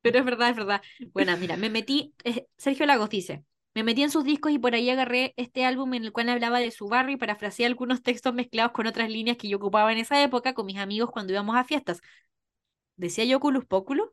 Pero 0.02 0.18
es 0.18 0.24
verdad, 0.24 0.50
es 0.50 0.56
verdad. 0.56 0.82
Bueno, 1.12 1.36
mira, 1.36 1.56
me 1.56 1.70
metí, 1.70 2.14
eh, 2.24 2.46
Sergio 2.56 2.86
Lagos 2.86 3.10
dice, 3.10 3.44
me 3.74 3.84
metí 3.84 4.02
en 4.02 4.10
sus 4.10 4.24
discos 4.24 4.52
y 4.52 4.58
por 4.58 4.74
ahí 4.74 4.90
agarré 4.90 5.34
este 5.36 5.64
álbum 5.64 5.94
en 5.94 6.04
el 6.04 6.12
cual 6.12 6.28
hablaba 6.28 6.58
de 6.58 6.70
su 6.70 6.88
barrio 6.88 7.14
y 7.14 7.18
parafraseé 7.18 7.66
algunos 7.66 8.02
textos 8.04 8.34
mezclados 8.34 8.72
con 8.72 8.86
otras 8.86 9.10
líneas 9.10 9.36
que 9.36 9.48
yo 9.48 9.58
ocupaba 9.58 9.92
en 9.92 9.98
esa 9.98 10.22
época 10.22 10.54
con 10.54 10.66
mis 10.66 10.78
amigos 10.78 11.10
cuando 11.10 11.32
íbamos 11.32 11.56
a 11.56 11.64
fiestas 11.64 12.00
decía 13.00 13.24
yo 13.24 13.40
Culus 13.40 13.64
Póculo, 13.64 14.12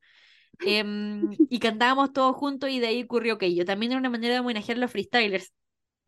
em, 0.60 1.30
y 1.50 1.60
cantábamos 1.60 2.14
todos 2.14 2.36
juntos 2.36 2.70
y 2.70 2.80
de 2.80 2.88
ahí 2.88 3.04
ocurrió 3.04 3.38
que 3.38 3.54
yo 3.54 3.66
también 3.66 3.92
era 3.92 4.00
una 4.00 4.10
manera 4.10 4.34
de 4.34 4.40
homenajear 4.40 4.78
a 4.78 4.82
los 4.82 4.92
freestylers. 4.92 5.54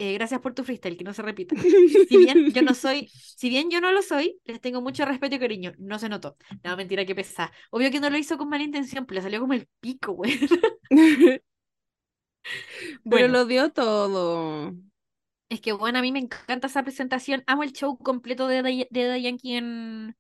Eh, 0.01 0.13
gracias 0.13 0.39
por 0.39 0.53
tu 0.53 0.63
freestyle, 0.63 0.95
que 0.95 1.03
no 1.03 1.13
se 1.13 1.21
repita. 1.21 1.57
Si 1.57 2.17
bien 2.17 2.53
yo 2.53 2.61
no 2.61 2.73
soy, 2.73 3.09
si 3.09 3.49
bien 3.49 3.69
yo 3.69 3.81
no 3.81 3.91
lo 3.91 4.01
soy, 4.01 4.39
les 4.45 4.61
tengo 4.61 4.81
mucho 4.81 5.03
respeto 5.03 5.35
y 5.35 5.39
cariño. 5.39 5.73
No 5.77 5.99
se 5.99 6.07
notó. 6.07 6.37
No, 6.63 6.77
mentira, 6.77 7.03
qué 7.05 7.13
pesa. 7.13 7.51
Obvio 7.69 7.91
que 7.91 7.99
no 7.99 8.09
lo 8.09 8.17
hizo 8.17 8.37
con 8.37 8.47
mala 8.47 8.63
intención, 8.63 9.05
pero 9.05 9.17
le 9.17 9.23
salió 9.23 9.41
como 9.41 9.53
el 9.53 9.67
pico, 9.81 10.13
güey. 10.13 10.39
pero 13.09 13.27
lo 13.27 13.45
dio 13.45 13.71
todo. 13.71 14.73
Es 15.49 15.61
que 15.61 15.73
bueno, 15.73 15.99
a 15.99 16.01
mí 16.01 16.11
me 16.11 16.19
encanta 16.19 16.67
esa 16.67 16.83
presentación. 16.83 17.43
Amo 17.47 17.63
el 17.63 17.73
show 17.73 17.97
completo 17.97 18.47
de 18.47 18.87
de 18.89 19.21
Yankee 19.21 19.55
en 19.55 20.15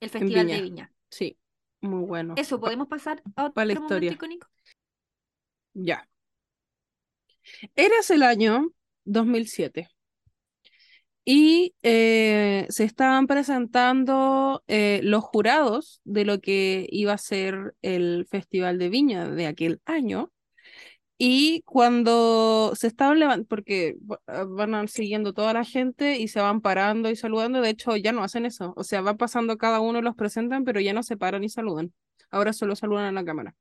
el 0.00 0.10
Festival 0.10 0.46
de 0.46 0.62
Viña. 0.62 0.92
Sí. 1.10 1.38
Muy 1.80 2.04
bueno. 2.04 2.34
Eso, 2.36 2.58
¿podemos 2.58 2.88
pasar 2.88 3.22
a 3.36 3.46
otro 3.46 3.64
momento 3.64 3.98
icónico? 3.98 4.48
Ya. 5.74 6.08
Eras 7.74 8.10
el 8.10 8.22
año 8.22 8.72
2007 9.04 9.88
y 11.24 11.74
eh, 11.82 12.66
se 12.70 12.84
estaban 12.84 13.26
presentando 13.26 14.62
eh, 14.68 15.00
los 15.02 15.24
jurados 15.24 16.00
de 16.04 16.24
lo 16.24 16.40
que 16.40 16.86
iba 16.90 17.12
a 17.12 17.18
ser 17.18 17.74
el 17.82 18.26
Festival 18.30 18.78
de 18.78 18.88
Viña 18.88 19.28
de 19.28 19.46
aquel 19.46 19.80
año 19.84 20.32
y 21.18 21.62
cuando 21.62 22.72
se 22.74 22.86
estaban 22.86 23.18
levantando, 23.18 23.48
porque 23.48 23.96
ah, 24.26 24.44
van 24.46 24.88
siguiendo 24.88 25.32
toda 25.32 25.52
la 25.54 25.64
gente 25.64 26.18
y 26.18 26.28
se 26.28 26.40
van 26.40 26.60
parando 26.60 27.10
y 27.10 27.16
saludando, 27.16 27.60
de 27.60 27.70
hecho 27.70 27.96
ya 27.96 28.12
no 28.12 28.22
hacen 28.22 28.44
eso, 28.44 28.74
o 28.76 28.84
sea, 28.84 29.00
va 29.00 29.16
pasando 29.16 29.56
cada 29.56 29.80
uno, 29.80 30.02
los 30.02 30.14
presentan, 30.14 30.64
pero 30.64 30.80
ya 30.80 30.92
no 30.92 31.02
se 31.02 31.16
paran 31.16 31.44
y 31.44 31.48
saludan, 31.48 31.92
ahora 32.30 32.52
solo 32.52 32.76
saludan 32.76 33.06
a 33.06 33.12
la 33.12 33.24
cámara. 33.24 33.54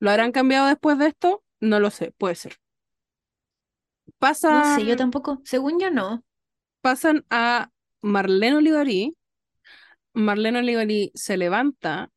¿Lo 0.00 0.10
harán 0.10 0.32
cambiado 0.32 0.66
después 0.66 0.98
de 0.98 1.06
esto? 1.06 1.44
No 1.60 1.78
lo 1.78 1.90
sé, 1.90 2.12
puede 2.18 2.34
ser. 2.34 2.56
Pasan, 4.18 4.58
no 4.58 4.74
sé, 4.76 4.86
yo 4.86 4.96
tampoco, 4.96 5.40
según 5.44 5.78
yo 5.78 5.90
no. 5.90 6.24
Pasan 6.80 7.24
a 7.30 7.70
Marlene 8.02 8.56
Olivari, 8.56 9.16
Marlene 10.12 10.58
Olivari 10.58 11.12
se 11.14 11.36
levanta 11.36 12.10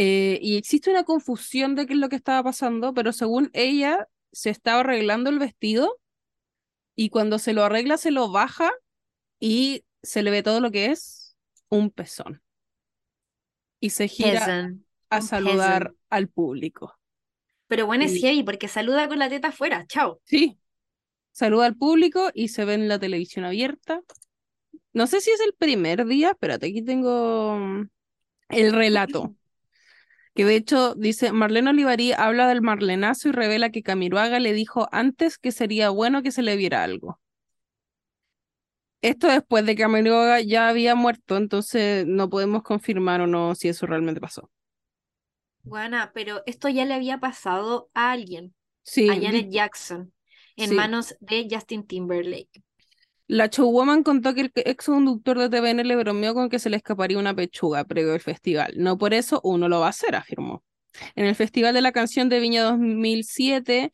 eh, 0.00 0.38
y 0.40 0.56
existe 0.56 0.92
una 0.92 1.02
confusión 1.02 1.74
de 1.74 1.84
qué 1.84 1.94
es 1.94 1.98
lo 1.98 2.08
que 2.08 2.14
estaba 2.14 2.44
pasando, 2.44 2.94
pero 2.94 3.12
según 3.12 3.50
ella 3.52 4.06
se 4.30 4.48
estaba 4.48 4.78
arreglando 4.78 5.28
el 5.28 5.40
vestido 5.40 5.98
y 6.94 7.08
cuando 7.08 7.40
se 7.40 7.52
lo 7.52 7.64
arregla 7.64 7.96
se 7.96 8.12
lo 8.12 8.30
baja 8.30 8.70
y 9.40 9.82
se 10.04 10.22
le 10.22 10.30
ve 10.30 10.44
todo 10.44 10.60
lo 10.60 10.70
que 10.70 10.92
es 10.92 11.36
un 11.68 11.90
pezón. 11.90 12.40
Y 13.80 13.90
se 13.90 14.06
gira 14.06 14.72
a 15.10 15.20
saludar 15.20 15.92
al 16.10 16.28
público. 16.28 16.96
Pero 17.66 17.86
bueno, 17.86 18.04
es 18.04 18.20
heavy 18.20 18.44
porque 18.44 18.68
saluda 18.68 19.08
con 19.08 19.18
la 19.18 19.28
teta 19.28 19.48
afuera. 19.48 19.84
Chao. 19.88 20.20
Sí. 20.22 20.60
Saluda 21.32 21.66
al 21.66 21.76
público 21.76 22.30
y 22.32 22.48
se 22.48 22.64
ve 22.64 22.74
en 22.74 22.86
la 22.86 23.00
televisión 23.00 23.44
abierta. 23.44 24.00
No 24.92 25.08
sé 25.08 25.20
si 25.20 25.32
es 25.32 25.40
el 25.40 25.54
primer 25.54 26.06
día, 26.06 26.30
espérate, 26.30 26.68
aquí 26.68 26.82
tengo 26.82 27.58
mm, 27.58 27.88
el 28.50 28.72
relato 28.72 29.34
que 30.38 30.44
de 30.44 30.54
hecho 30.54 30.94
dice, 30.94 31.32
Marlene 31.32 31.70
Olivarí 31.70 32.12
habla 32.12 32.46
del 32.46 32.62
marlenazo 32.62 33.28
y 33.28 33.32
revela 33.32 33.70
que 33.70 33.82
Camiroaga 33.82 34.38
le 34.38 34.52
dijo 34.52 34.86
antes 34.92 35.36
que 35.36 35.50
sería 35.50 35.90
bueno 35.90 36.22
que 36.22 36.30
se 36.30 36.42
le 36.42 36.54
viera 36.54 36.84
algo. 36.84 37.18
Esto 39.02 39.26
después 39.26 39.66
de 39.66 39.74
que 39.74 39.82
Camiroaga 39.82 40.40
ya 40.40 40.68
había 40.68 40.94
muerto, 40.94 41.36
entonces 41.36 42.06
no 42.06 42.30
podemos 42.30 42.62
confirmar 42.62 43.20
o 43.20 43.26
no 43.26 43.56
si 43.56 43.66
eso 43.66 43.84
realmente 43.86 44.20
pasó. 44.20 44.48
Buena, 45.64 46.12
pero 46.14 46.44
esto 46.46 46.68
ya 46.68 46.84
le 46.84 46.94
había 46.94 47.18
pasado 47.18 47.90
a 47.92 48.12
alguien, 48.12 48.54
a 49.10 49.14
Janet 49.20 49.48
Jackson, 49.50 50.12
en 50.54 50.76
manos 50.76 51.16
de 51.18 51.48
Justin 51.50 51.84
Timberlake. 51.84 52.62
La 53.28 53.46
showwoman 53.48 54.02
contó 54.02 54.34
que 54.34 54.40
el 54.40 54.52
ex 54.54 54.86
conductor 54.86 55.38
de 55.38 55.50
TVN 55.50 55.86
le 55.86 55.96
bromeó 55.96 56.32
con 56.34 56.48
que 56.48 56.58
se 56.58 56.70
le 56.70 56.78
escaparía 56.78 57.18
una 57.18 57.34
pechuga 57.34 57.84
previo 57.84 58.14
al 58.14 58.20
festival. 58.20 58.72
No 58.76 58.96
por 58.96 59.12
eso 59.12 59.40
uno 59.44 59.68
lo 59.68 59.80
va 59.80 59.86
a 59.86 59.90
hacer, 59.90 60.16
afirmó. 60.16 60.64
En 61.14 61.26
el 61.26 61.34
Festival 61.34 61.74
de 61.74 61.82
la 61.82 61.92
Canción 61.92 62.30
de 62.30 62.40
Viña 62.40 62.62
2007, 62.64 63.92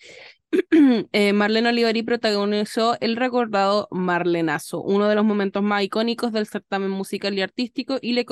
eh, 1.12 1.32
Marlene 1.32 1.68
Olivari 1.68 2.04
protagonizó 2.04 2.96
el 3.00 3.16
recordado 3.16 3.88
Marlenazo, 3.90 4.80
uno 4.80 5.08
de 5.08 5.16
los 5.16 5.24
momentos 5.24 5.64
más 5.64 5.82
icónicos 5.82 6.32
del 6.32 6.46
certamen 6.46 6.90
musical 6.90 7.36
y 7.36 7.42
artístico, 7.42 7.98
y, 8.00 8.24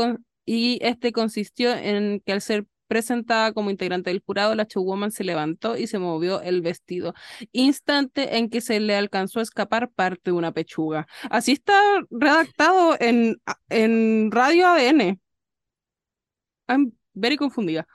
y 0.47 0.78
este 0.82 1.12
consistió 1.12 1.74
en 1.74 2.22
que 2.24 2.32
al 2.32 2.40
ser 2.40 2.66
presentada 2.93 3.55
como 3.55 3.70
integrante 3.70 4.10
del 4.10 4.20
jurado, 4.20 4.55
la 4.55 4.64
showwoman 4.64 5.12
se 5.12 5.24
levantó 5.24 5.78
y 5.78 5.86
se 5.86 5.98
movió 5.98 6.43
el 6.43 6.60
vestido, 6.60 7.14
instante 7.51 8.36
en 8.36 8.51
que 8.51 8.60
se 8.60 8.81
le 8.81 8.94
alcanzó 8.94 9.40
a 9.40 9.43
escapar 9.44 9.90
parte 9.90 10.20
de 10.24 10.32
una 10.32 10.52
pechuga. 10.52 11.06
Así 11.31 11.52
está 11.52 11.73
redactado 12.10 12.94
en, 13.01 13.40
en 13.70 14.31
Radio 14.31 14.66
ADN. 14.69 15.19
I'm 16.69 16.93
very 17.14 17.36
confundida. 17.36 17.86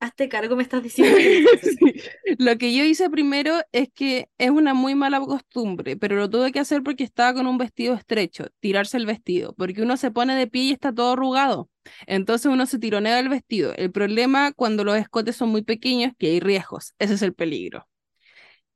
Hazte 0.00 0.28
cargo, 0.28 0.54
me 0.54 0.62
estás 0.62 0.82
diciendo. 0.82 1.18
Lo 2.38 2.56
que 2.56 2.72
yo 2.72 2.84
hice 2.84 3.10
primero 3.10 3.60
es 3.72 3.88
que 3.92 4.28
es 4.38 4.50
una 4.50 4.72
muy 4.72 4.94
mala 4.94 5.20
costumbre, 5.20 5.96
pero 5.96 6.14
lo 6.16 6.30
tuve 6.30 6.52
que 6.52 6.60
hacer 6.60 6.84
porque 6.84 7.02
estaba 7.02 7.34
con 7.34 7.48
un 7.48 7.58
vestido 7.58 7.94
estrecho, 7.94 8.46
tirarse 8.60 8.96
el 8.96 9.06
vestido, 9.06 9.54
porque 9.54 9.82
uno 9.82 9.96
se 9.96 10.12
pone 10.12 10.36
de 10.36 10.46
pie 10.46 10.62
y 10.62 10.72
está 10.72 10.92
todo 10.94 11.14
arrugado. 11.14 11.68
Entonces 12.06 12.46
uno 12.46 12.66
se 12.66 12.78
tironea 12.78 13.18
el 13.18 13.28
vestido. 13.28 13.74
El 13.74 13.90
problema 13.90 14.52
cuando 14.52 14.84
los 14.84 14.96
escotes 14.96 15.34
son 15.34 15.48
muy 15.48 15.62
pequeños 15.62 16.12
que 16.16 16.28
hay 16.28 16.40
riesgos. 16.40 16.94
Ese 16.98 17.14
es 17.14 17.22
el 17.22 17.34
peligro. 17.34 17.88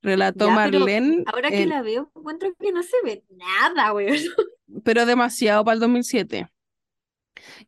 Relató 0.02 0.50
Marlene. 0.50 1.22
Ahora 1.26 1.50
que 1.50 1.66
la 1.66 1.82
veo, 1.82 2.10
encuentro 2.16 2.52
que 2.58 2.72
no 2.72 2.82
se 2.82 2.96
ve 3.04 3.24
nada, 3.30 3.90
güey. 3.90 4.28
Pero 4.82 5.06
demasiado 5.06 5.64
para 5.64 5.74
el 5.74 5.80
2007. 5.80 6.48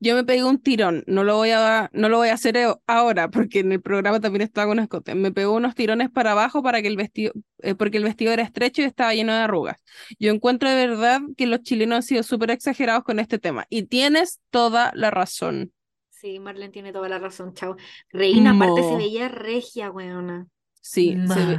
Yo 0.00 0.14
me 0.14 0.24
pegué 0.24 0.44
un 0.44 0.60
tirón, 0.60 1.04
no 1.06 1.24
lo 1.24 1.36
voy 1.36 1.50
a, 1.50 1.90
no 1.92 2.08
lo 2.08 2.18
voy 2.18 2.28
a 2.28 2.34
hacer 2.34 2.56
ahora 2.86 3.30
porque 3.30 3.60
en 3.60 3.72
el 3.72 3.80
programa 3.80 4.20
también 4.20 4.42
estaba 4.42 4.66
con 4.68 4.78
escote. 4.78 5.14
Me 5.14 5.32
pegó 5.32 5.54
unos 5.54 5.74
tirones 5.74 6.10
para 6.10 6.32
abajo 6.32 6.62
para 6.62 6.82
que 6.82 6.88
el 6.88 6.96
vestido, 6.96 7.32
eh, 7.58 7.74
porque 7.74 7.98
el 7.98 8.04
vestido 8.04 8.32
era 8.32 8.42
estrecho 8.42 8.82
y 8.82 8.84
estaba 8.84 9.14
lleno 9.14 9.32
de 9.32 9.40
arrugas. 9.40 9.76
Yo 10.18 10.32
encuentro 10.32 10.68
de 10.68 10.86
verdad 10.86 11.20
que 11.36 11.46
los 11.46 11.62
chilenos 11.62 11.96
han 11.96 12.02
sido 12.02 12.22
súper 12.22 12.50
exagerados 12.50 13.04
con 13.04 13.18
este 13.18 13.38
tema 13.38 13.66
y 13.68 13.84
tienes 13.84 14.40
toda 14.50 14.92
la 14.94 15.10
razón. 15.10 15.72
Sí, 16.10 16.38
Marlene 16.38 16.72
tiene 16.72 16.92
toda 16.92 17.08
la 17.08 17.18
razón, 17.18 17.52
chao. 17.54 17.76
Reina, 18.10 18.52
aparte 18.52 18.82
se 18.82 18.96
veía 18.96 19.28
regia, 19.28 19.90
weona. 19.90 20.46
Sí, 20.80 21.16
se 21.26 21.44
ve. 21.44 21.58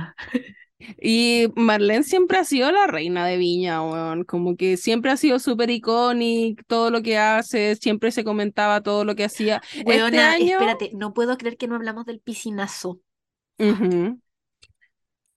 Y 1.02 1.48
Marlene 1.56 2.04
siempre 2.04 2.38
ha 2.38 2.44
sido 2.44 2.72
la 2.72 2.88
reina 2.88 3.26
de 3.26 3.38
Viña, 3.38 3.80
como 4.28 4.58
que 4.58 4.76
siempre 4.76 5.12
ha 5.12 5.18
sido 5.18 5.40
súper 5.40 5.70
icónica, 5.70 6.64
todo 6.68 6.92
lo 6.92 7.02
que 7.02 7.18
hace, 7.18 7.76
siempre 7.76 8.12
se 8.12 8.24
comentaba 8.24 8.82
todo 8.82 9.06
lo 9.06 9.16
que 9.16 9.24
hacía. 9.24 9.62
este 9.74 10.20
año... 10.20 10.60
espérate, 10.60 10.92
no 10.94 11.14
puedo 11.14 11.38
creer 11.38 11.58
que 11.58 11.68
no 11.68 11.76
hablamos 11.76 12.06
del 12.06 12.20
piscinazo. 12.20 13.00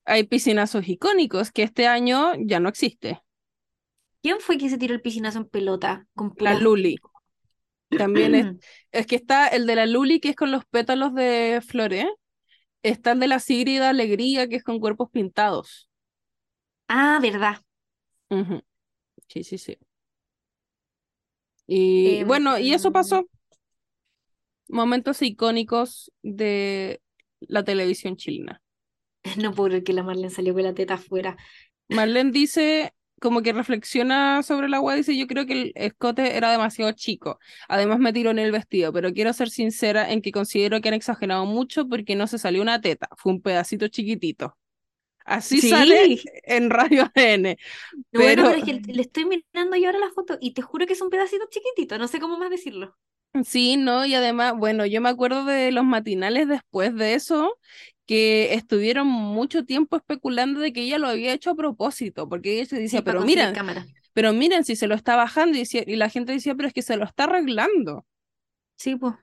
Hay 0.04 0.24
piscinazos 0.24 0.88
icónicos 0.88 1.52
que 1.52 1.62
este 1.62 1.86
año 1.86 2.32
ya 2.40 2.58
no 2.58 2.68
existe. 2.68 3.22
¿Quién 4.22 4.40
fue 4.40 4.58
que 4.58 4.68
se 4.68 4.78
tiró 4.78 4.94
el 4.94 5.02
piscinazo 5.02 5.38
en 5.38 5.44
pelota? 5.44 6.06
Con 6.14 6.34
la 6.38 6.58
Luli. 6.58 6.96
También 7.96 8.34
es, 8.34 8.56
es 8.90 9.06
que 9.06 9.16
está 9.16 9.46
el 9.46 9.66
de 9.66 9.76
la 9.76 9.86
Luli, 9.86 10.18
que 10.18 10.30
es 10.30 10.36
con 10.36 10.50
los 10.50 10.64
pétalos 10.66 11.14
de 11.14 11.62
flores 11.64 12.06
Está 12.82 13.12
el 13.12 13.20
de 13.20 13.28
la 13.28 13.40
Sígrida 13.40 13.88
Alegría, 13.90 14.48
que 14.48 14.56
es 14.56 14.64
con 14.64 14.80
cuerpos 14.80 15.10
pintados. 15.10 15.88
Ah, 16.88 17.18
verdad. 17.20 17.62
Sí, 19.28 19.44
sí, 19.44 19.58
sí. 19.58 19.78
Y 21.66 22.16
em, 22.16 22.28
bueno, 22.28 22.58
y 22.58 22.72
eso 22.72 22.92
pasó. 22.92 23.28
Momentos 24.68 25.22
icónicos 25.22 26.12
de 26.22 27.00
la 27.40 27.64
televisión 27.64 28.16
chilena. 28.16 28.62
No 29.42 29.52
puedo 29.52 29.68
creer 29.68 29.84
que 29.84 29.92
la 29.92 30.02
Marlene 30.02 30.30
salió 30.30 30.54
con 30.54 30.62
la 30.62 30.74
teta 30.74 30.94
afuera. 30.94 31.36
Marlene 31.88 32.30
dice, 32.30 32.94
como 33.20 33.42
que 33.42 33.52
reflexiona 33.52 34.42
sobre 34.42 34.68
la 34.68 34.78
agua, 34.78 34.94
dice, 34.94 35.16
yo 35.16 35.26
creo 35.26 35.46
que 35.46 35.52
el 35.52 35.72
escote 35.74 36.36
era 36.36 36.50
demasiado 36.50 36.92
chico. 36.92 37.38
Además 37.68 37.98
me 37.98 38.12
tiró 38.12 38.30
en 38.30 38.38
el 38.38 38.52
vestido, 38.52 38.92
pero 38.92 39.12
quiero 39.12 39.32
ser 39.32 39.50
sincera 39.50 40.10
en 40.10 40.22
que 40.22 40.32
considero 40.32 40.80
que 40.80 40.88
han 40.88 40.94
exagerado 40.94 41.46
mucho 41.46 41.88
porque 41.88 42.16
no 42.16 42.26
se 42.26 42.38
salió 42.38 42.62
una 42.62 42.80
teta, 42.80 43.08
fue 43.16 43.32
un 43.32 43.42
pedacito 43.42 43.88
chiquitito. 43.88 44.56
Así 45.24 45.60
sale 45.60 46.18
en 46.44 46.70
Radio 46.70 47.02
ADN. 47.02 47.58
Pero... 48.10 48.44
Bueno, 48.44 48.50
es 48.50 48.64
que 48.64 48.80
le 48.92 49.02
estoy 49.02 49.26
mirando 49.26 49.76
yo 49.76 49.86
ahora 49.86 49.98
la 49.98 50.10
foto 50.10 50.38
y 50.40 50.54
te 50.54 50.62
juro 50.62 50.86
que 50.86 50.94
es 50.94 51.02
un 51.02 51.10
pedacito 51.10 51.44
chiquitito, 51.50 51.98
no 51.98 52.08
sé 52.08 52.18
cómo 52.18 52.38
más 52.38 52.50
decirlo. 52.50 52.96
Sí, 53.44 53.76
no, 53.76 54.06
y 54.06 54.14
además, 54.14 54.54
bueno, 54.56 54.86
yo 54.86 55.00
me 55.02 55.10
acuerdo 55.10 55.44
de 55.44 55.70
los 55.70 55.84
matinales 55.84 56.48
después 56.48 56.94
de 56.94 57.14
eso, 57.14 57.58
que 58.08 58.54
estuvieron 58.54 59.06
mucho 59.06 59.66
tiempo 59.66 59.96
especulando 59.96 60.60
de 60.60 60.72
que 60.72 60.80
ella 60.80 60.98
lo 60.98 61.08
había 61.08 61.34
hecho 61.34 61.50
a 61.50 61.54
propósito, 61.54 62.26
porque 62.26 62.54
ella 62.54 62.64
se 62.64 62.80
decía, 62.80 63.04
pero 63.04 63.20
miren, 63.20 63.54
pero 64.14 64.32
miren 64.32 64.64
si 64.64 64.76
se 64.76 64.86
lo 64.86 64.94
está 64.94 65.14
bajando 65.14 65.58
y, 65.58 65.64
y, 65.86 65.96
la 65.96 66.08
gente 66.08 66.32
decía, 66.32 66.54
pero 66.54 66.68
es 66.68 66.72
que 66.72 66.80
se 66.80 66.96
lo 66.96 67.04
está 67.04 67.24
arreglando. 67.24 68.06
Sí, 68.78 68.96
pues. 68.96 69.14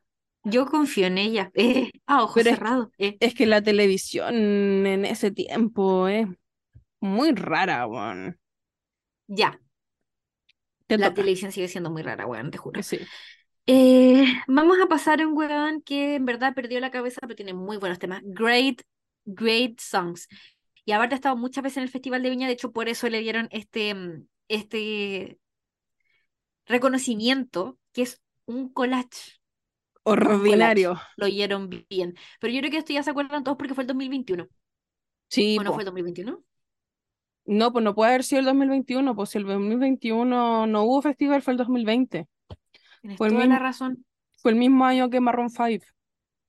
Yo 0.44 0.68
confío 0.68 1.08
en 1.08 1.18
ella, 1.18 1.50
eh, 1.56 1.90
a 2.06 2.22
ojos 2.22 2.44
cerrados. 2.44 2.90
Eh. 3.00 3.18
Es, 3.20 3.34
que 3.34 3.48
la 3.48 3.64
televisión 3.64 4.36
en 4.86 5.04
ese 5.04 5.32
tiempo 5.32 6.08
es 6.08 6.28
muy 7.00 7.32
rara, 7.32 7.88
weón. 7.88 8.40
Ya. 9.26 9.60
la 10.88 11.12
televisión 11.12 11.52
sigue 11.52 11.68
siendo 11.70 11.90
muy 11.90 12.04
rara, 12.04 12.28
weón, 12.28 12.52
te 12.52 12.60
juro. 12.60 12.84
Sí. 12.84 13.00
Eh, 13.68 14.26
vamos 14.48 14.78
a 14.80 14.88
pasar 14.88 15.22
a 15.22 15.28
un 15.28 15.36
weón 15.36 15.82
que 15.82 16.16
en 16.16 16.26
verdad 16.26 16.54
perdió 16.54 16.80
la 16.80 16.92
cabeza, 16.92 17.22
pero 17.22 17.36
tiene 17.36 17.54
muy 17.54 17.78
buenos 17.78 18.00
temas. 18.00 18.22
Great, 18.24 18.82
great 19.26 19.80
songs. 19.80 20.28
Y 20.86 20.92
aparte 20.92 21.16
ha 21.16 21.18
estado 21.18 21.36
muchas 21.36 21.64
veces 21.64 21.78
en 21.78 21.84
el 21.84 21.90
Festival 21.90 22.22
de 22.22 22.30
Viña, 22.30 22.48
de 22.48 22.54
hecho 22.54 22.72
por 22.72 22.90
eso 22.90 23.10
le 23.10 23.20
dieron 23.20 23.48
este, 23.52 23.96
mm, 23.96 24.28
este 24.50 25.40
reconocimiento, 26.68 27.80
que 27.92 28.04
es 28.04 28.22
un 28.46 28.70
collage. 28.70 29.40
Ordinario. 30.04 31.00
Lo 31.18 31.26
oyeron 31.26 31.70
bien. 31.90 32.14
Pero 32.40 32.54
yo 32.54 32.60
creo 32.60 32.72
que 32.72 32.78
esto 32.78 32.94
ya 32.94 33.02
se 33.02 33.10
acuerdan 33.10 33.44
todos 33.44 33.58
porque 33.58 33.74
fue 33.74 33.84
el 33.84 33.88
2021. 33.88 34.48
Sí. 35.30 35.58
¿O 35.60 35.64
no 35.64 35.74
fue 35.74 35.82
el 35.82 35.86
2021? 35.86 36.44
No, 37.46 37.72
pues 37.72 37.84
no 37.84 37.96
puede 37.96 38.12
haber 38.12 38.24
sido 38.24 38.40
el 38.40 38.46
2021, 38.46 39.16
pues 39.16 39.30
si 39.32 39.40
el 39.40 39.46
2021 39.46 40.68
no 40.68 40.84
hubo 40.84 41.02
festival, 41.02 41.42
fue 41.42 41.54
el 41.54 41.58
2020 41.58 42.28
fue 43.18 43.30
toda 43.30 43.46
la 43.46 43.60
razón. 43.60 44.06
Fue 44.38 44.52
el 44.52 44.58
mismo 44.58 44.86
año 44.86 45.10
que 45.10 45.20
Marron 45.20 45.50
5. 45.50 45.86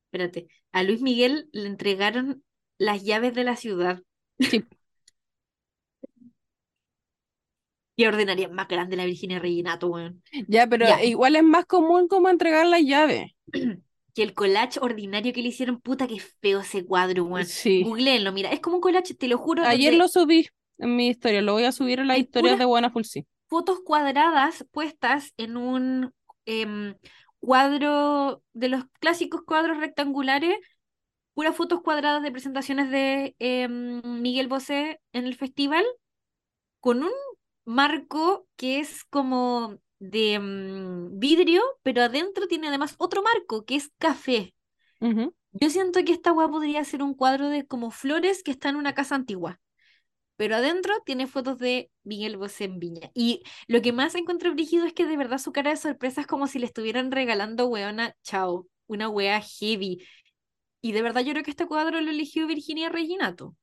Espérate, 0.06 0.48
a 0.72 0.82
Luis 0.82 1.00
Miguel 1.00 1.48
le 1.52 1.66
entregaron 1.66 2.42
las 2.78 3.02
llaves 3.04 3.34
de 3.34 3.44
la 3.44 3.56
ciudad. 3.56 4.02
Sí. 4.38 4.64
y 7.96 8.04
ordenaría 8.04 8.48
más 8.48 8.68
grande 8.68 8.96
la 8.96 9.06
Virginia 9.06 9.38
Reginato, 9.38 9.88
weón. 9.88 10.22
Ya, 10.46 10.66
pero 10.66 10.86
igual 11.02 11.36
es 11.36 11.42
más 11.42 11.64
común 11.64 12.08
como 12.08 12.28
entregar 12.28 12.66
las 12.66 12.82
llaves. 12.82 13.32
que 14.14 14.22
el 14.22 14.34
collage 14.34 14.78
ordinario 14.80 15.32
que 15.32 15.42
le 15.42 15.48
hicieron, 15.48 15.80
puta 15.80 16.06
que 16.06 16.20
feo 16.20 16.60
ese 16.60 16.84
cuadro, 16.84 17.24
weón. 17.24 17.46
Sí. 17.46 17.82
Googleenlo, 17.82 18.32
mira, 18.32 18.50
es 18.50 18.60
como 18.60 18.76
un 18.76 18.82
collage, 18.82 19.14
te 19.14 19.28
lo 19.28 19.38
juro. 19.38 19.64
Ayer 19.64 19.94
lo 19.94 20.08
subí 20.08 20.46
en 20.78 20.94
mi 20.94 21.08
historia, 21.08 21.40
lo 21.40 21.54
voy 21.54 21.64
a 21.64 21.72
subir 21.72 22.00
en 22.00 22.08
la 22.08 22.18
historia 22.18 22.56
de 22.56 22.64
Buena 22.64 22.90
Fulsi. 22.90 23.26
Fotos 23.48 23.80
cuadradas 23.84 24.66
puestas 24.72 25.32
en 25.36 25.56
un 25.56 26.12
Em, 26.46 26.96
cuadro, 27.40 28.42
de 28.54 28.68
los 28.68 28.84
clásicos 29.00 29.42
cuadros 29.42 29.78
rectangulares, 29.78 30.56
puras 31.34 31.56
fotos 31.56 31.82
cuadradas 31.82 32.22
de 32.22 32.32
presentaciones 32.32 32.90
de 32.90 33.36
em, 33.38 34.00
Miguel 34.22 34.48
Bosé 34.48 35.00
en 35.12 35.26
el 35.26 35.34
festival, 35.36 35.84
con 36.80 37.02
un 37.02 37.12
marco 37.64 38.46
que 38.56 38.80
es 38.80 39.04
como 39.04 39.78
de 39.98 40.34
em, 40.34 41.18
vidrio, 41.18 41.62
pero 41.82 42.02
adentro 42.02 42.46
tiene 42.48 42.68
además 42.68 42.94
otro 42.98 43.22
marco 43.22 43.64
que 43.64 43.76
es 43.76 43.90
café. 43.98 44.54
Yo 45.52 45.70
siento 45.70 46.04
que 46.04 46.12
esta 46.12 46.32
hueá 46.32 46.48
podría 46.48 46.84
ser 46.84 47.02
un 47.02 47.14
cuadro 47.14 47.48
de 47.48 47.66
como 47.66 47.90
flores 47.90 48.42
que 48.42 48.50
está 48.50 48.68
en 48.68 48.76
una 48.76 48.94
casa 48.94 49.14
antigua 49.14 49.60
pero 50.36 50.56
adentro 50.56 50.94
tiene 51.04 51.26
fotos 51.26 51.58
de 51.58 51.90
Miguel 52.04 52.36
Bosé 52.36 52.64
en 52.64 52.78
Viña. 52.78 53.10
Y 53.14 53.42
lo 53.68 53.82
que 53.82 53.92
más 53.92 54.14
encuentro 54.14 54.52
brígido 54.52 54.86
es 54.86 54.92
que 54.92 55.06
de 55.06 55.16
verdad 55.16 55.38
su 55.38 55.52
cara 55.52 55.70
de 55.70 55.76
sorpresa 55.76 56.20
es 56.22 56.26
como 56.26 56.46
si 56.46 56.58
le 56.58 56.66
estuvieran 56.66 57.10
regalando 57.12 57.66
weona, 57.68 58.14
chao, 58.22 58.66
una 58.86 59.08
wea 59.08 59.40
heavy. 59.40 60.06
Y 60.82 60.92
de 60.92 61.02
verdad 61.02 61.22
yo 61.22 61.32
creo 61.32 61.44
que 61.44 61.50
este 61.52 61.66
cuadro 61.66 62.00
lo 62.00 62.10
eligió 62.10 62.46
Virginia 62.46 62.88
Reginato. 62.90 63.56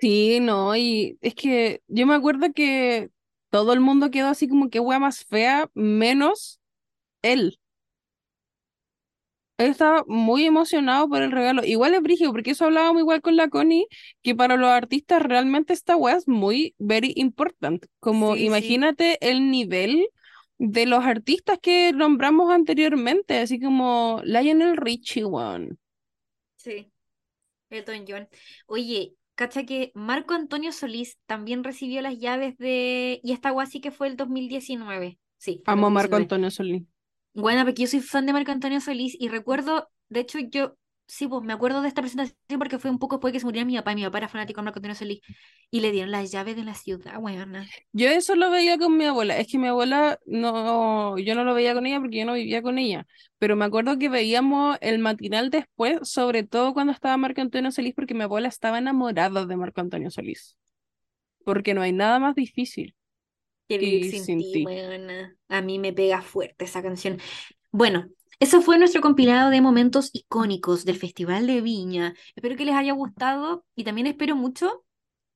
Sí, 0.00 0.38
no, 0.40 0.76
y 0.76 1.18
es 1.22 1.34
que 1.34 1.82
yo 1.88 2.06
me 2.06 2.14
acuerdo 2.14 2.52
que 2.54 3.10
todo 3.50 3.72
el 3.72 3.80
mundo 3.80 4.10
quedó 4.10 4.28
así 4.28 4.48
como 4.48 4.70
que 4.70 4.78
wea 4.80 5.00
más 5.00 5.24
fea, 5.24 5.68
menos 5.74 6.60
él 7.22 7.58
él 9.58 9.70
estaba 9.70 10.04
muy 10.06 10.44
emocionado 10.44 11.08
por 11.08 11.20
el 11.20 11.32
regalo. 11.32 11.64
Igual 11.64 11.94
es 11.94 12.00
brígido, 12.00 12.30
porque 12.32 12.52
eso 12.52 12.66
hablábamos 12.66 13.00
igual 13.00 13.20
con 13.20 13.36
la 13.36 13.48
Connie, 13.48 13.86
que 14.22 14.34
para 14.34 14.56
los 14.56 14.68
artistas 14.68 15.20
realmente 15.20 15.72
esta 15.72 15.96
weá 15.96 16.16
es 16.16 16.28
muy, 16.28 16.74
very 16.78 17.12
important. 17.16 17.84
Como 17.98 18.36
imagínate 18.36 19.18
el 19.20 19.50
nivel 19.50 20.08
de 20.58 20.86
los 20.86 21.04
artistas 21.04 21.58
que 21.60 21.92
nombramos 21.92 22.52
anteriormente, 22.52 23.38
así 23.38 23.60
como 23.60 24.20
Lionel 24.24 24.76
Richie, 24.76 25.24
one. 25.24 25.70
Sí, 26.56 26.90
Elton 27.70 28.04
John. 28.08 28.28
Oye, 28.66 29.14
cacha 29.34 29.64
que 29.64 29.90
Marco 29.94 30.34
Antonio 30.34 30.70
Solís 30.70 31.18
también 31.26 31.64
recibió 31.64 32.00
las 32.00 32.18
llaves 32.18 32.56
de... 32.58 33.20
Y 33.24 33.32
esta 33.32 33.52
weá 33.52 33.66
sí 33.66 33.80
que 33.80 33.90
fue 33.90 34.06
el 34.06 34.16
2019. 34.16 35.18
Sí. 35.36 35.62
Amo 35.66 35.88
a 35.88 35.90
Marco 35.90 36.14
Antonio 36.14 36.50
Solís. 36.50 36.84
Bueno, 37.38 37.64
porque 37.64 37.82
yo 37.82 37.88
soy 37.88 38.00
fan 38.00 38.26
de 38.26 38.32
Marco 38.32 38.50
Antonio 38.50 38.80
Solís 38.80 39.16
y 39.18 39.28
recuerdo, 39.28 39.88
de 40.08 40.20
hecho, 40.20 40.38
yo 40.40 40.76
sí, 41.06 41.28
pues 41.28 41.42
me 41.44 41.52
acuerdo 41.52 41.82
de 41.82 41.88
esta 41.88 42.02
presentación 42.02 42.58
porque 42.58 42.78
fue 42.80 42.90
un 42.90 42.98
poco 42.98 43.16
después 43.16 43.32
que 43.32 43.38
se 43.38 43.46
murió 43.46 43.64
mi 43.64 43.76
papá 43.76 43.94
mi 43.94 44.02
papá 44.02 44.18
era 44.18 44.28
fanático 44.28 44.60
de 44.60 44.64
Marco 44.64 44.78
Antonio 44.78 44.96
Solís 44.96 45.20
y 45.70 45.80
le 45.80 45.92
dieron 45.92 46.10
las 46.10 46.32
llaves 46.32 46.56
de 46.56 46.64
la 46.64 46.74
ciudad, 46.74 47.16
weón. 47.20 47.56
Yo 47.92 48.08
eso 48.08 48.34
lo 48.34 48.50
veía 48.50 48.76
con 48.76 48.96
mi 48.96 49.04
abuela, 49.04 49.38
es 49.38 49.46
que 49.46 49.56
mi 49.56 49.68
abuela 49.68 50.18
no, 50.26 51.16
yo 51.18 51.34
no 51.36 51.44
lo 51.44 51.54
veía 51.54 51.74
con 51.74 51.86
ella 51.86 52.00
porque 52.00 52.18
yo 52.18 52.24
no 52.26 52.34
vivía 52.34 52.60
con 52.60 52.76
ella, 52.76 53.06
pero 53.38 53.54
me 53.54 53.64
acuerdo 53.66 53.98
que 53.98 54.08
veíamos 54.08 54.76
el 54.80 54.98
matinal 54.98 55.50
después, 55.50 56.00
sobre 56.02 56.42
todo 56.42 56.74
cuando 56.74 56.92
estaba 56.92 57.16
Marco 57.16 57.40
Antonio 57.40 57.70
Solís, 57.70 57.94
porque 57.94 58.14
mi 58.14 58.22
abuela 58.24 58.48
estaba 58.48 58.78
enamorada 58.78 59.46
de 59.46 59.56
Marco 59.56 59.80
Antonio 59.80 60.10
Solís, 60.10 60.56
porque 61.44 61.74
no 61.74 61.82
hay 61.82 61.92
nada 61.92 62.18
más 62.20 62.34
difícil. 62.36 62.94
Que 63.68 64.10
sin, 64.10 64.38
ti, 64.38 64.64
A 65.48 65.60
mí 65.60 65.78
me 65.78 65.92
pega 65.92 66.22
fuerte 66.22 66.64
esa 66.64 66.82
canción. 66.82 67.18
Bueno, 67.70 68.08
eso 68.40 68.62
fue 68.62 68.78
nuestro 68.78 69.00
compilado 69.00 69.50
de 69.50 69.60
momentos 69.60 70.10
icónicos 70.12 70.84
del 70.84 70.96
Festival 70.96 71.46
de 71.46 71.60
Viña. 71.60 72.14
Espero 72.34 72.56
que 72.56 72.64
les 72.64 72.74
haya 72.74 72.92
gustado 72.92 73.64
y 73.74 73.84
también 73.84 74.06
espero 74.06 74.36
mucho 74.36 74.84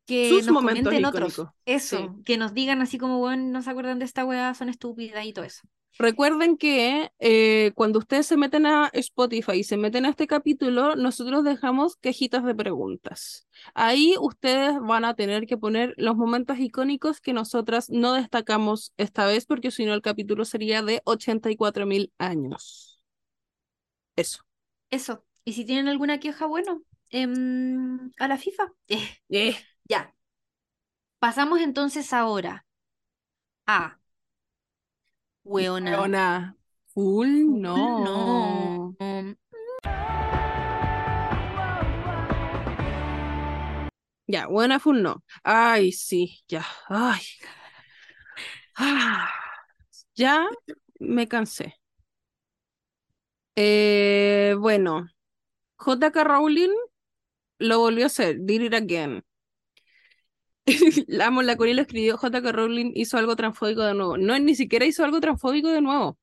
que 0.07 0.31
nos 0.31 0.47
comenten 0.47 1.05
otros. 1.05 1.43
Eso, 1.67 2.17
que 2.25 2.37
nos 2.37 2.55
digan 2.55 2.81
así 2.81 2.99
como, 2.99 3.19
bueno, 3.19 3.45
no 3.45 3.63
se 3.63 3.71
acuerdan 3.71 3.99
de 3.99 4.05
esta 4.05 4.25
weá, 4.25 4.55
son 4.55 4.69
estúpidas 4.69 5.25
y 5.25 5.33
todo 5.33 5.45
eso. 5.45 5.63
Recuerden 5.99 6.57
que 6.57 7.13
eh, 7.19 7.73
cuando 7.75 7.99
ustedes 7.99 8.27
se 8.27 8.37
meten 8.37 8.67
a 8.67 8.91
Spotify 8.95 9.53
y 9.53 9.65
se 9.65 9.77
meten 9.77 10.07
a 10.07 10.09
este 10.09 10.27
capítulo, 10.27 10.97
nosotros 10.97 11.45
dejamos 11.45 11.97
cajitas 11.97 12.45
de 12.45 12.55
preguntas. 12.55 13.47
Ahí 13.75 14.15
ustedes 14.21 14.75
van 14.81 15.05
a 15.05 15.15
tener 15.15 15.47
que 15.47 15.59
poner 15.59 15.95
los 15.99 16.17
momentos 16.17 16.59
icónicos 16.59 17.21
que 17.21 17.33
nosotras 17.33 17.91
no 17.91 18.15
destacamos 18.15 18.93
esta 18.97 19.27
vez, 19.27 19.47
porque 19.47 19.71
si 19.71 19.85
no 19.85 19.95
el 19.95 20.03
capítulo 20.03 20.45
sería 20.45 20.83
de 20.83 21.03
84 21.05 21.87
mil 21.87 22.13
años. 22.19 23.01
Eso. 24.17 24.43
Eso. 24.91 25.25
Y 25.45 25.53
si 25.55 25.65
tienen 25.65 25.89
alguna 25.89 26.21
queja, 26.21 26.47
bueno, 26.47 26.83
em, 27.11 28.11
a 28.19 28.29
la 28.29 28.39
FIFA. 28.39 28.73
Eh, 29.29 29.57
ya. 29.85 30.15
Pasamos 31.19 31.61
entonces 31.61 32.13
ahora 32.13 32.67
a 33.67 34.02
Weona. 35.45 36.57
Full, 36.95 37.61
no. 37.61 38.95
no. 38.97 38.97
Ya, 44.27 44.47
buena 44.47 44.79
full 44.79 45.03
no. 45.03 45.23
Ay, 45.43 45.93
sí, 45.93 46.43
ya. 46.49 46.65
Ay. 46.89 47.21
Ah, 48.77 49.29
ya 50.15 50.49
me 50.99 51.29
cansé. 51.29 51.75
Eh, 53.57 54.55
bueno, 54.59 55.09
JK 55.79 56.25
Rowling 56.25 56.73
lo 57.59 57.79
volvió 57.81 58.05
a 58.05 58.07
hacer, 58.07 58.39
did 58.41 58.63
it 58.63 58.75
again. 58.75 59.23
Amo, 61.21 61.43
la 61.43 61.57
Corea 61.57 61.75
lo 61.75 61.83
escribió, 61.83 62.17
J.K. 62.17 62.53
Rowling 62.53 62.93
hizo 62.95 63.19
algo 63.19 63.37
transfóbico 63.37 63.83
de 63.83 63.95
nuevo. 63.95 64.17
No, 64.17 64.39
ni 64.39 64.55
siquiera 64.55 64.87
hizo 64.87 65.05
algo 65.05 65.21
transfóbico 65.21 65.69
de 65.69 65.81
nuevo. 65.81 66.19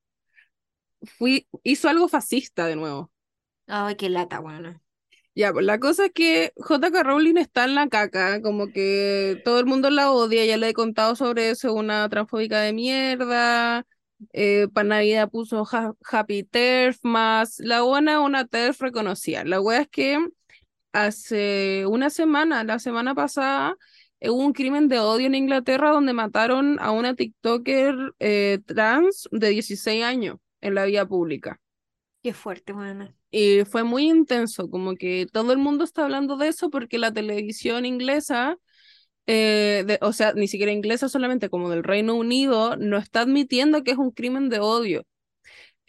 Fui, 1.17 1.47
hizo 1.63 1.89
algo 1.89 2.07
fascista 2.07 2.65
de 2.65 2.75
nuevo. 2.75 3.11
Ay, 3.67 3.95
qué 3.95 4.09
lata, 4.09 4.39
bueno. 4.39 4.81
Ya, 5.35 5.53
pues 5.53 5.65
la 5.65 5.79
cosa 5.79 6.07
es 6.07 6.11
que 6.13 6.53
J.K. 6.57 7.03
Rowling 7.03 7.37
está 7.37 7.63
en 7.63 7.75
la 7.75 7.87
caca, 7.87 8.41
como 8.41 8.67
que 8.67 9.41
todo 9.45 9.59
el 9.59 9.65
mundo 9.65 9.89
la 9.89 10.11
odia, 10.11 10.43
ya 10.45 10.57
le 10.57 10.69
he 10.69 10.73
contado 10.73 11.15
sobre 11.15 11.51
eso, 11.51 11.73
una 11.73 12.09
transfóbica 12.09 12.59
de 12.61 12.73
mierda. 12.73 13.85
Eh, 14.33 14.67
para 14.73 14.89
Navidad 14.89 15.29
puso 15.29 15.65
Happy 16.03 16.43
Turf 16.43 16.97
más 17.03 17.59
la 17.59 17.83
buena 17.83 18.19
una 18.19 18.45
TERF 18.45 18.81
reconocida. 18.81 19.45
La 19.45 19.61
wea 19.61 19.81
es 19.81 19.87
que 19.87 20.19
hace 20.91 21.85
una 21.87 22.09
semana, 22.09 22.63
la 22.63 22.79
semana 22.79 23.15
pasada, 23.15 23.77
hubo 24.21 24.43
un 24.45 24.53
crimen 24.53 24.87
de 24.87 24.99
odio 24.99 25.27
en 25.27 25.35
Inglaterra 25.35 25.91
donde 25.91 26.13
mataron 26.13 26.79
a 26.79 26.91
una 26.91 27.15
TikToker 27.15 27.95
eh, 28.19 28.59
trans 28.65 29.29
de 29.31 29.49
16 29.49 30.03
años 30.03 30.37
en 30.61 30.75
la 30.75 30.85
vía 30.85 31.05
pública. 31.05 31.59
Qué 32.21 32.33
fuerte, 32.33 32.73
bueno. 32.73 33.13
Y 33.31 33.63
fue 33.65 33.83
muy 33.83 34.09
intenso, 34.09 34.69
como 34.69 34.95
que 34.95 35.27
todo 35.31 35.53
el 35.53 35.59
mundo 35.59 35.83
está 35.83 36.03
hablando 36.03 36.35
de 36.35 36.49
eso 36.49 36.69
porque 36.69 36.97
la 36.97 37.13
televisión 37.13 37.85
inglesa, 37.85 38.57
eh, 39.27 39.97
o 40.01 40.11
sea, 40.11 40.33
ni 40.33 40.47
siquiera 40.47 40.71
inglesa 40.71 41.07
solamente, 41.07 41.49
como 41.49 41.69
del 41.69 41.83
Reino 41.83 42.15
Unido, 42.15 42.75
no 42.75 42.97
está 42.97 43.21
admitiendo 43.21 43.83
que 43.83 43.91
es 43.91 43.97
un 43.97 44.11
crimen 44.11 44.49
de 44.49 44.59
odio. 44.59 45.05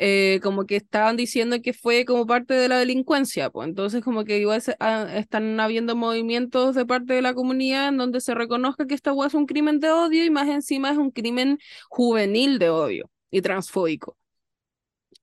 Eh, 0.02 0.40
como 0.42 0.64
que 0.64 0.76
estaban 0.76 1.16
diciendo 1.18 1.60
que 1.62 1.74
fue 1.74 2.06
como 2.06 2.26
parte 2.26 2.54
de 2.54 2.68
la 2.68 2.78
delincuencia, 2.78 3.50
pues 3.50 3.68
entonces 3.68 4.02
como 4.02 4.24
que 4.24 4.38
igual 4.38 4.62
ah, 4.80 5.06
están 5.14 5.60
habiendo 5.60 5.94
movimientos 5.94 6.74
de 6.74 6.86
parte 6.86 7.12
de 7.12 7.20
la 7.20 7.34
comunidad 7.34 7.88
en 7.88 7.98
donde 7.98 8.22
se 8.22 8.34
reconozca 8.34 8.86
que 8.86 8.94
esta 8.94 9.12
es 9.26 9.34
un 9.34 9.44
crimen 9.44 9.78
de 9.78 9.90
odio 9.90 10.24
y 10.24 10.30
más 10.30 10.48
encima 10.48 10.90
es 10.90 10.96
un 10.96 11.10
crimen 11.10 11.58
juvenil 11.90 12.58
de 12.58 12.70
odio 12.70 13.10
y 13.30 13.42
transfóbico. 13.42 14.16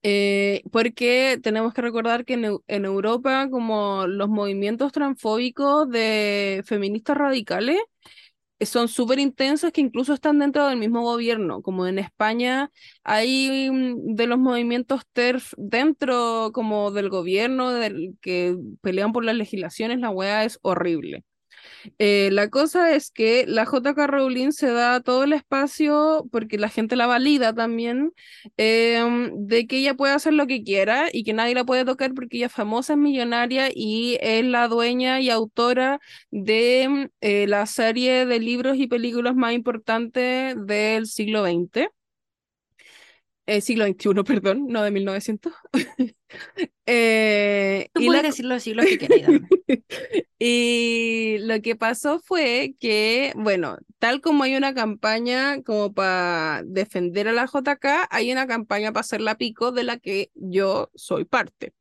Eh, 0.04 0.62
porque 0.72 1.40
tenemos 1.42 1.74
que 1.74 1.82
recordar 1.82 2.24
que 2.24 2.34
en, 2.36 2.60
en, 2.68 2.86
Europa 2.86 3.50
como 3.50 4.06
los 4.08 4.30
movimientos 4.30 4.92
transfóbicos 4.92 5.90
de 5.90 6.64
feministas 6.66 7.18
radicales 7.18 7.80
son 8.62 8.88
súper 8.88 9.20
intensos 9.20 9.72
que 9.72 9.82
incluso 9.82 10.14
están 10.14 10.40
dentro 10.40 10.68
del 10.68 10.80
mismo 10.80 11.02
gobierno, 11.04 11.62
como 11.62 11.88
en 11.88 12.00
España 12.00 12.72
hay 13.04 13.70
mm, 13.72 14.16
de 14.16 14.28
los 14.28 14.40
movimientos 14.40 15.04
TERF 15.14 15.54
dentro 15.58 16.52
como 16.54 16.92
del 16.92 17.10
gobierno 17.10 17.72
del, 17.72 18.18
que 18.22 18.58
pelean 18.82 19.14
por 19.14 19.26
las 19.26 19.36
legislaciones, 19.36 20.00
la 20.00 20.10
wea 20.10 20.44
es 20.46 20.60
horrible. 20.62 21.24
Eh, 22.00 22.30
la 22.32 22.50
cosa 22.50 22.96
es 22.96 23.12
que 23.12 23.46
la 23.48 23.66
JK 23.66 24.08
Rowling 24.08 24.52
se 24.52 24.72
da 24.72 25.02
todo 25.02 25.24
el 25.24 25.34
espacio, 25.34 26.26
porque 26.32 26.58
la 26.58 26.70
gente 26.70 26.96
la 26.96 27.08
valida 27.08 27.54
también, 27.54 28.14
em, 28.58 29.32
de 29.48 29.68
que 29.68 29.78
ella 29.80 29.94
puede 29.96 30.14
hacer 30.14 30.34
lo 30.34 30.48
que 30.48 30.64
quiera 30.64 31.08
y 31.12 31.24
que 31.24 31.34
nadie 31.34 31.56
la 31.56 31.66
puede 31.66 31.86
tocar 31.86 32.14
porque 32.14 32.38
ella 32.38 32.48
es 32.48 32.52
famosa, 32.54 32.94
es 32.94 33.00
millonaria 33.00 33.70
y 33.74 34.18
es 34.22 34.46
la 34.46 34.68
dueña 34.68 35.20
y 35.22 35.30
autora 35.30 36.00
de 36.32 37.10
eh, 37.22 37.48
la 37.48 37.66
serie 37.66 38.26
de 38.26 38.40
libros 38.40 38.78
y 38.78 38.88
películas 38.88 39.36
más 39.36 39.54
importantes 39.54 40.56
del 40.66 41.06
siglo 41.08 41.44
XX. 41.44 41.90
Eh, 43.48 43.62
siglo 43.62 43.86
XXI, 43.86 44.24
perdón, 44.26 44.68
no 44.68 44.84
de 44.84 44.92
1900. 44.92 45.54
eh, 46.86 47.90
y 47.96 48.06
puedes 48.06 48.24
decir 48.24 48.46
los 48.46 48.62
siglos 48.62 48.86
que 48.86 49.40
y 50.40 51.38
lo 51.40 51.62
que 51.62 51.78
pasó 51.78 52.20
fue 52.20 52.76
que, 52.80 53.32
bueno, 53.36 53.78
tal 54.00 54.20
como 54.20 54.44
hay 54.44 54.56
una 54.56 54.74
campaña 54.74 55.64
como 55.64 55.94
para 55.94 56.62
defender 56.66 57.30
a 57.30 57.32
la 57.32 57.46
JK, 57.46 58.08
hay 58.10 58.32
una 58.34 58.48
campaña 58.48 58.92
para 58.92 59.02
hacer 59.02 59.22
la 59.22 59.38
pico 59.38 59.72
de 59.72 59.84
la 59.86 59.98
que 59.98 60.30
yo 60.36 60.92
soy 60.94 61.24
parte. 61.24 61.74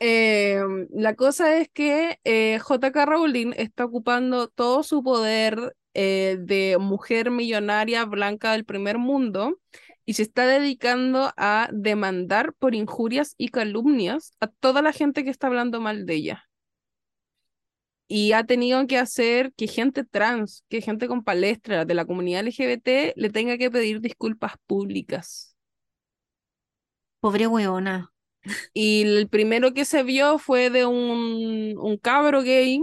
Em, 0.00 0.88
la 0.90 1.14
cosa 1.14 1.58
es 1.58 1.68
que 1.68 2.18
eh, 2.24 2.58
JK 2.58 3.06
Rowling 3.06 3.52
está 3.56 3.84
ocupando 3.84 4.48
todo 4.48 4.82
su 4.82 5.04
poder 5.04 5.76
eh, 5.94 6.38
de 6.40 6.76
mujer 6.80 7.30
millonaria 7.30 8.04
blanca 8.04 8.50
del 8.52 8.64
primer 8.64 8.98
mundo 8.98 9.60
y 10.04 10.14
se 10.14 10.22
está 10.22 10.46
dedicando 10.46 11.32
a 11.36 11.68
demandar 11.72 12.54
por 12.54 12.74
injurias 12.74 13.34
y 13.38 13.48
calumnias 13.48 14.32
a 14.40 14.46
toda 14.48 14.82
la 14.82 14.92
gente 14.92 15.24
que 15.24 15.30
está 15.30 15.46
hablando 15.46 15.80
mal 15.80 16.06
de 16.06 16.14
ella. 16.14 16.48
Y 18.08 18.32
ha 18.32 18.44
tenido 18.44 18.86
que 18.86 18.98
hacer 18.98 19.52
que 19.54 19.66
gente 19.66 20.04
trans, 20.04 20.64
que 20.68 20.82
gente 20.82 21.08
con 21.08 21.24
palestra 21.24 21.84
de 21.84 21.94
la 21.94 22.04
comunidad 22.04 22.46
LGBT 22.46 23.14
le 23.16 23.30
tenga 23.30 23.56
que 23.56 23.70
pedir 23.70 24.00
disculpas 24.00 24.54
públicas. 24.66 25.56
Pobre 27.20 27.46
weona. 27.46 28.12
Y 28.74 29.02
el 29.02 29.28
primero 29.28 29.72
que 29.72 29.84
se 29.84 30.02
vio 30.02 30.38
fue 30.38 30.68
de 30.68 30.84
un, 30.84 31.78
un 31.78 31.96
cabro 31.96 32.42
gay 32.42 32.82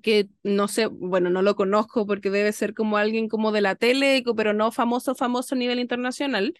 que 0.00 0.28
no 0.42 0.68
sé, 0.68 0.86
bueno, 0.86 1.30
no 1.30 1.42
lo 1.42 1.56
conozco 1.56 2.06
porque 2.06 2.30
debe 2.30 2.52
ser 2.52 2.74
como 2.74 2.96
alguien 2.96 3.28
como 3.28 3.52
de 3.52 3.60
la 3.60 3.74
tele, 3.76 4.22
pero 4.36 4.52
no 4.52 4.72
famoso, 4.72 5.14
famoso 5.14 5.54
a 5.54 5.58
nivel 5.58 5.78
internacional, 5.80 6.54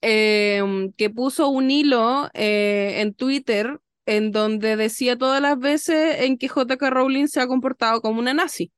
em, 0.00 0.92
que 0.92 1.10
puso 1.10 1.48
un 1.48 1.70
hilo 1.70 2.30
eh, 2.34 3.00
en 3.00 3.14
Twitter 3.14 3.80
en 4.06 4.32
donde 4.32 4.76
decía 4.76 5.16
todas 5.18 5.40
las 5.42 5.58
veces 5.58 6.22
en 6.22 6.38
que 6.38 6.48
JK 6.48 6.90
Rowling 6.90 7.26
se 7.28 7.40
ha 7.40 7.46
comportado 7.46 8.00
como 8.00 8.20
una 8.20 8.34
nazi. 8.34 8.72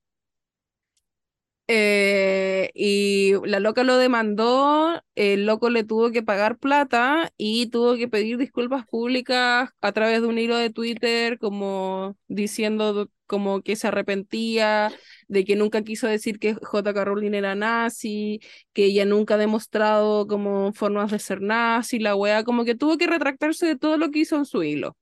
Eh, 1.69 2.71
y 2.75 3.33
la 3.47 3.61
loca 3.61 3.85
lo 3.85 3.97
demandó, 3.97 5.01
el 5.15 5.47
loco 5.47 5.71
le 5.71 5.85
tuvo 5.85 6.11
que 6.11 6.23
pagar 6.23 6.59
plata 6.59 7.33
y 7.39 7.69
tuvo 7.69 7.97
que 7.97 8.09
pedir 8.09 8.37
disculpas 8.37 8.85
públicas 8.87 9.71
a 9.81 9.93
través 9.93 10.21
de 10.21 10.27
un 10.27 10.39
hilo 10.39 10.57
de 10.57 10.71
Twitter 10.71 11.39
como 11.39 12.17
diciendo 12.29 13.09
como 13.27 13.63
que 13.63 13.77
se 13.77 13.89
arrepentía 13.89 14.93
de 15.29 15.45
que 15.45 15.57
nunca 15.57 15.83
quiso 15.83 16.07
decir 16.09 16.39
que 16.39 16.55
J.K. 16.55 17.05
Rowling 17.05 17.33
era 17.35 17.55
nazi, 17.55 18.41
que 18.75 18.85
ella 18.87 19.07
nunca 19.07 19.35
ha 19.35 19.39
demostrado 19.39 20.27
como 20.27 20.73
formas 20.75 21.11
de 21.11 21.19
ser 21.19 21.41
nazi, 21.41 21.99
la 21.99 22.15
wea, 22.17 22.45
como 22.45 22.65
que 22.65 22.75
tuvo 22.75 22.99
que 22.99 23.07
retractarse 23.07 23.67
de 23.67 23.77
todo 23.79 23.97
lo 23.97 24.11
que 24.11 24.19
hizo 24.21 24.37
en 24.37 24.45
su 24.45 24.63
hilo. 24.63 24.97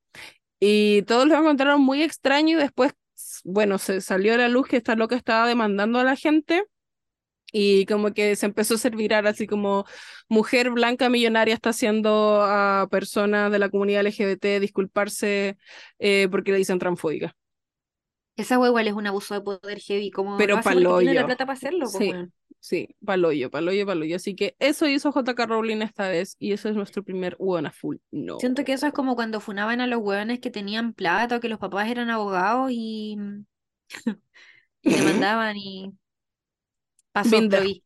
Y 0.61 1.03
todos 1.03 1.27
lo 1.27 1.37
encontraron 1.39 1.81
muy 1.81 2.03
extraño 2.03 2.59
y 2.59 2.61
después 2.63 2.93
bueno, 3.45 3.79
se 3.79 4.01
salió 4.01 4.35
a 4.35 4.39
la 4.39 4.49
luz 4.49 4.69
que 4.69 4.77
esta 4.77 4.97
loca 4.97 5.17
estaba 5.17 5.47
demandando 5.47 5.99
a 5.99 6.05
la 6.05 6.17
gente 6.17 6.65
y 7.53 7.87
como 7.87 8.13
que 8.13 8.37
se 8.37 8.47
empezó 8.47 8.75
a 8.75 8.79
servir 8.79 9.15
así 9.15 9.47
como 9.47 9.85
mujer 10.29 10.71
blanca 10.71 11.09
millonaria 11.09 11.55
está 11.55 11.71
haciendo 11.71 12.43
a 12.43 12.89
personas 12.91 13.51
de 13.51 13.59
la 13.59 13.69
comunidad 13.71 14.07
LGBT 14.07 14.61
disculparse 14.61 15.57
eh, 15.99 16.29
porque 16.31 16.53
le 16.53 16.59
dicen 16.59 16.79
transfóbica. 16.79 17.35
Esa 18.37 18.59
hueá 18.59 18.69
igual 18.69 18.89
es 18.89 18.95
un 18.95 19.07
abuso 19.07 19.35
de 19.35 19.41
poder 19.41 19.81
heavy, 19.81 20.11
como 20.11 20.39
pero 20.39 20.57
la 20.57 21.27
plata 21.27 21.45
para 21.45 21.53
hacerlo. 21.53 21.87
Sí, 21.87 22.13
sí, 22.61 22.89
paloyo, 23.05 23.51
paloyo, 23.51 23.87
paloyo. 23.87 24.17
Así 24.17 24.35
que 24.37 24.55
eso 24.59 24.87
hizo 24.87 25.13
JK 25.13 25.39
Rowling 25.47 25.83
esta 25.83 26.09
vez 26.09 26.37
y 26.39 26.53
eso 26.53 26.69
es 26.69 26.77
nuestro 26.77 27.03
primer 27.03 27.37
hueona 27.39 27.73
full. 27.73 27.97
No. 28.11 28.39
Siento 28.39 28.65
que 28.65 28.73
eso 28.73 28.87
es 28.87 28.93
como 28.93 29.17
cuando 29.17 29.41
funaban 29.41 29.81
a 29.81 29.87
los 29.87 30.01
hueones 30.01 30.41
que 30.41 30.51
tenían 30.51 30.93
plata 30.93 31.37
o 31.37 31.41
que 31.41 31.49
los 31.49 31.59
papás 31.59 31.89
eran 31.91 32.11
abogados 32.11 32.71
y, 32.71 33.17
y 34.83 34.97
mandaban 35.03 35.57
y 35.57 35.93
Pasó, 37.13 37.41
lo 37.41 37.61
vi. 37.61 37.83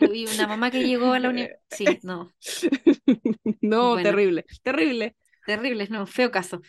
Lo 0.00 0.10
vi, 0.10 0.26
una 0.26 0.46
mamá 0.46 0.70
que 0.70 0.84
llegó 0.84 1.12
a 1.12 1.18
la 1.18 1.30
universidad. 1.30 1.58
Sí, 1.70 1.98
no. 2.02 2.32
no, 3.60 3.96
terrible, 4.02 4.44
terrible. 4.62 5.16
Terrible, 5.46 5.86
no, 5.88 6.06
feo 6.06 6.30
caso. 6.30 6.60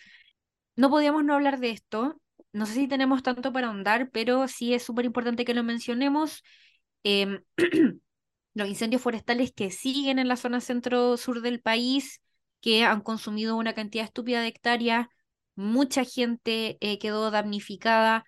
No 0.75 0.89
podíamos 0.89 1.25
no 1.25 1.33
hablar 1.33 1.59
de 1.59 1.71
esto. 1.71 2.21
No 2.53 2.65
sé 2.65 2.73
si 2.73 2.87
tenemos 2.87 3.21
tanto 3.23 3.51
para 3.51 3.67
ahondar, 3.67 4.09
pero 4.11 4.47
sí 4.47 4.73
es 4.73 4.83
súper 4.83 5.05
importante 5.05 5.45
que 5.45 5.53
lo 5.53 5.63
mencionemos. 5.63 6.43
Em, 7.03 7.41
los 8.53 8.67
incendios 8.69 9.01
forestales 9.01 9.51
que 9.53 9.71
siguen 9.71 10.19
en 10.19 10.27
la 10.27 10.35
zona 10.37 10.61
centro-sur 10.61 11.41
del 11.41 11.61
país, 11.61 12.21
que 12.61 12.83
han 12.85 13.01
consumido 13.01 13.55
una 13.57 13.73
cantidad 13.73 14.05
estúpida 14.05 14.41
de 14.41 14.47
hectáreas, 14.49 15.07
mucha 15.55 16.03
gente 16.05 16.77
eh, 16.81 16.99
quedó 16.99 17.31
damnificada, 17.31 18.25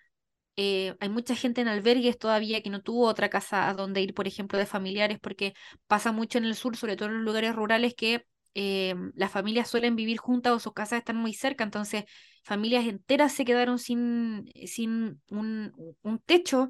eh, 0.57 0.95
hay 0.99 1.09
mucha 1.09 1.35
gente 1.35 1.61
en 1.61 1.67
albergues 1.67 2.17
todavía 2.17 2.61
que 2.61 2.69
no 2.69 2.81
tuvo 2.81 3.07
otra 3.07 3.29
casa 3.29 3.69
a 3.69 3.73
donde 3.73 4.01
ir, 4.01 4.13
por 4.13 4.27
ejemplo, 4.27 4.59
de 4.59 4.65
familiares, 4.65 5.19
porque 5.19 5.53
pasa 5.87 6.11
mucho 6.11 6.37
en 6.37 6.45
el 6.45 6.55
sur, 6.55 6.77
sobre 6.77 6.95
todo 6.95 7.09
en 7.09 7.15
los 7.17 7.23
lugares 7.25 7.55
rurales, 7.55 7.95
que 7.95 8.25
eh, 8.53 8.95
las 9.15 9.31
familias 9.31 9.69
suelen 9.69 9.95
vivir 9.95 10.17
juntas 10.17 10.53
o 10.53 10.59
sus 10.59 10.73
casas 10.73 10.99
están 10.99 11.15
muy 11.17 11.33
cerca, 11.33 11.63
entonces 11.63 12.03
familias 12.43 12.85
enteras 12.85 13.31
se 13.33 13.45
quedaron 13.45 13.79
sin, 13.79 14.51
sin 14.67 15.21
un, 15.29 15.73
un 16.01 16.19
techo, 16.19 16.69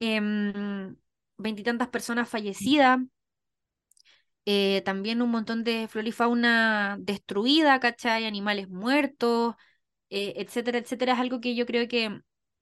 em, 0.00 0.96
veintitantas 1.38 1.88
personas 1.88 2.28
fallecidas, 2.28 3.00
eh, 4.44 4.82
también 4.84 5.22
un 5.22 5.30
montón 5.30 5.64
de 5.64 5.88
flora 5.88 6.08
y 6.08 6.12
fauna 6.12 6.96
destruida, 7.00 7.78
¿cachai? 7.80 8.24
Animales 8.26 8.68
muertos, 8.68 9.54
etcétera, 10.10 10.78
etcétera. 10.78 11.14
Es 11.14 11.20
algo 11.20 11.40
que 11.42 11.56
yo 11.56 11.66
creo 11.66 11.88
que 11.88 12.20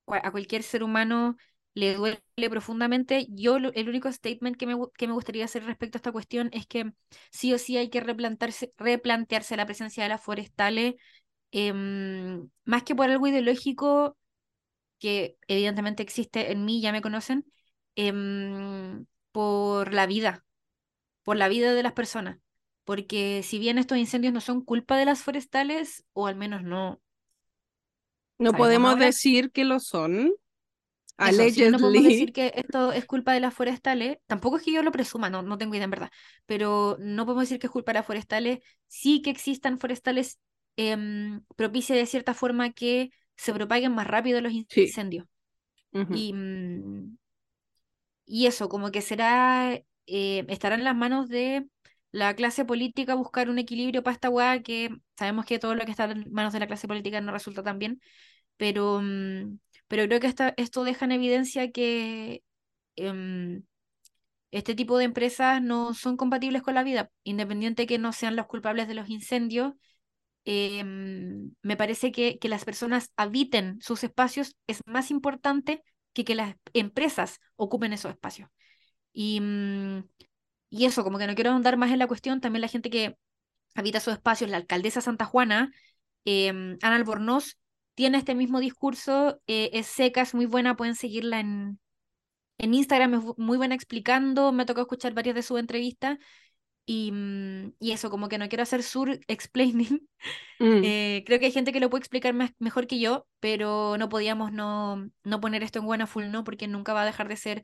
a 0.08 0.30
cualquier 0.32 0.62
ser 0.62 0.82
humano 0.84 1.36
le 1.74 1.94
duele 1.94 2.20
profundamente. 2.50 3.26
Yo 3.30 3.58
el 3.58 3.88
único 3.88 4.12
statement 4.12 4.56
que 4.58 4.66
me, 4.66 4.76
que 4.98 5.06
me 5.08 5.14
gustaría 5.14 5.44
hacer 5.46 5.64
respecto 5.64 5.98
a 5.98 6.00
esta 6.00 6.12
cuestión 6.12 6.50
es 6.52 6.66
que 6.66 6.92
sí 7.32 7.54
o 7.54 7.58
sí 7.58 7.76
hay 7.78 7.90
que 7.90 8.00
replantearse, 8.00 8.72
replantearse 8.78 9.56
la 9.56 9.66
presencia 9.66 10.02
de 10.04 10.08
las 10.10 10.22
forestales, 10.22 10.94
em, 11.52 12.48
más 12.64 12.84
que 12.84 12.94
por 12.96 13.10
algo 13.10 13.26
ideológico 13.28 14.16
que 14.98 15.36
evidentemente 15.48 16.02
existe 16.02 16.52
en 16.52 16.64
mí, 16.64 16.80
ya 16.80 16.92
me 16.92 17.02
conocen, 17.02 17.44
em, 18.08 19.06
por 19.32 19.92
la 19.92 20.06
vida, 20.06 20.44
por 21.22 21.36
la 21.36 21.48
vida 21.48 21.72
de 21.74 21.82
las 21.82 21.92
personas. 21.92 22.38
Porque 22.84 23.42
si 23.42 23.58
bien 23.58 23.78
estos 23.78 23.98
incendios 23.98 24.32
no 24.32 24.40
son 24.40 24.64
culpa 24.64 24.96
de 24.96 25.04
las 25.04 25.22
forestales, 25.22 26.04
o 26.12 26.26
al 26.26 26.36
menos 26.36 26.62
no, 26.62 27.00
no 28.38 28.52
podemos 28.52 28.98
decir 28.98 29.50
que 29.50 29.64
lo 29.64 29.80
son. 29.80 30.32
Allegedly. 31.18 31.70
no 31.70 31.78
podemos 31.78 32.04
decir 32.04 32.32
que 32.32 32.52
esto 32.54 32.92
es 32.92 33.04
culpa 33.04 33.34
de 33.34 33.40
las 33.40 33.52
forestales. 33.52 34.16
Tampoco 34.26 34.56
es 34.56 34.62
que 34.62 34.72
yo 34.72 34.82
lo 34.82 34.90
presuma, 34.90 35.28
no, 35.28 35.42
no 35.42 35.58
tengo 35.58 35.74
idea 35.74 35.84
en 35.84 35.90
verdad. 35.90 36.10
Pero 36.46 36.96
no 36.98 37.26
podemos 37.26 37.42
decir 37.42 37.58
que 37.58 37.66
es 37.66 37.72
culpa 37.72 37.92
de 37.92 37.98
las 37.98 38.06
forestales. 38.06 38.60
Sí 38.86 39.20
que 39.20 39.28
existan 39.28 39.78
forestales 39.78 40.40
eh, 40.76 40.96
propicia 41.56 41.94
de 41.94 42.06
cierta 42.06 42.32
forma 42.32 42.72
que 42.72 43.10
se 43.36 43.52
propaguen 43.52 43.92
más 43.92 44.06
rápido 44.06 44.40
los 44.40 44.52
incendios. 44.52 45.26
y, 45.92 46.32
mm, 46.32 47.18
y 47.18 47.19
eso, 48.46 48.68
como 48.68 48.90
que 48.90 49.02
será, 49.02 49.74
eh, 50.06 50.44
estará 50.48 50.74
en 50.76 50.84
las 50.84 50.96
manos 50.96 51.28
de 51.28 51.66
la 52.12 52.34
clase 52.34 52.64
política 52.64 53.14
buscar 53.14 53.48
un 53.50 53.58
equilibrio 53.58 54.02
para 54.02 54.14
esta 54.14 54.30
que 54.62 54.90
sabemos 55.16 55.46
que 55.46 55.58
todo 55.58 55.74
lo 55.74 55.84
que 55.84 55.90
está 55.92 56.04
en 56.10 56.26
manos 56.32 56.52
de 56.52 56.60
la 56.60 56.66
clase 56.66 56.88
política 56.88 57.20
no 57.20 57.32
resulta 57.32 57.62
tan 57.62 57.78
bien 57.78 58.00
pero, 58.56 59.00
mm, 59.02 59.58
pero 59.88 60.06
creo 60.06 60.20
que 60.20 60.28
esta, 60.28 60.54
esto 60.56 60.84
deja 60.84 61.06
en 61.06 61.12
evidencia 61.12 61.72
que 61.72 62.42
em, 62.96 63.64
este 64.50 64.74
tipo 64.74 64.98
de 64.98 65.04
empresas 65.04 65.62
no 65.62 65.94
son 65.94 66.16
compatibles 66.16 66.62
con 66.62 66.74
la 66.74 66.82
vida, 66.82 67.10
independiente 67.24 67.86
que 67.86 67.98
no 67.98 68.12
sean 68.12 68.36
los 68.36 68.46
culpables 68.46 68.88
de 68.88 68.94
los 68.94 69.08
incendios. 69.10 69.74
Em, 70.44 71.52
me 71.62 71.76
parece 71.76 72.12
que, 72.12 72.38
que 72.38 72.48
las 72.48 72.64
personas 72.64 73.12
habiten 73.16 73.78
sus 73.82 74.04
espacios 74.04 74.56
es 74.66 74.80
más 74.86 75.10
importante 75.10 75.82
que 76.12 76.24
que 76.24 76.34
las 76.34 76.56
empresas 76.72 77.40
ocupen 77.56 77.92
esos 77.92 78.10
espacios. 78.12 78.48
Y, 79.12 79.40
mm, 79.40 80.04
y 80.70 80.86
eso, 80.86 81.04
como 81.04 81.18
que 81.18 81.26
no 81.26 81.34
quiero 81.34 81.50
ahondar 81.50 81.76
más 81.76 81.90
en 81.92 81.98
la 81.98 82.06
cuestión, 82.06 82.40
también 82.40 82.62
la 82.62 82.68
gente 82.68 82.90
que 82.90 83.16
habita 83.74 84.00
sus 84.00 84.14
espacios, 84.14 84.50
la 84.50 84.58
alcaldesa 84.58 85.00
Santa 85.00 85.24
Juana, 85.26 85.72
em, 86.24 86.78
Ana 86.82 86.96
Albornoz, 86.96 87.58
tiene 87.94 88.18
este 88.18 88.34
mismo 88.34 88.60
discurso, 88.60 89.40
eh, 89.46 89.70
es 89.74 89.86
seca, 89.86 90.22
es 90.22 90.34
muy 90.34 90.46
buena, 90.46 90.76
pueden 90.76 90.94
seguirla 90.96 91.40
en, 91.40 91.80
en 92.58 92.74
Instagram, 92.74 93.14
es 93.14 93.20
muy 93.38 93.56
buena 93.58 93.74
explicando, 93.74 94.52
me 94.52 94.66
tocó 94.66 94.82
escuchar 94.82 95.14
varias 95.14 95.34
de 95.36 95.42
sus 95.42 95.58
entrevistas 95.60 96.18
y, 96.92 97.12
mm, 97.12 97.74
y, 97.78 97.92
eso, 97.92 98.10
como 98.10 98.28
que 98.28 98.36
no 98.36 98.48
quiero 98.48 98.64
hacer 98.64 98.82
sur 98.82 99.20
explaining. 99.28 100.08
Mm. 100.58 100.82
Eh, 100.82 101.22
creo 101.24 101.38
que 101.38 101.46
hay 101.46 101.52
gente 101.52 101.72
que 101.72 101.78
lo 101.78 101.88
puede 101.88 102.00
explicar 102.00 102.34
más, 102.34 102.50
mejor 102.58 102.88
que 102.88 102.98
yo, 102.98 103.28
pero 103.38 103.96
no 103.96 104.08
podíamos 104.08 104.50
no, 104.50 105.08
no 105.22 105.40
poner 105.40 105.62
esto 105.62 105.78
en 105.78 105.86
buena 105.86 106.08
full, 106.08 106.24
¿no? 106.30 106.42
Porque 106.42 106.66
nunca 106.66 106.92
va 106.92 107.02
a 107.02 107.06
dejar 107.06 107.28
de 107.28 107.36
ser 107.36 107.62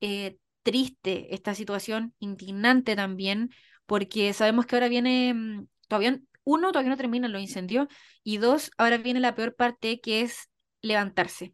eh, 0.00 0.38
triste 0.62 1.34
esta 1.34 1.56
situación, 1.56 2.14
indignante 2.20 2.94
también, 2.94 3.50
porque 3.84 4.32
sabemos 4.32 4.64
que 4.66 4.76
ahora 4.76 4.88
viene, 4.88 5.34
mm, 5.34 5.66
todavía 5.88 6.20
uno, 6.44 6.70
todavía 6.70 6.90
no 6.90 6.96
terminan 6.96 7.32
los 7.32 7.42
incendios, 7.42 7.88
y 8.22 8.36
dos, 8.36 8.70
ahora 8.78 8.98
viene 8.98 9.18
la 9.18 9.34
peor 9.34 9.56
parte 9.56 10.00
que 10.00 10.20
es 10.20 10.50
levantarse. 10.82 11.52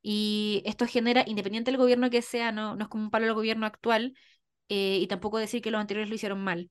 Y 0.00 0.62
esto 0.64 0.86
genera, 0.86 1.22
independiente 1.26 1.70
del 1.70 1.78
gobierno 1.78 2.08
que 2.08 2.22
sea, 2.22 2.50
no, 2.50 2.76
no 2.76 2.84
es 2.84 2.88
como 2.88 3.04
un 3.04 3.10
palo 3.10 3.26
del 3.26 3.34
gobierno 3.34 3.66
actual, 3.66 4.14
eh, 4.74 5.00
y 5.02 5.06
tampoco 5.06 5.36
decir 5.36 5.60
que 5.60 5.70
los 5.70 5.82
anteriores 5.82 6.08
lo 6.08 6.14
hicieron 6.14 6.42
mal. 6.42 6.70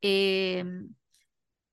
Em, 0.00 0.94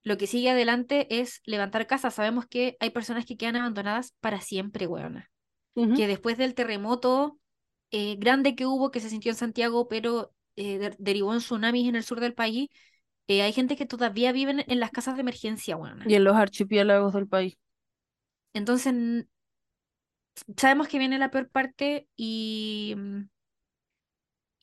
lo 0.01 0.17
que 0.17 0.25
sigue 0.25 0.49
adelante 0.49 1.19
es 1.19 1.41
levantar 1.45 1.85
casas. 1.85 2.15
Sabemos 2.15 2.47
que 2.47 2.75
hay 2.79 2.89
personas 2.89 3.23
que 3.23 3.37
quedan 3.37 3.57
abandonadas 3.57 4.15
para 4.19 4.41
siempre, 4.41 4.87
weona. 4.87 5.29
Que 5.75 6.07
después 6.07 6.39
del 6.39 6.55
terremoto 6.55 7.37
eh, 7.91 8.15
grande 8.17 8.55
que 8.55 8.65
hubo, 8.65 8.89
que 8.89 8.99
se 8.99 9.09
sintió 9.11 9.31
en 9.31 9.37
Santiago, 9.37 9.87
pero 9.87 10.33
eh, 10.55 10.95
derivó 10.97 11.33
en 11.33 11.39
tsunamis 11.39 11.87
en 11.87 11.97
el 11.97 12.03
sur 12.03 12.19
del 12.19 12.33
país, 12.33 12.69
hay 13.27 13.53
gente 13.53 13.75
que 13.75 13.85
todavía 13.85 14.31
vive 14.31 14.65
en 14.65 14.79
las 14.79 14.89
casas 14.89 15.15
de 15.15 15.21
emergencia, 15.21 15.75
bueno. 15.75 16.03
Y 16.07 16.15
en 16.15 16.23
los 16.23 16.35
archipiélagos 16.35 17.13
del 17.13 17.27
país. 17.27 17.59
Entonces, 18.53 19.27
sabemos 20.57 20.87
que 20.87 20.97
viene 20.97 21.19
la 21.19 21.29
peor 21.29 21.49
parte 21.49 22.07
y, 22.15 22.95
mm, 22.97 23.21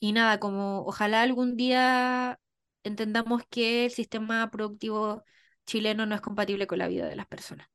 y 0.02 0.10
nada, 0.10 0.40
como 0.40 0.80
ojalá 0.80 1.22
algún 1.22 1.56
día 1.56 2.40
entendamos 2.82 3.42
que 3.48 3.84
el 3.84 3.92
sistema 3.92 4.50
productivo 4.50 5.22
chileno 5.64 6.06
no 6.06 6.16
es 6.16 6.20
compatible 6.20 6.66
con 6.66 6.78
la 6.78 6.88
vida 6.88 7.06
de 7.06 7.14
las 7.14 7.28
personas. 7.28 7.68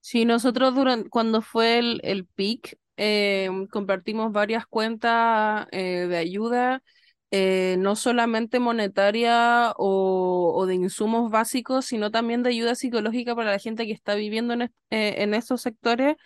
Sí, 0.00 0.26
nosotros 0.26 0.74
durante, 0.74 1.08
cuando 1.08 1.40
fue 1.40 1.78
el, 1.78 2.00
el 2.04 2.26
PIC, 2.26 2.78
em, 2.98 3.66
compartimos 3.66 4.30
varias 4.30 4.66
cuentas 4.66 5.68
eh, 5.72 6.06
de 6.06 6.18
ayuda 6.18 6.82
eh, 7.30 7.76
no 7.78 7.96
solamente 7.96 8.58
monetaria 8.58 9.72
o, 9.78 10.66
de 10.66 10.74
insumos 10.74 11.30
básicos, 11.30 11.86
sino 11.86 12.10
también 12.10 12.42
de 12.42 12.50
ayuda 12.50 12.74
psicológica 12.74 13.34
para 13.34 13.52
la 13.52 13.58
gente 13.58 13.86
que 13.86 13.92
está 13.92 14.16
viviendo 14.16 14.52
en, 14.52 14.62
eh, 14.90 15.30
estos 15.34 15.62
sectores. 15.62 16.16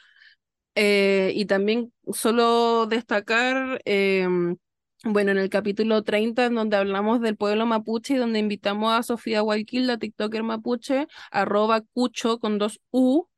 Eh, 0.74 1.32
y 1.36 1.44
también 1.46 1.92
solo 2.12 2.86
destacar, 2.86 3.80
em, 3.84 4.56
bueno, 5.04 5.30
en 5.32 5.38
el 5.38 5.48
capítulo 5.50 6.02
30, 6.02 6.46
en 6.46 6.54
donde 6.54 6.76
hablamos 6.76 7.20
del 7.20 7.36
pueblo 7.36 7.66
mapuche 7.66 8.14
y 8.14 8.16
donde 8.16 8.38
invitamos 8.38 8.92
a 8.92 9.02
Sofía 9.02 9.40
Guayquil, 9.42 9.86
la 9.86 9.98
TikToker 9.98 10.42
mapuche, 10.42 11.06
arroba 11.30 11.82
cucho 11.92 12.38
con 12.38 12.58
dos 12.58 12.80
U, 12.90 13.28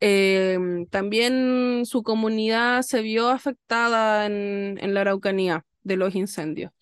em, 0.00 0.86
también 0.86 1.84
su 1.84 2.02
comunidad 2.02 2.82
se 2.82 3.02
vio 3.02 3.28
afectada 3.30 4.26
en, 4.26 4.78
en 4.80 4.94
la 4.94 5.00
Araucanía 5.02 5.64
de 5.82 5.96
los 5.96 6.14
incendios. 6.14 6.72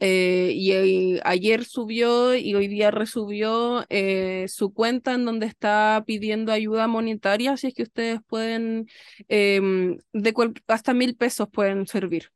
Eh, 0.00 0.52
y, 0.54 1.20
ayer 1.24 1.64
subió 1.64 2.34
y 2.34 2.54
hoy 2.54 2.68
día 2.68 2.90
resubió 2.90 3.86
eh, 3.88 4.46
su 4.48 4.74
cuenta 4.74 5.14
en 5.14 5.24
donde 5.24 5.46
está 5.46 6.02
pidiendo 6.06 6.52
ayuda 6.52 6.88
monetaria, 6.88 7.52
así 7.52 7.68
es 7.68 7.74
que 7.74 7.84
ustedes 7.84 8.20
pueden, 8.26 8.86
em, 9.28 9.98
de 10.12 10.34
hasta 10.66 10.92
mil 10.94 11.16
pesos 11.16 11.48
pueden 11.50 11.86
servir. 11.86 12.30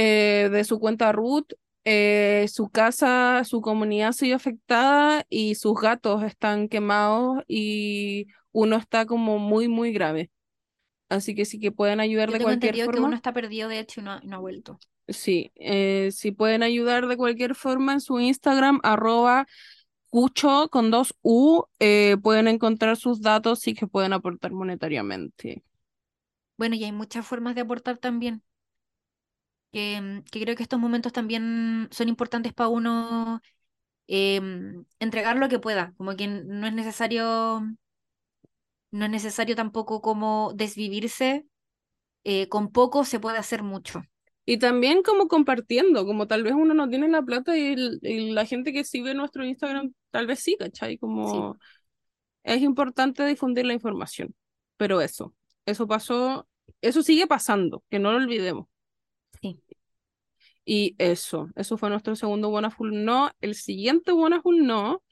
Eh, 0.00 0.48
de 0.50 0.64
su 0.64 0.78
cuenta 0.78 1.12
Ruth, 1.12 1.52
su 1.84 2.68
casa, 2.70 3.42
su 3.44 3.60
comunidad 3.60 4.08
ha 4.08 4.12
sido 4.12 4.36
afectada 4.36 5.26
y 5.28 5.54
sus 5.56 5.80
gatos 5.80 6.22
están 6.22 6.68
quemados 6.68 7.42
y 7.48 8.26
uno 8.52 8.76
está 8.76 9.06
como 9.06 9.38
muy, 9.38 9.68
muy 9.68 9.92
grave. 9.92 10.30
Así 11.08 11.34
que 11.34 11.44
sí 11.44 11.58
que 11.58 11.72
pueden 11.72 12.00
ayudar 12.00 12.30
de 12.30 12.40
cualquier 12.40 12.76
forma. 12.76 12.92
que 12.92 13.00
uno 13.00 13.16
está 13.16 13.32
perdido 13.32 13.68
de 13.68 13.80
hecho 13.80 14.00
y 14.00 14.04
no, 14.04 14.20
no 14.20 14.36
ha 14.36 14.40
vuelto. 14.40 14.78
Sí, 15.08 15.50
eh, 15.54 16.10
si 16.12 16.32
pueden 16.32 16.62
ayudar 16.62 17.06
de 17.06 17.16
cualquier 17.16 17.54
forma 17.54 17.94
en 17.94 18.00
su 18.00 18.20
Instagram, 18.20 18.80
arroba 18.82 19.46
cucho 20.10 20.68
con 20.70 20.90
dos 20.90 21.14
U, 21.22 21.64
eh, 21.78 22.16
pueden 22.22 22.46
encontrar 22.46 22.96
sus 22.96 23.22
datos 23.22 23.66
y 23.66 23.74
que 23.74 23.86
pueden 23.86 24.12
aportar 24.12 24.52
monetariamente. 24.52 25.62
Bueno, 26.58 26.74
y 26.74 26.84
hay 26.84 26.92
muchas 26.92 27.26
formas 27.26 27.54
de 27.54 27.62
aportar 27.62 27.96
también. 27.96 28.42
Que, 29.72 30.22
creo 30.30 30.56
que 30.56 30.62
estos 30.62 30.78
momentos 30.80 31.12
también 31.12 31.88
son 31.90 32.08
importantes 32.08 32.52
para 32.54 32.68
uno 32.68 33.40
em, 34.06 34.84
entregar 35.00 35.36
lo 35.36 35.48
que 35.48 35.58
pueda, 35.58 35.94
como 35.96 36.16
que 36.16 36.28
no 36.28 36.66
es 36.66 36.72
necesario, 36.74 37.62
no 38.90 39.04
es 39.04 39.10
necesario 39.10 39.56
tampoco 39.56 40.00
como 40.00 40.52
desvivirse, 40.54 41.46
eh, 42.24 42.48
con 42.48 42.72
poco 42.72 43.04
se 43.04 43.20
puede 43.20 43.38
hacer 43.38 43.62
mucho. 43.62 44.02
Y 44.44 44.58
también 44.58 45.02
como 45.02 45.28
compartiendo, 45.28 46.06
como 46.06 46.26
tal 46.26 46.42
vez 46.42 46.54
uno 46.54 46.74
no 46.74 46.88
tiene 46.88 47.08
la 47.08 47.22
plata 47.22 47.56
y, 47.56 47.76
la 48.32 48.46
gente 48.46 48.72
que 48.72 48.84
sigue 48.84 49.14
nuestro 49.14 49.44
Instagram 49.44 49.92
tal 50.10 50.26
vez 50.26 50.40
sí, 50.40 50.56
¿cachai? 50.58 50.96
Como 50.98 51.58
es 52.44 52.62
importante 52.62 53.26
difundir 53.26 53.66
la 53.66 53.74
información. 53.74 54.34
Pero 54.78 55.00
eso, 55.02 55.34
eso 55.66 55.86
pasó, 55.86 56.48
eso 56.80 57.02
sigue 57.02 57.26
pasando, 57.26 57.84
que 57.90 57.98
no 57.98 58.12
lo 58.12 58.18
olvidemos. 58.18 58.68
Y 60.70 60.94
eso, 60.98 61.48
eso 61.56 61.78
fue 61.78 61.88
nuestro 61.88 62.14
segundo 62.14 62.50
Wonderful 62.50 63.02
No. 63.02 63.30
El 63.40 63.54
siguiente 63.54 64.12
Wonderful 64.12 64.66
No, 64.66 65.02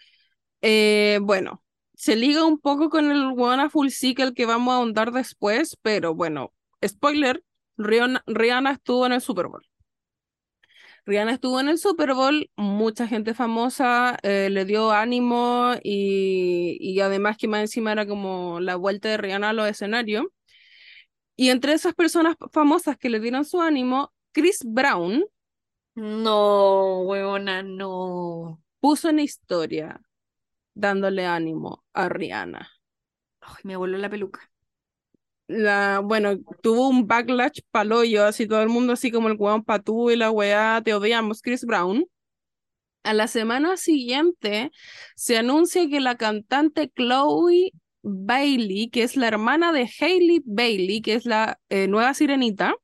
eh, 0.60 1.18
bueno, 1.22 1.64
se 1.94 2.14
liga 2.14 2.44
un 2.44 2.58
poco 2.58 2.90
con 2.90 3.10
el 3.10 3.28
Wonderful 3.28 3.90
Sí 3.90 4.14
que 4.14 4.44
vamos 4.44 4.74
a 4.74 4.76
ahondar 4.76 5.12
después, 5.12 5.78
pero 5.80 6.14
bueno, 6.14 6.52
spoiler, 6.86 7.42
Rihanna, 7.78 8.70
estuvo 8.72 9.06
en 9.06 9.12
el 9.12 9.22
Super 9.22 9.46
Bowl. 9.46 9.66
Rihanna 11.06 11.32
estuvo 11.32 11.58
en 11.58 11.70
el 11.70 11.78
Super 11.78 12.12
Bowl, 12.12 12.50
mucha 12.56 13.08
gente 13.08 13.32
famosa 13.32 14.18
eh, 14.22 14.50
le 14.50 14.66
dio 14.66 14.90
ánimo 14.92 15.72
y, 15.82 16.76
y, 16.80 17.00
además 17.00 17.38
que 17.38 17.48
más 17.48 17.60
encima 17.62 17.92
era 17.92 18.06
como 18.06 18.60
la 18.60 18.76
vuelta 18.76 19.08
de 19.08 19.16
Rihanna 19.16 19.50
a 19.50 19.52
los 19.54 19.68
escenarios. 19.68 20.26
Y 21.34 21.48
entre 21.48 21.72
esas 21.72 21.94
personas 21.94 22.36
famosas 22.52 22.98
que 22.98 23.08
le 23.08 23.20
dieron 23.20 23.46
su 23.46 23.62
ánimo, 23.62 24.12
Chris 24.32 24.58
Brown. 24.62 25.24
No, 25.96 27.00
huevona, 27.00 27.62
no. 27.62 28.62
Puso 28.80 29.08
una 29.10 29.22
historia 29.22 30.00
dándole 30.74 31.26
ánimo 31.26 31.84
a 31.92 32.08
Rihanna. 32.08 32.70
Ay, 33.40 33.62
me 33.64 33.76
voló 33.76 33.98
la 33.98 34.08
peluca 34.08 34.50
la, 35.48 36.00
bueno, 36.02 36.38
tuvo 36.62 36.88
un 36.88 37.06
backlash 37.06 37.60
paloyo, 37.70 38.24
así 38.24 38.46
todo 38.46 38.62
el 38.62 38.68
mundo 38.68 38.92
así 38.92 39.10
como 39.10 39.28
el 39.28 39.36
weón 39.38 39.64
patú 39.64 40.10
y 40.10 40.16
la 40.16 40.30
weá, 40.30 40.80
te 40.84 40.94
odiamos, 40.94 41.42
Chris 41.42 41.64
Brown. 41.64 42.06
A 43.04 43.14
la 43.14 43.28
semana 43.28 43.76
siguiente 43.76 44.72
se 45.14 45.38
anuncia 45.38 45.88
que 45.88 46.00
la 46.00 46.16
cantante 46.16 46.90
Chloe 46.94 47.72
Bailey, 48.02 48.90
que 48.90 49.04
es 49.04 49.16
la 49.16 49.28
hermana 49.28 49.72
de 49.72 49.88
Hailey 50.00 50.42
Bailey, 50.44 51.00
que 51.00 51.14
es 51.14 51.24
la 51.24 51.60
eh, 51.68 51.86
nueva 51.86 52.14
sirenita. 52.14 52.74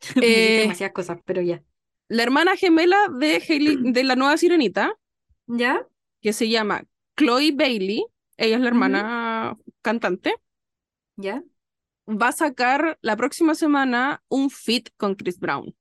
eh, 0.16 0.60
demasiadas 0.62 0.94
cosas, 0.94 1.18
pero 1.26 1.42
ya. 1.42 1.62
La 2.12 2.24
hermana 2.24 2.56
gemela 2.56 3.08
de 3.08 3.42
Hailey, 3.48 3.78
de 3.92 4.04
la 4.04 4.16
nueva 4.16 4.36
sirenita. 4.36 4.94
¿Ya? 5.46 5.86
Que 6.20 6.34
se 6.34 6.50
llama 6.50 6.84
Chloe 7.16 7.52
Bailey. 7.52 8.04
Ella 8.36 8.56
es 8.56 8.60
la 8.60 8.68
hermana 8.68 9.56
cantante. 9.80 10.34
¿Ya? 11.16 11.42
Va 12.06 12.28
a 12.28 12.32
sacar 12.32 12.98
la 13.00 13.16
próxima 13.16 13.54
semana 13.54 14.22
un 14.28 14.50
fit 14.50 14.90
con 14.98 15.14
Chris 15.14 15.38
Brown. 15.38 15.74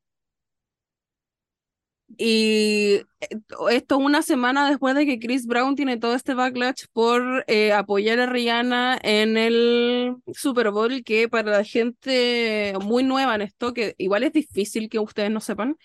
Y 2.17 3.01
eh, 3.19 3.29
esto 3.71 3.97
una 3.97 4.21
semana 4.21 4.69
después 4.69 4.95
de 4.95 5.05
que 5.05 5.19
Chris 5.19 5.45
Brown 5.45 5.75
tiene 5.75 5.97
todo 5.97 6.15
este 6.15 6.33
backlash 6.33 6.85
por 6.93 7.43
eh, 7.47 7.73
apoyar 7.73 8.19
a 8.19 8.25
Rihanna 8.25 8.99
en 9.03 9.35
el 9.35 10.15
Super 10.33 10.71
Bowl, 10.71 11.03
que 11.03 11.27
para 11.27 11.51
la 11.51 11.63
gente 11.65 12.73
muy 12.81 13.03
nueva 13.03 13.35
en 13.35 13.41
esto, 13.41 13.73
que 13.73 13.95
igual 13.97 14.23
es 14.23 14.31
difícil 14.31 14.89
que 14.89 14.99
ustedes 14.99 15.31
no 15.31 15.41
sepan, 15.41 15.77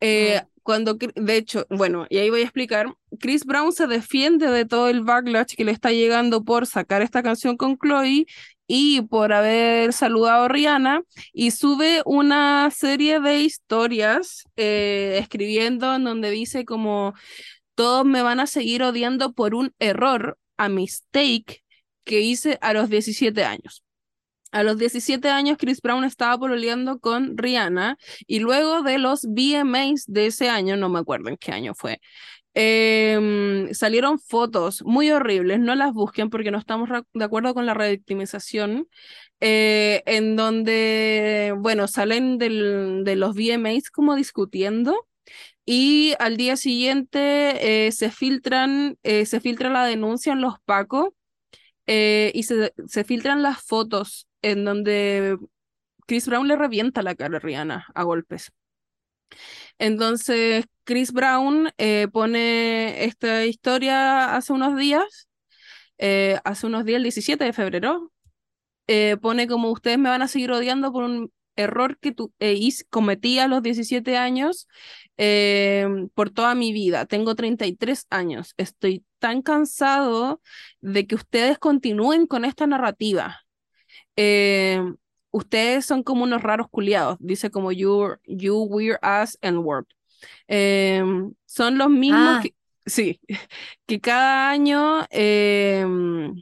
eh, 0.00 0.42
cuando, 0.62 0.94
de 0.94 1.36
hecho, 1.36 1.66
bueno, 1.70 2.06
y 2.10 2.18
ahí 2.18 2.28
voy 2.28 2.40
a 2.40 2.44
explicar, 2.44 2.92
Chris 3.20 3.44
Brown 3.44 3.72
se 3.72 3.86
defiende 3.86 4.50
de 4.50 4.64
todo 4.64 4.88
el 4.88 5.02
backlash 5.02 5.54
que 5.54 5.64
le 5.64 5.72
está 5.72 5.92
llegando 5.92 6.42
por 6.42 6.66
sacar 6.66 7.02
esta 7.02 7.22
canción 7.22 7.56
con 7.56 7.78
Chloe 7.78 8.26
y 8.66 9.02
por 9.02 9.32
haber 9.32 9.92
saludado 9.92 10.44
a 10.44 10.48
Rihanna 10.48 11.02
y 11.32 11.52
sube 11.52 12.02
una 12.04 12.68
serie 12.72 13.20
de 13.20 13.40
historias 13.40 14.42
eh, 14.56 15.18
escribiendo 15.20 15.94
en 15.94 16.02
donde 16.02 16.30
dice 16.30 16.64
como 16.64 17.14
todos 17.76 18.04
me 18.04 18.22
van 18.22 18.40
a 18.40 18.46
seguir 18.46 18.82
odiando 18.82 19.32
por 19.34 19.54
un 19.54 19.72
error, 19.78 20.36
a 20.56 20.68
mistake 20.68 21.62
que 22.04 22.20
hice 22.22 22.58
a 22.60 22.72
los 22.72 22.88
17 22.88 23.44
años. 23.44 23.85
A 24.56 24.62
los 24.62 24.78
17 24.78 25.28
años, 25.28 25.58
Chris 25.58 25.80
Brown 25.82 26.04
estaba 26.04 26.38
pololeando 26.38 26.98
con 26.98 27.36
Rihanna 27.36 27.98
y 28.26 28.38
luego 28.38 28.82
de 28.82 28.98
los 28.98 29.24
VMAs 29.24 30.04
de 30.06 30.26
ese 30.26 30.48
año, 30.48 30.76
no 30.76 30.88
me 30.88 30.98
acuerdo 30.98 31.28
en 31.28 31.36
qué 31.36 31.52
año 31.52 31.74
fue, 31.74 32.00
Em, 32.58 33.74
salieron 33.74 34.18
fotos 34.18 34.82
muy 34.82 35.10
horribles, 35.10 35.60
no 35.60 35.74
las 35.74 35.92
busquen 35.92 36.30
porque 36.30 36.50
no 36.50 36.56
estamos 36.56 36.88
de 37.12 37.24
acuerdo 37.24 37.52
con 37.52 37.66
la 37.66 37.74
revictimización, 37.74 38.88
eh, 39.40 40.02
en 40.06 40.36
donde, 40.36 41.52
bueno, 41.58 41.86
salen 41.86 42.38
de 42.38 42.48
los 43.16 43.34
VMAs 43.34 43.90
como 43.90 44.14
discutiendo 44.16 45.06
y 45.66 46.14
al 46.18 46.38
día 46.38 46.56
siguiente 46.56 47.86
eh, 47.88 47.92
se 47.92 48.10
filtran, 48.10 48.96
eh, 49.02 49.26
se 49.26 49.40
filtra 49.40 49.68
la 49.68 49.84
denuncia 49.84 50.32
en 50.32 50.40
los 50.40 50.54
PACO 50.64 51.14
y 51.86 52.42
se 52.42 53.04
filtran 53.04 53.42
las 53.42 53.62
fotos 53.62 54.25
en 54.42 54.64
donde 54.64 55.38
Chris 56.06 56.26
Brown 56.26 56.48
le 56.48 56.56
revienta 56.56 57.02
la 57.02 57.14
cara 57.14 57.36
a 57.36 57.40
Rihanna 57.40 57.86
a 57.94 58.02
golpes. 58.04 58.52
Entonces, 59.78 60.66
Chris 60.84 61.12
Brown 61.12 61.70
eh, 61.78 62.08
pone 62.12 63.04
esta 63.04 63.44
historia 63.44 64.36
hace 64.36 64.52
unos 64.52 64.76
días, 64.78 65.28
eh, 65.98 66.38
hace 66.44 66.66
unos 66.66 66.84
días, 66.84 66.98
el 66.98 67.02
17 67.04 67.44
de 67.44 67.52
febrero, 67.52 68.12
eh, 68.86 69.16
pone 69.20 69.48
como 69.48 69.70
ustedes 69.70 69.98
me 69.98 70.08
van 70.10 70.22
a 70.22 70.28
seguir 70.28 70.52
odiando 70.52 70.92
por 70.92 71.04
un 71.04 71.32
error 71.56 71.98
que 71.98 72.12
tu, 72.12 72.32
cometí 72.90 73.38
a 73.38 73.48
los 73.48 73.62
17 73.62 74.16
años 74.16 74.68
por 76.14 76.30
toda 76.30 76.54
mi 76.54 76.72
vida. 76.72 77.06
Tengo 77.06 77.34
33 77.34 78.06
años. 78.10 78.54
Estoy 78.58 79.04
tan 79.18 79.42
cansado 79.42 80.42
de 80.80 81.06
que 81.06 81.14
ustedes 81.14 81.58
continúen 81.58 82.26
con 82.26 82.44
esta 82.44 82.66
narrativa 82.66 83.45
ustedes 85.30 85.84
son 85.84 86.02
como 86.02 86.24
unos 86.24 86.42
raros 86.42 86.68
culiados, 86.70 87.18
dice 87.20 87.50
como 87.50 87.72
you, 87.72 88.16
you 88.26 88.62
weird 88.62 88.98
ass 89.02 89.38
and 89.42 89.58
word. 89.58 89.86
Em, 90.48 91.34
son 91.44 91.78
los 91.78 91.90
mismos 91.90 92.38
ah. 92.38 92.40
que, 92.42 92.54
sí, 92.86 93.20
que 93.86 94.00
cada 94.00 94.50
año 94.50 95.06
em, 95.10 96.34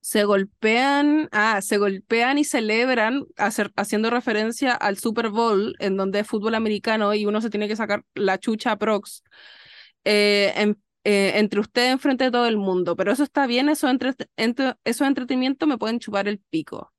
se 0.00 0.24
golpean, 0.24 1.28
ah, 1.32 1.60
se 1.62 1.78
golpean 1.78 2.38
y 2.38 2.44
celebran 2.44 3.24
haciendo 3.76 4.10
referencia 4.10 4.74
al 4.74 4.98
Super 4.98 5.28
Bowl, 5.30 5.74
en 5.78 5.96
donde 5.96 6.20
es 6.20 6.26
fútbol 6.26 6.54
americano 6.54 7.14
y 7.14 7.26
uno 7.26 7.40
se 7.40 7.50
tiene 7.50 7.68
que 7.68 7.76
sacar 7.76 8.04
la 8.14 8.38
chucha 8.38 8.76
prox. 8.76 9.22
Eh, 10.04 10.74
eh, 11.04 11.32
entre 11.36 11.60
ustedes 11.60 11.92
enfrente 11.92 12.24
de 12.24 12.30
todo 12.30 12.46
el 12.46 12.56
mundo, 12.56 12.96
pero 12.96 13.12
eso 13.12 13.22
está 13.22 13.46
bien, 13.46 13.68
eso, 13.68 13.88
entre, 13.88 14.14
entre, 14.36 14.74
eso 14.84 15.04
entretenimiento 15.04 15.66
me 15.66 15.78
pueden 15.78 15.98
chupar 15.98 16.28
el 16.28 16.38
pico. 16.38 16.92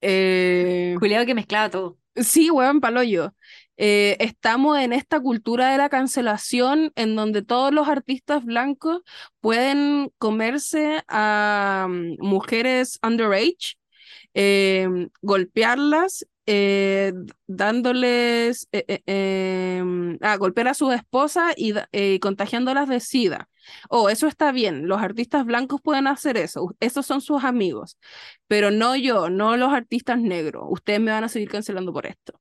Eh, 0.00 0.96
que 1.00 1.34
mezclaba 1.34 1.70
todo. 1.70 1.98
Sí, 2.14 2.50
weón, 2.50 2.80
paloyo. 2.80 3.34
Eh, 3.76 4.16
estamos 4.20 4.78
en 4.78 4.92
esta 4.92 5.20
cultura 5.20 5.70
de 5.70 5.78
la 5.78 5.88
cancelación 5.90 6.92
en 6.96 7.14
donde 7.14 7.42
todos 7.42 7.72
los 7.72 7.88
artistas 7.88 8.44
blancos 8.44 9.02
pueden 9.40 10.10
comerse 10.18 11.02
a 11.08 11.86
mm, 11.88 12.16
mujeres 12.20 12.98
underage, 13.02 13.76
eh, 14.34 14.88
golpearlas 15.20 16.26
eh, 16.46 17.12
dándoles, 17.46 18.68
eh, 18.72 18.84
eh, 18.88 19.76
em, 19.78 20.18
a 20.22 20.36
golpear 20.36 20.68
a 20.68 20.74
sus 20.74 20.94
esposas 20.94 21.54
y 21.56 21.74
contagiándolas 22.20 22.88
de 22.88 23.00
SIDA. 23.00 23.48
Oh, 23.90 24.08
eso 24.08 24.28
está 24.28 24.52
bien, 24.52 24.86
los 24.86 25.00
artistas 25.02 25.44
blancos 25.44 25.80
pueden 25.82 26.06
hacer 26.06 26.36
eso, 26.36 26.74
esos 26.80 27.04
son 27.06 27.20
sus 27.20 27.42
amigos, 27.44 27.98
pero 28.46 28.70
no 28.70 28.94
yo, 28.94 29.28
no 29.28 29.56
los 29.56 29.72
artistas 29.72 30.20
negros, 30.20 30.64
ustedes 30.70 31.00
me 31.00 31.10
van 31.10 31.24
a 31.24 31.28
seguir 31.28 31.48
cancelando 31.50 31.92
por 31.92 32.06
esto. 32.06 32.40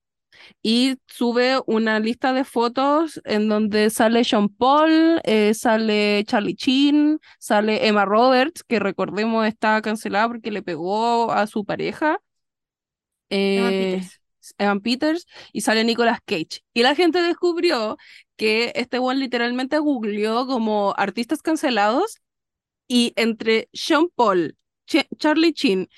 Y 0.62 0.98
sube 1.08 1.60
una 1.66 2.00
lista 2.00 2.34
de 2.34 2.44
fotos 2.44 3.22
en 3.26 3.50
donde 3.50 3.90
sale 3.90 4.24
Sean 4.24 4.50
Paul, 4.50 5.22
sale 5.54 6.24
Charlie 6.28 6.56
Chin, 6.56 7.20
sale 7.40 7.88
Emma 7.88 8.06
Roberts, 8.06 8.64
que 8.64 8.80
recordemos 8.80 9.48
está 9.48 9.82
cancelada 9.82 10.28
porque 10.28 10.52
le 10.52 10.62
pegó 10.62 11.32
a 11.32 11.48
su 11.48 11.66
pareja. 11.66 12.20
Eh, 13.30 14.02
Evan, 14.58 14.82
Peters. 14.82 15.26
y 15.52 15.62
sale 15.62 15.84
Nicolas 15.84 16.20
Cage. 16.26 16.62
Y 16.74 16.84
la 16.84 16.96
gente 16.96 17.22
descubrió 17.22 17.98
que 18.36 18.72
este 18.76 19.00
one 19.00 19.20
literalmente 19.20 19.80
googleó 19.80 20.46
como 20.48 20.94
artistas 20.98 21.42
cancelados 21.42 22.20
y 22.88 23.14
entre 23.16 23.70
Sean 23.74 24.10
Paul, 24.14 24.58
Charlie 25.18 25.54
Chin 25.54 25.90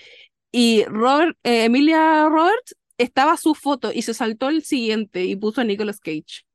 y 0.52 0.86
Robert, 0.86 1.38
eh, 1.44 1.66
Emilia 1.66 2.28
Roberts 2.30 2.76
estaba 2.98 3.38
su 3.38 3.54
foto 3.54 3.92
y 3.94 4.02
se 4.02 4.14
saltó 4.14 4.50
el 4.50 4.64
siguiente 4.64 5.26
y 5.26 5.36
puso 5.36 5.62
a 5.62 5.64
Nicolas 5.66 6.00
Cage. 6.00 6.47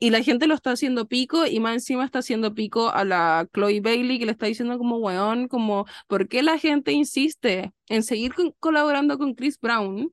Y 0.00 0.10
la 0.10 0.22
gente 0.22 0.46
lo 0.46 0.54
está 0.54 0.70
haciendo 0.72 1.08
pico 1.08 1.46
y 1.46 1.58
más 1.60 1.74
encima 1.74 2.04
está 2.04 2.20
haciendo 2.20 2.54
pico 2.54 2.90
a 2.90 3.04
la 3.04 3.48
Chloe 3.52 3.80
Bailey 3.80 4.18
que 4.18 4.26
le 4.26 4.32
está 4.32 4.46
diciendo 4.46 4.78
como 4.78 4.98
weón, 4.98 5.48
como, 5.48 5.86
¿por 6.06 6.28
qué 6.28 6.42
la 6.42 6.58
gente 6.58 6.92
insiste 6.92 7.72
en 7.88 8.02
seguir 8.04 8.32
colaborando 8.60 9.18
con 9.18 9.34
Chris 9.34 9.58
Brown 9.60 10.12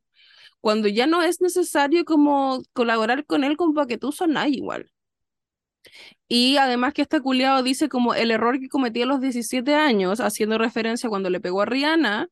cuando 0.61 0.87
ya 0.87 1.07
no 1.07 1.21
es 1.23 1.41
necesario 1.41 2.05
como 2.05 2.63
colaborar 2.73 3.25
con 3.25 3.43
él 3.43 3.57
como 3.57 3.73
para 3.75 3.87
que 3.87 3.97
tú 3.99 4.11
sonas 4.11 4.49
igual? 4.49 4.91
Y 6.27 6.57
además 6.57 6.93
que 6.93 7.03
este 7.03 7.21
culiado 7.21 7.61
dice 7.63 7.89
como 7.89 8.13
el 8.15 8.31
error 8.31 8.59
que 8.59 8.69
cometí 8.69 9.01
a 9.01 9.05
los 9.05 9.21
17 9.21 9.75
años, 9.75 10.19
haciendo 10.19 10.57
referencia 10.57 11.09
cuando 11.09 11.29
le 11.29 11.39
pegó 11.39 11.61
a 11.61 11.65
Rihanna, 11.65 12.29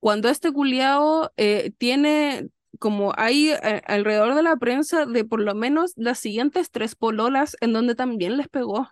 cuando 0.00 0.28
este 0.28 0.52
culiado 0.52 1.32
eh, 1.36 1.72
tiene 1.78 2.48
como 2.78 3.12
hay 3.16 3.50
eh, 3.50 3.82
alrededor 3.86 4.34
de 4.34 4.42
la 4.42 4.56
prensa 4.56 5.06
de 5.06 5.24
por 5.24 5.40
lo 5.40 5.54
menos 5.54 5.92
las 5.96 6.18
siguientes 6.18 6.70
tres 6.70 6.94
pololas 6.94 7.56
en 7.60 7.72
donde 7.72 7.94
también 7.94 8.36
les 8.36 8.48
pegó. 8.48 8.88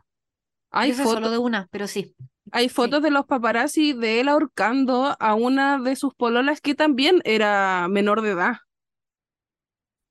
Hay 0.71 0.93
fotos 0.93 1.13
solo 1.13 1.31
de 1.31 1.39
una, 1.39 1.69
pero 1.71 1.87
sí. 1.87 2.15
Hay 2.51 2.69
fotos 2.69 3.03
de 3.03 3.11
los 3.11 3.27
paparazzi 3.27 3.93
de 3.93 4.21
él 4.21 4.29
ahorcando 4.29 5.17
a 5.19 5.35
una 5.35 5.79
de 5.79 5.97
sus 5.97 6.15
pololas 6.15 6.61
que 6.61 6.75
también 6.75 7.21
era 7.25 7.87
menor 7.89 8.23
de 8.23 8.31
edad. 8.31 8.57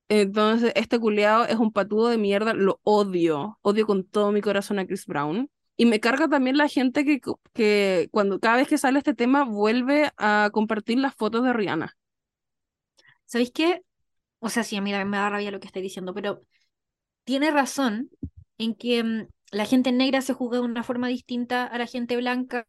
Entonces, 0.08 0.74
este 0.76 1.00
culiado 1.00 1.46
es 1.46 1.56
un 1.56 1.72
patudo 1.72 2.10
de 2.10 2.18
mierda, 2.18 2.54
lo 2.54 2.80
odio, 2.84 3.58
odio 3.62 3.88
con 3.88 4.04
todo 4.04 4.32
mi 4.32 4.42
corazón 4.42 4.78
a 4.78 4.86
Chris 4.86 5.06
Brown. 5.06 5.50
Y 5.78 5.86
me 5.86 6.00
carga 6.00 6.28
también 6.28 6.58
la 6.58 6.68
gente 6.68 7.06
que, 7.06 7.22
que 7.54 8.10
cuando 8.12 8.40
cada 8.40 8.58
vez 8.58 8.68
que 8.68 8.78
sale 8.78 9.00
este 9.00 9.14
tema 9.14 9.46
vuelve 9.46 10.12
a 10.18 10.50
compartir 10.52 11.00
las 11.00 11.16
fotos 11.16 11.44
de 11.44 11.54
Rihanna. 11.54 11.96
¿Sabéis 13.32 13.52
qué? 13.54 13.82
O 14.40 14.50
sea, 14.50 14.64
sí, 14.64 14.76
a 14.76 14.82
mí 14.82 14.92
me 14.92 15.18
da 15.18 15.30
rabia 15.30 15.52
lo 15.52 15.62
que 15.62 15.68
estoy 15.68 15.82
diciendo, 15.82 16.14
pero 16.14 16.42
tiene 17.24 17.50
razón 17.50 18.10
en 18.58 18.76
que 18.76 19.04
mm, 19.04 19.28
la 19.54 19.66
gente 19.66 19.94
negra 19.94 20.22
se 20.22 20.34
juzga 20.34 20.58
de 20.58 20.66
una 20.66 20.84
forma 20.84 21.08
distinta 21.08 21.66
a 21.66 21.78
la 21.78 21.88
gente 21.88 22.18
blanca 22.18 22.68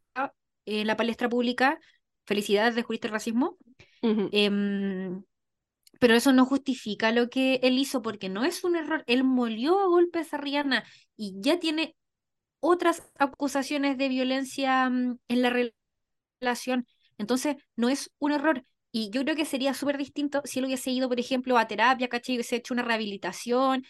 en 0.66 0.86
la 0.86 0.96
palestra 0.96 1.28
pública. 1.28 1.80
Felicidades, 2.26 2.76
descubriste 2.76 3.08
el 3.08 3.12
racismo. 3.12 3.58
Em, 4.02 5.24
pero 6.00 6.14
eso 6.14 6.32
no 6.32 6.46
justifica 6.46 7.10
lo 7.10 7.28
que 7.28 7.56
él 7.64 7.76
hizo 7.78 8.00
porque 8.00 8.28
no 8.28 8.44
es 8.44 8.62
un 8.62 8.76
error. 8.76 9.02
Él 9.08 9.24
molió 9.24 9.80
a 9.80 9.88
golpes 9.88 10.32
a 10.32 10.38
Rihanna 10.38 10.84
y 11.16 11.34
ya 11.40 11.58
tiene 11.58 11.96
otras 12.60 13.02
acusaciones 13.18 13.98
de 13.98 14.08
violencia 14.08 14.88
mm, 14.88 15.18
en 15.26 15.42
la 15.42 15.52
relación. 16.40 16.86
Entonces, 17.18 17.56
no 17.74 17.88
es 17.88 18.12
un 18.20 18.32
error. 18.32 18.64
Y 18.92 19.08
yo 19.10 19.22
creo 19.22 19.34
que 19.34 19.46
sería 19.46 19.72
súper 19.72 19.96
distinto 19.96 20.42
si 20.44 20.58
él 20.58 20.66
hubiese 20.66 20.90
ido, 20.90 21.08
por 21.08 21.18
ejemplo, 21.18 21.56
a 21.56 21.66
terapia, 21.66 22.08
¿cachai? 22.08 22.36
Hubiese 22.36 22.56
hecho 22.56 22.74
una 22.74 22.82
rehabilitación 22.82 23.84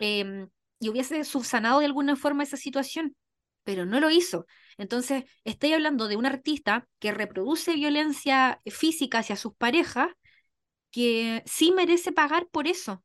em, 0.00 0.48
y 0.80 0.88
hubiese 0.88 1.22
subsanado 1.24 1.78
de 1.78 1.86
alguna 1.86 2.16
forma 2.16 2.42
esa 2.42 2.56
situación, 2.56 3.16
pero 3.62 3.86
no 3.86 4.00
lo 4.00 4.10
hizo. 4.10 4.46
Entonces, 4.76 5.24
estoy 5.44 5.72
hablando 5.74 6.08
de 6.08 6.16
un 6.16 6.26
artista 6.26 6.88
que 6.98 7.12
reproduce 7.12 7.74
violencia 7.74 8.60
física 8.66 9.20
hacia 9.20 9.36
sus 9.36 9.54
parejas, 9.54 10.10
que 10.90 11.42
sí 11.46 11.70
merece 11.70 12.10
pagar 12.12 12.48
por 12.48 12.66
eso, 12.66 13.04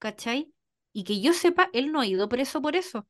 ¿cachai? 0.00 0.52
Y 0.92 1.04
que 1.04 1.20
yo 1.20 1.32
sepa, 1.32 1.70
él 1.72 1.92
no 1.92 2.00
ha 2.00 2.06
ido 2.06 2.28
preso 2.28 2.60
por 2.60 2.74
eso. 2.74 3.06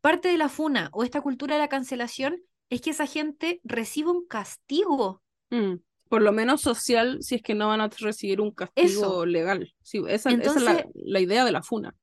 Parte 0.00 0.28
de 0.28 0.38
la 0.38 0.48
funa 0.48 0.88
o 0.92 1.04
esta 1.04 1.20
cultura 1.20 1.56
de 1.56 1.60
la 1.60 1.68
cancelación 1.68 2.42
es 2.70 2.80
que 2.80 2.90
esa 2.90 3.06
gente 3.06 3.60
reciba 3.62 4.10
un 4.10 4.26
castigo. 4.26 5.22
Mm 5.50 5.74
por 6.08 6.22
lo 6.22 6.32
menos 6.32 6.60
social, 6.60 7.18
si 7.22 7.36
es 7.36 7.42
que 7.42 7.54
no 7.54 7.68
van 7.68 7.80
a 7.80 7.88
recibir 7.88 8.40
un 8.40 8.50
castigo 8.50 9.26
legal. 9.26 9.74
Sí, 9.82 10.02
esa, 10.08 10.30
es 10.30 10.62
la, 10.94 11.20
idea 11.20 11.44
de 11.44 11.52
la 11.52 11.62
funa. 11.62 11.94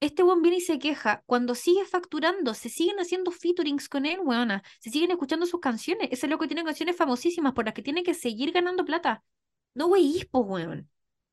Este 0.00 0.22
buen 0.22 0.42
viene 0.42 0.58
y 0.58 0.60
se 0.60 0.78
queja 0.78 1.22
cuando 1.26 1.54
sigue 1.54 1.84
facturando, 1.84 2.52
se 2.54 2.68
siguen 2.68 2.96
haciendo 2.98 3.30
featurings 3.30 3.88
con 3.88 4.06
él, 4.06 4.20
weona, 4.22 4.62
se 4.80 4.90
siguen 4.90 5.10
escuchando 5.10 5.46
sus 5.46 5.60
canciones. 5.60 6.08
Ese 6.10 6.28
loco 6.28 6.46
tiene 6.46 6.64
canciones 6.64 6.96
famosísimas 6.96 7.54
por 7.54 7.64
las 7.64 7.74
que 7.74 7.82
tiene 7.82 8.02
que 8.02 8.14
seguir 8.14 8.52
ganando 8.52 8.84
plata. 8.84 9.24
No 9.74 9.86
weís, 9.86 10.26
po, 10.26 10.40
weón. 10.40 10.90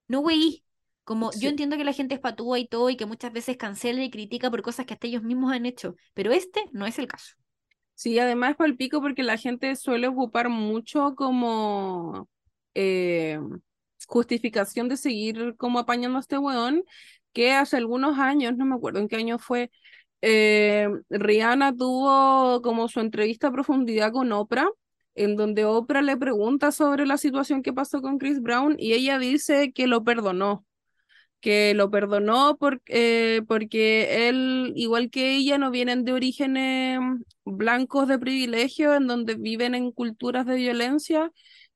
No 0.08 0.20
weís. 0.22 0.64
Como 1.04 1.32
yo 1.34 1.50
entiendo 1.50 1.78
que 1.78 1.84
la 1.84 1.94
gente 1.94 2.16
es 2.16 2.22
patúa 2.22 2.60
y 2.60 2.68
todo 2.68 2.90
y 2.90 2.96
que 2.96 3.06
muchas 3.06 3.34
veces 3.34 3.58
cancela 3.58 4.04
y 4.04 4.10
critica 4.12 4.50
por 4.50 4.62
cosas 4.62 4.86
que 4.86 4.94
hasta 4.94 5.08
ellos 5.08 5.24
mismos 5.24 5.52
han 5.52 5.66
hecho, 5.66 5.96
pero 6.14 6.32
este 6.32 6.64
no 6.72 6.86
es 6.86 7.00
el 7.00 7.08
caso. 7.08 7.36
Sí, 8.02 8.18
además 8.18 8.56
es 8.60 8.66
el 8.66 8.76
pico 8.78 9.00
porque 9.00 9.22
la 9.22 9.38
gente 9.38 9.76
suele 9.76 10.08
ocupar 10.08 10.50
mucho 10.50 11.14
como 11.16 12.28
eh, 12.74 13.40
justificación 14.08 14.90
de 14.90 14.98
seguir 14.98 15.56
como 15.56 15.78
apañando 15.78 16.18
a 16.18 16.22
este 16.22 16.40
weón, 16.40 16.84
que 17.32 17.54
hace 17.54 17.78
algunos 17.78 18.18
años, 18.18 18.58
no 18.58 18.66
me 18.66 18.74
acuerdo 18.76 19.00
en 19.00 19.08
qué 19.08 19.18
año 19.18 19.38
fue, 19.38 19.70
eh, 20.24 20.90
Rihanna 21.12 21.76
tuvo 21.76 22.62
como 22.64 22.88
su 22.88 23.02
entrevista 23.02 23.50
a 23.50 23.52
profundidad 23.52 24.12
con 24.12 24.32
Oprah, 24.32 24.68
en 25.14 25.36
donde 25.36 25.66
Oprah 25.66 26.02
le 26.02 26.18
pregunta 26.18 26.72
sobre 26.72 27.06
la 27.06 27.18
situación 27.18 27.62
que 27.62 27.72
pasó 27.74 28.02
con 28.02 28.18
Chris 28.18 28.42
Brown 28.42 28.78
y 28.80 28.94
ella 28.94 29.20
dice 29.20 29.74
que 29.74 29.86
lo 29.86 30.04
perdonó, 30.04 30.66
que 31.42 31.74
lo 31.74 31.90
perdonó 31.92 32.58
porque, 32.58 33.44
porque 33.48 34.30
él, 34.30 34.74
igual 34.76 35.10
que 35.10 35.36
ella, 35.36 35.58
no 35.58 35.72
vienen 35.72 36.06
de 36.06 36.14
orígenes 36.14 37.00
blancos 37.46 38.08
de 38.08 38.20
privilegio, 38.20 38.96
en 38.96 39.08
donde 39.08 39.36
viven 39.36 39.76
en 39.76 39.92
culturas 39.92 40.46
de 40.46 40.56
violencia. 40.56 41.32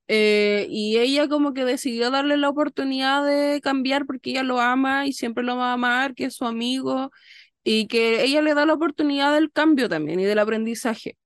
Eh, 0.08 0.68
y 0.70 0.98
ella 1.00 1.28
como 1.28 1.54
que 1.54 1.66
decidió 1.66 2.12
darle 2.12 2.38
la 2.38 2.50
oportunidad 2.50 3.26
de 3.26 3.60
cambiar 3.62 4.06
porque 4.06 4.32
ella 4.32 4.44
lo 4.44 4.60
ama 4.62 5.08
y 5.08 5.14
siempre 5.14 5.44
lo 5.44 5.58
va 5.58 5.72
a 5.72 5.74
amar, 5.74 6.16
que 6.16 6.26
es 6.26 6.36
su 6.36 6.46
amigo, 6.46 7.12
y 7.64 7.88
que 7.88 8.24
ella 8.24 8.42
le 8.42 8.54
da 8.54 8.66
la 8.66 8.74
oportunidad 8.74 9.34
del 9.34 9.52
cambio 9.52 9.90
también 9.90 10.20
y 10.20 10.26
del 10.26 10.40
aprendizaje. 10.40 11.18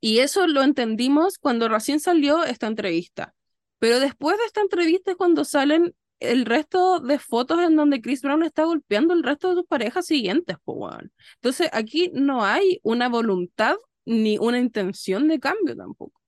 Y 0.00 0.20
eso 0.20 0.46
lo 0.46 0.62
entendimos 0.62 1.38
cuando 1.38 1.68
recién 1.68 2.00
salió 2.00 2.44
esta 2.44 2.66
entrevista. 2.66 3.34
Pero 3.78 4.00
después 4.00 4.38
de 4.38 4.44
esta 4.44 4.60
entrevista 4.62 5.12
es 5.12 5.16
cuando 5.16 5.44
salen 5.44 5.94
el 6.20 6.44
resto 6.44 7.00
de 7.00 7.18
fotos 7.18 7.60
en 7.60 7.76
donde 7.76 8.00
Chris 8.00 8.22
Brown 8.22 8.42
está 8.42 8.64
golpeando 8.64 9.14
el 9.14 9.22
resto 9.22 9.48
de 9.48 9.54
sus 9.56 9.66
parejas 9.66 10.06
siguientes, 10.06 10.56
pues, 10.64 10.94
Entonces 11.36 11.68
aquí 11.72 12.10
no 12.14 12.44
hay 12.44 12.78
una 12.82 13.08
voluntad 13.08 13.76
ni 14.04 14.38
una 14.38 14.58
intención 14.58 15.28
de 15.28 15.40
cambio 15.40 15.76
tampoco. 15.76 16.20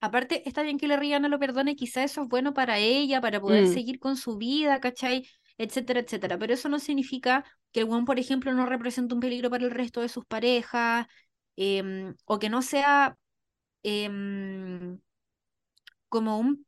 Aparte, 0.00 0.48
está 0.48 0.62
bien 0.62 0.78
que 0.78 0.88
le 0.88 0.96
Rihanna 0.96 1.28
lo 1.28 1.38
perdone, 1.38 1.76
quizá 1.76 2.04
eso 2.04 2.22
es 2.22 2.28
bueno 2.28 2.54
para 2.54 2.78
ella, 2.78 3.20
para 3.20 3.40
poder 3.40 3.64
mm. 3.64 3.72
seguir 3.74 3.98
con 3.98 4.16
su 4.16 4.38
vida, 4.38 4.80
¿cachai? 4.80 5.28
Etcétera, 5.58 6.00
etcétera. 6.00 6.38
Pero 6.38 6.54
eso 6.54 6.70
no 6.70 6.78
significa 6.78 7.44
que 7.70 7.80
el 7.80 7.90
one, 7.90 8.06
por 8.06 8.18
ejemplo, 8.18 8.52
no 8.54 8.64
represente 8.64 9.14
un 9.14 9.20
peligro 9.20 9.50
para 9.50 9.64
el 9.64 9.70
resto 9.70 10.00
de 10.00 10.08
sus 10.08 10.24
parejas, 10.24 11.06
em, 11.56 12.14
o 12.24 12.38
que 12.38 12.48
no 12.48 12.62
sea 12.62 13.16
em, 13.82 14.98
como 16.08 16.38
un 16.38 16.66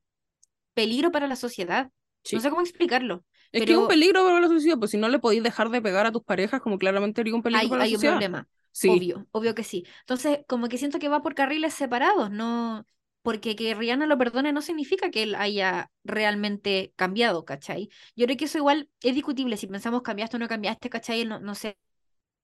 peligro 0.74 1.10
para 1.12 1.26
la 1.26 1.36
sociedad. 1.36 1.90
No 2.32 2.40
sé 2.40 2.50
cómo 2.50 2.62
explicarlo. 2.62 3.24
Es 3.50 3.64
que 3.64 3.72
es 3.72 3.78
un 3.78 3.88
peligro 3.88 4.24
para 4.24 4.40
la 4.40 4.48
sociedad, 4.48 4.78
pues 4.78 4.90
si 4.90 4.96
no 4.96 5.08
le 5.08 5.18
podéis 5.18 5.42
dejar 5.42 5.68
de 5.68 5.82
pegar 5.82 6.06
a 6.06 6.12
tus 6.12 6.22
parejas, 6.22 6.60
como 6.60 6.78
claramente 6.78 7.20
sería 7.20 7.34
un 7.34 7.42
peligro 7.42 7.68
para 7.68 7.84
la 7.84 7.90
sociedad. 7.90 8.14
Hay 8.14 8.16
un 8.16 8.20
problema, 8.20 8.48
sí. 8.70 8.88
obvio, 8.88 9.26
obvio 9.30 9.54
que 9.54 9.64
sí. 9.64 9.84
Entonces, 10.00 10.40
como 10.46 10.68
que 10.68 10.78
siento 10.78 10.98
que 10.98 11.08
va 11.08 11.22
por 11.22 11.34
carriles 11.34 11.74
separados, 11.74 12.30
no... 12.30 12.86
Porque 13.24 13.54
que 13.54 13.72
Rihanna 13.74 14.06
lo 14.06 14.18
perdone 14.18 14.52
no 14.52 14.62
significa 14.62 15.12
que 15.12 15.22
él 15.22 15.36
haya 15.36 15.92
realmente 16.02 16.92
cambiado, 16.96 17.44
¿cachai? 17.44 17.88
Yo 18.16 18.24
creo 18.26 18.36
que 18.36 18.46
eso 18.46 18.58
igual 18.58 18.88
es 19.00 19.14
discutible, 19.14 19.56
si 19.56 19.68
pensamos 19.68 20.02
cambiaste 20.02 20.38
o 20.38 20.40
no 20.40 20.48
cambiaste, 20.48 20.90
¿cachai? 20.90 21.24
No, 21.24 21.38
no 21.38 21.54
sé, 21.54 21.78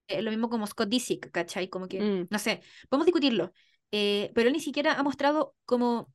es 0.07 0.23
lo 0.23 0.31
mismo 0.31 0.49
como 0.49 0.69
Scott 0.69 0.89
Disick, 0.89 1.33
¿cachai? 1.33 1.69
Como 1.69 1.89
que, 1.89 2.01
mm. 2.01 2.29
no 2.31 2.39
sé, 2.39 2.63
podemos 2.89 3.07
discutirlo. 3.07 3.53
Eh, 3.91 4.31
pero 4.35 4.49
él 4.49 4.53
ni 4.53 4.61
siquiera 4.61 4.95
ha 4.95 5.03
mostrado 5.03 5.57
como 5.65 6.13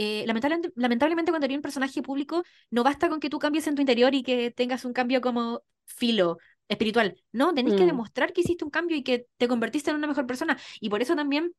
eh, 0.00 0.24
lamentablemente, 0.26 0.72
lamentablemente 0.76 1.32
cuando 1.32 1.44
eres 1.46 1.56
un 1.56 1.62
personaje 1.62 2.02
público, 2.02 2.44
no 2.70 2.84
basta 2.84 3.08
con 3.08 3.18
que 3.18 3.28
tú 3.28 3.40
cambies 3.40 3.66
en 3.66 3.74
tu 3.74 3.82
interior 3.82 4.14
y 4.14 4.22
que 4.22 4.52
tengas 4.52 4.84
un 4.84 4.92
cambio 4.92 5.20
como 5.20 5.62
filo 5.86 6.38
espiritual. 6.68 7.20
No, 7.32 7.52
tenés 7.52 7.74
que 7.74 7.82
mm. 7.82 7.88
demostrar 7.88 8.32
que 8.32 8.42
hiciste 8.42 8.64
un 8.64 8.70
cambio 8.70 8.96
y 8.96 9.02
que 9.02 9.26
te 9.36 9.48
convertiste 9.48 9.90
en 9.90 9.96
una 9.96 10.06
mejor 10.06 10.24
persona. 10.26 10.56
Y 10.80 10.88
por 10.88 11.02
eso 11.02 11.16
también, 11.16 11.52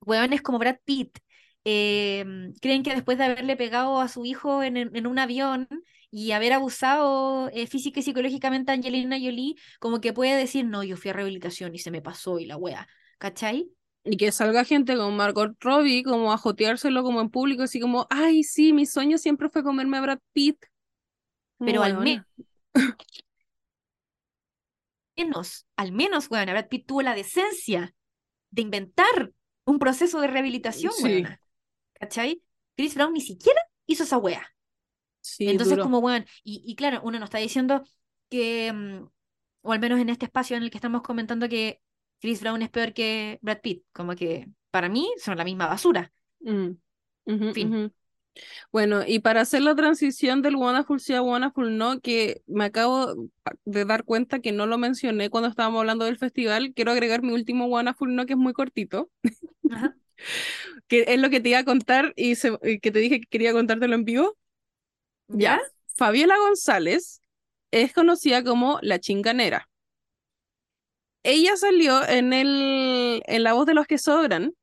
hueones 0.00 0.42
como 0.42 0.58
Brad 0.58 0.76
Pitt, 0.84 1.18
em, 1.64 2.52
creen 2.60 2.82
que 2.82 2.94
después 2.94 3.16
de 3.16 3.24
haberle 3.24 3.56
pegado 3.56 4.00
a 4.00 4.08
su 4.08 4.26
hijo 4.26 4.62
en, 4.62 4.76
en 4.76 5.06
un 5.06 5.18
avión 5.18 5.66
y 6.10 6.32
haber 6.32 6.52
abusado 6.52 7.48
eh, 7.54 7.66
física 7.66 8.00
y 8.00 8.02
psicológicamente 8.02 8.70
a 8.70 8.74
Angelina 8.74 9.16
Jolie, 9.18 9.54
como 9.80 10.02
que 10.02 10.12
puede 10.12 10.36
decir, 10.36 10.66
no, 10.66 10.84
yo 10.84 10.98
fui 10.98 11.10
a 11.10 11.14
rehabilitación 11.14 11.74
y 11.74 11.78
se 11.78 11.90
me 11.90 12.02
pasó 12.02 12.38
y 12.38 12.44
la 12.44 12.58
wea, 12.58 12.86
¿cachai? 13.18 13.70
Y 14.06 14.16
que 14.16 14.30
salga 14.30 14.64
gente 14.64 14.96
como 14.96 15.10
Margot 15.10 15.56
Robbie, 15.60 16.04
como 16.04 16.32
a 16.32 16.38
joteárselo 16.38 17.02
como 17.02 17.20
en 17.20 17.28
público, 17.28 17.64
así 17.64 17.80
como, 17.80 18.06
ay, 18.08 18.44
sí, 18.44 18.72
mi 18.72 18.86
sueño 18.86 19.18
siempre 19.18 19.48
fue 19.50 19.64
comerme 19.64 19.98
a 19.98 20.02
Brad 20.02 20.18
Pitt. 20.32 20.64
Pero 21.58 21.82
al 21.82 21.98
menos, 25.16 25.66
al 25.76 25.92
menos, 25.92 26.28
bueno, 26.28 26.52
Brad 26.52 26.68
Pitt 26.68 26.86
tuvo 26.86 27.02
la 27.02 27.14
decencia 27.14 27.94
de 28.50 28.62
inventar 28.62 29.32
un 29.64 29.78
proceso 29.78 30.20
de 30.20 30.28
rehabilitación, 30.28 30.92
sí. 30.92 31.24
¿cachai? 31.94 32.42
Chris 32.76 32.94
Brown 32.94 33.12
ni 33.12 33.20
siquiera 33.20 33.60
hizo 33.86 34.04
esa 34.04 34.18
wea. 34.18 34.46
Entonces, 35.38 35.78
como, 35.78 36.00
bueno, 36.00 36.24
y, 36.44 36.62
y, 36.64 36.76
claro, 36.76 37.00
uno 37.02 37.18
nos 37.18 37.26
está 37.28 37.38
diciendo 37.38 37.82
que, 38.30 38.72
mm, 38.72 39.08
o 39.62 39.72
al 39.72 39.80
menos 39.80 39.98
en 39.98 40.10
este 40.10 40.26
espacio 40.26 40.56
en 40.56 40.62
el 40.62 40.70
que 40.70 40.78
estamos 40.78 41.02
comentando 41.02 41.48
que 41.48 41.80
Chris 42.20 42.40
Brown 42.40 42.62
es 42.62 42.70
peor 42.70 42.92
que 42.92 43.38
Brad 43.42 43.60
Pitt, 43.60 43.84
como 43.92 44.14
que 44.14 44.48
para 44.70 44.88
mí 44.88 45.08
son 45.18 45.36
la 45.38 45.44
misma 45.44 45.66
basura. 45.66 46.12
Mm, 46.40 46.72
fin. 47.52 47.92
Bueno, 48.70 49.02
y 49.06 49.20
para 49.20 49.40
hacer 49.40 49.62
la 49.62 49.74
transición 49.74 50.42
del 50.42 50.56
Wonderful 50.56 51.00
sí 51.00 51.14
a 51.14 51.22
Wonderful 51.22 51.76
no, 51.76 52.00
que 52.00 52.42
me 52.46 52.64
acabo 52.64 53.28
de 53.64 53.84
dar 53.84 54.04
cuenta 54.04 54.40
que 54.40 54.52
no 54.52 54.66
lo 54.66 54.78
mencioné 54.78 55.30
cuando 55.30 55.48
estábamos 55.48 55.80
hablando 55.80 56.04
del 56.04 56.18
festival, 56.18 56.72
quiero 56.74 56.92
agregar 56.92 57.22
mi 57.22 57.32
último 57.32 57.66
Wonderful 57.66 58.14
no, 58.14 58.26
que 58.26 58.34
es 58.34 58.38
muy 58.38 58.52
cortito. 58.52 59.10
que 60.88 61.04
es 61.08 61.20
lo 61.20 61.30
que 61.30 61.40
te 61.40 61.50
iba 61.50 61.58
a 61.58 61.64
contar 61.64 62.12
y, 62.16 62.34
que 62.36 62.90
te 62.90 62.98
dije 62.98 63.20
que 63.20 63.26
quería 63.26 63.52
contártelo 63.52 63.94
en 63.94 64.04
vivo. 64.04 64.36
¿Ya? 65.28 65.60
Fabiola 65.96 66.36
González 66.38 67.22
es 67.70 67.92
conocida 67.92 68.44
como 68.44 68.78
la 68.82 69.00
chinganera. 69.00 69.68
Ella 71.26 71.56
salió 71.56 72.06
en, 72.08 72.32
el, 72.32 73.20
en 73.26 73.42
La 73.42 73.52
Voz 73.52 73.66
de 73.66 73.74
los 73.74 73.88
que 73.88 73.98
Sobran 73.98 74.54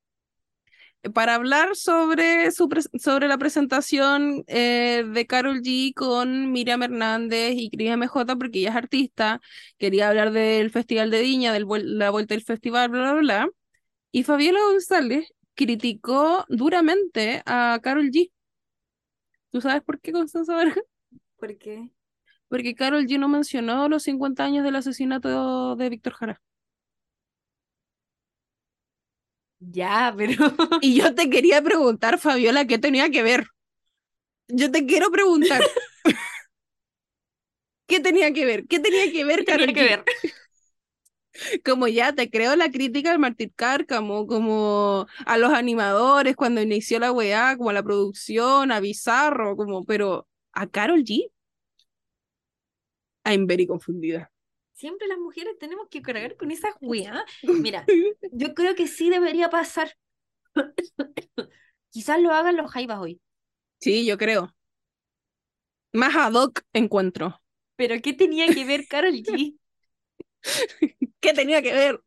para 1.13 1.35
hablar 1.35 1.75
sobre, 1.75 2.51
su 2.51 2.69
sobre 2.97 3.27
la 3.27 3.37
presentación 3.37 4.45
eh, 4.47 5.03
de 5.05 5.27
Carol 5.27 5.61
G 5.61 5.93
con 5.93 6.53
Miriam 6.53 6.81
Hernández 6.81 7.55
y 7.57 7.69
Cris 7.69 7.91
MJ, 7.97 8.37
porque 8.37 8.59
ella 8.59 8.69
es 8.69 8.75
artista, 8.77 9.41
quería 9.77 10.07
hablar 10.07 10.31
del 10.31 10.71
Festival 10.71 11.11
de 11.11 11.21
Viña, 11.21 11.51
de 11.51 11.59
la 11.59 12.09
vuelta 12.11 12.33
del 12.33 12.45
festival, 12.45 12.89
bla, 12.89 13.11
bla, 13.11 13.13
bla. 13.19 13.49
Y 14.13 14.23
Fabiola 14.23 14.61
González 14.61 15.33
criticó 15.55 16.45
duramente 16.47 17.43
a 17.45 17.77
Carol 17.83 18.09
G. 18.09 18.31
¿Tú 19.51 19.59
sabes 19.59 19.83
por 19.83 19.99
qué, 19.99 20.13
Constanza 20.13 20.55
Vargas? 20.55 20.85
¿Por 21.35 21.57
qué? 21.57 21.89
Porque 22.47 22.73
Carol 22.73 23.05
G 23.05 23.19
no 23.19 23.27
mencionó 23.27 23.89
los 23.89 24.03
50 24.03 24.45
años 24.45 24.63
del 24.63 24.77
asesinato 24.77 25.75
de 25.75 25.89
Víctor 25.89 26.13
Jara. 26.13 26.41
Ya, 29.71 30.13
pero. 30.15 30.33
Y 30.81 30.95
yo 30.95 31.13
te 31.15 31.29
quería 31.29 31.61
preguntar, 31.61 32.19
Fabiola, 32.19 32.65
¿qué 32.65 32.77
tenía 32.77 33.09
que 33.09 33.23
ver? 33.23 33.47
Yo 34.47 34.71
te 34.71 34.85
quiero 34.85 35.11
preguntar. 35.11 35.61
¿Qué 37.87 37.99
tenía 37.99 38.33
que 38.33 38.45
ver? 38.45 38.65
¿Qué 38.67 38.79
tenía 38.79 39.11
que 39.11 39.23
ver, 39.25 39.45
Carol? 39.45 39.67
Tenía 39.67 39.73
que 39.73 39.95
ver. 39.95 40.03
Como 41.65 41.87
ya 41.87 42.13
te 42.13 42.29
creo 42.29 42.55
la 42.55 42.69
crítica 42.69 43.11
al 43.11 43.17
Martín 43.19 43.51
Cárcamo, 43.55 44.27
como 44.27 45.07
a 45.25 45.37
los 45.37 45.51
animadores 45.51 46.35
cuando 46.35 46.61
inició 46.61 46.99
la 46.99 47.11
weá, 47.11 47.57
como 47.57 47.71
a 47.71 47.73
la 47.73 47.81
producción, 47.81 48.71
a 48.71 48.79
Bizarro, 48.79 49.55
como, 49.55 49.83
pero 49.83 50.27
a 50.51 50.67
Carol 50.67 51.03
G. 51.03 51.31
I'm 53.25 53.47
very 53.47 53.65
confundida 53.65 54.32
siempre 54.73 55.07
las 55.07 55.17
mujeres 55.17 55.57
tenemos 55.59 55.87
que 55.89 56.01
cargar 56.01 56.35
con 56.35 56.51
esa 56.51 56.69
weá. 56.81 57.25
Mira, 57.43 57.85
yo 58.31 58.53
creo 58.53 58.75
que 58.75 58.87
sí 58.87 59.09
debería 59.09 59.49
pasar. 59.49 59.95
Quizás 61.89 62.19
lo 62.19 62.31
hagan 62.31 62.57
los 62.57 62.71
jaivas 62.71 62.99
hoy. 62.99 63.21
Sí, 63.79 64.05
yo 64.05 64.17
creo. 64.17 64.53
Más 65.93 66.15
ad 66.15 66.33
hoc 66.33 66.61
encuentro. 66.73 67.41
Pero 67.75 67.95
¿qué 68.01 68.13
tenía 68.13 68.47
que 68.53 68.65
ver 68.65 68.87
Carol 68.87 69.13
G? 69.13 69.57
¿Qué 71.19 71.33
tenía 71.33 71.61
que 71.61 71.73
ver? 71.73 72.01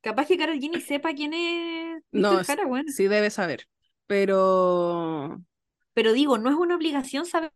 Capaz 0.00 0.26
que 0.26 0.36
Carol 0.36 0.58
G 0.58 0.70
ni 0.70 0.80
sepa 0.80 1.14
quién 1.14 1.32
es. 1.34 2.02
No, 2.10 2.42
sí 2.44 3.06
debe 3.08 3.30
saber. 3.30 3.66
Pero. 4.06 5.40
Pero 5.94 6.12
digo, 6.12 6.38
no 6.38 6.50
es 6.50 6.56
una 6.56 6.76
obligación 6.76 7.26
saber 7.26 7.52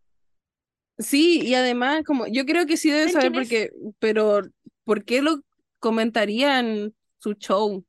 Sí, 0.99 1.41
y 1.43 1.55
además, 1.55 2.03
como 2.05 2.27
yo 2.27 2.47
creo 2.47 2.67
que 2.67 2.77
sí 2.77 2.91
debe 2.91 3.11
saber 3.11 3.33
porque, 3.33 3.71
pero 3.99 4.43
¿por 4.85 5.05
qué 5.05 5.21
lo 5.21 5.43
comentaría 5.79 6.59
en 6.61 6.95
su 7.19 7.35
show? 7.35 7.85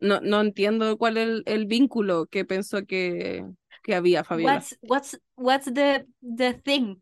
No, 0.00 0.20
no 0.20 0.40
entiendo 0.40 0.96
cuál 0.96 1.16
es 1.16 1.42
el, 1.46 1.66
vínculo 1.66 2.26
que 2.26 2.44
pensó 2.44 2.84
que, 2.84 3.44
que 3.82 3.94
había, 3.94 4.24
Fabiola. 4.24 4.54
What's, 4.54 4.78
what's, 4.82 5.20
what's 5.36 5.72
the, 5.72 6.06
the 6.20 6.54
thing? 6.54 6.96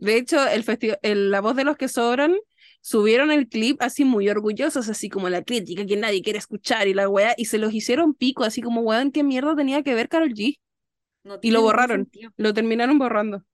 De 0.00 0.16
hecho, 0.16 0.46
el 0.46 0.64
festival, 0.64 0.98
La 1.02 1.40
Voz 1.40 1.56
de 1.56 1.64
los 1.64 1.76
que 1.76 1.88
Sobran 1.88 2.36
subieron 2.80 3.30
el 3.30 3.48
clip 3.48 3.80
así 3.80 4.04
muy 4.04 4.28
orgullosos, 4.28 4.88
así 4.88 5.08
como 5.08 5.28
la 5.28 5.42
crítica 5.42 5.86
que 5.86 5.96
nadie 5.96 6.22
quiere 6.22 6.38
escuchar 6.38 6.86
y 6.86 6.94
la 6.94 7.08
weá, 7.08 7.34
y 7.36 7.46
se 7.46 7.58
los 7.58 7.72
hicieron 7.72 8.14
pico, 8.14 8.44
así 8.44 8.60
como 8.60 8.82
weón, 8.82 9.10
¿qué 9.10 9.22
mierda 9.22 9.56
tenía 9.56 9.82
que 9.82 9.94
ver 9.94 10.08
Carol 10.08 10.34
G? 10.34 10.58
Y 11.42 11.50
lo 11.50 11.62
borraron, 11.62 12.10
lo 12.36 12.54
terminaron 12.54 12.98
borrando. 12.98 13.44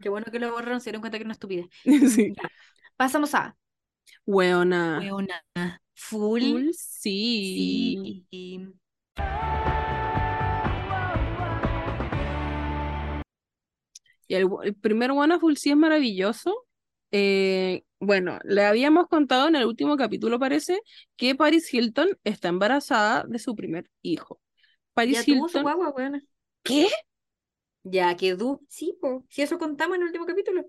Qué 0.00 0.08
bueno 0.08 0.26
que 0.30 0.38
lo 0.38 0.50
borraron, 0.50 0.80
se 0.80 0.90
dieron 0.90 1.00
cuenta 1.00 1.18
que 1.18 1.22
era 1.22 1.28
una 1.28 1.34
estupidez. 1.34 1.66
sí. 2.14 2.32
Pasamos 2.96 3.34
a. 3.34 3.56
Weona. 4.26 4.98
Weona. 5.00 5.42
Full. 5.94 6.42
Full 6.42 6.68
sí. 6.72 8.26
sí. 8.30 8.66
Y 14.30 14.34
el, 14.36 14.48
primer 14.80 15.10
Wanna 15.10 15.40
Full 15.40 15.56
sí 15.56 15.70
es 15.70 15.76
maravilloso. 15.76 16.66
Eh, 17.10 17.82
bueno, 17.98 18.38
le 18.44 18.64
habíamos 18.64 19.08
contado 19.08 19.48
en 19.48 19.56
el 19.56 19.66
último 19.66 19.96
capítulo, 19.96 20.38
parece, 20.38 20.80
que 21.16 21.34
Paris 21.34 21.74
Hilton 21.74 22.16
está 22.22 22.48
embarazada 22.48 23.24
de 23.28 23.40
su 23.40 23.56
primer 23.56 23.90
hijo. 24.02 24.40
Paris 24.94 25.16
ya 25.16 25.32
Hilton. 25.32 25.48
Tuvo 25.48 25.48
su 25.48 25.62
guagua, 25.62 25.94
¿Qué? 26.62 26.88
Ya 27.82 28.16
quedó. 28.16 28.60
Sí, 28.68 28.96
pues. 29.00 29.22
Si 29.28 29.42
eso 29.42 29.58
contamos 29.58 29.96
en 29.96 30.02
el 30.02 30.08
último 30.08 30.26
capítulo. 30.26 30.64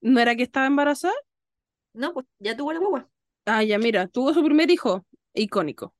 ¿No 0.00 0.20
era 0.20 0.36
que 0.36 0.42
estaba 0.42 0.66
embarazada? 0.66 1.14
No, 1.94 2.12
pues 2.12 2.26
ya 2.38 2.56
tuvo 2.56 2.72
la 2.72 2.80
guagua. 2.80 3.08
Ah, 3.46 3.62
ya, 3.62 3.78
mira, 3.78 4.08
tuvo 4.08 4.34
su 4.34 4.42
primer 4.44 4.70
hijo. 4.70 5.06
Icónico. 5.32 5.94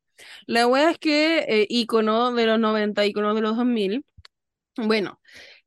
La 0.46 0.66
wea 0.66 0.90
es 0.90 0.98
que 0.98 1.38
eh, 1.48 1.66
icono 1.68 2.32
de 2.32 2.46
los 2.46 2.58
90, 2.58 3.04
icono 3.06 3.34
de 3.34 3.40
los 3.40 3.56
2000. 3.56 4.04
Bueno, 4.76 5.20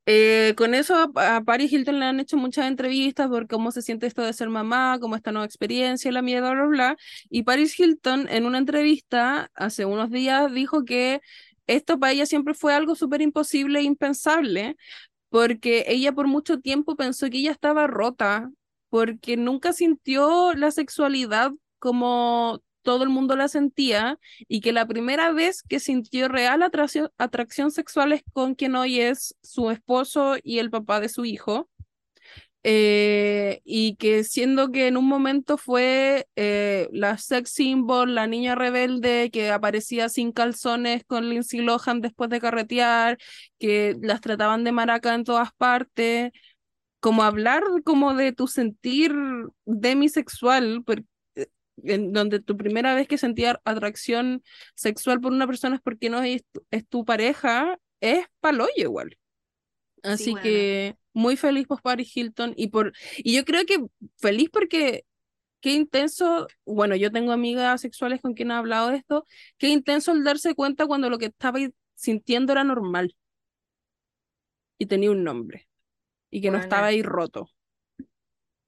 eh, 0.06 0.54
con 0.56 0.74
eso 0.74 1.12
a, 1.16 1.42
Paris 1.44 1.72
Hilton 1.72 1.98
le 2.00 2.06
han 2.06 2.20
hecho 2.20 2.36
muchas 2.38 2.66
entrevistas 2.66 3.28
por 3.28 3.46
cómo 3.46 3.72
se 3.72 3.82
siente 3.82 4.06
esto 4.06 4.22
de 4.22 4.32
ser 4.32 4.48
mamá, 4.48 4.98
cómo 5.00 5.16
esta 5.16 5.32
nueva 5.32 5.46
experiencia, 5.46 6.10
la 6.12 6.22
mierda, 6.22 6.50
bla, 6.50 6.62
bla, 6.62 6.68
bla. 6.68 6.96
Y 7.30 7.42
Paris 7.42 7.78
Hilton 7.78 8.26
en 8.30 8.46
una 8.46 8.58
entrevista 8.58 9.50
hace 9.54 9.84
unos 9.84 10.10
días 10.10 10.52
dijo 10.52 10.84
que 10.84 11.20
esto 11.68 11.98
para 12.00 12.12
ella 12.12 12.26
siempre 12.26 12.54
fue 12.54 12.74
algo 12.74 12.96
súper 12.96 13.22
imposible 13.22 13.80
e 13.80 13.82
impensable, 13.84 14.76
porque 15.28 15.84
ella 15.88 16.12
por 16.12 16.26
mucho 16.26 16.60
tiempo 16.60 16.96
pensó 16.96 17.30
que 17.30 17.38
ella 17.38 17.52
estaba 17.52 17.86
rota, 17.86 18.50
porque 18.90 19.36
nunca 19.36 19.72
sintió 19.72 20.54
la 20.54 20.70
sexualidad 20.72 21.52
como 21.78 22.62
todo 22.82 23.04
el 23.04 23.10
mundo 23.10 23.36
la 23.36 23.48
sentía 23.48 24.18
y 24.48 24.60
que 24.60 24.72
la 24.72 24.86
primera 24.86 25.32
vez 25.32 25.62
que 25.62 25.78
sintió 25.78 26.28
real 26.28 26.62
atracción, 26.62 27.10
atracción 27.18 27.70
sexual 27.70 28.12
es 28.12 28.22
con 28.32 28.54
quien 28.54 28.74
hoy 28.76 29.00
es 29.00 29.36
su 29.42 29.70
esposo 29.70 30.36
y 30.42 30.58
el 30.58 30.70
papá 30.70 31.00
de 31.00 31.10
su 31.10 31.24
hijo. 31.26 31.68
Eh, 32.64 33.60
y 33.64 33.94
que 33.96 34.24
siendo 34.24 34.72
que 34.72 34.88
en 34.88 34.96
un 34.96 35.06
momento 35.06 35.56
fue 35.56 36.26
eh, 36.34 36.88
la 36.92 37.16
sex 37.16 37.50
symbol, 37.50 38.14
la 38.14 38.26
niña 38.26 38.56
rebelde 38.56 39.30
que 39.30 39.50
aparecía 39.50 40.08
sin 40.08 40.32
calzones 40.32 41.04
con 41.04 41.28
Lindsay 41.30 41.60
Lohan 41.60 42.00
después 42.00 42.30
de 42.30 42.40
carretear, 42.40 43.18
que 43.58 43.96
las 44.02 44.20
trataban 44.20 44.64
de 44.64 44.72
maraca 44.72 45.14
en 45.14 45.24
todas 45.24 45.52
partes, 45.56 46.32
como 47.00 47.22
hablar 47.22 47.62
como 47.84 48.14
de 48.14 48.32
tu 48.32 48.48
sentir 48.48 49.14
demisexual, 49.64 50.84
eh, 51.36 51.46
en 51.84 52.12
donde 52.12 52.40
tu 52.40 52.56
primera 52.56 52.94
vez 52.94 53.06
que 53.06 53.18
sentías 53.18 53.56
atracción 53.64 54.42
sexual 54.74 55.20
por 55.20 55.32
una 55.32 55.46
persona 55.46 55.76
es 55.76 55.82
porque 55.82 56.10
no 56.10 56.22
es 56.22 56.42
tu, 56.52 56.66
es 56.72 56.86
tu 56.88 57.04
pareja, 57.04 57.78
es 58.00 58.26
paloyo 58.40 58.72
igual. 58.76 59.16
Así 60.02 60.34
que 60.34 60.96
muy 61.18 61.36
feliz 61.36 61.66
por 61.66 61.82
Paris 61.82 62.16
Hilton 62.16 62.54
y 62.56 62.68
por 62.68 62.92
y 63.16 63.34
yo 63.34 63.44
creo 63.44 63.64
que 63.66 63.84
feliz 64.18 64.50
porque 64.52 65.04
qué 65.60 65.72
intenso, 65.72 66.46
bueno, 66.64 66.94
yo 66.94 67.10
tengo 67.10 67.32
amigas 67.32 67.80
sexuales 67.80 68.20
con 68.22 68.34
quien 68.34 68.52
he 68.52 68.54
hablado 68.54 68.90
de 68.90 68.98
esto, 68.98 69.26
qué 69.58 69.68
intenso 69.68 70.12
el 70.12 70.22
darse 70.22 70.54
cuenta 70.54 70.86
cuando 70.86 71.10
lo 71.10 71.18
que 71.18 71.26
estaba 71.26 71.58
sintiendo 71.94 72.52
era 72.52 72.62
normal 72.62 73.16
y 74.78 74.86
tenía 74.86 75.10
un 75.10 75.24
nombre 75.24 75.68
y 76.30 76.40
que 76.40 76.52
no 76.52 76.58
estaba 76.58 76.86
ahí 76.86 77.02
roto. 77.02 77.50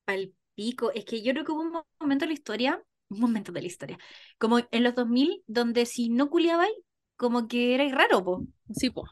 Al 0.06 0.34
pico, 0.56 0.90
es 0.90 1.04
que 1.04 1.22
yo 1.22 1.32
creo 1.32 1.44
que 1.44 1.52
hubo 1.52 1.60
un 1.60 1.82
momento 2.00 2.24
de 2.24 2.30
la 2.30 2.34
historia, 2.34 2.82
un 3.10 3.20
momento 3.20 3.52
de 3.52 3.60
la 3.60 3.68
historia, 3.68 3.98
como 4.38 4.58
en 4.58 4.82
los 4.82 4.96
2000, 4.96 5.44
donde 5.46 5.86
si 5.86 6.08
no 6.08 6.28
culiabais, 6.28 6.74
como 7.16 7.46
que 7.46 7.76
era 7.76 7.88
raro, 7.96 8.24
po. 8.24 8.44
Sí, 8.74 8.90
po 8.90 9.04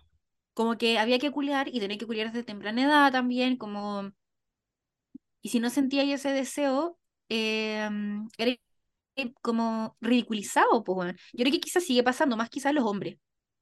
como 0.59 0.77
que 0.81 0.99
había 0.99 1.21
que 1.21 1.31
culiar 1.31 1.69
y 1.69 1.79
tenía 1.81 1.99
que 1.99 2.07
culiar 2.07 2.29
desde 2.33 2.43
temprana 2.45 2.83
edad 2.85 3.13
también, 3.13 3.57
como... 3.57 4.13
Y 5.41 5.51
si 5.51 5.61
no 5.61 5.71
sentía 5.71 6.03
ese 6.03 6.31
deseo, 6.33 6.99
em, 7.29 8.29
era 8.39 8.57
como 9.43 9.97
ridiculizado, 10.01 10.85
pues 10.85 10.95
bueno. 10.97 11.13
Yo 11.33 11.43
creo 11.45 11.53
que 11.53 11.61
quizás 11.61 11.85
sigue 11.85 12.03
pasando, 12.03 12.37
más 12.37 12.51
quizás 12.51 12.75
los 12.75 12.85
hombres. 12.85 13.19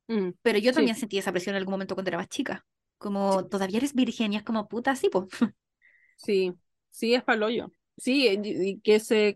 Mm, 0.09 0.31
pero 0.43 0.59
yo 0.59 0.73
también 0.73 0.97
sentí 0.97 1.19
esa 1.19 1.33
presión 1.33 1.55
en 1.55 1.59
algún 1.61 1.73
momento 1.73 1.95
cuando 1.95 2.11
era 2.11 2.19
más 2.19 2.29
chica. 2.29 2.65
Como 2.99 3.47
todavía 3.49 3.79
eres 3.79 3.95
virgen 3.95 4.33
y 4.33 4.37
es 4.37 4.43
como 4.43 4.69
puta, 4.69 4.97
sí, 4.97 5.11
pues. 5.11 5.27
Sí, 6.17 6.55
sí, 6.91 7.15
es 7.15 7.23
paloyo. 7.23 7.71
Sí, 7.99 8.29
y 8.43 8.81
que 8.81 9.01
se, 9.01 9.35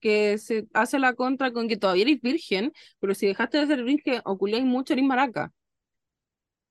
que 0.00 0.38
se 0.38 0.66
hace 0.74 0.98
la 0.98 1.14
contra 1.14 1.52
con 1.52 1.68
que 1.68 1.76
todavía 1.76 2.02
eres 2.04 2.20
virgen, 2.20 2.72
pero 2.98 3.14
si 3.14 3.26
dejaste 3.26 3.58
de 3.58 3.66
ser 3.66 3.84
virgen 3.84 4.20
o 4.24 4.36
mucho, 4.64 4.92
eres 4.92 5.04
maraca. 5.04 5.52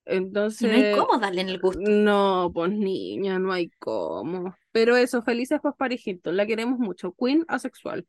Entonces. 0.05 0.71
no 0.71 0.77
hay 0.77 0.95
cómo 0.95 1.19
darle 1.19 1.41
en 1.41 1.49
el 1.49 1.59
gusto. 1.59 1.81
No, 1.81 2.51
pues 2.53 2.71
niña, 2.71 3.39
no 3.39 3.51
hay 3.51 3.69
cómo. 3.79 4.55
Pero 4.71 4.97
eso, 4.97 5.21
felices 5.21 5.59
pues 5.61 5.75
parejitos, 5.77 6.33
la 6.33 6.45
queremos 6.45 6.79
mucho. 6.79 7.13
Queen 7.13 7.45
asexual. 7.47 8.07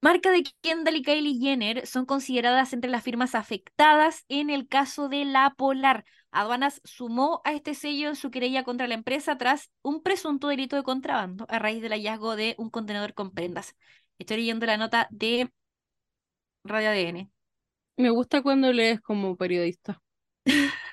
Marca 0.00 0.30
de 0.30 0.44
Kendall 0.60 0.96
y 0.96 1.02
Kylie 1.02 1.40
Jenner 1.40 1.86
son 1.86 2.06
consideradas 2.06 2.72
entre 2.72 2.90
las 2.90 3.02
firmas 3.02 3.34
afectadas 3.34 4.24
en 4.28 4.48
el 4.48 4.68
caso 4.68 5.08
de 5.08 5.24
la 5.24 5.54
Polar. 5.56 6.04
Aduanas 6.30 6.80
sumó 6.84 7.40
a 7.44 7.52
este 7.52 7.74
sello 7.74 8.08
en 8.08 8.14
su 8.14 8.30
querella 8.30 8.62
contra 8.62 8.86
la 8.86 8.94
empresa 8.94 9.38
tras 9.38 9.70
un 9.82 10.02
presunto 10.02 10.46
delito 10.48 10.76
de 10.76 10.84
contrabando 10.84 11.46
a 11.48 11.58
raíz 11.58 11.82
del 11.82 11.92
hallazgo 11.92 12.36
de 12.36 12.54
un 12.58 12.70
contenedor 12.70 13.14
con 13.14 13.32
prendas. 13.32 13.74
Estoy 14.18 14.36
leyendo 14.38 14.66
la 14.66 14.76
nota 14.76 15.08
de 15.10 15.50
Radio 16.64 16.90
ADN. 16.90 17.30
Me 17.96 18.10
gusta 18.10 18.42
cuando 18.42 18.72
lees 18.72 19.00
como 19.00 19.36
periodista. 19.36 20.00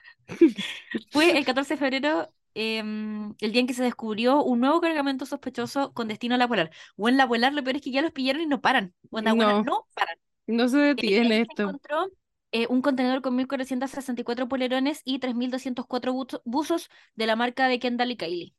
Fue 1.11 1.38
el 1.38 1.45
14 1.45 1.73
de 1.73 1.77
febrero 1.77 2.30
Em, 2.57 3.35
el 3.41 3.52
día 3.52 3.60
en 3.60 3.68
que 3.68 3.73
se 3.73 3.84
descubrió 3.84 4.41
un 4.41 4.61
nuevo 4.61 4.80
cargamento 4.80 5.26
sospechoso 5.26 5.93
con 5.93 6.07
destino 6.07 6.35
a 6.35 6.38
la 6.38 6.47
polar. 6.47 6.72
O 6.95 7.10
en 7.10 7.18
la 7.18 7.27
polar, 7.27 7.53
lo 7.53 7.61
peor 7.61 7.76
es 7.76 7.81
que 7.81 7.91
ya 7.91 8.02
los 8.02 8.14
pillaron 8.14 8.41
y 8.41 8.45
no 8.45 8.61
paran. 8.61 8.93
O 9.11 9.19
en 9.19 9.26
la 9.26 9.35
no, 9.35 9.64
no 9.64 9.88
paran. 9.93 10.18
No 10.47 10.69
se 10.69 10.77
eh, 10.77 10.95
detiene 10.95 11.41
esto. 11.41 11.56
Se 11.57 11.64
encontró 11.64 12.11
eh, 12.53 12.68
un 12.69 12.81
contenedor 12.81 13.22
con 13.22 13.38
1.464 13.38 14.47
polerones 14.47 15.02
y 15.03 15.19
3.204 15.19 16.41
buzos 16.45 16.89
de 17.15 17.27
la 17.27 17.35
marca 17.35 17.68
de 17.68 17.77
Kendall 17.77 18.11
y 18.11 18.15
Kylie. 18.15 18.53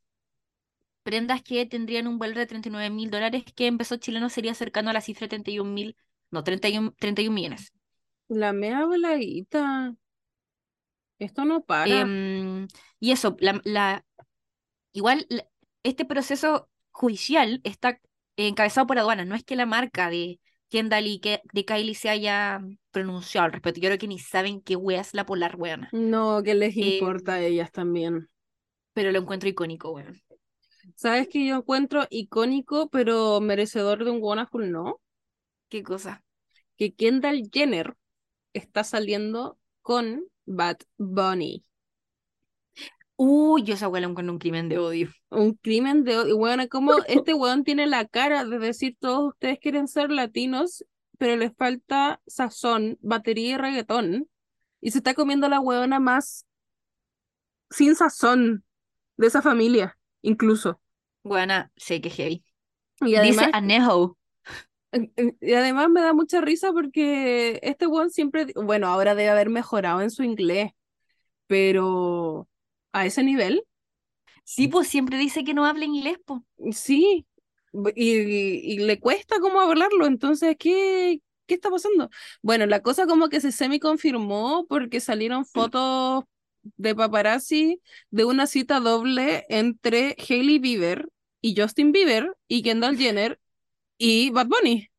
Prendas 1.01 1.41
que 1.41 1.65
tendrían 1.65 2.05
un 2.05 2.19
valor 2.19 2.37
de 2.37 2.45
39 2.45 2.91
mil 2.91 3.09
dólares, 3.09 3.45
que 3.55 3.65
en 3.65 3.79
pesos 3.79 3.99
chilenos 3.99 4.31
sería 4.31 4.53
cercano 4.53 4.91
a 4.91 4.93
la 4.93 5.01
cifra 5.01 5.25
de 5.25 5.29
31 5.29 5.71
mil, 5.71 5.97
no, 6.29 6.43
31, 6.43 6.93
31 6.99 7.33
millones. 7.33 7.73
La 8.27 8.53
mea 8.53 8.85
voladita. 8.85 9.95
Esto 11.19 11.45
no 11.45 11.63
para. 11.63 12.01
Em, 12.01 12.67
y 12.99 13.11
eso, 13.11 13.35
la, 13.39 14.05
igual 14.91 15.27
este 15.83 16.05
proceso 16.05 16.69
judicial 16.91 17.61
está 17.63 17.99
encabezado 18.35 18.87
por 18.87 18.99
aduanas. 18.99 19.27
No 19.27 19.35
es 19.35 19.43
que 19.43 19.55
la 19.55 19.65
marca 19.65 20.09
de 20.09 20.39
Kendall 20.69 21.07
y 21.07 21.19
que, 21.19 21.41
de 21.53 21.65
Kylie 21.65 21.95
se 21.95 22.09
haya 22.09 22.61
pronunciado 22.91 23.45
al 23.45 23.53
respecto. 23.53 23.79
Yo 23.79 23.89
creo 23.89 23.97
que 23.97 24.07
ni 24.07 24.19
saben 24.19 24.61
qué 24.61 24.75
wea 24.75 25.01
es 25.01 25.13
la 25.13 25.25
polar, 25.25 25.55
weón. 25.55 25.87
No, 25.91 26.41
que 26.43 26.55
les 26.55 26.75
eh, 26.77 26.97
importa 26.97 27.35
a 27.35 27.41
ellas 27.41 27.71
también. 27.71 28.29
Pero 28.93 29.11
lo 29.11 29.19
encuentro 29.19 29.49
icónico, 29.49 29.91
weón. 29.91 30.21
¿Sabes 30.95 31.27
que 31.27 31.45
yo 31.45 31.57
encuentro 31.57 32.07
icónico, 32.09 32.89
pero 32.89 33.41
merecedor 33.41 34.03
de 34.03 34.11
un 34.11 34.39
azul, 34.39 34.71
no? 34.71 35.01
¿Qué 35.69 35.83
cosa? 35.83 36.23
Que 36.77 36.93
Kendall 36.93 37.49
Jenner 37.51 37.95
está 38.53 38.83
saliendo 38.83 39.59
con 39.81 40.23
Bad 40.47 40.77
Bunny. 40.97 41.63
Uy, 43.15 43.63
yo 43.63 43.73
esa 43.73 43.87
huele 43.87 44.11
con 44.13 44.29
un 44.29 44.39
crimen 44.39 44.69
de 44.69 44.77
odio. 44.77 45.09
Un 45.29 45.53
crimen 45.55 46.03
de 46.03 46.17
odio. 46.17 46.37
Bueno, 46.37 46.67
como 46.69 46.93
este 47.07 47.33
weón 47.33 47.63
tiene 47.63 47.85
la 47.85 48.05
cara 48.05 48.45
de 48.45 48.57
decir 48.59 48.95
todos 48.99 49.33
ustedes 49.33 49.59
quieren 49.59 49.87
ser 49.87 50.11
latinos, 50.11 50.85
pero 51.17 51.35
les 51.35 51.55
falta 51.55 52.21
sazón, 52.27 52.97
batería 53.01 53.55
y 53.55 53.57
reggaetón. 53.57 54.29
Y 54.81 54.91
se 54.91 54.99
está 54.99 55.13
comiendo 55.13 55.49
la 55.49 55.59
huevona 55.59 55.99
más 55.99 56.45
sin 57.69 57.95
sazón 57.95 58.63
de 59.17 59.27
esa 59.27 59.41
familia, 59.41 59.97
incluso. 60.21 60.79
Buena, 61.23 61.71
sé 61.75 62.01
que 62.01 62.09
heavy. 62.09 62.43
Y 63.01 63.15
además, 63.15 63.47
Dice 63.47 63.49
Anejo. 63.53 64.16
Y 65.41 65.53
además 65.53 65.89
me 65.89 66.01
da 66.01 66.13
mucha 66.13 66.41
risa 66.41 66.71
porque 66.71 67.59
este 67.63 67.87
weón 67.87 68.09
siempre, 68.09 68.47
bueno, 68.55 68.87
ahora 68.87 69.15
debe 69.15 69.29
haber 69.29 69.49
mejorado 69.49 70.01
en 70.01 70.11
su 70.11 70.23
inglés, 70.23 70.71
pero 71.47 72.47
a 72.91 73.05
ese 73.05 73.23
nivel. 73.23 73.63
Sí, 74.43 74.67
pues 74.67 74.87
siempre 74.87 75.17
dice 75.17 75.43
que 75.43 75.53
no 75.53 75.65
habla 75.65 75.85
inglés, 75.85 76.17
pues. 76.25 76.41
Sí, 76.71 77.25
y, 77.95 78.11
y, 78.13 78.79
le 78.79 78.99
cuesta 78.99 79.39
como 79.39 79.59
hablarlo, 79.59 80.05
entonces, 80.05 80.55
¿qué, 80.57 81.21
¿qué 81.45 81.55
está 81.55 81.69
pasando? 81.69 82.09
Bueno, 82.41 82.65
la 82.65 82.81
cosa 82.81 83.07
como 83.07 83.29
que 83.29 83.41
se 83.41 83.51
semi 83.51 83.79
confirmó 83.79 84.65
porque 84.67 84.99
salieron 84.99 85.45
fotos 85.45 86.23
de 86.75 86.95
paparazzi 86.95 87.81
de 88.09 88.25
una 88.25 88.47
cita 88.47 88.79
doble 88.79 89.45
entre 89.49 90.15
Hailey 90.17 90.59
Bieber 90.59 91.09
y 91.41 91.59
Justin 91.59 91.91
Bieber 91.91 92.35
y 92.47 92.61
Kendall 92.63 92.97
Jenner 92.97 93.39
y 93.97 94.29
Bad 94.31 94.47
Bunny. 94.47 94.89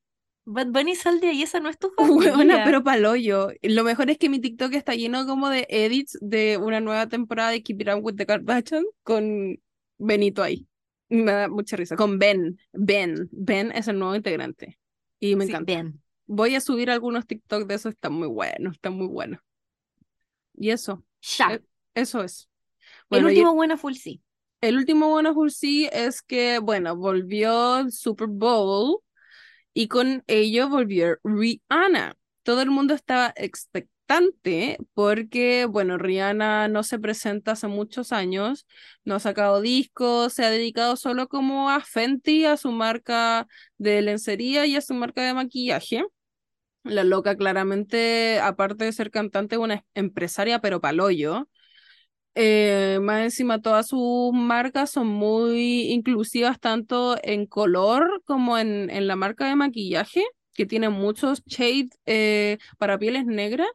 Bad 0.44 0.68
Bunny 0.68 0.94
sal 0.94 1.20
de 1.20 1.28
ahí, 1.28 1.42
esa 1.42 1.60
no 1.60 1.68
es 1.68 1.78
tu 1.78 1.92
Buena, 1.96 2.64
pero 2.64 2.82
paloyo. 2.82 3.50
Lo 3.62 3.84
mejor 3.84 4.10
es 4.10 4.18
que 4.18 4.30
mi 4.30 4.40
TikTok 4.40 4.72
está 4.72 4.94
lleno 4.94 5.26
como 5.26 5.50
de 5.50 5.66
edits 5.68 6.16
de 6.20 6.56
una 6.56 6.80
nueva 6.80 7.06
temporada 7.06 7.50
de 7.50 7.62
Keep 7.62 7.82
It 7.82 7.88
Up 7.88 8.04
with 8.04 8.16
the 8.16 8.26
Kardashians 8.26 8.86
con 9.02 9.58
Benito 9.98 10.42
ahí. 10.42 10.66
Me 11.10 11.32
da 11.32 11.48
mucha 11.48 11.76
risa. 11.76 11.96
Con 11.96 12.18
Ben. 12.18 12.58
Ben. 12.72 13.28
Ben 13.30 13.72
es 13.72 13.88
el 13.88 13.98
nuevo 13.98 14.14
integrante. 14.14 14.78
Y 15.20 15.36
me 15.36 15.44
encanta. 15.44 15.74
Ben. 15.74 16.00
Voy 16.26 16.54
a 16.54 16.60
subir 16.60 16.90
algunos 16.90 17.26
TikTok 17.26 17.66
de 17.66 17.74
eso, 17.74 17.88
está 17.88 18.10
muy 18.10 18.28
bueno, 18.28 18.70
está 18.70 18.90
muy 18.90 19.06
bueno. 19.06 19.42
Y 20.54 20.70
eso. 20.70 21.04
Ya. 21.20 21.54
E, 21.54 21.62
eso 21.94 22.22
es. 22.22 22.48
el 23.10 23.24
último 23.24 23.54
bueno 23.54 23.76
full 23.76 23.94
sí. 23.94 24.22
El 24.60 24.76
último 24.76 25.08
bueno 25.08 25.34
full 25.34 25.50
sí 25.50 25.88
es 25.92 26.22
que, 26.22 26.58
bueno, 26.58 26.96
volvió 26.96 27.88
Super 27.90 28.26
Bowl 28.28 28.98
y 29.74 29.88
con 29.88 30.24
ello 30.28 30.68
volvió 30.68 31.18
Rihanna. 31.24 32.16
Todo 32.44 32.62
el 32.62 32.70
mundo 32.70 32.94
estaba 32.94 33.32
expectante 33.36 34.78
porque, 34.94 35.66
bueno, 35.66 35.98
Rihanna 35.98 36.68
no 36.68 36.82
se 36.84 36.98
presenta 36.98 37.52
hace 37.52 37.68
muchos 37.68 38.12
años, 38.12 38.66
no 39.04 39.16
ha 39.16 39.20
sacado 39.20 39.60
discos, 39.62 40.34
se 40.34 40.44
ha 40.44 40.50
dedicado 40.50 40.96
solo 40.96 41.28
como 41.28 41.70
a 41.70 41.80
Fenty, 41.80 42.44
a 42.46 42.56
su 42.56 42.72
marca 42.72 43.46
de 43.78 44.02
lencería 44.02 44.66
y 44.66 44.76
a 44.76 44.80
su 44.82 44.94
marca 44.94 45.22
de 45.24 45.34
maquillaje. 45.34 46.04
La 46.84 47.04
loca 47.04 47.36
claramente, 47.36 48.40
aparte 48.40 48.84
de 48.84 48.92
ser 48.92 49.10
cantante, 49.10 49.58
una 49.58 49.84
empresaria, 49.94 50.60
pero 50.60 50.80
paloyo. 50.80 51.48
Eh, 52.40 53.00
más 53.02 53.22
encima, 53.24 53.60
todas 53.60 53.88
sus 53.88 54.32
marcas 54.32 54.90
son 54.90 55.08
muy 55.08 55.90
inclusivas, 55.90 56.60
tanto 56.60 57.16
en 57.24 57.46
color 57.46 58.22
como 58.26 58.56
en, 58.58 58.90
en 58.90 59.08
la 59.08 59.16
marca 59.16 59.46
de 59.48 59.56
maquillaje, 59.56 60.24
que 60.54 60.64
tiene 60.64 60.88
muchos 60.88 61.42
shades 61.46 61.98
eh, 62.06 62.58
para 62.78 62.96
pieles 62.96 63.26
negras, 63.26 63.66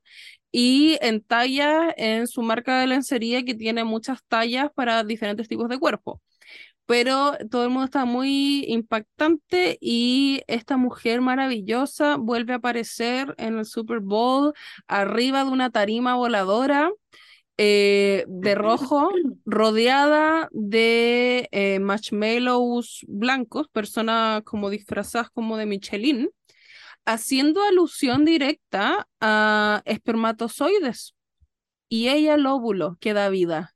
y 0.52 0.98
en 1.02 1.22
talla 1.22 1.94
en 1.98 2.26
su 2.28 2.42
marca 2.42 2.80
de 2.80 2.88
lencería, 2.88 3.44
que 3.44 3.54
tiene 3.54 3.84
muchas 3.84 4.24
tallas 4.30 4.70
para 4.74 5.04
diferentes 5.04 5.50
tipos 5.50 5.68
de 5.68 5.80
cuerpo. 5.80 6.22
Pero 6.86 7.38
todo 7.52 7.64
el 7.66 7.70
mundo 7.70 7.86
está 7.86 8.06
muy 8.06 8.66
impactante 8.68 9.78
y 9.82 10.42
esta 10.48 10.78
mujer 10.78 11.22
maravillosa 11.22 12.18
vuelve 12.18 12.54
a 12.54 12.58
aparecer 12.58 13.36
en 13.38 13.58
el 13.60 13.66
Super 13.66 14.00
Bowl 14.00 14.54
arriba 14.88 15.46
de 15.46 15.52
una 15.52 15.70
tarima 15.72 16.16
voladora 16.16 16.92
eh, 17.66 18.26
de 18.28 18.56
rojo, 18.56 19.10
rodeada 19.46 20.50
de 20.52 21.48
eh, 21.54 21.80
marshmallows 21.80 23.06
blancos, 23.08 23.70
personas 23.70 24.44
como 24.44 24.70
disfrazadas 24.70 25.30
como 25.30 25.56
de 25.56 25.66
Michelin, 25.66 26.30
haciendo 27.06 27.64
alusión 27.64 28.26
directa 28.26 29.08
a 29.22 29.82
espermatozoides. 29.86 31.16
Y 31.88 32.10
ella 32.10 32.36
el 32.36 32.46
óvulo 32.48 32.98
que 33.00 33.14
da 33.14 33.30
vida. 33.30 33.74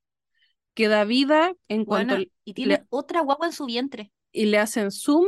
Que 0.74 0.90
da 0.90 1.06
vida 1.06 1.54
en 1.70 1.86
cuanto... 1.86 2.18
y 2.44 2.54
tiene 2.54 2.86
otra 2.90 3.22
guagua 3.22 3.48
en 3.48 3.54
su 3.54 3.66
vientre. 3.68 4.12
Y 4.34 4.48
le 4.48 4.58
hacen 4.60 4.92
zoom, 4.92 5.28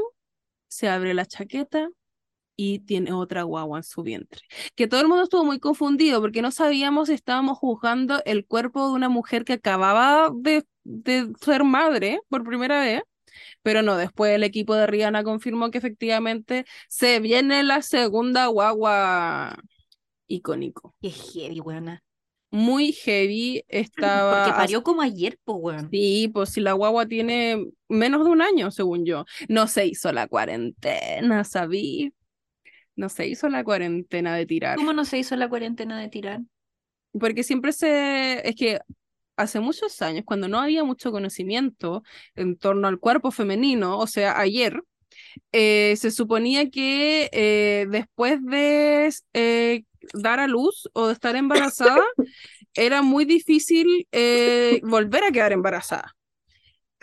se 0.68 0.90
abre 0.90 1.14
la 1.14 1.26
chaqueta 1.26 1.90
y 2.62 2.80
tiene 2.80 3.14
otra 3.14 3.44
guagua 3.44 3.78
en 3.80 3.84
su 3.84 4.04
vientre. 4.04 4.42
Que 4.76 4.86
todo 4.86 5.00
el 5.00 5.08
mundo 5.08 5.24
estuvo 5.24 5.46
muy 5.46 5.60
confundido 5.60 6.20
porque 6.20 6.42
no 6.42 6.52
sabíamos 6.52 7.08
si 7.08 7.14
estábamos 7.14 7.58
juzgando 7.58 8.22
el 8.26 8.46
cuerpo 8.46 8.86
de 8.86 8.96
una 8.96 9.08
mujer 9.08 9.46
que 9.46 9.54
acababa 9.54 10.30
de, 10.36 10.66
de 10.84 11.32
ser 11.40 11.64
madre 11.64 12.20
por 12.28 12.44
primera 12.44 12.82
vez. 12.82 13.04
Pero 13.64 13.82
no, 13.82 13.96
después 13.96 14.36
el 14.36 14.44
equipo 14.44 14.76
de 14.76 14.88
Rihanna 14.88 15.24
confirmó 15.24 15.72
que 15.72 15.78
efectivamente 15.78 16.66
se 16.90 17.22
viene 17.22 17.64
la 17.64 17.82
segunda 17.82 18.48
guagua 18.48 19.58
icónico. 20.28 20.94
Qué 21.02 21.12
heavy, 21.12 21.62
buena. 21.62 22.04
Muy 22.52 22.92
heavy 22.92 23.64
estaba. 23.70 24.44
Porque 24.44 24.58
parió 24.58 24.84
como 24.84 25.02
ayer, 25.02 25.40
pues, 25.46 25.58
weón. 25.62 25.90
Sí, 25.90 26.30
pues 26.34 26.50
si 26.50 26.60
la 26.60 26.74
guagua 26.74 27.06
tiene 27.06 27.68
menos 27.88 28.26
de 28.26 28.32
un 28.32 28.42
año, 28.42 28.70
según 28.70 29.06
yo. 29.06 29.24
No 29.48 29.68
se 29.68 29.86
hizo 29.86 30.12
la 30.12 30.28
cuarentena, 30.28 31.46
sabí. 31.46 32.14
No 33.00 33.08
se 33.08 33.26
hizo 33.28 33.48
la 33.48 33.64
cuarentena 33.64 34.36
de 34.36 34.46
tirar. 34.46 34.76
¿Cómo 34.76 34.92
no 34.92 35.06
se 35.06 35.18
hizo 35.18 35.38
la 35.38 35.48
cuarentena 35.48 35.98
de 35.98 36.10
tirar? 36.10 36.42
Porque 37.18 37.44
siempre 37.44 37.72
se. 37.72 38.46
Es 38.46 38.58
que 38.58 38.82
hace 39.38 39.62
muchos 39.62 40.02
años, 40.02 40.26
cuando 40.26 40.50
no 40.50 40.60
había 40.60 40.84
mucho 40.84 41.10
conocimiento 41.14 42.04
en 42.36 42.58
torno 42.58 42.90
al 42.90 43.00
cuerpo 43.00 43.32
femenino, 43.32 43.98
o 43.98 44.06
sea, 44.06 44.38
ayer, 44.38 44.84
eh, 45.54 45.96
se 45.96 46.12
suponía 46.12 46.70
que 46.70 47.30
eh, 47.32 47.88
después 47.90 48.44
de 48.44 49.10
eh, 49.32 49.84
dar 50.14 50.42
a 50.42 50.48
luz 50.48 50.90
o 50.92 51.08
de 51.08 51.14
estar 51.14 51.38
embarazada, 51.38 52.04
era 52.74 53.02
muy 53.02 53.24
difícil 53.24 54.10
volver 54.84 55.24
a 55.24 55.32
quedar 55.32 55.54
embarazada. 55.54 56.18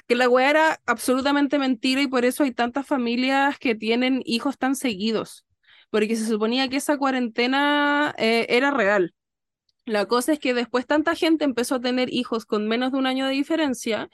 Que 0.07 0.15
la 0.15 0.29
weá 0.29 0.51
era 0.51 0.81
absolutamente 0.85 1.59
mentira 1.59 2.03
y 2.03 2.07
por 2.07 2.27
eso 2.27 2.45
hay 2.45 2.53
tantas 2.53 2.87
familias 2.87 3.59
que 3.59 3.75
tienen 3.75 4.21
hijos 4.27 4.59
tan 4.59 4.77
seguidos, 4.77 5.46
porque 5.91 6.17
se 6.17 6.27
suponía 6.27 6.69
que 6.69 6.77
esa 6.77 6.99
cuarentena 6.99 8.15
era 8.19 8.71
real. 8.71 9.15
La 9.87 10.07
cosa 10.07 10.33
es 10.33 10.41
que 10.41 10.53
después 10.53 10.87
tanta 10.87 11.15
gente 11.15 11.45
empezó 11.45 11.77
a 11.77 11.81
tener 11.81 12.13
hijos 12.13 12.45
con 12.45 12.67
menos 12.69 12.93
de 12.93 12.99
un 12.99 13.07
año 13.07 13.27
de 13.27 13.33
diferencia 13.33 14.09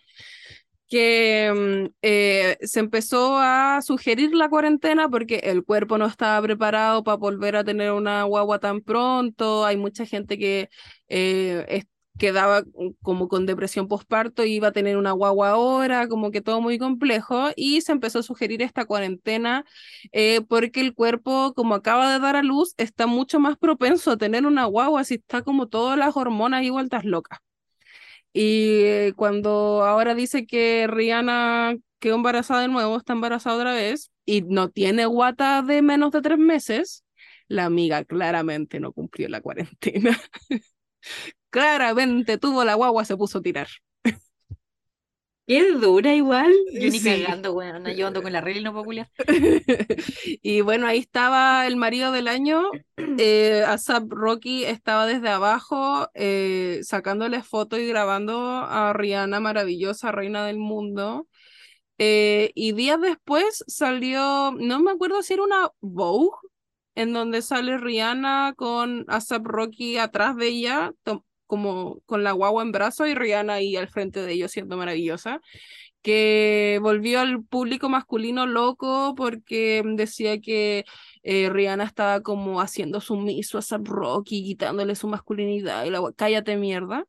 que 0.92 1.50
mm, 1.54 1.94
eh, 2.02 2.58
se 2.60 2.80
empezó 2.80 3.38
a 3.38 3.80
sugerir 3.80 4.34
la 4.34 4.50
cuarentena 4.50 5.08
porque 5.08 5.36
el 5.44 5.64
cuerpo 5.64 5.96
no 5.96 6.04
estaba 6.04 6.42
preparado 6.42 7.02
para 7.02 7.16
volver 7.16 7.56
a 7.56 7.64
tener 7.64 7.92
una 7.92 8.24
guagua 8.24 8.58
tan 8.58 8.82
pronto. 8.82 9.64
Hay 9.64 9.78
mucha 9.78 10.04
gente 10.04 10.38
que 10.38 10.68
eh, 11.08 11.84
quedaba 12.18 12.62
como 13.02 13.28
con 13.28 13.46
depresión 13.46 13.88
postparto 13.88 14.44
iba 14.44 14.68
a 14.68 14.72
tener 14.72 14.96
una 14.96 15.12
guagua 15.12 15.50
ahora, 15.50 16.08
como 16.08 16.30
que 16.30 16.40
todo 16.40 16.60
muy 16.60 16.78
complejo. 16.78 17.50
Y 17.56 17.80
se 17.80 17.92
empezó 17.92 18.20
a 18.20 18.22
sugerir 18.22 18.62
esta 18.62 18.84
cuarentena 18.84 19.64
eh, 20.12 20.40
porque 20.48 20.80
el 20.80 20.94
cuerpo, 20.94 21.54
como 21.54 21.74
acaba 21.74 22.12
de 22.12 22.18
dar 22.20 22.36
a 22.36 22.42
luz, 22.42 22.74
está 22.76 23.06
mucho 23.06 23.40
más 23.40 23.56
propenso 23.58 24.12
a 24.12 24.16
tener 24.16 24.46
una 24.46 24.64
guagua 24.66 25.04
si 25.04 25.14
está 25.14 25.42
como 25.42 25.68
todas 25.68 25.98
las 25.98 26.16
hormonas 26.16 26.62
y 26.64 26.70
vueltas 26.70 27.04
locas. 27.04 27.38
Y 28.32 29.12
cuando 29.12 29.84
ahora 29.84 30.14
dice 30.14 30.46
que 30.46 30.86
Rihanna 30.88 31.76
quedó 31.98 32.16
embarazada 32.16 32.62
de 32.62 32.68
nuevo, 32.68 32.96
está 32.96 33.12
embarazada 33.12 33.56
otra 33.56 33.74
vez 33.74 34.10
y 34.24 34.42
no 34.42 34.70
tiene 34.70 35.06
guata 35.06 35.62
de 35.62 35.82
menos 35.82 36.12
de 36.12 36.22
tres 36.22 36.38
meses, 36.38 37.04
la 37.48 37.66
amiga 37.66 38.04
claramente 38.04 38.80
no 38.80 38.92
cumplió 38.92 39.28
la 39.28 39.40
cuarentena. 39.40 40.18
claramente 41.52 42.38
tuvo 42.38 42.64
la 42.64 42.74
guagua, 42.74 43.04
se 43.04 43.16
puso 43.16 43.38
a 43.38 43.42
tirar. 43.42 43.68
Qué 45.46 45.72
dura 45.72 46.14
igual. 46.14 46.52
Yo 46.72 46.88
ni 46.88 47.00
cagando, 47.00 47.52
bueno, 47.52 47.90
yo 47.90 48.06
ando 48.06 48.22
con 48.22 48.32
la 48.32 48.40
regla 48.40 48.60
y 48.60 48.64
no 48.64 48.72
puedo 48.72 49.04
y 50.42 50.60
bueno, 50.60 50.86
ahí 50.86 50.98
estaba 50.98 51.66
el 51.66 51.76
marido 51.76 52.12
del 52.12 52.28
año, 52.28 52.62
eh, 52.96 53.62
Asap 53.66 54.04
Rocky 54.08 54.64
estaba 54.64 55.04
desde 55.06 55.28
abajo 55.28 56.08
eh, 56.14 56.80
sacándole 56.84 57.42
fotos 57.42 57.80
y 57.80 57.86
grabando 57.86 58.38
a 58.38 58.92
Rihanna, 58.92 59.40
maravillosa 59.40 60.12
reina 60.12 60.46
del 60.46 60.58
mundo. 60.58 61.26
Eh, 61.98 62.52
y 62.54 62.72
días 62.72 63.00
después 63.00 63.64
salió, 63.66 64.52
no 64.58 64.80
me 64.80 64.92
acuerdo 64.92 65.22
si 65.22 65.34
era 65.34 65.42
una 65.42 65.70
Vogue, 65.80 66.30
en 66.94 67.12
donde 67.12 67.42
sale 67.42 67.78
Rihanna 67.78 68.54
con 68.56 69.04
Asap 69.08 69.44
Rocky 69.46 69.98
atrás 69.98 70.36
de 70.36 70.46
ella, 70.48 70.92
como 71.52 72.00
con 72.06 72.24
la 72.24 72.32
guagua 72.32 72.62
en 72.62 72.72
brazo 72.72 73.06
y 73.06 73.14
Rihanna 73.14 73.52
ahí 73.52 73.76
al 73.76 73.86
frente 73.86 74.22
de 74.22 74.32
ellos 74.32 74.52
siendo 74.52 74.78
maravillosa, 74.78 75.42
que 76.00 76.78
volvió 76.80 77.20
al 77.20 77.44
público 77.44 77.90
masculino 77.90 78.46
loco 78.46 79.14
porque 79.14 79.82
decía 79.84 80.40
que 80.40 80.86
eh, 81.22 81.50
Rihanna 81.50 81.84
estaba 81.84 82.22
como 82.22 82.62
haciendo 82.62 83.02
sumiso 83.02 83.58
a 83.58 83.78
Rocky, 83.84 84.42
quitándole 84.42 84.94
su 84.94 85.08
masculinidad 85.08 85.84
y 85.84 85.90
la 85.90 86.00
cállate 86.16 86.56
mierda. 86.56 87.04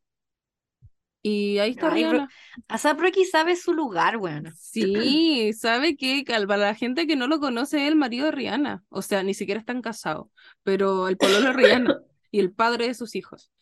Y 1.22 1.60
ahí 1.60 1.72
está 1.72 1.90
Rihanna. 1.90 2.28
Asap 2.68 3.00
Rocky 3.00 3.24
sabe 3.24 3.56
su 3.56 3.74
lugar, 3.74 4.18
bueno. 4.18 4.52
Sí, 4.58 5.54
sabe 5.54 5.96
que 5.96 6.26
para 6.28 6.58
la 6.58 6.76
gente 6.76 7.08
que 7.08 7.16
no 7.16 7.28
lo 7.28 7.40
conoce 7.40 7.82
es 7.84 7.88
el 7.88 7.96
marido 7.96 8.26
de 8.26 8.32
Rihanna. 8.32 8.84
O 8.90 9.02
sea, 9.02 9.24
ni 9.24 9.34
siquiera 9.34 9.62
están 9.62 9.82
casados, 9.82 10.28
pero 10.64 11.08
el 11.08 11.16
pololo 11.16 11.48
de 11.48 11.54
Rihanna 11.54 12.02
y 12.30 12.42
el 12.42 12.52
padre 12.52 12.88
de 12.88 12.94
sus 12.94 13.16
hijos. 13.16 13.54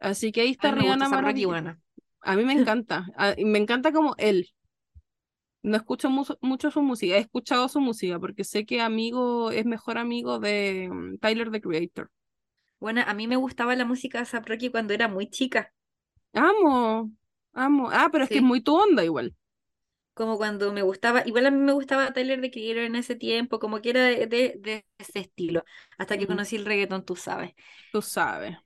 Así 0.00 0.32
que 0.32 0.40
ahí 0.40 0.50
está 0.50 0.72
Rihanna 0.72 1.78
A 2.22 2.36
mí 2.36 2.44
me 2.44 2.54
encanta. 2.54 3.06
me 3.38 3.58
encanta 3.58 3.92
como 3.92 4.14
él. 4.18 4.50
No 5.62 5.76
escucho 5.76 6.08
mucho 6.08 6.70
su 6.70 6.80
música, 6.80 7.16
he 7.16 7.20
escuchado 7.20 7.68
su 7.68 7.80
música 7.80 8.18
porque 8.18 8.44
sé 8.44 8.64
que 8.64 8.80
amigo 8.80 9.50
es 9.50 9.66
mejor 9.66 9.98
amigo 9.98 10.38
de 10.38 10.88
mm, 10.90 11.18
Tyler 11.18 11.50
the 11.50 11.60
Creator. 11.60 12.10
Bueno, 12.78 13.02
a 13.06 13.12
mí 13.12 13.26
me 13.26 13.36
gustaba 13.36 13.76
la 13.76 13.84
música 13.84 14.20
de 14.20 14.24
Zap 14.24 14.48
Rocky 14.48 14.70
cuando 14.70 14.94
era 14.94 15.06
muy 15.06 15.28
chica. 15.28 15.70
Amo, 16.32 17.10
amo. 17.52 17.90
Ah, 17.92 18.08
pero 18.10 18.24
es 18.24 18.30
que 18.30 18.36
es 18.36 18.42
muy 18.42 18.62
tu 18.62 18.74
onda 18.74 19.04
igual. 19.04 19.36
Como 20.14 20.38
cuando 20.38 20.72
me 20.72 20.80
gustaba, 20.80 21.22
igual 21.26 21.44
a 21.44 21.50
mí 21.50 21.58
me 21.58 21.72
gustaba 21.72 22.12
Tyler 22.14 22.40
the 22.40 22.50
Creator 22.50 22.84
en 22.84 22.96
ese 22.96 23.16
tiempo, 23.16 23.58
como 23.58 23.82
que 23.82 23.90
era 23.90 24.04
de, 24.04 24.86
ese 24.96 25.18
estilo. 25.18 25.62
Hasta 25.98 26.16
que 26.16 26.26
conocí 26.26 26.56
el 26.56 26.64
reggaetón, 26.64 27.04
tú 27.04 27.16
sabes. 27.16 27.52
Tú 27.92 28.00
sabes. 28.00 28.56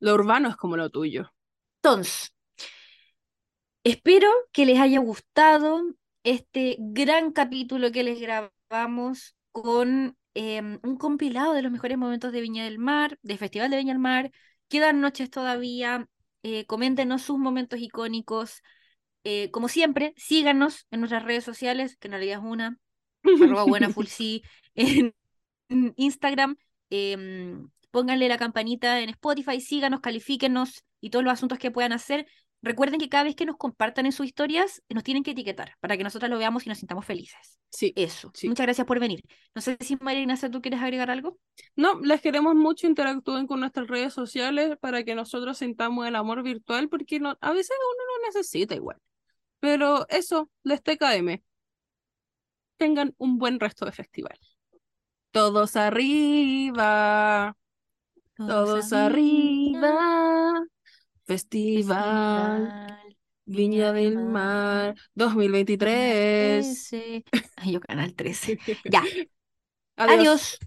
Lo 0.00 0.14
urbano 0.14 0.48
es 0.48 0.56
como 0.56 0.76
lo 0.76 0.90
tuyo. 0.90 1.32
Entonces, 1.82 2.32
espero 3.84 4.28
que 4.52 4.66
les 4.66 4.78
haya 4.78 4.98
gustado 5.00 5.82
este 6.24 6.76
gran 6.78 7.32
capítulo 7.32 7.92
que 7.92 8.02
les 8.02 8.20
grabamos 8.20 9.36
con 9.52 10.16
em, 10.34 10.80
un 10.82 10.96
compilado 10.96 11.54
de 11.54 11.62
los 11.62 11.72
mejores 11.72 11.96
momentos 11.96 12.32
de 12.32 12.40
Viña 12.40 12.64
del 12.64 12.78
Mar, 12.78 13.18
del 13.22 13.38
Festival 13.38 13.70
de 13.70 13.76
Viña 13.76 13.92
del 13.92 14.02
Mar. 14.02 14.32
Quedan 14.68 15.00
noches 15.00 15.30
todavía. 15.30 16.08
Eh, 16.42 16.66
coméntenos 16.66 17.22
sus 17.22 17.38
momentos 17.38 17.80
icónicos. 17.80 18.62
Eh, 19.24 19.50
como 19.50 19.68
siempre, 19.68 20.14
síganos 20.16 20.86
en 20.90 21.00
nuestras 21.00 21.24
redes 21.24 21.44
sociales, 21.44 21.96
que 21.96 22.08
en 22.08 22.12
realidad 22.12 22.40
es 22.40 22.44
una, 22.44 22.78
arroba 23.24 23.64
buena 23.64 23.90
full 23.90 24.06
en 24.74 25.14
Instagram. 25.96 26.56
Em, 26.90 27.68
pónganle 27.96 28.28
la 28.28 28.36
campanita 28.36 29.00
en 29.00 29.08
Spotify, 29.08 29.58
síganos, 29.58 30.00
califíquenos 30.00 30.84
y 31.00 31.08
todos 31.08 31.24
los 31.24 31.32
asuntos 31.32 31.58
que 31.58 31.70
puedan 31.70 31.94
hacer. 31.94 32.26
Recuerden 32.60 33.00
que 33.00 33.08
cada 33.08 33.24
vez 33.24 33.34
que 33.34 33.46
nos 33.46 33.56
compartan 33.56 34.04
en 34.04 34.12
sus 34.12 34.26
historias, 34.26 34.82
nos 34.90 35.02
tienen 35.02 35.22
que 35.22 35.30
etiquetar 35.30 35.76
para 35.80 35.96
que 35.96 36.04
nosotros 36.04 36.30
lo 36.30 36.36
veamos 36.36 36.66
y 36.66 36.68
nos 36.68 36.76
sintamos 36.76 37.06
felices. 37.06 37.58
Sí. 37.70 37.94
Eso. 37.96 38.30
Muchas 38.44 38.66
gracias 38.66 38.86
por 38.86 39.00
venir. 39.00 39.22
No 39.54 39.62
sé 39.62 39.78
si 39.80 39.96
María 39.96 40.20
Ignacia, 40.20 40.50
¿tú 40.50 40.60
quieres 40.60 40.82
agregar 40.82 41.10
algo? 41.10 41.38
No, 41.74 41.98
les 42.00 42.20
queremos 42.20 42.54
mucho. 42.54 42.86
Interactúen 42.86 43.46
con 43.46 43.60
nuestras 43.60 43.86
redes 43.86 44.12
sociales 44.12 44.76
para 44.78 45.02
que 45.02 45.14
nosotros 45.14 45.56
sintamos 45.56 46.06
el 46.06 46.16
amor 46.16 46.42
virtual, 46.42 46.90
porque 46.90 47.18
no, 47.18 47.38
a 47.40 47.52
veces 47.52 47.74
uno 47.80 48.04
lo 48.12 48.26
necesita 48.26 48.74
igual. 48.74 48.98
Pero 49.58 50.06
eso, 50.10 50.50
les 50.64 50.82
TKM. 50.82 51.42
Tengan 52.76 53.14
un 53.16 53.38
buen 53.38 53.58
resto 53.58 53.86
de 53.86 53.92
festival. 53.92 54.38
Todos 55.30 55.76
arriba. 55.76 57.56
Todos 58.36 58.92
arriba. 58.92 60.66
Festival. 61.24 62.98
Viña 63.44 63.92
del 63.92 64.16
Mar 64.16 64.94
2023. 65.14 66.92
Ay, 67.56 67.72
yo 67.72 67.80
Canal 67.80 68.14
13. 68.14 68.58
Ya. 68.84 69.02
Adiós. 69.96 70.58